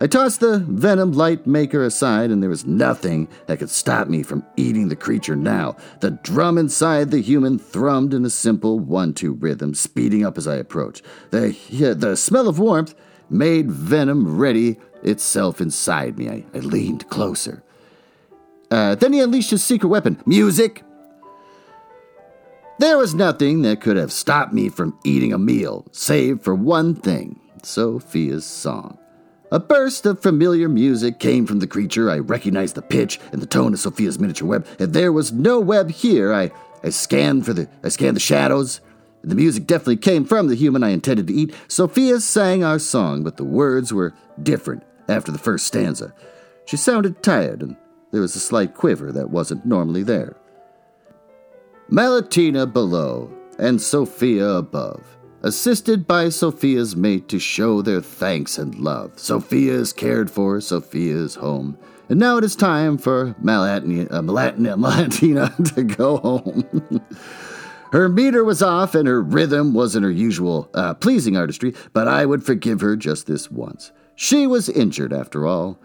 I 0.00 0.06
tossed 0.06 0.40
the 0.40 0.58
venom 0.58 1.12
light 1.12 1.46
maker 1.46 1.84
aside, 1.84 2.30
and 2.30 2.42
there 2.42 2.50
was 2.50 2.66
nothing 2.66 3.28
that 3.46 3.58
could 3.58 3.70
stop 3.70 4.08
me 4.08 4.22
from 4.22 4.44
eating 4.56 4.88
the 4.88 4.96
creature 4.96 5.36
now. 5.36 5.76
The 6.00 6.10
drum 6.10 6.58
inside 6.58 7.10
the 7.10 7.22
human 7.22 7.58
thrummed 7.58 8.12
in 8.12 8.24
a 8.24 8.30
simple 8.30 8.80
one 8.80 9.14
two 9.14 9.34
rhythm, 9.34 9.72
speeding 9.72 10.24
up 10.24 10.36
as 10.36 10.48
I 10.48 10.56
approached. 10.56 11.04
The, 11.30 11.56
the 11.96 12.16
smell 12.16 12.48
of 12.48 12.58
warmth 12.58 12.94
made 13.30 13.70
venom 13.70 14.36
ready 14.36 14.78
itself 15.02 15.60
inside 15.60 16.18
me. 16.18 16.28
I, 16.28 16.44
I 16.54 16.58
leaned 16.58 17.08
closer. 17.08 17.62
Uh, 18.70 18.94
then 18.94 19.12
he 19.12 19.20
unleashed 19.20 19.50
his 19.50 19.64
secret 19.64 19.88
weapon 19.88 20.20
music. 20.26 20.82
There 22.78 22.98
was 22.98 23.14
nothing 23.14 23.62
that 23.62 23.80
could 23.80 23.96
have 23.96 24.12
stopped 24.12 24.52
me 24.52 24.68
from 24.68 24.98
eating 25.04 25.32
a 25.32 25.38
meal, 25.38 25.86
save 25.92 26.42
for 26.42 26.54
one 26.54 26.94
thing 26.94 27.38
Sophia's 27.62 28.44
song. 28.44 28.98
A 29.52 29.60
burst 29.60 30.06
of 30.06 30.20
familiar 30.20 30.68
music 30.68 31.20
came 31.20 31.46
from 31.46 31.60
the 31.60 31.66
creature. 31.68 32.10
I 32.10 32.18
recognized 32.18 32.74
the 32.74 32.82
pitch 32.82 33.20
and 33.30 33.40
the 33.40 33.46
tone 33.46 33.72
of 33.72 33.78
Sophia's 33.78 34.18
miniature 34.18 34.48
web, 34.48 34.66
and 34.80 34.92
there 34.92 35.12
was 35.12 35.32
no 35.32 35.60
web 35.60 35.90
here. 35.90 36.32
I, 36.32 36.50
I 36.82 36.88
scanned 36.88 37.46
for 37.46 37.52
the 37.52 37.68
I 37.84 37.90
scanned 37.90 38.16
the 38.16 38.20
shadows, 38.20 38.80
the 39.28 39.34
music 39.34 39.66
definitely 39.66 39.96
came 39.96 40.24
from 40.24 40.48
the 40.48 40.54
human 40.54 40.82
I 40.82 40.90
intended 40.90 41.26
to 41.28 41.34
eat. 41.34 41.54
Sophia 41.68 42.20
sang 42.20 42.62
our 42.62 42.78
song, 42.78 43.22
but 43.22 43.36
the 43.36 43.44
words 43.44 43.92
were 43.92 44.14
different 44.42 44.82
after 45.08 45.32
the 45.32 45.38
first 45.38 45.66
stanza. 45.66 46.12
She 46.66 46.76
sounded 46.76 47.22
tired, 47.22 47.62
and 47.62 47.76
there 48.12 48.20
was 48.20 48.36
a 48.36 48.40
slight 48.40 48.74
quiver 48.74 49.12
that 49.12 49.30
wasn't 49.30 49.66
normally 49.66 50.02
there. 50.02 50.36
Malatina 51.90 52.70
below, 52.70 53.30
and 53.58 53.80
Sophia 53.80 54.48
above, 54.48 55.16
assisted 55.42 56.06
by 56.06 56.28
Sophia's 56.28 56.96
mate 56.96 57.28
to 57.28 57.38
show 57.38 57.82
their 57.82 58.00
thanks 58.00 58.56
and 58.58 58.74
love. 58.76 59.18
Sophia 59.18 59.74
is 59.74 59.92
cared 59.92 60.30
for, 60.30 60.60
Sophia 60.60 61.16
is 61.16 61.34
home. 61.34 61.78
And 62.08 62.18
now 62.18 62.36
it 62.36 62.44
is 62.44 62.56
time 62.56 62.98
for 62.98 63.34
Malatina, 63.42 64.10
uh, 64.12 64.20
Malatina, 64.20 64.76
Malatina 64.78 65.74
to 65.74 65.82
go 65.82 66.16
home. 66.18 67.00
Her 67.94 68.08
meter 68.08 68.42
was 68.42 68.60
off 68.60 68.96
and 68.96 69.06
her 69.06 69.22
rhythm 69.22 69.72
wasn't 69.72 70.02
her 70.02 70.10
usual 70.10 70.68
uh, 70.74 70.94
pleasing 70.94 71.36
artistry, 71.36 71.74
but 71.92 72.08
I 72.08 72.26
would 72.26 72.42
forgive 72.42 72.80
her 72.80 72.96
just 72.96 73.28
this 73.28 73.52
once. 73.52 73.92
She 74.16 74.48
was 74.48 74.68
injured, 74.68 75.12
after 75.12 75.46
all. 75.46 75.78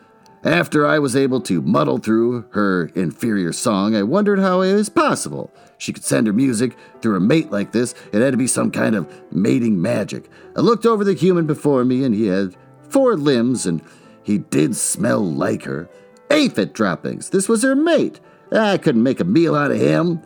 After 0.43 0.87
I 0.87 0.97
was 0.97 1.15
able 1.15 1.39
to 1.41 1.61
muddle 1.61 1.99
through 1.99 2.45
her 2.53 2.87
inferior 2.95 3.53
song, 3.53 3.95
I 3.95 4.01
wondered 4.01 4.39
how 4.39 4.61
it 4.61 4.73
was 4.73 4.89
possible 4.89 5.53
she 5.77 5.93
could 5.93 6.03
send 6.03 6.25
her 6.25 6.33
music 6.33 6.75
through 6.99 7.15
a 7.15 7.19
mate 7.19 7.51
like 7.51 7.73
this. 7.73 7.93
It 8.11 8.23
had 8.23 8.31
to 8.31 8.37
be 8.37 8.47
some 8.47 8.71
kind 8.71 8.95
of 8.95 9.07
mating 9.31 9.79
magic. 9.79 10.31
I 10.57 10.61
looked 10.61 10.87
over 10.87 11.03
the 11.03 11.13
human 11.13 11.45
before 11.45 11.85
me, 11.85 12.03
and 12.03 12.15
he 12.15 12.25
had 12.25 12.55
four 12.89 13.17
limbs, 13.17 13.67
and 13.67 13.83
he 14.23 14.39
did 14.39 14.75
smell 14.75 15.23
like 15.23 15.61
her. 15.65 15.87
Aphid 16.31 16.73
droppings. 16.73 17.29
This 17.29 17.47
was 17.47 17.61
her 17.61 17.75
mate. 17.75 18.19
I 18.51 18.79
couldn't 18.79 19.03
make 19.03 19.19
a 19.19 19.25
meal 19.25 19.53
out 19.53 19.69
of 19.69 19.77
him. 19.77 20.23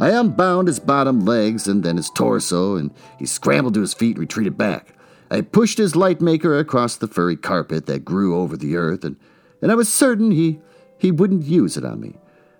I 0.00 0.10
unbound 0.10 0.66
his 0.66 0.80
bottom 0.80 1.20
legs 1.20 1.68
and 1.68 1.82
then 1.82 1.98
his 1.98 2.08
torso, 2.08 2.76
and 2.76 2.90
he 3.18 3.26
scrambled 3.26 3.74
to 3.74 3.82
his 3.82 3.92
feet 3.92 4.16
and 4.16 4.20
retreated 4.20 4.56
back. 4.56 4.94
I 5.30 5.42
pushed 5.42 5.78
his 5.78 5.94
light 5.94 6.22
maker 6.22 6.58
across 6.58 6.96
the 6.96 7.06
furry 7.06 7.36
carpet 7.36 7.86
that 7.86 8.04
grew 8.04 8.36
over 8.36 8.56
the 8.56 8.76
earth, 8.76 9.04
and, 9.04 9.16
and 9.60 9.70
I 9.70 9.74
was 9.74 9.92
certain 9.92 10.30
he, 10.30 10.60
he 10.98 11.10
wouldn't 11.10 11.44
use 11.44 11.76
it 11.76 11.84
on 11.84 12.00
me. 12.00 12.16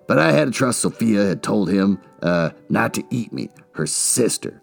But 0.06 0.18
I 0.18 0.32
had 0.32 0.46
to 0.46 0.50
trust 0.50 0.80
Sophia 0.80 1.24
had 1.24 1.42
told 1.42 1.70
him 1.70 2.00
uh, 2.22 2.50
not 2.68 2.92
to 2.94 3.04
eat 3.10 3.32
me, 3.32 3.48
her 3.72 3.86
sister. 3.86 4.62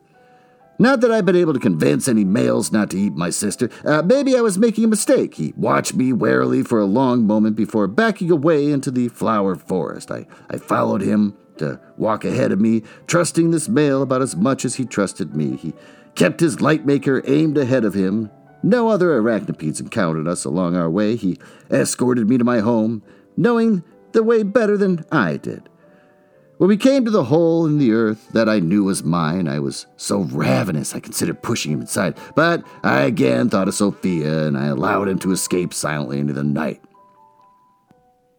Not 0.80 1.02
that 1.02 1.12
I've 1.12 1.26
been 1.26 1.36
able 1.36 1.54
to 1.54 1.60
convince 1.60 2.08
any 2.08 2.24
males 2.24 2.72
not 2.72 2.91
to 2.91 2.99
eat 2.99 3.14
my 3.14 3.32
sister. 3.32 3.72
Uh, 3.84 4.04
maybe 4.04 4.38
I 4.38 4.41
was 4.41 4.60
making 4.60 4.84
a 4.84 4.88
mistake. 4.88 5.36
He 5.36 5.54
watched 5.58 5.95
me 5.95 6.14
warily 6.14 6.62
for 6.62 6.80
a 6.80 6.86
long 6.86 7.26
moment 7.26 7.56
before 7.56 7.88
backing 7.88 8.30
away 8.30 8.72
into 8.72 8.91
the 8.91 9.08
flower 9.08 9.56
forest. 9.56 10.12
I, 10.12 10.28
I 10.49 10.58
followed 10.58 11.02
him 11.02 11.36
to 11.60 11.80
walk 11.98 12.26
ahead 12.26 12.52
of 12.52 12.60
me, 12.60 12.84
trusting 13.08 13.52
this 13.52 13.68
male 13.68 14.02
about 14.02 14.22
as 14.22 14.36
much 14.36 14.66
as 14.66 14.76
he 14.76 14.86
trusted 14.86 15.36
me. 15.36 15.56
He 15.56 15.74
kept 16.16 16.40
his 16.40 16.62
light 16.62 16.86
maker 16.86 17.22
aimed 17.26 17.58
ahead 17.58 17.86
of 17.86 17.94
him. 17.94 18.32
No 18.64 18.90
other 18.90 19.10
arachnopedes 19.10 19.80
encountered 19.80 20.28
us 20.28 20.46
along 20.46 20.76
our 20.76 20.90
way. 20.90 21.16
He 21.16 21.40
escorted 21.70 22.28
me 22.28 22.38
to 22.38 22.44
my 22.44 22.60
home, 22.60 23.04
knowing 23.36 23.84
the 24.14 24.24
way 24.24 24.44
better 24.44 24.78
than 24.78 25.06
I 25.12 25.38
did. 25.38 25.70
When 26.58 26.70
we 26.70 26.78
came 26.78 27.06
to 27.06 27.12
the 27.12 27.26
hole 27.26 27.68
in 27.68 27.78
the 27.78 27.92
earth 27.92 28.30
that 28.30 28.50
I 28.50 28.60
knew 28.60 28.84
was 28.84 29.04
mine, 29.04 29.48
I 29.48 29.60
was 29.60 29.86
so 29.96 30.22
ravenous 30.22 30.96
I 30.96 31.00
considered 31.00 31.44
pushing 31.44 31.72
him 31.72 31.82
inside, 31.82 32.18
but 32.36 32.64
I 32.84 33.02
again 33.02 33.50
thought 33.50 33.68
of 33.68 33.76
Sophia 33.76 34.48
and 34.48 34.58
I 34.58 34.66
allowed 34.66 35.08
him 35.08 35.20
to 35.20 35.32
escape 35.32 35.72
silently 35.72 36.18
into 36.18 36.34
the 36.34 36.44
night. 36.44 36.82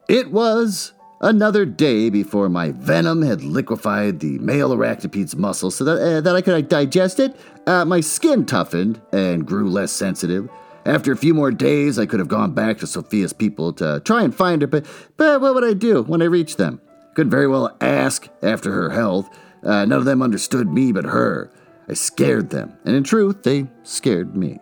It 0.09 0.33
was 0.33 0.95
Another 1.21 1.65
day 1.65 2.11
before 2.11 2.49
my 2.49 2.71
venom 2.71 3.23
had 3.23 3.43
liquefied 3.43 4.21
the 4.21 4.39
male 4.39 4.71
arachnopede's 4.71 5.35
muscle 5.35 5.71
so 5.73 5.83
that, 5.85 6.01
uh, 6.01 6.21
that 6.21 6.37
I 6.37 6.41
could 6.41 6.69
digest 6.69 7.19
it, 7.19 7.37
uh, 7.67 7.85
my 7.85 8.01
skin 8.01 8.47
toughened 8.47 9.01
and 9.13 9.45
grew 9.45 9.69
less 9.69 9.91
sensitive. 9.91 10.49
After 10.87 11.11
a 11.11 11.17
few 11.17 11.35
more 11.35 11.51
days, 11.51 11.99
I 11.99 12.07
could 12.07 12.21
have 12.21 12.29
gone 12.29 12.53
back 12.53 12.79
to 12.79 12.87
Sophia's 12.87 13.33
people 13.33 13.73
to 13.75 14.01
try 14.05 14.23
and 14.23 14.33
find 14.35 14.63
her, 14.63 14.69
but, 14.69 14.87
but 15.17 15.41
what 15.41 15.55
would 15.55 15.65
I 15.65 15.75
do 15.75 16.03
when 16.03 16.23
I 16.23 16.27
reached 16.27 16.57
them? 16.57 16.81
Couldn't 17.15 17.33
very 17.33 17.49
well 17.49 17.77
ask 17.81 18.29
after 18.43 18.73
her 18.73 18.91
health. 18.91 19.29
Uh, 19.65 19.85
none 19.85 19.99
of 19.99 20.05
them 20.05 20.23
understood 20.23 20.69
me 20.69 20.93
but 20.93 21.05
her. 21.05 21.51
I 21.89 21.95
scared 21.95 22.51
them, 22.51 22.79
and 22.85 22.95
in 22.95 23.03
truth, 23.03 23.43
they 23.43 23.67
scared 23.83 24.37
me. 24.37 24.61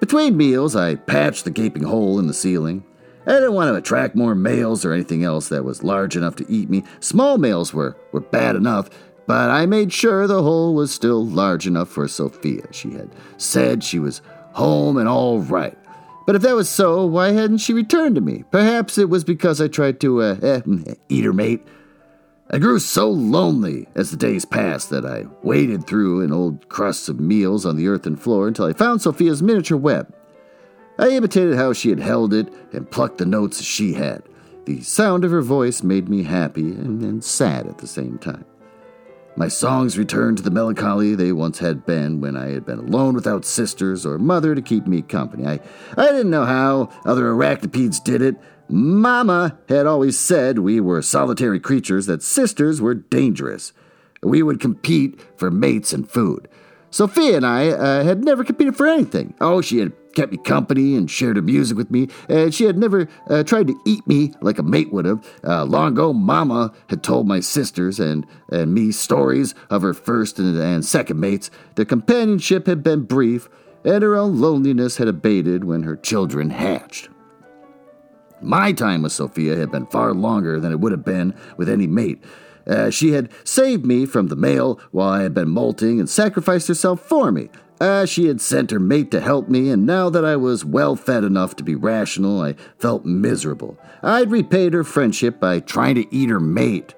Between 0.00 0.38
meals, 0.38 0.74
I 0.74 0.94
patched 0.94 1.44
the 1.44 1.50
gaping 1.50 1.82
hole 1.82 2.18
in 2.18 2.28
the 2.28 2.34
ceiling. 2.34 2.84
I 3.26 3.32
didn't 3.32 3.54
want 3.54 3.68
to 3.68 3.74
attract 3.74 4.14
more 4.14 4.34
males 4.34 4.84
or 4.84 4.92
anything 4.92 5.24
else 5.24 5.48
that 5.48 5.64
was 5.64 5.82
large 5.82 6.16
enough 6.16 6.36
to 6.36 6.46
eat 6.50 6.68
me. 6.68 6.84
Small 7.00 7.38
males 7.38 7.72
were, 7.72 7.96
were 8.12 8.20
bad 8.20 8.54
enough, 8.54 8.90
but 9.26 9.50
I 9.50 9.66
made 9.66 9.92
sure 9.92 10.26
the 10.26 10.42
hole 10.42 10.74
was 10.74 10.92
still 10.92 11.24
large 11.24 11.66
enough 11.66 11.88
for 11.88 12.06
Sophia. 12.06 12.66
She 12.70 12.92
had 12.92 13.10
said 13.38 13.82
she 13.82 13.98
was 13.98 14.20
home 14.52 14.98
and 14.98 15.08
all 15.08 15.40
right. 15.40 15.76
But 16.26 16.36
if 16.36 16.42
that 16.42 16.54
was 16.54 16.68
so, 16.68 17.04
why 17.06 17.32
hadn't 17.32 17.58
she 17.58 17.72
returned 17.72 18.14
to 18.14 18.20
me? 18.20 18.44
Perhaps 18.50 18.98
it 18.98 19.10
was 19.10 19.24
because 19.24 19.60
I 19.60 19.68
tried 19.68 20.00
to, 20.00 20.22
uh, 20.22 20.36
eh, 20.42 20.60
eat 21.08 21.24
her 21.24 21.32
mate. 21.32 21.66
I 22.50 22.58
grew 22.58 22.78
so 22.78 23.10
lonely 23.10 23.88
as 23.94 24.10
the 24.10 24.16
days 24.16 24.44
passed 24.44 24.90
that 24.90 25.06
I 25.06 25.26
waded 25.42 25.86
through 25.86 26.22
an 26.22 26.32
old 26.32 26.68
crust 26.68 27.08
of 27.08 27.18
meals 27.18 27.64
on 27.64 27.76
the 27.76 27.88
earthen 27.88 28.16
floor 28.16 28.48
until 28.48 28.66
I 28.66 28.74
found 28.74 29.00
Sophia's 29.00 29.42
miniature 29.42 29.78
web. 29.78 30.14
I 30.98 31.08
imitated 31.08 31.56
how 31.56 31.72
she 31.72 31.90
had 31.90 32.00
held 32.00 32.32
it 32.32 32.52
and 32.72 32.90
plucked 32.90 33.18
the 33.18 33.26
notes 33.26 33.62
she 33.62 33.94
had. 33.94 34.22
The 34.64 34.80
sound 34.80 35.24
of 35.24 35.30
her 35.30 35.42
voice 35.42 35.82
made 35.82 36.08
me 36.08 36.22
happy 36.22 36.70
and, 36.70 37.02
and 37.02 37.22
sad 37.22 37.66
at 37.66 37.78
the 37.78 37.86
same 37.86 38.18
time. 38.18 38.44
My 39.36 39.48
songs 39.48 39.98
returned 39.98 40.36
to 40.36 40.44
the 40.44 40.50
melancholy 40.50 41.16
they 41.16 41.32
once 41.32 41.58
had 41.58 41.84
been 41.84 42.20
when 42.20 42.36
I 42.36 42.50
had 42.50 42.64
been 42.64 42.78
alone 42.78 43.14
without 43.14 43.44
sisters 43.44 44.06
or 44.06 44.16
mother 44.16 44.54
to 44.54 44.62
keep 44.62 44.86
me 44.86 45.02
company. 45.02 45.44
I, 45.44 45.60
I 45.96 46.06
didn't 46.12 46.30
know 46.30 46.44
how 46.44 46.90
other 47.04 47.24
arachnopedes 47.24 48.02
did 48.02 48.22
it. 48.22 48.36
Mama 48.68 49.58
had 49.68 49.86
always 49.86 50.16
said 50.16 50.60
we 50.60 50.80
were 50.80 51.02
solitary 51.02 51.58
creatures, 51.58 52.06
that 52.06 52.22
sisters 52.22 52.80
were 52.80 52.94
dangerous. 52.94 53.72
We 54.22 54.42
would 54.42 54.60
compete 54.60 55.20
for 55.36 55.50
mates 55.50 55.92
and 55.92 56.08
food. 56.08 56.48
Sophia 56.90 57.36
and 57.36 57.44
I 57.44 57.70
uh, 57.70 58.04
had 58.04 58.24
never 58.24 58.44
competed 58.44 58.76
for 58.76 58.86
anything. 58.86 59.34
Oh, 59.40 59.60
she 59.60 59.78
had 59.78 59.92
kept 60.14 60.32
me 60.32 60.38
company 60.38 60.96
and 60.96 61.10
shared 61.10 61.36
her 61.36 61.42
music 61.42 61.76
with 61.76 61.90
me, 61.90 62.08
and 62.28 62.54
she 62.54 62.64
had 62.64 62.78
never 62.78 63.08
uh, 63.28 63.42
tried 63.42 63.66
to 63.66 63.80
eat 63.84 64.06
me 64.06 64.32
like 64.40 64.58
a 64.58 64.62
mate 64.62 64.92
would 64.92 65.04
have. 65.04 65.26
Uh, 65.42 65.64
long 65.64 65.92
ago, 65.92 66.12
Mama 66.12 66.72
had 66.88 67.02
told 67.02 67.26
my 67.26 67.40
sisters 67.40 68.00
and, 68.00 68.26
and 68.50 68.72
me 68.72 68.92
stories 68.92 69.54
of 69.70 69.82
her 69.82 69.94
first 69.94 70.38
and, 70.38 70.56
and 70.56 70.84
second 70.84 71.20
mates. 71.20 71.50
Their 71.74 71.84
companionship 71.84 72.66
had 72.66 72.82
been 72.82 73.02
brief, 73.02 73.48
and 73.84 74.02
her 74.02 74.16
own 74.16 74.40
loneliness 74.40 74.96
had 74.96 75.08
abated 75.08 75.64
when 75.64 75.82
her 75.82 75.96
children 75.96 76.50
hatched. 76.50 77.08
My 78.40 78.72
time 78.72 79.02
with 79.02 79.12
Sophia 79.12 79.56
had 79.56 79.70
been 79.70 79.86
far 79.86 80.12
longer 80.12 80.60
than 80.60 80.72
it 80.72 80.80
would 80.80 80.92
have 80.92 81.04
been 81.04 81.34
with 81.56 81.68
any 81.68 81.86
mate. 81.86 82.22
Uh, 82.66 82.90
she 82.90 83.12
had 83.12 83.30
saved 83.44 83.84
me 83.84 84.06
from 84.06 84.28
the 84.28 84.36
male 84.36 84.80
while 84.90 85.08
I 85.08 85.22
had 85.22 85.34
been 85.34 85.50
molting 85.50 86.00
and 86.00 86.08
sacrificed 86.08 86.68
herself 86.68 87.00
for 87.00 87.30
me. 87.30 87.50
Uh, 87.80 88.06
she 88.06 88.26
had 88.26 88.40
sent 88.40 88.70
her 88.70 88.78
mate 88.78 89.10
to 89.10 89.20
help 89.20 89.48
me, 89.48 89.68
and 89.68 89.84
now 89.84 90.08
that 90.08 90.24
I 90.24 90.36
was 90.36 90.64
well 90.64 90.94
fed 90.94 91.24
enough 91.24 91.56
to 91.56 91.64
be 91.64 91.74
rational, 91.74 92.40
I 92.40 92.54
felt 92.78 93.04
miserable. 93.04 93.76
I'd 94.02 94.30
repaid 94.30 94.72
her 94.74 94.84
friendship 94.84 95.40
by 95.40 95.60
trying 95.60 95.96
to 95.96 96.14
eat 96.14 96.28
her 96.30 96.40
mate. 96.40 96.94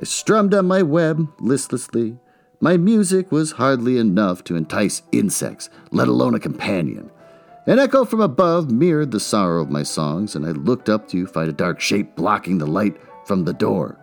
I 0.00 0.04
strummed 0.04 0.54
on 0.54 0.66
my 0.66 0.82
web 0.82 1.28
listlessly. 1.38 2.18
My 2.60 2.76
music 2.76 3.30
was 3.30 3.52
hardly 3.52 3.98
enough 3.98 4.42
to 4.44 4.56
entice 4.56 5.02
insects, 5.12 5.68
let 5.90 6.08
alone 6.08 6.34
a 6.34 6.40
companion. 6.40 7.10
An 7.66 7.78
echo 7.78 8.04
from 8.04 8.20
above 8.20 8.70
mirrored 8.70 9.10
the 9.10 9.20
sorrow 9.20 9.62
of 9.62 9.70
my 9.70 9.82
songs, 9.82 10.34
and 10.34 10.46
I 10.46 10.50
looked 10.50 10.88
up 10.88 11.08
to 11.08 11.26
find 11.26 11.48
a 11.48 11.52
dark 11.52 11.80
shape 11.80 12.16
blocking 12.16 12.58
the 12.58 12.66
light 12.66 12.96
from 13.26 13.44
the 13.44 13.54
door. 13.54 13.98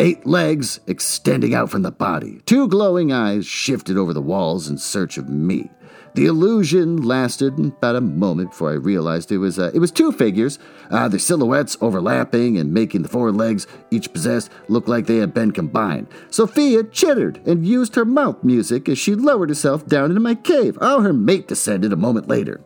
Eight 0.00 0.26
legs 0.26 0.80
extending 0.86 1.54
out 1.54 1.70
from 1.70 1.82
the 1.82 1.92
body. 1.92 2.40
Two 2.46 2.66
glowing 2.68 3.12
eyes 3.12 3.46
shifted 3.46 3.96
over 3.96 4.12
the 4.12 4.22
walls 4.22 4.68
in 4.68 4.78
search 4.78 5.16
of 5.16 5.28
me. 5.28 5.70
The 6.14 6.26
illusion 6.26 6.98
lasted 6.98 7.58
about 7.58 7.96
a 7.96 8.00
moment 8.00 8.50
before 8.50 8.70
I 8.70 8.74
realized 8.74 9.32
it 9.32 9.38
was 9.38 9.58
uh, 9.58 9.70
it 9.72 9.78
was 9.78 9.90
two 9.90 10.12
figures, 10.12 10.58
uh, 10.90 11.08
their 11.08 11.18
silhouettes 11.18 11.78
overlapping 11.80 12.58
and 12.58 12.74
making 12.74 13.02
the 13.02 13.08
four 13.08 13.32
legs 13.32 13.66
each 13.90 14.12
possessed 14.12 14.50
look 14.68 14.88
like 14.88 15.06
they 15.06 15.16
had 15.16 15.32
been 15.32 15.52
combined. 15.52 16.08
Sophia 16.28 16.84
chittered 16.84 17.40
and 17.46 17.66
used 17.66 17.94
her 17.94 18.04
mouth 18.04 18.44
music 18.44 18.88
as 18.90 18.98
she 18.98 19.14
lowered 19.14 19.48
herself 19.48 19.86
down 19.86 20.10
into 20.10 20.20
my 20.20 20.34
cave. 20.34 20.76
Oh, 20.82 21.00
her 21.00 21.14
mate 21.14 21.48
descended 21.48 21.92
a 21.92 21.96
moment 21.96 22.28
later. 22.28 22.60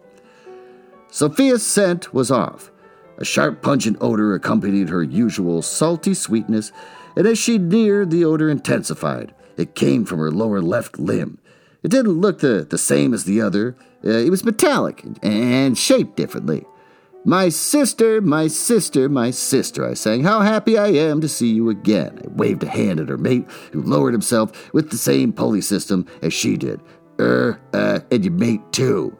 Sophia's 1.09 1.65
scent 1.65 2.13
was 2.13 2.31
off. 2.31 2.71
A 3.19 3.25
sharp, 3.25 3.63
pungent 3.63 3.97
odor 4.01 4.35
accompanied 4.35 4.89
her 4.89 5.03
usual 5.03 5.63
salty 5.63 6.15
sweetness 6.15 6.73
and 7.17 7.27
as 7.27 7.39
she 7.39 7.57
neared, 7.59 8.11
the 8.11 8.25
odor 8.25 8.51
intensified. 8.51 9.35
It 9.57 9.75
came 9.75 10.05
from 10.05 10.19
her 10.19 10.31
lower 10.31 10.61
left 10.61 10.99
limb. 10.99 11.39
It 11.83 11.91
didn't 11.91 12.21
look 12.21 12.41
the, 12.41 12.67
the 12.69 12.79
same 12.79 13.15
as 13.15 13.25
the 13.25 13.41
other, 13.41 13.75
uh, 14.05 14.11
it 14.11 14.31
was 14.31 14.45
metallic 14.45 15.03
and 15.23 15.77
shaped 15.79 16.17
differently. 16.17 16.65
My 17.25 17.49
sister, 17.49 18.21
my 18.21 18.47
sister, 18.47 19.09
my 19.09 19.33
sister, 19.33 19.85
I 19.85 19.95
sang. 19.95 20.23
How 20.23 20.43
happy 20.43 20.79
I 20.79 20.89
am 20.89 21.21
to 21.23 21.29
see 21.29 21.49
you 21.49 21.71
again. 21.71 22.21
I 22.23 22.29
waved 22.29 22.63
a 22.63 22.69
hand 22.69 23.01
at 23.01 23.09
her 23.09 23.17
mate, 23.17 23.49
who 23.73 23.83
lowered 23.83 24.15
himself 24.15 24.73
with 24.73 24.91
the 24.91 24.99
same 24.99 25.33
pulley 25.33 25.61
system 25.61 26.07
as 26.23 26.33
she 26.33 26.57
did. 26.57 26.81
Er, 27.19 27.61
uh, 27.73 28.01
and 28.13 28.25
your 28.25 28.35
mate 28.35 28.61
too. 28.71 29.17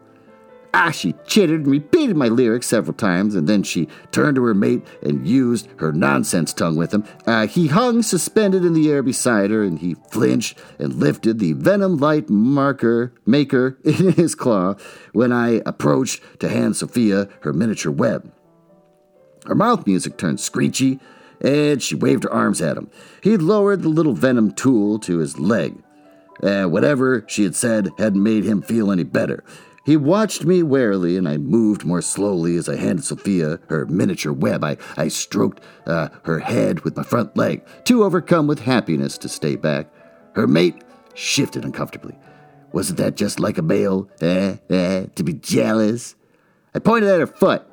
Ah, 0.79 0.91
she 0.91 1.15
chittered 1.25 1.61
and 1.61 1.71
repeated 1.71 2.15
my 2.15 2.27
lyrics 2.27 2.67
several 2.67 2.93
times, 2.93 3.33
and 3.33 3.49
then 3.49 3.63
she 3.63 3.87
turned 4.11 4.35
to 4.35 4.43
her 4.43 4.53
mate 4.53 4.85
and 5.01 5.27
used 5.27 5.67
her 5.77 5.91
nonsense 5.91 6.53
tongue 6.53 6.75
with 6.75 6.93
him. 6.93 7.03
Uh, 7.25 7.47
he 7.47 7.65
hung 7.65 8.03
suspended 8.03 8.63
in 8.63 8.73
the 8.73 8.91
air 8.91 9.01
beside 9.01 9.49
her, 9.49 9.63
and 9.63 9.79
he 9.79 9.95
flinched 10.11 10.59
and 10.77 10.93
lifted 10.93 11.39
the 11.39 11.53
venom 11.53 11.97
light 11.97 12.29
marker 12.29 13.11
maker 13.25 13.79
in 13.83 14.11
his 14.11 14.35
claw 14.35 14.75
when 15.13 15.31
I 15.31 15.63
approached 15.65 16.21
to 16.41 16.47
hand 16.47 16.75
Sophia 16.75 17.27
her 17.41 17.53
miniature 17.53 17.91
web. 17.91 18.31
Her 19.47 19.55
mouth 19.55 19.87
music 19.87 20.15
turned 20.15 20.39
screechy, 20.39 20.99
and 21.41 21.81
she 21.81 21.95
waved 21.95 22.23
her 22.23 22.31
arms 22.31 22.61
at 22.61 22.77
him. 22.77 22.91
He 23.23 23.35
lowered 23.35 23.81
the 23.81 23.89
little 23.89 24.13
venom 24.13 24.51
tool 24.51 24.99
to 24.99 25.17
his 25.17 25.39
leg. 25.39 25.81
Uh, 26.43 26.65
whatever 26.65 27.25
she 27.27 27.43
had 27.43 27.55
said 27.55 27.89
hadn't 27.97 28.21
made 28.21 28.43
him 28.43 28.61
feel 28.61 28.91
any 28.91 29.03
better. 29.03 29.43
He 29.87 29.95
watched 29.95 30.43
me 30.43 30.63
warily, 30.63 31.15
and 31.15 31.29
I 31.29 31.37
moved 31.37 31.85
more 31.85 32.01
slowly 32.01 32.57
as 32.57 32.67
I 32.67 32.75
handed 32.75 33.05
Sophia 33.05 33.57
her 33.69 33.85
miniature 33.85 34.33
web. 34.33 34.61
I, 34.61 34.75
I 34.97 35.07
stroked 35.07 35.63
uh, 35.85 36.09
her 36.23 36.39
head 36.39 36.81
with 36.81 36.97
my 36.97 37.03
front 37.03 37.37
leg, 37.37 37.65
too 37.85 38.03
overcome 38.03 38.47
with 38.47 38.59
happiness 38.59 39.17
to 39.19 39.29
stay 39.29 39.55
back. 39.55 39.87
Her 40.35 40.45
mate 40.45 40.83
shifted 41.13 41.63
uncomfortably. 41.63 42.19
Wasn't 42.73 42.97
that 42.97 43.15
just 43.15 43.39
like 43.39 43.57
a 43.57 43.61
male? 43.61 44.09
Eh, 44.19 44.57
eh, 44.69 45.05
to 45.15 45.23
be 45.23 45.31
jealous? 45.31 46.15
I 46.75 46.79
pointed 46.79 47.09
at 47.09 47.21
her 47.21 47.27
foot. 47.27 47.65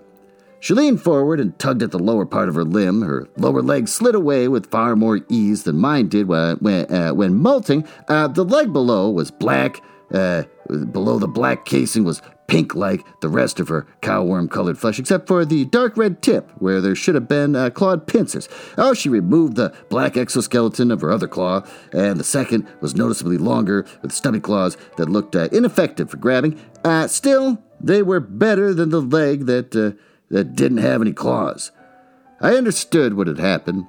She 0.61 0.73
leaned 0.73 1.03
forward 1.03 1.41
and 1.41 1.59
tugged 1.59 1.83
at 1.83 1.91
the 1.91 1.99
lower 1.99 2.27
part 2.27 2.49
of 2.49 2.55
her 2.55 2.65
limb. 2.65 3.03
Her 3.03 3.27
lower 3.37 3.61
leg 3.61 3.89
slid 3.89 4.15
away 4.15 4.47
with 4.47 4.71
far 4.71 4.95
more 4.95 5.23
ease 5.29 5.65
than 5.65 5.79
mine 5.79 6.07
did 6.07 6.29
when, 6.29 6.59
when, 6.59 6.95
uh, 6.95 7.13
when 7.13 7.35
molting. 7.35 7.85
Uh, 8.07 8.29
the 8.29 8.45
leg 8.45 8.73
below 8.73 9.11
was 9.11 9.33
black 9.33 9.81
uh, 10.13 10.45
below 10.93 11.19
the 11.19 11.29
black 11.29 11.65
casing 11.65 12.05
was 12.05 12.23
pink 12.47 12.75
like 12.75 13.05
the 13.21 13.29
rest 13.29 13.59
of 13.59 13.69
her 13.69 13.87
cowworm 14.03 14.51
colored 14.51 14.79
flesh, 14.79 14.99
except 14.99 15.27
for 15.27 15.45
the 15.45 15.65
dark 15.67 15.97
red 15.97 16.23
tip 16.23 16.51
where 16.59 16.81
there 16.81 16.95
should 16.95 17.15
have 17.15 17.29
been 17.29 17.57
uh, 17.57 17.71
clawed 17.71 18.07
pincers. 18.07 18.49
Oh, 18.77 18.95
she 18.95 19.09
removed 19.09 19.57
the 19.57 19.75
black 19.89 20.17
exoskeleton 20.17 20.91
of 20.91 21.01
her 21.01 21.11
other 21.11 21.29
claw, 21.29 21.67
and 21.93 22.19
the 22.19 22.25
second 22.25 22.67
was 22.81 22.95
noticeably 22.95 23.39
longer 23.39 23.87
with 24.03 24.13
stubby 24.13 24.41
claws 24.41 24.77
that 24.97 25.09
looked 25.09 25.35
uh, 25.35 25.49
ineffective 25.53 26.11
for 26.11 26.19
grabbing. 26.19 26.61
Uh, 26.85 27.07
still, 27.07 27.63
they 27.81 28.03
were 28.03 28.21
better 28.21 28.75
than 28.75 28.91
the 28.91 29.03
leg 29.03 29.47
that, 29.47 29.75
uh, 29.75 29.93
that 30.31 30.55
didn't 30.55 30.79
have 30.79 31.01
any 31.01 31.13
claws. 31.13 31.73
I 32.41 32.57
understood 32.57 33.15
what 33.15 33.27
had 33.27 33.39
happened. 33.39 33.87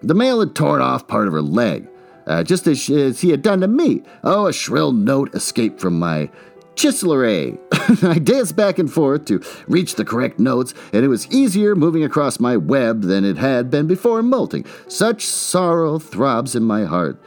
The 0.00 0.14
male 0.14 0.40
had 0.40 0.54
torn 0.54 0.80
off 0.80 1.06
part 1.06 1.26
of 1.26 1.32
her 1.32 1.42
leg 1.42 1.88
uh, 2.26 2.42
just 2.42 2.66
as, 2.66 2.88
as, 2.90 3.20
he 3.20 3.30
had 3.30 3.42
done 3.42 3.60
to 3.60 3.68
me. 3.68 4.02
Oh, 4.24 4.46
a 4.46 4.52
shrill 4.52 4.92
note 4.92 5.34
escaped 5.34 5.80
from 5.80 5.98
my 5.98 6.30
chisleray. 6.74 7.58
I 8.04 8.18
danced 8.18 8.56
back 8.56 8.78
and 8.78 8.92
forth 8.92 9.24
to 9.26 9.42
reach 9.68 9.94
the 9.94 10.04
correct 10.04 10.38
notes, 10.38 10.74
and 10.92 11.04
it 11.04 11.08
was 11.08 11.30
easier 11.30 11.74
moving 11.74 12.04
across 12.04 12.40
my 12.40 12.56
web 12.56 13.02
than 13.02 13.24
it 13.24 13.36
had 13.36 13.70
been 13.70 13.86
before 13.86 14.22
molting. 14.22 14.64
Such 14.88 15.24
sorrow 15.24 15.98
throbs 15.98 16.54
in 16.54 16.62
my 16.62 16.84
heart 16.84 17.20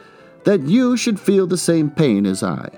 that 0.44 0.62
you 0.62 0.96
should 0.96 1.18
feel 1.18 1.46
the 1.46 1.58
same 1.58 1.90
pain 1.90 2.24
as 2.24 2.42
I. 2.42 2.68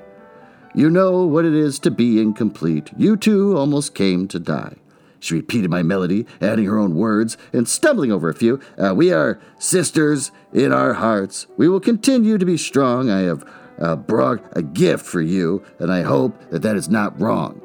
You 0.74 0.90
know 0.90 1.24
what 1.26 1.44
it 1.44 1.54
is 1.54 1.78
to 1.80 1.90
be 1.90 2.20
incomplete. 2.20 2.90
You 2.96 3.16
too 3.16 3.56
almost 3.56 3.94
came 3.94 4.28
to 4.28 4.38
die. 4.38 4.76
She 5.20 5.34
repeated 5.34 5.70
my 5.70 5.82
melody, 5.82 6.26
adding 6.40 6.66
her 6.66 6.78
own 6.78 6.94
words 6.94 7.36
and 7.52 7.68
stumbling 7.68 8.12
over 8.12 8.28
a 8.28 8.34
few. 8.34 8.60
Uh, 8.78 8.94
we 8.94 9.12
are 9.12 9.40
sisters 9.58 10.30
in 10.52 10.72
our 10.72 10.94
hearts. 10.94 11.46
We 11.56 11.68
will 11.68 11.80
continue 11.80 12.38
to 12.38 12.46
be 12.46 12.56
strong. 12.56 13.10
I 13.10 13.20
have 13.20 13.44
uh, 13.80 13.96
brought 13.96 14.42
a 14.52 14.62
gift 14.62 15.04
for 15.04 15.20
you, 15.20 15.62
and 15.78 15.92
I 15.92 16.02
hope 16.02 16.50
that 16.50 16.62
that 16.62 16.76
is 16.76 16.88
not 16.88 17.20
wrong. 17.20 17.60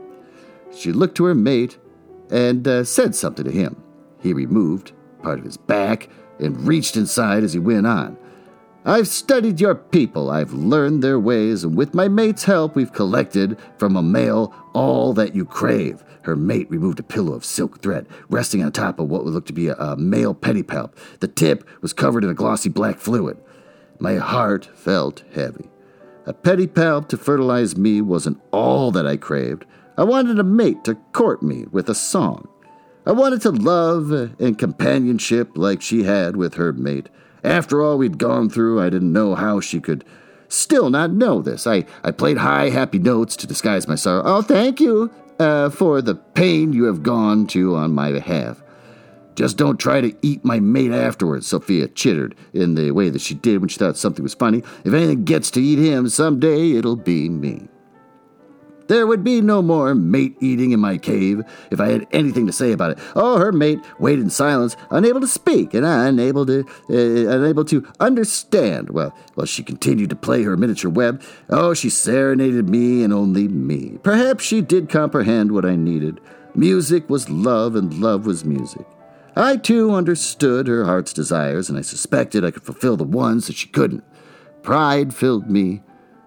She 0.75 0.91
looked 0.91 1.15
to 1.17 1.25
her 1.25 1.35
mate 1.35 1.77
and 2.31 2.67
uh, 2.67 2.83
said 2.83 3.15
something 3.15 3.45
to 3.45 3.51
him. 3.51 3.81
He 4.21 4.33
removed 4.33 4.93
part 5.21 5.39
of 5.39 5.45
his 5.45 5.57
back 5.57 6.09
and 6.39 6.67
reached 6.67 6.97
inside 6.97 7.43
as 7.43 7.53
he 7.53 7.59
went 7.59 7.85
on. 7.85 8.17
I've 8.85 9.07
studied 9.07 9.61
your 9.61 9.75
people, 9.75 10.29
I've 10.29 10.51
learned 10.51 11.01
their 11.01 11.17
ways, 11.17 11.63
and 11.63 11.77
with 11.77 11.93
my 11.93 12.09
mate's 12.09 12.43
help, 12.43 12.75
we've 12.75 12.91
collected 12.91 13.57
from 13.77 13.95
a 13.95 14.03
male 14.03 14.53
all 14.73 15.13
that 15.13 15.33
you 15.33 15.45
crave. 15.45 16.03
Her 16.23 16.35
mate 16.35 16.69
removed 16.69 16.99
a 16.99 17.03
pillow 17.03 17.33
of 17.33 17.45
silk 17.45 17.81
thread, 17.81 18.07
resting 18.27 18.61
on 18.61 18.73
top 18.73 18.99
of 18.99 19.07
what 19.07 19.23
would 19.23 19.33
look 19.33 19.45
to 19.45 19.53
be 19.53 19.69
a, 19.69 19.75
a 19.75 19.95
male 19.95 20.35
pedipalp. 20.35 20.93
The 21.21 21.29
tip 21.29 21.65
was 21.81 21.93
covered 21.93 22.25
in 22.25 22.29
a 22.29 22.33
glossy 22.33 22.67
black 22.67 22.99
fluid. 22.99 23.37
My 23.99 24.15
heart 24.15 24.65
felt 24.75 25.23
heavy. 25.33 25.69
A 26.25 26.33
pedipalp 26.33 27.07
to 27.09 27.17
fertilize 27.17 27.77
me 27.77 28.01
wasn't 28.01 28.41
all 28.51 28.91
that 28.91 29.07
I 29.07 29.15
craved. 29.15 29.65
I 29.97 30.03
wanted 30.03 30.39
a 30.39 30.43
mate 30.43 30.83
to 30.83 30.95
court 31.13 31.41
me 31.41 31.67
with 31.71 31.87
a 31.87 31.95
song. 31.95 32.49
I 33.05 33.13
wanted 33.13 33.41
to 33.43 33.51
love 33.51 34.11
and 34.11 34.59
companionship 34.59 35.51
like 35.55 35.81
she 35.81 36.03
had 36.03 36.35
with 36.35 36.55
her 36.55 36.73
mate. 36.73 37.07
After 37.43 37.81
all 37.81 37.97
we'd 37.97 38.17
gone 38.17 38.49
through, 38.49 38.81
I 38.81 38.89
didn't 38.89 39.13
know 39.13 39.35
how 39.35 39.59
she 39.59 39.79
could 39.79 40.05
still 40.47 40.89
not 40.89 41.11
know 41.11 41.41
this. 41.41 41.67
I, 41.67 41.85
I 42.03 42.11
played 42.11 42.37
high, 42.37 42.69
happy 42.69 42.99
notes 42.99 43.35
to 43.37 43.47
disguise 43.47 43.87
my 43.87 43.95
sorrow. 43.95 44.23
Oh, 44.23 44.41
thank 44.41 44.79
you 44.79 45.11
uh, 45.39 45.69
for 45.69 46.01
the 46.01 46.15
pain 46.15 46.73
you 46.73 46.85
have 46.85 47.03
gone 47.03 47.47
to 47.47 47.75
on 47.75 47.93
my 47.93 48.11
behalf. 48.11 48.61
Just 49.35 49.57
don't 49.57 49.79
try 49.79 49.99
to 49.99 50.15
eat 50.21 50.45
my 50.45 50.59
mate 50.59 50.91
afterwards, 50.91 51.47
Sophia 51.47 51.87
chittered 51.87 52.35
in 52.53 52.75
the 52.75 52.91
way 52.91 53.09
that 53.09 53.21
she 53.21 53.33
did 53.33 53.59
when 53.59 53.67
she 53.67 53.79
thought 53.79 53.97
something 53.97 54.21
was 54.21 54.35
funny. 54.35 54.59
If 54.85 54.93
anything 54.93 55.23
gets 55.23 55.49
to 55.51 55.61
eat 55.61 55.79
him 55.79 56.07
someday, 56.09 56.73
it'll 56.73 56.95
be 56.95 57.29
me. 57.29 57.67
There 58.87 59.07
would 59.07 59.23
be 59.23 59.41
no 59.41 59.61
more 59.61 59.95
mate 59.95 60.35
eating 60.41 60.71
in 60.71 60.79
my 60.79 60.97
cave 60.97 61.43
if 61.71 61.79
I 61.79 61.89
had 61.89 62.07
anything 62.11 62.45
to 62.47 62.53
say 62.53 62.71
about 62.71 62.91
it. 62.91 62.99
Oh, 63.15 63.37
her 63.37 63.51
mate 63.51 63.79
waited 63.99 64.23
in 64.23 64.29
silence, 64.29 64.75
unable 64.89 65.21
to 65.21 65.27
speak 65.27 65.73
and 65.73 65.85
unable 65.85 66.45
to 66.45 66.65
uh, 66.89 67.35
unable 67.35 67.65
to 67.65 67.87
understand. 67.99 68.89
Well, 68.89 69.15
well, 69.35 69.45
she 69.45 69.63
continued 69.63 70.09
to 70.09 70.15
play 70.15 70.43
her 70.43 70.57
miniature 70.57 70.91
web. 70.91 71.21
Oh, 71.49 71.73
she 71.73 71.89
serenaded 71.89 72.69
me 72.69 73.03
and 73.03 73.13
only 73.13 73.47
me. 73.47 73.99
Perhaps 74.03 74.43
she 74.43 74.61
did 74.61 74.89
comprehend 74.89 75.51
what 75.51 75.65
I 75.65 75.75
needed. 75.75 76.19
Music 76.55 77.09
was 77.09 77.29
love, 77.29 77.75
and 77.75 77.99
love 77.99 78.25
was 78.25 78.45
music. 78.45 78.85
I 79.35 79.57
too 79.57 79.91
understood 79.91 80.67
her 80.67 80.85
heart's 80.85 81.13
desires, 81.13 81.67
and 81.67 81.77
I 81.77 81.81
suspected 81.81 82.45
I 82.45 82.51
could 82.51 82.63
fulfill 82.63 82.97
the 82.97 83.03
ones 83.03 83.47
that 83.47 83.55
she 83.55 83.67
couldn't. 83.67 84.03
Pride 84.61 85.13
filled 85.15 85.49
me. 85.49 85.81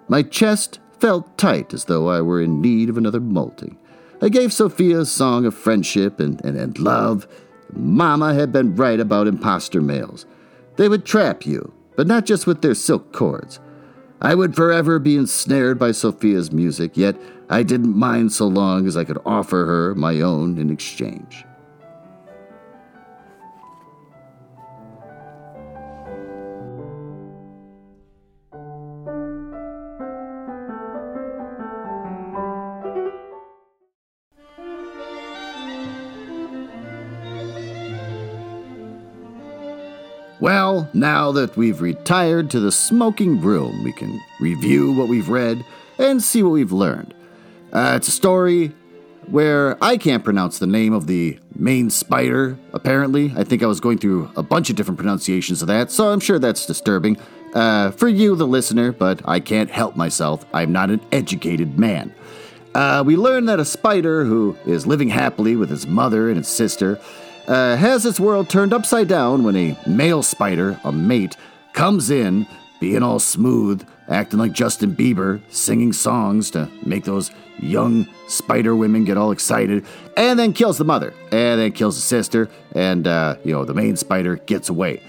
My 0.08 0.22
chest 0.22 0.80
felt 0.98 1.38
tight 1.38 1.72
as 1.74 1.84
though 1.84 2.08
I 2.08 2.20
were 2.20 2.40
in 2.40 2.60
need 2.60 2.88
of 2.88 2.98
another 2.98 3.20
molting. 3.20 3.78
I 4.20 4.28
gave 4.28 4.52
Sophia 4.52 5.00
a 5.00 5.06
song 5.06 5.44
of 5.44 5.54
friendship 5.54 6.20
and, 6.20 6.42
and, 6.44 6.56
and 6.56 6.78
love. 6.78 7.26
Mama 7.72 8.34
had 8.34 8.52
been 8.52 8.74
right 8.74 8.98
about 8.98 9.26
impostor 9.26 9.80
males. 9.80 10.26
They 10.76 10.88
would 10.88 11.04
trap 11.04 11.46
you, 11.46 11.72
but 11.96 12.06
not 12.06 12.26
just 12.26 12.46
with 12.46 12.62
their 12.62 12.74
silk 12.74 13.12
cords. 13.12 13.60
I 14.20 14.34
would 14.34 14.56
forever 14.56 14.98
be 14.98 15.16
ensnared 15.16 15.78
by 15.78 15.92
Sophia's 15.92 16.52
music, 16.52 16.96
yet 16.96 17.16
I 17.48 17.62
didn't 17.62 17.96
mind 17.96 18.32
so 18.32 18.46
long 18.46 18.86
as 18.86 18.96
I 18.96 19.04
could 19.04 19.18
offer 19.26 19.66
her 19.66 19.94
my 19.94 20.20
own 20.20 20.58
in 20.58 20.70
exchange. 20.70 21.45
Well, 40.46 40.88
now 40.94 41.32
that 41.32 41.56
we've 41.56 41.80
retired 41.80 42.52
to 42.52 42.60
the 42.60 42.70
smoking 42.70 43.40
room, 43.40 43.82
we 43.82 43.92
can 43.92 44.22
review 44.38 44.92
what 44.92 45.08
we've 45.08 45.28
read 45.28 45.64
and 45.98 46.22
see 46.22 46.40
what 46.44 46.50
we've 46.50 46.70
learned. 46.70 47.14
Uh, 47.72 47.94
it's 47.96 48.06
a 48.06 48.12
story 48.12 48.68
where 49.26 49.76
I 49.82 49.96
can't 49.96 50.22
pronounce 50.22 50.60
the 50.60 50.68
name 50.68 50.92
of 50.92 51.08
the 51.08 51.40
main 51.56 51.90
spider, 51.90 52.56
apparently. 52.72 53.34
I 53.36 53.42
think 53.42 53.64
I 53.64 53.66
was 53.66 53.80
going 53.80 53.98
through 53.98 54.30
a 54.36 54.42
bunch 54.44 54.70
of 54.70 54.76
different 54.76 54.98
pronunciations 54.98 55.62
of 55.62 55.66
that, 55.66 55.90
so 55.90 56.12
I'm 56.12 56.20
sure 56.20 56.38
that's 56.38 56.64
disturbing 56.64 57.16
uh, 57.52 57.90
for 57.90 58.06
you, 58.06 58.36
the 58.36 58.46
listener, 58.46 58.92
but 58.92 59.28
I 59.28 59.40
can't 59.40 59.68
help 59.68 59.96
myself. 59.96 60.46
I'm 60.52 60.70
not 60.70 60.90
an 60.90 61.00
educated 61.10 61.76
man. 61.76 62.14
Uh, 62.72 63.02
we 63.04 63.16
learn 63.16 63.46
that 63.46 63.58
a 63.58 63.64
spider 63.64 64.24
who 64.24 64.56
is 64.64 64.86
living 64.86 65.08
happily 65.08 65.56
with 65.56 65.70
his 65.70 65.88
mother 65.88 66.28
and 66.28 66.36
his 66.36 66.46
sister 66.46 67.00
uh, 67.48 67.76
has 67.76 68.04
its 68.04 68.20
world 68.20 68.48
turned 68.48 68.72
upside 68.72 69.08
down 69.08 69.44
when 69.44 69.56
a 69.56 69.78
male 69.86 70.22
spider, 70.22 70.80
a 70.84 70.92
mate, 70.92 71.36
comes 71.72 72.10
in, 72.10 72.46
being 72.80 73.02
all 73.02 73.18
smooth, 73.18 73.86
acting 74.08 74.38
like 74.38 74.52
Justin 74.52 74.94
Bieber, 74.94 75.40
singing 75.48 75.92
songs 75.92 76.50
to 76.50 76.70
make 76.84 77.04
those 77.04 77.30
young 77.58 78.06
spider 78.28 78.76
women 78.76 79.04
get 79.04 79.16
all 79.16 79.30
excited, 79.30 79.84
and 80.16 80.38
then 80.38 80.52
kills 80.52 80.78
the 80.78 80.84
mother, 80.84 81.14
and 81.32 81.60
then 81.60 81.72
kills 81.72 81.96
the 81.96 82.02
sister, 82.02 82.48
and, 82.72 83.06
uh, 83.06 83.36
you 83.44 83.52
know, 83.52 83.64
the 83.64 83.74
main 83.74 83.96
spider 83.96 84.36
gets 84.36 84.68
away. 84.68 85.02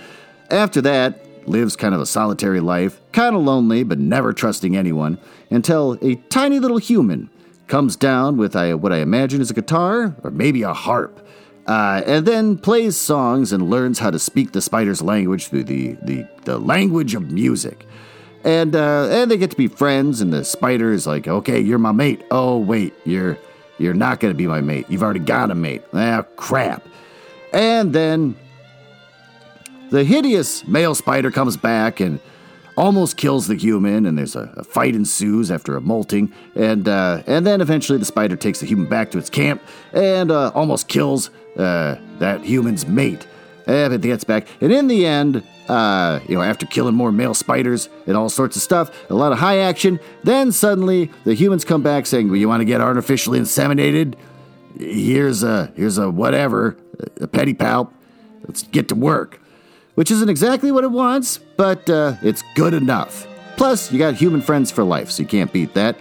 After 0.49 0.81
that, 0.81 1.26
lives 1.47 1.76
kind 1.76 1.93
of 1.93 2.01
a 2.01 2.05
solitary 2.05 2.59
life, 2.59 2.99
kind 3.11 3.35
of 3.35 3.41
lonely, 3.41 3.84
but 3.84 3.99
never 3.99 4.34
trusting 4.34 4.76
anyone, 4.76 5.18
until 5.49 5.97
a 6.01 6.15
tiny 6.30 6.59
little 6.59 6.77
human 6.77 7.30
comes 7.68 7.95
down 7.95 8.38
with 8.38 8.55
what 8.55 8.93
I 8.93 8.97
imagine 8.97 9.41
is 9.41 9.51
a 9.51 9.53
guitar, 9.53 10.15
or 10.23 10.31
maybe 10.31 10.64
a 10.64 10.73
harp 10.73 11.26
uh, 11.68 12.02
and 12.06 12.26
then 12.26 12.57
plays 12.57 12.95
songs 12.95 13.52
and 13.52 13.69
learns 13.69 13.99
how 13.99 14.10
to 14.10 14.19
speak 14.19 14.53
the 14.53 14.61
spider's 14.61 15.02
language 15.02 15.48
through 15.48 15.65
the, 15.65 15.98
the, 16.02 16.26
the 16.45 16.57
language 16.57 17.14
of 17.14 17.30
music. 17.30 17.85
And 18.44 18.76
uh, 18.76 19.10
and 19.10 19.30
they 19.30 19.35
get 19.35 19.52
to 19.52 19.57
be 19.57 19.68
friends, 19.68 20.22
and 20.22 20.31
the 20.31 20.45
spider 20.45 20.94
is 20.94 21.06
like, 21.06 21.27
"Okay, 21.27 21.60
you're 21.60 21.80
my 21.80 21.91
mate." 21.91 22.23
Oh 22.31 22.57
wait, 22.57 22.94
you're 23.03 23.38
you're 23.77 23.95
not 23.95 24.22
gonna 24.22 24.35
be 24.35 24.48
my 24.48 24.61
mate. 24.61 24.85
You've 24.88 25.03
already 25.03 25.19
got 25.19 25.52
a 25.52 25.56
mate. 25.56 25.81
Ah, 25.91 26.23
crap. 26.38 26.88
And 27.52 27.91
then 27.91 28.38
the 29.89 30.06
hideous 30.06 30.65
male 30.65 30.95
spider 30.95 31.31
comes 31.31 31.57
back 31.57 31.99
and 31.99 32.22
almost 32.77 33.18
kills 33.18 33.48
the 33.48 33.56
human, 33.56 34.06
and 34.06 34.18
there's 34.18 34.35
a, 34.35 34.53
a 34.56 34.64
fight 34.64 34.95
ensues 34.95 35.49
after 35.49 35.76
a 35.76 35.81
molting, 35.81 36.31
and 36.56 36.88
uh, 36.88 37.23
and 37.27 37.45
then 37.45 37.60
eventually 37.60 37.98
the 37.98 38.06
spider 38.06 38.35
takes 38.35 38.60
the 38.60 38.65
human 38.65 38.88
back 38.88 39.11
to 39.11 39.18
its 39.18 39.30
camp 39.30 39.61
and 39.91 40.31
uh, 40.31 40.52
almost 40.53 40.88
kills 40.88 41.31
uh, 41.57 41.95
that 42.19 42.41
human's 42.41 42.88
mate. 42.88 43.27
And 43.65 43.93
it 43.93 44.01
gets 44.01 44.23
back, 44.23 44.47
and 44.61 44.71
in 44.71 44.88
the 44.88 45.05
end, 45.05 45.43
uh, 45.67 46.21
you 46.27 46.35
know, 46.35 46.41
after 46.41 46.65
killing 46.65 46.95
more 46.95 47.11
male 47.11 47.34
spiders 47.34 47.89
and 48.05 48.15
all 48.15 48.29
sorts 48.29 48.55
of 48.55 48.61
stuff, 48.61 48.89
a 49.09 49.13
lot 49.13 49.34
of 49.34 49.39
high 49.39 49.57
action. 49.57 49.99
Then 50.23 50.53
suddenly 50.53 51.11
the 51.25 51.34
humans 51.34 51.65
come 51.65 51.84
back 51.84 52.05
saying, 52.05 52.27
"Well, 52.29 52.38
you 52.38 52.47
want 52.47 52.61
to 52.61 52.65
get 52.65 52.79
artificially 52.79 53.39
inseminated? 53.39 54.15
Here's 54.79 55.43
a 55.43 55.73
here's 55.75 55.97
a 55.97 56.09
whatever, 56.09 56.77
a 57.19 57.27
pedipalp. 57.27 57.91
Let's 58.45 58.63
get 58.63 58.88
to 58.88 58.95
work." 58.95 59.41
Which 59.95 60.11
isn't 60.11 60.29
exactly 60.29 60.71
what 60.71 60.84
it 60.84 60.91
wants, 60.91 61.39
but 61.57 61.89
uh, 61.89 62.13
it's 62.21 62.43
good 62.55 62.75
enough. 62.75 63.27
Plus, 63.57 63.91
you 63.91 63.97
got 63.97 64.13
human 64.13 64.41
friends 64.41 64.69
for 64.69 64.84
life, 64.84 65.09
so 65.09 65.23
you 65.23 65.27
can't 65.27 65.51
beat 65.51 65.73
that. 65.73 65.97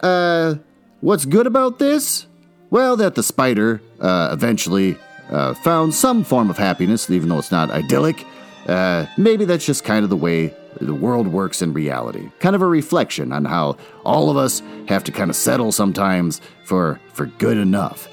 Uh, 0.00 0.56
what's 1.00 1.24
good 1.24 1.46
about 1.46 1.78
this? 1.78 2.26
Well, 2.70 2.96
that 2.96 3.14
the 3.14 3.22
spider 3.22 3.80
uh, 4.00 4.30
eventually 4.32 4.96
uh, 5.30 5.54
found 5.54 5.94
some 5.94 6.24
form 6.24 6.50
of 6.50 6.58
happiness, 6.58 7.08
even 7.10 7.28
though 7.28 7.38
it's 7.38 7.50
not 7.50 7.70
idyllic. 7.70 8.24
Uh, 8.66 9.06
maybe 9.16 9.44
that's 9.44 9.64
just 9.64 9.84
kind 9.84 10.04
of 10.04 10.10
the 10.10 10.16
way 10.16 10.54
the 10.80 10.94
world 10.94 11.26
works 11.26 11.62
in 11.62 11.72
reality. 11.72 12.30
Kind 12.40 12.54
of 12.54 12.62
a 12.62 12.66
reflection 12.66 13.32
on 13.32 13.44
how 13.44 13.76
all 14.04 14.30
of 14.30 14.36
us 14.36 14.62
have 14.88 15.02
to 15.04 15.12
kind 15.12 15.30
of 15.30 15.36
settle 15.36 15.72
sometimes 15.72 16.40
for 16.64 17.00
for 17.14 17.26
good 17.26 17.56
enough. 17.56 18.08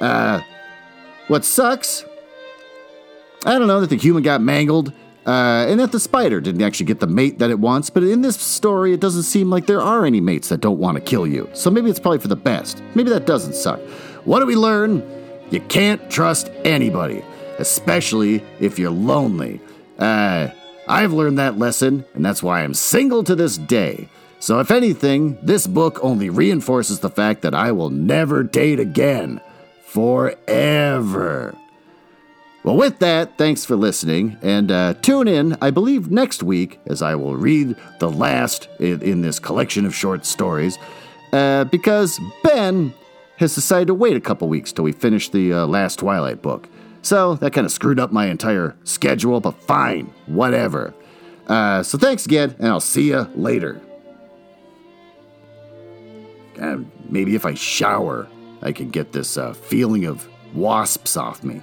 Uh, 0.00 0.40
what 1.28 1.44
sucks? 1.44 2.04
I 3.46 3.58
don't 3.58 3.68
know 3.68 3.80
that 3.80 3.90
the 3.90 3.96
human 3.96 4.22
got 4.22 4.42
mangled. 4.42 4.92
Uh, 5.26 5.66
and 5.68 5.78
that 5.78 5.92
the 5.92 6.00
spider 6.00 6.40
didn't 6.40 6.62
actually 6.62 6.86
get 6.86 6.98
the 7.00 7.06
mate 7.06 7.38
that 7.38 7.50
it 7.50 7.58
wants, 7.58 7.90
but 7.90 8.02
in 8.02 8.22
this 8.22 8.40
story, 8.40 8.94
it 8.94 9.00
doesn't 9.00 9.24
seem 9.24 9.50
like 9.50 9.66
there 9.66 9.80
are 9.80 10.06
any 10.06 10.20
mates 10.20 10.48
that 10.48 10.60
don't 10.60 10.78
want 10.78 10.96
to 10.96 11.00
kill 11.02 11.26
you. 11.26 11.48
So 11.52 11.70
maybe 11.70 11.90
it's 11.90 12.00
probably 12.00 12.20
for 12.20 12.28
the 12.28 12.36
best. 12.36 12.82
Maybe 12.94 13.10
that 13.10 13.26
doesn't 13.26 13.54
suck. 13.54 13.80
What 14.24 14.40
do 14.40 14.46
we 14.46 14.56
learn? 14.56 15.02
You 15.50 15.60
can't 15.60 16.10
trust 16.10 16.50
anybody, 16.64 17.22
especially 17.58 18.42
if 18.60 18.78
you're 18.78 18.90
lonely. 18.90 19.60
Uh, 19.98 20.48
I've 20.88 21.12
learned 21.12 21.38
that 21.38 21.58
lesson, 21.58 22.04
and 22.14 22.24
that's 22.24 22.42
why 22.42 22.62
I'm 22.62 22.74
single 22.74 23.22
to 23.24 23.34
this 23.34 23.58
day. 23.58 24.08
So, 24.38 24.58
if 24.58 24.70
anything, 24.70 25.36
this 25.42 25.66
book 25.66 26.02
only 26.02 26.30
reinforces 26.30 27.00
the 27.00 27.10
fact 27.10 27.42
that 27.42 27.54
I 27.54 27.72
will 27.72 27.90
never 27.90 28.42
date 28.42 28.80
again. 28.80 29.40
forever. 29.84 31.54
Well, 32.62 32.76
with 32.76 32.98
that, 32.98 33.38
thanks 33.38 33.64
for 33.64 33.74
listening, 33.74 34.36
and 34.42 34.70
uh, 34.70 34.94
tune 35.00 35.28
in, 35.28 35.56
I 35.62 35.70
believe, 35.70 36.10
next 36.10 36.42
week 36.42 36.78
as 36.84 37.00
I 37.00 37.14
will 37.14 37.34
read 37.34 37.74
the 38.00 38.10
last 38.10 38.68
in, 38.78 39.00
in 39.00 39.22
this 39.22 39.38
collection 39.38 39.86
of 39.86 39.94
short 39.94 40.26
stories, 40.26 40.78
uh, 41.32 41.64
because 41.64 42.20
Ben 42.42 42.92
has 43.38 43.54
decided 43.54 43.86
to 43.86 43.94
wait 43.94 44.14
a 44.14 44.20
couple 44.20 44.46
weeks 44.46 44.72
till 44.72 44.84
we 44.84 44.92
finish 44.92 45.30
the 45.30 45.54
uh, 45.54 45.66
last 45.66 46.00
Twilight 46.00 46.42
book. 46.42 46.68
So 47.00 47.36
that 47.36 47.54
kind 47.54 47.64
of 47.64 47.72
screwed 47.72 47.98
up 47.98 48.12
my 48.12 48.26
entire 48.26 48.76
schedule, 48.84 49.40
but 49.40 49.62
fine, 49.62 50.12
whatever. 50.26 50.92
Uh, 51.46 51.82
so 51.82 51.96
thanks 51.96 52.26
again, 52.26 52.54
and 52.58 52.68
I'll 52.68 52.78
see 52.78 53.08
you 53.08 53.26
later. 53.34 53.80
Uh, 56.60 56.80
maybe 57.08 57.34
if 57.34 57.46
I 57.46 57.54
shower, 57.54 58.28
I 58.60 58.72
can 58.72 58.90
get 58.90 59.12
this 59.12 59.38
uh, 59.38 59.54
feeling 59.54 60.04
of 60.04 60.28
wasps 60.54 61.16
off 61.16 61.42
me. 61.42 61.62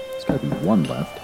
There's 0.31 0.43
be 0.43 0.65
one 0.65 0.83
left. 0.83 1.20